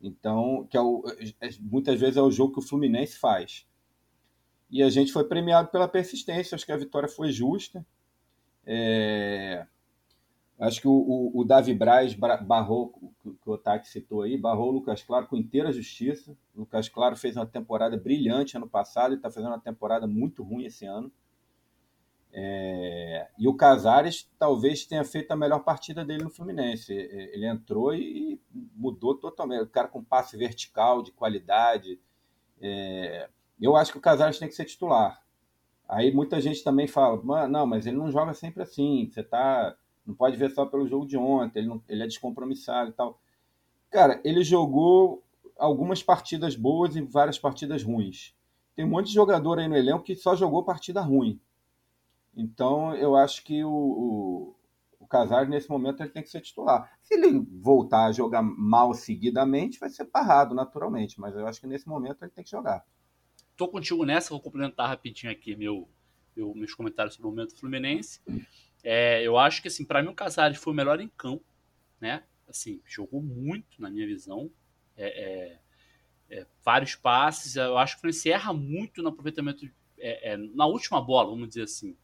Então, 0.00 0.66
que 0.70 0.76
é 0.76 0.80
o, 0.80 1.02
é, 1.40 1.50
muitas 1.60 1.98
vezes 1.98 2.16
é 2.16 2.22
o 2.22 2.30
jogo 2.30 2.54
que 2.54 2.60
o 2.60 2.66
Fluminense 2.66 3.18
faz. 3.18 3.66
E 4.70 4.82
a 4.82 4.90
gente 4.90 5.12
foi 5.12 5.24
premiado 5.24 5.68
pela 5.68 5.88
persistência. 5.88 6.54
Acho 6.54 6.64
que 6.64 6.72
a 6.72 6.76
vitória 6.76 7.08
foi 7.08 7.32
justa. 7.32 7.84
É, 8.64 9.66
acho 10.58 10.80
que 10.80 10.86
o, 10.88 10.92
o, 10.92 11.40
o 11.40 11.44
Davi 11.44 11.74
Braz 11.74 12.14
barrou, 12.14 12.92
que 13.22 13.48
o 13.48 13.52
Otaki 13.52 13.88
citou 13.88 14.22
aí, 14.22 14.36
barrou 14.36 14.68
o 14.68 14.72
Lucas 14.72 15.02
Claro 15.02 15.26
com 15.26 15.36
inteira 15.36 15.72
justiça. 15.72 16.36
O 16.54 16.60
Lucas 16.60 16.88
Claro 16.88 17.16
fez 17.16 17.36
uma 17.36 17.46
temporada 17.46 17.96
brilhante 17.96 18.56
ano 18.56 18.68
passado 18.68 19.14
e 19.14 19.16
está 19.16 19.30
fazendo 19.30 19.50
uma 19.50 19.60
temporada 19.60 20.06
muito 20.06 20.42
ruim 20.42 20.66
esse 20.66 20.84
ano. 20.84 21.10
É, 22.32 23.28
e 23.38 23.48
o 23.48 23.54
Casares 23.54 24.30
talvez 24.38 24.84
tenha 24.84 25.04
feito 25.04 25.30
a 25.30 25.36
melhor 25.36 25.60
partida 25.60 26.04
dele 26.04 26.24
no 26.24 26.30
Fluminense. 26.30 26.92
É, 26.92 27.34
ele 27.34 27.46
entrou 27.46 27.94
e 27.94 28.40
mudou 28.76 29.14
totalmente. 29.14 29.62
O 29.62 29.68
cara 29.68 29.88
com 29.88 30.02
passe 30.02 30.36
vertical, 30.36 31.02
de 31.02 31.12
qualidade. 31.12 31.98
É, 32.60 33.28
eu 33.60 33.76
acho 33.76 33.92
que 33.92 33.98
o 33.98 34.02
Casares 34.02 34.38
tem 34.38 34.48
que 34.48 34.54
ser 34.54 34.64
titular. 34.64 35.22
Aí 35.88 36.12
muita 36.12 36.40
gente 36.40 36.62
também 36.62 36.86
fala, 36.86 37.48
não, 37.48 37.66
mas 37.66 37.86
ele 37.86 37.96
não 37.96 38.10
joga 38.10 38.34
sempre 38.34 38.62
assim, 38.62 39.08
você 39.10 39.22
tá. 39.22 39.74
Não 40.06 40.14
pode 40.14 40.36
ver 40.36 40.50
só 40.50 40.64
pelo 40.66 40.86
jogo 40.86 41.06
de 41.06 41.16
ontem, 41.16 41.60
ele, 41.60 41.68
não, 41.68 41.82
ele 41.88 42.02
é 42.02 42.06
descompromissado 42.06 42.90
e 42.90 42.92
tal. 42.92 43.18
Cara, 43.90 44.20
ele 44.24 44.42
jogou 44.42 45.22
algumas 45.58 46.02
partidas 46.02 46.54
boas 46.54 46.94
e 46.94 47.00
várias 47.02 47.38
partidas 47.38 47.82
ruins. 47.82 48.34
Tem 48.76 48.84
um 48.84 48.88
monte 48.88 49.08
de 49.08 49.14
jogador 49.14 49.58
aí 49.58 49.66
no 49.66 49.76
elenco 49.76 50.04
que 50.04 50.14
só 50.14 50.36
jogou 50.36 50.62
partida 50.62 51.00
ruim. 51.00 51.40
Então, 52.38 52.94
eu 52.94 53.16
acho 53.16 53.44
que 53.44 53.64
o, 53.64 53.70
o, 53.70 54.56
o 55.00 55.06
Casares, 55.06 55.50
nesse 55.50 55.68
momento, 55.68 56.02
ele 56.02 56.10
tem 56.10 56.22
que 56.22 56.30
ser 56.30 56.40
titular. 56.40 56.90
Se 57.02 57.14
ele 57.14 57.44
voltar 57.60 58.06
a 58.06 58.12
jogar 58.12 58.42
mal 58.42 58.94
seguidamente, 58.94 59.80
vai 59.80 59.90
ser 59.90 60.04
parrado, 60.04 60.54
naturalmente. 60.54 61.20
Mas 61.20 61.34
eu 61.34 61.46
acho 61.46 61.60
que 61.60 61.66
nesse 61.66 61.88
momento 61.88 62.22
ele 62.22 62.30
tem 62.30 62.44
que 62.44 62.50
jogar 62.50 62.84
tô 63.58 63.66
contigo 63.66 64.04
nessa, 64.04 64.30
vou 64.30 64.40
complementar 64.40 64.88
rapidinho 64.88 65.32
aqui 65.32 65.56
meu, 65.56 65.86
meu 66.34 66.54
meus 66.54 66.72
comentários 66.72 67.16
sobre 67.16 67.26
o 67.26 67.30
momento 67.30 67.58
Fluminense. 67.58 68.20
É, 68.84 69.20
eu 69.26 69.36
acho 69.36 69.60
que, 69.60 69.66
assim, 69.66 69.84
para 69.84 70.00
mim 70.00 70.08
o 70.08 70.14
Casares 70.14 70.56
foi 70.56 70.72
o 70.72 70.76
melhor 70.76 71.00
em 71.00 71.08
campo, 71.08 71.44
né? 72.00 72.22
Assim, 72.48 72.80
jogou 72.86 73.20
muito, 73.20 73.82
na 73.82 73.90
minha 73.90 74.06
visão. 74.06 74.48
É, 74.96 75.58
é, 76.30 76.38
é 76.38 76.46
vários 76.64 76.94
passes. 76.94 77.56
Eu 77.56 77.76
acho 77.76 77.94
que 77.94 77.98
o 77.98 78.00
Fluminense 78.02 78.30
erra 78.30 78.52
muito 78.52 79.02
no 79.02 79.08
aproveitamento, 79.08 79.68
é, 79.98 80.32
é, 80.32 80.36
na 80.36 80.66
última 80.66 81.00
bola, 81.02 81.30
vamos 81.30 81.48
dizer 81.48 81.64
assim. 81.64 81.96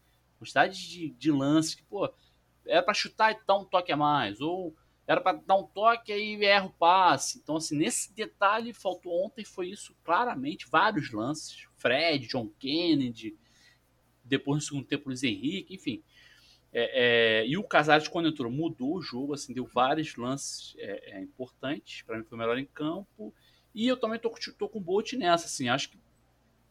Quantidade 0.45 0.89
de, 0.89 1.11
de 1.11 1.31
lances 1.31 1.75
que, 1.75 1.83
pô, 1.85 2.13
era 2.67 2.83
para 2.83 2.95
chutar 2.95 3.33
e 3.33 3.47
dar 3.47 3.57
um 3.57 3.65
toque 3.65 3.91
a 3.91 3.97
mais. 3.97 4.41
Ou 4.41 4.75
era 5.07 5.21
para 5.21 5.39
dar 5.39 5.57
um 5.57 5.67
toque 5.67 6.13
aí 6.13 6.43
erra 6.45 6.67
o 6.67 6.73
passe. 6.73 7.39
Então, 7.39 7.57
assim, 7.57 7.77
nesse 7.77 8.13
detalhe 8.15 8.73
faltou 8.73 9.25
ontem 9.25 9.45
foi 9.45 9.69
isso 9.69 9.95
claramente, 10.05 10.67
vários 10.71 11.11
lances. 11.13 11.67
Fred, 11.77 12.27
John 12.27 12.49
Kennedy, 12.59 13.37
depois 14.25 14.57
no 14.57 14.67
segundo 14.67 14.87
tempo 14.87 15.09
Luiz 15.09 15.23
Henrique, 15.23 15.75
enfim. 15.75 16.03
É, 16.73 17.43
é, 17.43 17.47
e 17.47 17.57
o 17.57 17.63
Casares, 17.63 18.09
quando 18.09 18.29
entrou, 18.29 18.51
mudou 18.51 18.97
o 18.97 19.03
jogo, 19.03 19.35
assim, 19.35 19.53
deu 19.53 19.65
vários 19.65 20.17
lances 20.17 20.75
é, 20.79 21.19
é 21.19 21.21
importantes. 21.21 22.03
Para 22.03 22.19
mim 22.19 22.25
foi 22.25 22.37
o 22.37 22.39
melhor 22.39 22.59
em 22.59 22.67
campo. 22.67 23.33
E 23.75 23.87
eu 23.87 23.97
também 23.97 24.19
tô, 24.19 24.31
tô 24.59 24.69
com 24.69 24.79
o 24.79 24.83
Bolt 24.83 25.13
nessa, 25.13 25.47
assim, 25.47 25.69
acho 25.69 25.91
que 25.91 25.99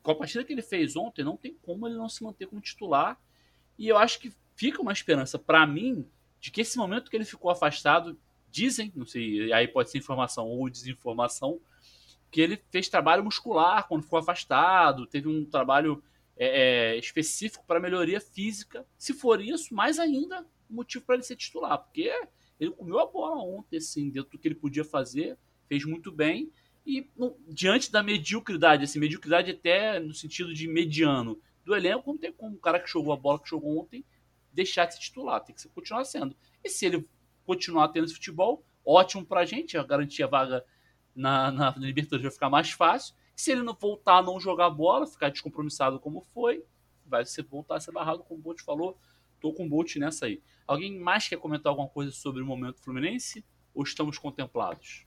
com 0.02 0.12
a 0.12 0.16
partida 0.16 0.44
que 0.44 0.52
ele 0.52 0.62
fez 0.62 0.98
ontem, 0.98 1.24
não 1.24 1.38
tem 1.38 1.58
como 1.62 1.88
ele 1.88 1.96
não 1.96 2.10
se 2.10 2.22
manter 2.24 2.48
como 2.48 2.62
titular. 2.62 3.18
E 3.78 3.88
eu 3.88 3.98
acho 3.98 4.20
que 4.20 4.32
fica 4.56 4.82
uma 4.82 4.92
esperança 4.92 5.38
para 5.38 5.66
mim 5.66 6.06
de 6.40 6.52
que 6.52 6.62
esse 6.62 6.78
momento 6.78 7.10
que 7.10 7.16
ele 7.16 7.26
ficou 7.26 7.50
afastado, 7.50 8.20
dizem, 8.52 8.92
não 8.96 9.06
sei, 9.06 9.52
aí 9.54 9.68
pode 9.68 9.90
ser 9.90 9.98
informação 9.98 10.48
ou 10.48 10.70
desinformação, 10.70 11.60
que 12.30 12.42
ele 12.42 12.62
fez 12.72 12.90
trabalho 12.90 13.24
muscular 13.24 13.88
quando 13.88 14.04
ficou 14.04 14.20
afastado, 14.20 15.08
teve 15.08 15.28
um 15.28 15.46
trabalho 15.46 16.04
é, 16.36 16.96
é 16.96 16.98
específico 16.98 17.64
para 17.66 17.80
melhoria 17.80 18.20
física. 18.20 18.86
Se 18.98 19.14
for 19.14 19.40
isso, 19.40 19.74
mais 19.74 20.00
ainda 20.00 20.46
motivo 20.70 21.06
para 21.06 21.16
ele 21.16 21.24
ser 21.24 21.36
titular, 21.36 21.78
porque 21.78 22.12
ele 22.60 22.72
comeu 22.72 23.00
a 23.00 23.06
bola 23.06 23.38
ontem, 23.38 23.78
assim, 23.78 24.10
dentro 24.10 24.32
do 24.32 24.40
que 24.40 24.48
ele 24.48 24.56
podia 24.56 24.84
fazer, 24.84 25.38
fez 25.68 25.86
muito 25.86 26.12
bem. 26.12 26.52
E 26.86 27.08
no, 27.16 27.38
diante 27.48 27.92
da 27.92 28.04
mediocridade, 28.04 28.84
assim, 28.84 29.00
mediocridade 29.00 29.52
até 29.52 30.00
no 30.00 30.14
sentido 30.14 30.54
de 30.54 30.68
mediano 30.68 31.40
do 31.64 31.76
elenco, 31.76 32.12
não 32.12 32.18
tem 32.18 32.32
como 32.32 32.56
o 32.56 32.60
cara 32.60 32.80
que 32.80 32.90
jogou 32.90 33.14
a 33.14 33.18
bola 33.18 33.40
que 33.40 33.50
jogou 33.50 33.82
ontem 33.82 34.06
deixar 34.52 34.86
de 34.86 34.94
ser 34.94 35.00
titular, 35.00 35.44
tem 35.44 35.56
que 35.56 35.68
continuar 35.70 36.06
sendo. 36.06 36.36
E 36.64 36.70
se 36.70 36.86
ele 36.86 37.08
continuar 37.46 37.90
tendo 37.90 38.06
esse 38.06 38.14
futebol, 38.14 38.64
ótimo 38.86 39.26
pra 39.26 39.46
gente, 39.46 39.78
a 39.78 39.84
garantir 39.84 40.24
a 40.24 40.28
vaga 40.28 40.66
na, 41.16 41.52
na, 41.52 41.72
Libertadores 41.72 42.24
vai 42.24 42.32
ficar 42.32 42.50
mais 42.50 42.72
fácil. 42.72 43.16
E 43.36 43.42
se 43.42 43.52
ele 43.52 43.64
não 43.64 43.74
voltar 43.74 44.18
a 44.18 44.22
não 44.22 44.40
jogar 44.40 44.70
bola, 44.70 45.08
ficar 45.08 45.30
descompromissado 45.30 46.00
como 46.00 46.22
foi, 46.22 46.64
vai 47.06 47.26
ser, 47.26 47.44
voltar 47.44 47.78
a 47.78 47.80
ser 47.80 47.92
barrado, 47.92 48.24
como 48.24 48.40
o 48.40 48.44
Bolt 48.44 48.62
falou. 48.62 48.98
Tô 49.40 49.52
com 49.52 49.66
o 49.66 49.70
Bolt 49.70 49.96
nessa 49.98 50.28
aí. 50.28 50.42
Alguém 50.66 50.98
mais 50.98 51.28
quer 51.28 51.38
comentar 51.38 51.70
alguma 51.70 51.90
coisa 51.90 52.12
sobre 52.12 52.42
o 52.42 52.46
momento 52.46 52.82
Fluminense? 52.82 53.44
Ou 53.74 53.84
estamos 53.84 54.18
contemplados? 54.18 55.06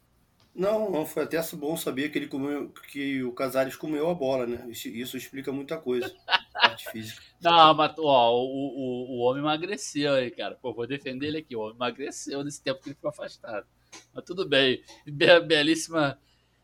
Não, 0.56 0.90
não, 0.90 1.04
foi 1.04 1.24
até 1.24 1.38
bom 1.54 1.76
saber 1.76 2.08
que 2.08 2.16
ele 2.16 2.28
comeu, 2.28 2.72
que 2.90 3.22
o 3.22 3.32
Casares 3.32 3.76
comeu 3.76 4.08
a 4.08 4.14
bola, 4.14 4.46
né? 4.46 4.66
Isso, 4.70 4.88
isso 4.88 5.16
explica 5.16 5.52
muita 5.52 5.76
coisa. 5.76 6.10
parte 6.54 6.90
física. 6.90 7.22
Não, 7.42 7.74
mas 7.74 7.94
ó, 7.98 8.34
o, 8.34 8.46
o, 8.46 9.10
o 9.10 9.18
homem 9.18 9.42
emagreceu 9.42 10.14
aí, 10.14 10.30
cara. 10.30 10.54
Pô, 10.54 10.72
vou 10.72 10.86
defender 10.86 11.26
ele 11.26 11.38
aqui. 11.38 11.54
O 11.54 11.60
homem 11.60 11.76
emagreceu 11.76 12.42
nesse 12.42 12.62
tempo 12.62 12.80
que 12.80 12.88
ele 12.88 12.94
ficou 12.94 13.10
afastado. 13.10 13.66
Mas 14.14 14.24
tudo 14.24 14.48
bem. 14.48 14.82
Be 15.06 15.40
belíssima 15.40 16.18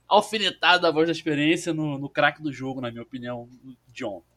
alfinetada 0.08 0.80
da 0.80 0.90
voz 0.90 1.06
da 1.06 1.12
experiência 1.12 1.74
no, 1.74 1.98
no 1.98 2.08
craque 2.08 2.42
do 2.42 2.52
jogo, 2.52 2.80
na 2.80 2.90
minha 2.90 3.02
opinião, 3.02 3.48
de 3.88 4.04
ontem. 4.04 4.32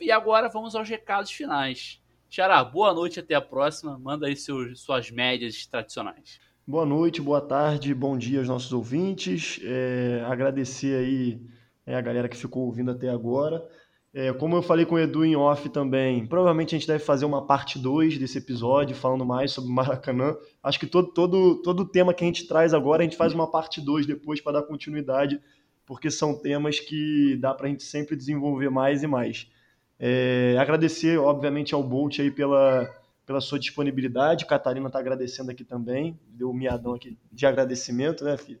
E 0.00 0.10
agora 0.10 0.48
vamos 0.48 0.74
aos 0.74 0.88
recados 0.88 1.30
finais. 1.30 2.00
Xará, 2.30 2.64
boa 2.64 2.94
noite 2.94 3.20
até 3.20 3.34
a 3.34 3.40
próxima. 3.40 3.98
Manda 3.98 4.26
aí 4.26 4.34
seus, 4.34 4.80
suas 4.80 5.10
médias 5.10 5.66
tradicionais. 5.66 6.40
Boa 6.64 6.86
noite, 6.86 7.20
boa 7.20 7.40
tarde, 7.40 7.92
bom 7.92 8.16
dia 8.16 8.38
aos 8.38 8.46
nossos 8.46 8.72
ouvintes. 8.72 9.58
É, 9.64 10.22
agradecer 10.24 10.96
aí 10.96 11.40
é, 11.84 11.96
a 11.96 12.00
galera 12.00 12.28
que 12.28 12.36
ficou 12.36 12.66
ouvindo 12.66 12.92
até 12.92 13.08
agora. 13.08 13.68
É, 14.14 14.32
como 14.32 14.54
eu 14.54 14.62
falei 14.62 14.86
com 14.86 14.94
o 14.94 14.98
Edu 14.98 15.24
em 15.24 15.34
off 15.34 15.68
também, 15.70 16.24
provavelmente 16.24 16.72
a 16.72 16.78
gente 16.78 16.86
deve 16.86 17.02
fazer 17.02 17.24
uma 17.24 17.44
parte 17.44 17.80
2 17.80 18.16
desse 18.16 18.38
episódio, 18.38 18.94
falando 18.94 19.26
mais 19.26 19.50
sobre 19.50 19.72
Maracanã. 19.74 20.36
Acho 20.62 20.78
que 20.78 20.86
todo, 20.86 21.08
todo, 21.12 21.60
todo 21.62 21.84
tema 21.84 22.14
que 22.14 22.22
a 22.22 22.28
gente 22.28 22.46
traz 22.46 22.72
agora, 22.72 23.02
a 23.02 23.04
gente 23.04 23.16
faz 23.16 23.34
uma 23.34 23.50
parte 23.50 23.80
2 23.80 24.06
depois 24.06 24.40
para 24.40 24.60
dar 24.60 24.62
continuidade, 24.62 25.40
porque 25.84 26.12
são 26.12 26.32
temas 26.40 26.78
que 26.78 27.36
dá 27.40 27.52
para 27.52 27.66
a 27.66 27.70
gente 27.70 27.82
sempre 27.82 28.14
desenvolver 28.14 28.70
mais 28.70 29.02
e 29.02 29.08
mais. 29.08 29.50
É, 29.98 30.56
agradecer, 30.60 31.18
obviamente, 31.18 31.74
ao 31.74 31.82
Bolt 31.82 32.20
aí 32.20 32.30
pela, 32.30 32.88
pela 33.32 33.40
sua 33.40 33.58
disponibilidade. 33.58 34.46
Catarina 34.46 34.86
está 34.86 34.98
agradecendo 34.98 35.50
aqui 35.50 35.64
também, 35.64 36.18
deu 36.28 36.50
um 36.50 36.54
miadão 36.54 36.94
aqui 36.94 37.18
de 37.32 37.46
agradecimento, 37.46 38.24
né, 38.24 38.36
filho? 38.36 38.60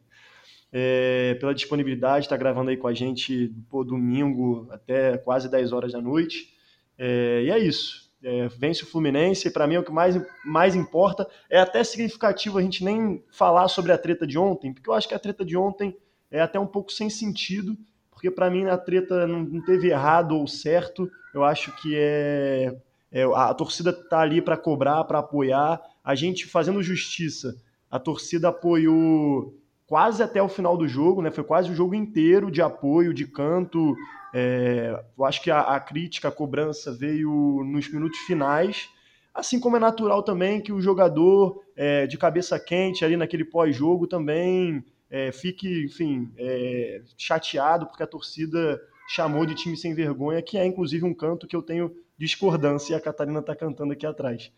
é, 0.72 1.34
pela 1.34 1.54
disponibilidade, 1.54 2.24
está 2.24 2.36
gravando 2.36 2.70
aí 2.70 2.76
com 2.76 2.88
a 2.88 2.94
gente 2.94 3.54
pô, 3.68 3.84
domingo 3.84 4.66
até 4.70 5.18
quase 5.18 5.50
10 5.50 5.72
horas 5.72 5.92
da 5.92 6.00
noite. 6.00 6.54
É, 6.98 7.42
e 7.44 7.50
é 7.50 7.58
isso. 7.58 8.10
É, 8.24 8.48
vence 8.48 8.84
o 8.84 8.86
Fluminense, 8.86 9.50
para 9.50 9.66
mim 9.66 9.74
é 9.74 9.80
o 9.80 9.84
que 9.84 9.92
mais, 9.92 10.16
mais 10.44 10.74
importa. 10.74 11.28
É 11.50 11.58
até 11.60 11.84
significativo 11.84 12.56
a 12.56 12.62
gente 12.62 12.82
nem 12.82 13.22
falar 13.30 13.68
sobre 13.68 13.92
a 13.92 13.98
treta 13.98 14.26
de 14.26 14.38
ontem, 14.38 14.72
porque 14.72 14.88
eu 14.88 14.94
acho 14.94 15.08
que 15.08 15.14
a 15.14 15.18
treta 15.18 15.44
de 15.44 15.56
ontem 15.56 15.94
é 16.30 16.40
até 16.40 16.58
um 16.58 16.66
pouco 16.66 16.90
sem 16.90 17.10
sentido, 17.10 17.76
porque 18.10 18.30
para 18.30 18.48
mim 18.48 18.64
a 18.66 18.78
treta 18.78 19.26
não, 19.26 19.42
não, 19.42 19.62
teve 19.62 19.90
errado 19.90 20.38
ou 20.38 20.46
certo. 20.46 21.10
Eu 21.34 21.44
acho 21.44 21.74
que 21.82 21.94
é, 21.96 22.74
é 23.12 23.24
a 23.24 23.52
torcida 23.52 23.90
está 23.90 24.20
ali 24.20 24.40
para 24.40 24.56
cobrar, 24.56 25.04
para 25.04 25.18
apoiar. 25.18 25.80
A 26.02 26.14
gente 26.14 26.46
fazendo 26.46 26.82
justiça, 26.82 27.54
a 27.90 27.98
torcida 27.98 28.48
apoiou 28.48 29.54
quase 29.86 30.22
até 30.22 30.42
o 30.42 30.48
final 30.48 30.76
do 30.76 30.88
jogo, 30.88 31.20
né? 31.20 31.30
Foi 31.30 31.44
quase 31.44 31.70
o 31.70 31.74
jogo 31.74 31.94
inteiro 31.94 32.50
de 32.50 32.62
apoio, 32.62 33.12
de 33.12 33.26
canto. 33.26 33.94
É, 34.32 34.98
eu 35.18 35.24
acho 35.26 35.42
que 35.42 35.50
a, 35.50 35.60
a, 35.60 35.78
crítica, 35.78 36.28
a 36.28 36.32
cobrança 36.32 36.90
veio 36.90 37.62
nos 37.66 37.92
minutos 37.92 38.18
finais, 38.20 38.88
assim 39.34 39.60
como 39.60 39.76
é 39.76 39.78
natural 39.78 40.22
também 40.22 40.62
que 40.62 40.72
o 40.72 40.80
jogador 40.80 41.62
é, 41.76 42.06
de 42.06 42.16
cabeça 42.16 42.58
quente 42.58 43.04
ali 43.04 43.16
naquele 43.16 43.44
pós-jogo 43.44 44.06
também 44.06 44.82
é, 45.10 45.30
fique, 45.30 45.84
enfim, 45.84 46.32
é, 46.38 47.02
chateado 47.18 47.84
porque 47.86 48.02
a 48.02 48.06
torcida 48.06 48.80
chamou 49.06 49.44
de 49.44 49.54
time 49.54 49.76
sem 49.76 49.94
vergonha, 49.94 50.40
que 50.40 50.56
é 50.56 50.64
inclusive 50.64 51.04
um 51.04 51.12
canto 51.12 51.46
que 51.46 51.54
eu 51.54 51.60
tenho 51.60 51.94
discordância 52.22 52.94
e 52.94 52.96
a 52.96 53.00
Catarina 53.00 53.40
está 53.40 53.54
cantando 53.54 53.92
aqui 53.92 54.06
atrás. 54.06 54.52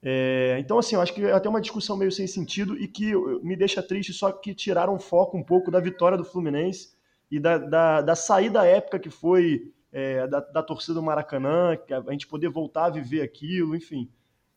É, 0.00 0.56
então, 0.60 0.78
assim, 0.78 0.94
eu 0.94 1.00
acho 1.00 1.12
que 1.12 1.24
é 1.24 1.32
até 1.32 1.48
uma 1.48 1.60
discussão 1.60 1.96
meio 1.96 2.12
sem 2.12 2.26
sentido 2.26 2.76
e 2.76 2.86
que 2.86 3.12
me 3.42 3.56
deixa 3.56 3.82
triste 3.82 4.12
só 4.12 4.30
que 4.30 4.54
tiraram 4.54 4.98
foco 4.98 5.36
um 5.36 5.42
pouco 5.42 5.70
da 5.70 5.80
vitória 5.80 6.16
do 6.16 6.24
Fluminense 6.24 6.92
e 7.30 7.40
da, 7.40 7.58
da, 7.58 8.00
da 8.00 8.14
saída 8.14 8.64
épica 8.64 8.98
que 8.98 9.10
foi 9.10 9.72
é, 9.92 10.26
da, 10.28 10.40
da, 10.40 10.62
torcida 10.62 10.94
do 10.94 11.02
Maracanã, 11.02 11.76
que 11.76 11.92
a 11.92 12.02
gente 12.10 12.28
poder 12.28 12.48
voltar 12.48 12.84
a 12.86 12.90
viver 12.90 13.22
aquilo, 13.22 13.74
enfim. 13.74 14.08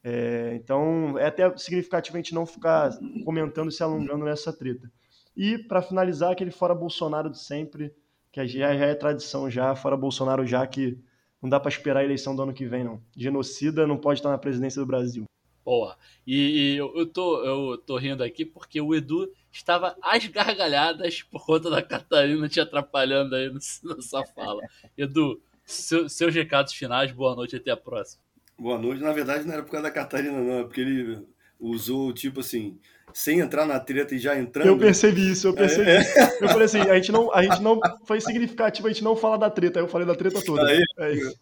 É, 0.04 0.54
então, 0.56 1.18
é 1.18 1.28
até 1.28 1.58
significativo 1.58 2.18
a 2.18 2.20
gente 2.20 2.34
não 2.36 2.46
ficar 2.46 2.92
comentando 3.26 3.70
e 3.70 3.74
se 3.74 3.82
alongando 3.82 4.26
nessa 4.26 4.54
treta. 4.54 4.92
E, 5.36 5.58
para 5.58 5.82
finalizar, 5.82 6.32
aquele 6.32 6.52
fora 6.52 6.76
Bolsonaro 6.76 7.30
de 7.30 7.40
sempre, 7.40 7.94
que 8.32 8.46
já, 8.46 8.76
já 8.76 8.86
é 8.86 8.94
tradição 8.94 9.50
já, 9.50 9.76
fora 9.76 9.98
Bolsonaro 9.98 10.46
já 10.46 10.66
que 10.68 11.00
não 11.42 11.50
dá 11.50 11.60
para 11.60 11.70
esperar 11.70 12.02
a 12.02 12.04
eleição 12.04 12.36
do 12.36 12.44
ano 12.44 12.54
que 12.54 12.66
vem, 12.66 12.84
não. 12.84 13.02
Genocida 13.16 13.88
não 13.88 13.98
pode 13.98 14.20
estar 14.20 14.30
na 14.30 14.38
presidência 14.38 14.80
do 14.80 14.86
Brasil. 14.86 15.26
Boa. 15.64 15.98
E, 16.26 16.36
e 16.36 16.78
eu, 16.78 16.92
eu, 16.96 17.06
tô, 17.06 17.44
eu 17.44 17.78
tô 17.78 17.98
rindo 17.98 18.24
aqui 18.24 18.46
porque 18.46 18.82
o 18.82 18.94
Edu 18.96 19.32
estava 19.52 19.96
às 20.02 20.26
gargalhadas 20.28 21.22
por 21.24 21.46
conta 21.46 21.70
da 21.70 21.82
Catarina 21.82 22.50
te 22.50 22.60
atrapalhando 22.60 23.36
aí 23.36 23.52
na 23.84 24.02
sua 24.02 24.26
fala. 24.26 24.62
Edu, 24.98 25.42
seu, 25.66 26.10
seus 26.10 26.34
recados 26.34 26.74
finais, 26.74 27.12
boa 27.12 27.36
noite 27.36 27.56
e 27.56 27.58
até 27.58 27.72
a 27.72 27.78
próxima. 27.78 28.22
Boa 28.58 28.78
noite. 28.78 29.02
Na 29.02 29.12
verdade, 29.12 29.46
não 29.46 29.54
era 29.54 29.64
por 29.64 29.72
causa 29.72 29.88
da 29.88 29.92
Catarina, 29.92 30.40
não. 30.40 30.60
É 30.60 30.64
porque 30.64 30.82
ele 30.82 31.26
usou, 31.60 32.12
tipo 32.14 32.40
assim, 32.40 32.80
sem 33.14 33.40
entrar 33.40 33.66
na 33.66 33.80
treta 33.80 34.16
e 34.16 34.20
já 34.20 34.38
entrando. 34.38 34.68
Eu 34.68 34.78
percebi 34.78 35.32
isso, 35.32 35.48
eu 35.48 35.54
percebi. 35.54 35.90
É. 35.90 36.02
Eu 36.42 36.50
falei 36.50 36.66
assim, 36.66 36.80
a 36.80 36.96
gente, 36.96 37.12
não, 37.12 37.34
a 37.34 37.44
gente 37.44 37.62
não. 37.62 37.80
Foi 38.06 38.20
significativo 38.20 38.88
a 38.88 38.92
gente 38.92 39.04
não 39.04 39.16
falar 39.16 39.38
da 39.38 39.50
treta, 39.50 39.80
aí 39.80 39.84
eu 39.84 39.90
falei 39.90 40.08
da 40.08 40.16
treta 40.16 40.44
toda. 40.44 40.68
Aí. 40.68 40.82
É 41.00 41.14
isso. 41.14 41.40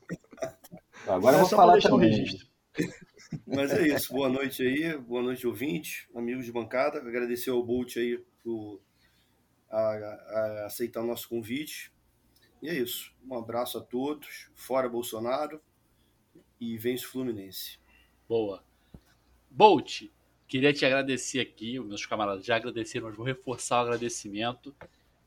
Agora 1.07 1.35
eu 1.35 1.41
vou 1.41 1.49
falar 1.49 1.79
também. 1.79 2.09
registro. 2.09 2.47
Mas 3.45 3.71
é 3.71 3.87
isso, 3.87 4.13
boa 4.13 4.29
noite 4.29 4.63
aí, 4.63 4.97
boa 4.97 5.21
noite, 5.21 5.45
ouvinte, 5.45 6.09
amigos 6.15 6.45
de 6.45 6.51
bancada. 6.51 6.99
Agradecer 6.99 7.51
ao 7.51 7.63
Bolt 7.63 7.97
aí 7.97 8.17
por 8.43 8.81
a, 9.69 9.77
a 9.77 10.65
aceitar 10.65 11.01
o 11.01 11.05
nosso 11.05 11.29
convite. 11.29 11.91
E 12.61 12.69
é 12.69 12.73
isso. 12.73 13.13
Um 13.25 13.37
abraço 13.37 13.77
a 13.77 13.81
todos. 13.81 14.49
Fora 14.55 14.89
Bolsonaro 14.89 15.61
e 16.59 16.77
vence 16.77 17.05
o 17.05 17.09
Fluminense. 17.09 17.79
Boa. 18.27 18.63
Bolt, 19.49 20.03
queria 20.49 20.73
te 20.73 20.83
agradecer 20.83 21.39
aqui, 21.39 21.79
meus 21.79 22.05
camaradas 22.07 22.43
já 22.43 22.55
agradeceram, 22.55 23.07
mas 23.07 23.15
vou 23.15 23.25
reforçar 23.25 23.77
o 23.77 23.81
agradecimento. 23.83 24.75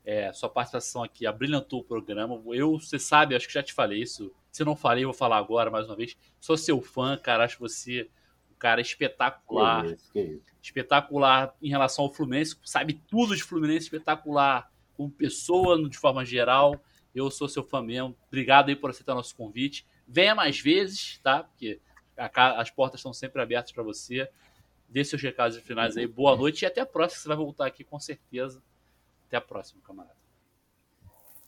É, 0.05 0.33
sua 0.33 0.49
participação 0.49 1.01
aqui 1.01 1.25
abrilhantou 1.25 1.79
o 1.79 1.83
programa. 1.83 2.39
Eu, 2.53 2.77
você 2.77 2.99
sabe, 2.99 3.33
acho 3.33 3.47
que 3.47 3.53
já 3.53 3.63
te 3.63 3.73
falei 3.73 4.01
isso. 4.01 4.33
Se 4.51 4.65
não 4.65 4.75
falei, 4.75 5.05
vou 5.05 5.13
falar 5.13 5.37
agora 5.37 5.71
mais 5.71 5.87
uma 5.87 5.95
vez. 5.95 6.17
Sou 6.41 6.57
seu 6.57 6.81
fã, 6.81 7.17
cara. 7.17 7.45
Acho 7.45 7.57
você 7.57 8.09
um 8.51 8.55
cara 8.55 8.81
espetacular. 8.81 9.85
Que 9.85 9.93
isso, 9.93 10.11
que 10.11 10.19
isso. 10.19 10.53
Espetacular 10.61 11.55
em 11.61 11.69
relação 11.69 12.03
ao 12.03 12.13
Fluminense. 12.13 12.57
Sabe 12.61 13.01
tudo 13.07 13.33
de 13.33 13.41
Fluminense, 13.41 13.85
espetacular 13.85 14.69
como 14.93 15.09
pessoa, 15.09 15.81
de 15.89 15.97
forma 15.97 16.25
geral. 16.25 16.77
Eu 17.15 17.31
sou 17.31 17.47
seu 17.47 17.63
fã 17.63 17.81
mesmo. 17.81 18.13
Obrigado 18.27 18.67
aí 18.67 18.75
por 18.75 18.89
aceitar 18.89 19.15
nosso 19.15 19.33
convite. 19.33 19.87
Venha 20.05 20.35
mais 20.35 20.59
vezes, 20.59 21.17
tá? 21.23 21.43
Porque 21.43 21.79
as 22.17 22.69
portas 22.69 22.99
estão 22.99 23.13
sempre 23.13 23.41
abertas 23.41 23.71
para 23.71 23.83
você. 23.83 24.29
Dê 24.93 25.03
seus 25.03 25.23
recados 25.23 25.57
finais 25.57 25.97
aí. 25.97 26.05
Boa 26.05 26.37
noite 26.37 26.61
e 26.61 26.65
até 26.67 26.79
a 26.79 26.85
próxima. 26.85 27.19
Você 27.19 27.27
vai 27.27 27.35
voltar 27.35 27.65
aqui 27.65 27.83
com 27.83 27.99
certeza. 27.99 28.61
Até 29.25 29.37
a 29.37 29.41
próxima, 29.41 29.81
camarada. 29.81 30.15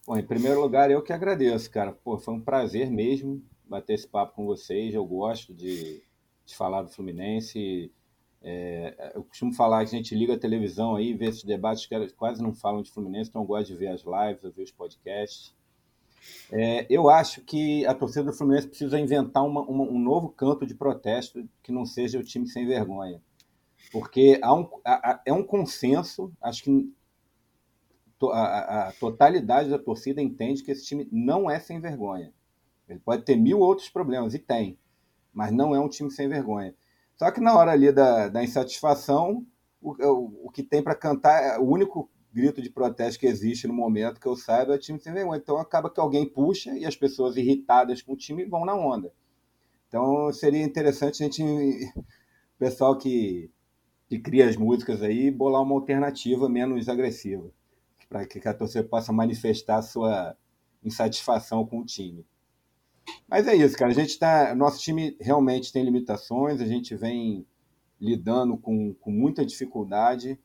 Bom, 0.07 0.17
em 0.17 0.25
primeiro 0.25 0.59
lugar, 0.59 0.89
eu 0.89 1.03
que 1.03 1.13
agradeço, 1.13 1.69
cara. 1.69 1.91
Pô, 1.91 2.17
foi 2.17 2.33
um 2.33 2.41
prazer 2.41 2.89
mesmo 2.89 3.43
bater 3.63 3.93
esse 3.93 4.07
papo 4.07 4.33
com 4.33 4.47
vocês. 4.47 4.95
Eu 4.95 5.05
gosto 5.05 5.53
de, 5.53 6.01
de 6.43 6.55
falar 6.55 6.81
do 6.81 6.89
Fluminense. 6.89 7.93
É, 8.41 9.11
eu 9.13 9.23
costumo 9.23 9.53
falar 9.53 9.85
que 9.85 9.95
a 9.95 9.97
gente 9.99 10.15
liga 10.15 10.33
a 10.33 10.39
televisão 10.39 10.95
aí, 10.95 11.13
vê 11.13 11.25
esses 11.25 11.43
debates 11.43 11.85
que 11.85 12.09
quase 12.13 12.41
não 12.41 12.51
falam 12.51 12.81
de 12.81 12.89
Fluminense, 12.89 13.29
então 13.29 13.43
eu 13.43 13.47
gosto 13.47 13.67
de 13.67 13.75
ver 13.75 13.89
as 13.89 14.01
lives, 14.01 14.43
eu 14.43 14.51
ver 14.51 14.63
os 14.63 14.71
podcasts. 14.71 15.53
É, 16.51 16.87
eu 16.89 17.11
acho 17.11 17.41
que 17.41 17.85
a 17.85 17.93
torcida 17.93 18.25
do 18.25 18.33
Fluminense 18.33 18.67
precisa 18.67 18.99
inventar 18.99 19.45
uma, 19.45 19.61
uma, 19.61 19.83
um 19.83 19.99
novo 19.99 20.29
canto 20.29 20.65
de 20.65 20.73
protesto 20.73 21.47
que 21.61 21.71
não 21.71 21.85
seja 21.85 22.17
o 22.17 22.23
time 22.23 22.47
sem 22.47 22.65
vergonha. 22.65 23.21
Porque 23.91 24.39
há 24.41 24.53
um, 24.53 24.69
há, 24.83 25.21
é 25.25 25.33
um 25.33 25.43
consenso, 25.43 26.31
acho 26.41 26.63
que 26.63 26.93
a, 28.31 28.87
a, 28.87 28.91
totalidade 28.93 29.69
da 29.69 29.77
torcida 29.77 30.21
entende 30.21 30.63
que 30.63 30.71
esse 30.71 30.85
time 30.85 31.07
não 31.11 31.49
é 31.49 31.59
sem 31.59 31.79
vergonha. 31.79 32.33
Ele 32.87 32.99
pode 32.99 33.23
ter 33.23 33.35
mil 33.35 33.59
outros 33.59 33.89
problemas, 33.89 34.33
e 34.33 34.39
tem, 34.39 34.77
mas 35.33 35.51
não 35.51 35.75
é 35.75 35.79
um 35.79 35.89
time 35.89 36.11
sem 36.11 36.27
vergonha. 36.27 36.73
Só 37.15 37.31
que 37.31 37.39
na 37.39 37.55
hora 37.55 37.71
ali 37.71 37.91
da, 37.91 38.27
da 38.27 38.43
insatisfação, 38.43 39.45
o, 39.81 39.91
o, 39.91 40.47
o 40.47 40.51
que 40.51 40.63
tem 40.63 40.83
para 40.83 40.95
cantar, 40.95 41.59
o 41.59 41.69
único 41.69 42.09
grito 42.33 42.61
de 42.61 42.69
protesto 42.69 43.19
que 43.19 43.27
existe 43.27 43.65
no 43.65 43.73
momento 43.73 44.19
que 44.19 44.27
eu 44.27 44.35
saiba 44.35 44.73
é 44.73 44.75
o 44.75 44.79
time 44.79 44.99
sem 44.99 45.13
vergonha. 45.13 45.39
Então 45.41 45.57
acaba 45.57 45.89
que 45.89 45.99
alguém 45.99 46.27
puxa 46.27 46.77
e 46.77 46.85
as 46.85 46.95
pessoas 46.95 47.37
irritadas 47.37 48.01
com 48.01 48.13
o 48.13 48.17
time 48.17 48.45
vão 48.45 48.65
na 48.65 48.75
onda. 48.75 49.13
Então 49.87 50.31
seria 50.33 50.63
interessante 50.63 51.23
a 51.23 51.25
gente, 51.25 51.41
o 51.43 52.59
pessoal 52.59 52.97
que, 52.97 53.49
que 54.15 54.19
cria 54.19 54.47
as 54.47 54.55
músicas 54.55 55.01
aí, 55.01 55.29
bolar 55.29 55.61
uma 55.61 55.75
alternativa 55.75 56.47
menos 56.47 56.87
agressiva, 56.87 57.51
para 58.07 58.25
que 58.25 58.47
a 58.47 58.53
torcida 58.53 58.83
possa 58.83 59.11
manifestar 59.11 59.81
sua 59.81 60.37
insatisfação 60.83 61.65
com 61.65 61.79
o 61.79 61.85
time. 61.85 62.25
Mas 63.27 63.47
é 63.47 63.55
isso, 63.55 63.77
cara. 63.77 63.91
A 63.91 63.95
gente 63.95 64.17
tá. 64.17 64.55
Nosso 64.55 64.79
time 64.79 65.15
realmente 65.19 65.71
tem 65.71 65.83
limitações, 65.83 66.61
a 66.61 66.65
gente 66.65 66.95
vem 66.95 67.45
lidando 67.99 68.57
com, 68.57 68.93
com 68.95 69.11
muita 69.11 69.45
dificuldade, 69.45 70.39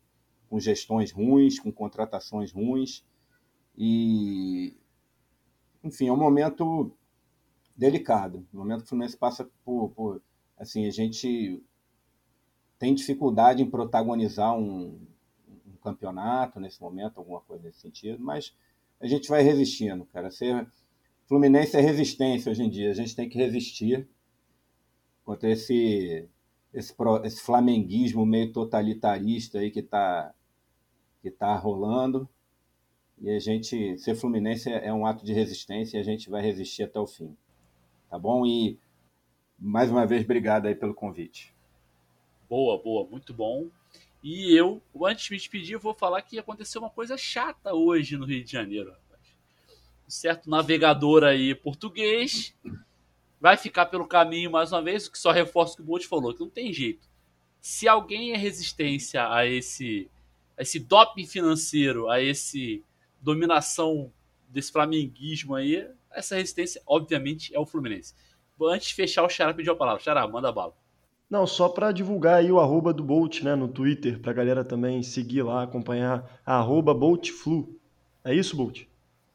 com 0.49 0.59
gestões 0.59 1.11
ruins, 1.11 1.59
com 1.59 1.73
contratações 1.73 2.53
ruins. 2.53 3.05
E, 3.77 4.77
enfim, 5.83 6.09
é 6.09 6.13
um 6.13 6.19
momento 6.19 6.93
delicado. 7.77 8.47
O 8.53 8.59
momento 8.59 8.81
que 8.81 8.85
o 8.87 8.89
Fluminense 8.89 9.17
passa 9.17 9.49
por, 9.65 9.91
por 9.91 10.23
assim, 10.57 10.87
a 10.87 10.91
gente 10.91 11.63
tem 12.81 12.95
dificuldade 12.95 13.63
em 13.63 13.71
protagonizar 13.71 14.57
um, 14.57 14.99
um, 15.67 15.77
campeonato 15.85 16.59
nesse 16.59 16.81
momento, 16.81 17.19
alguma 17.19 17.43
coisa 17.43 17.65
nesse 17.65 17.81
sentido, 17.81 18.25
mas 18.25 18.57
a 18.99 19.07
gente 19.07 19.29
vai 19.29 19.43
resistindo, 19.43 20.07
cara. 20.07 20.31
Ser 20.31 20.67
Fluminense 21.27 21.77
é 21.77 21.81
resistência 21.81 22.51
hoje 22.51 22.63
em 22.63 22.71
dia. 22.71 22.91
A 22.91 22.95
gente 22.95 23.15
tem 23.15 23.29
que 23.29 23.37
resistir 23.37 24.09
contra 25.25 25.51
esse 25.51 26.27
esse, 26.73 26.95
esse 27.25 27.43
flamenguismo 27.43 28.25
meio 28.25 28.53
totalitarista 28.53 29.59
aí 29.59 29.71
que 29.71 29.81
está 29.81 30.35
que 31.21 31.31
tá 31.31 31.55
rolando. 31.57 32.27
E 33.19 33.29
a 33.29 33.39
gente, 33.39 33.99
ser 33.99 34.15
Fluminense 34.15 34.71
é, 34.71 34.87
é 34.87 34.93
um 34.93 35.05
ato 35.05 35.23
de 35.23 35.35
resistência 35.35 35.99
e 35.99 36.01
a 36.01 36.05
gente 36.05 36.31
vai 36.31 36.41
resistir 36.41 36.85
até 36.85 36.99
o 36.99 37.07
fim. 37.07 37.37
Tá 38.09 38.19
bom? 38.19 38.47
E 38.47 38.79
mais 39.59 39.91
uma 39.91 40.07
vez, 40.07 40.25
obrigado 40.25 40.65
aí 40.65 40.75
pelo 40.75 40.95
convite. 40.95 41.55
Boa, 42.51 42.77
boa, 42.83 43.09
muito 43.09 43.33
bom. 43.33 43.71
E 44.25 44.53
eu, 44.57 44.83
antes 45.05 45.27
de 45.27 45.31
me 45.31 45.37
despedir, 45.37 45.79
vou 45.79 45.95
falar 45.95 46.21
que 46.21 46.37
aconteceu 46.37 46.81
uma 46.81 46.91
coisa 46.91 47.17
chata 47.17 47.73
hoje 47.73 48.17
no 48.17 48.27
Rio 48.27 48.43
de 48.43 48.51
Janeiro. 48.51 48.93
Um 50.05 50.11
certo 50.11 50.51
navegador 50.51 51.23
aí 51.23 51.55
português 51.55 52.53
vai 53.41 53.57
ficar 53.57 53.87
pelo 53.87 54.05
caminho 54.05 54.51
mais 54.51 54.73
uma 54.73 54.83
vez, 54.83 55.07
o 55.07 55.13
que 55.13 55.19
só 55.19 55.31
reforça 55.31 55.75
o 55.75 55.77
que 55.77 55.83
o 55.83 55.85
Bolt 55.85 56.05
falou, 56.07 56.35
que 56.35 56.41
não 56.41 56.51
tem 56.51 56.73
jeito. 56.73 57.09
Se 57.61 57.87
alguém 57.87 58.33
é 58.33 58.37
resistência 58.37 59.33
a 59.33 59.47
esse, 59.47 60.11
a 60.59 60.63
esse 60.63 60.81
doping 60.81 61.27
financeiro, 61.27 62.11
a 62.11 62.21
esse 62.21 62.83
dominação 63.21 64.13
desse 64.49 64.73
flamenguismo 64.73 65.55
aí, 65.55 65.89
essa 66.11 66.35
resistência, 66.35 66.83
obviamente, 66.85 67.55
é 67.55 67.61
o 67.61 67.65
Fluminense. 67.65 68.13
Antes 68.61 68.89
de 68.89 68.95
fechar, 68.97 69.23
o 69.23 69.29
Xará 69.29 69.55
pediu 69.55 69.73
a 69.73 69.77
palavra. 69.77 70.03
Xará, 70.03 70.27
manda 70.27 70.51
bala. 70.51 70.80
Não, 71.31 71.47
só 71.47 71.69
para 71.69 71.93
divulgar 71.93 72.39
aí 72.39 72.51
o 72.51 72.59
arroba 72.59 72.93
do 72.93 73.05
Bolt, 73.05 73.43
né, 73.43 73.55
no 73.55 73.69
Twitter, 73.69 74.19
para 74.19 74.33
a 74.33 74.35
galera 74.35 74.65
também 74.65 75.01
seguir 75.01 75.43
lá, 75.43 75.63
acompanhar, 75.63 76.41
arroba 76.45 76.93
BoltFlu. 76.93 77.79
É 78.25 78.35
isso, 78.35 78.57
Bolt? 78.57 78.83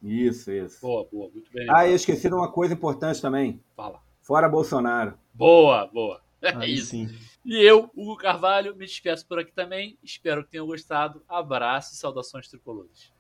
Isso, 0.04 0.52
isso. 0.52 0.82
Boa, 0.82 1.08
boa, 1.10 1.30
muito 1.32 1.50
bem. 1.54 1.66
Ah, 1.70 1.88
eu 1.88 1.96
esqueci 1.96 2.28
de 2.28 2.36
uma 2.36 2.52
coisa 2.52 2.74
importante 2.74 3.22
também. 3.22 3.64
Fala. 3.78 4.02
Fora 4.22 4.50
Bolsonaro. 4.50 5.18
Boa, 5.34 5.88
boa. 5.88 6.22
É 6.42 6.54
Aí 6.56 6.74
isso. 6.74 6.88
sim. 6.88 7.10
E 7.46 7.62
eu, 7.64 7.90
Hugo 7.96 8.18
Carvalho, 8.18 8.76
me 8.76 8.86
despeço 8.86 9.26
por 9.26 9.40
aqui 9.40 9.54
também. 9.54 9.98
Espero 10.04 10.44
que 10.44 10.52
tenham 10.52 10.66
gostado. 10.68 11.24
Abraço 11.30 11.94
e 11.94 11.98
saudações 11.98 12.48
tricolores. 12.48 13.12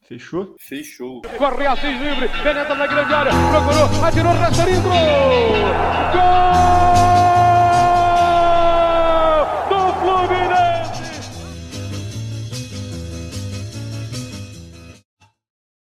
Fechou? 0.00 0.54
Fechou. 0.58 1.22
Corre 1.38 1.66
Assis 1.66 2.00
livre, 2.00 2.28
penetra 2.42 2.74
na 2.74 2.86
grande 2.86 3.12
área, 3.12 3.32
procurou, 3.50 4.04
atirou, 4.04 4.32
Rasterinho, 4.32 4.82
gol! 4.82 4.90
Gol! 6.12 7.33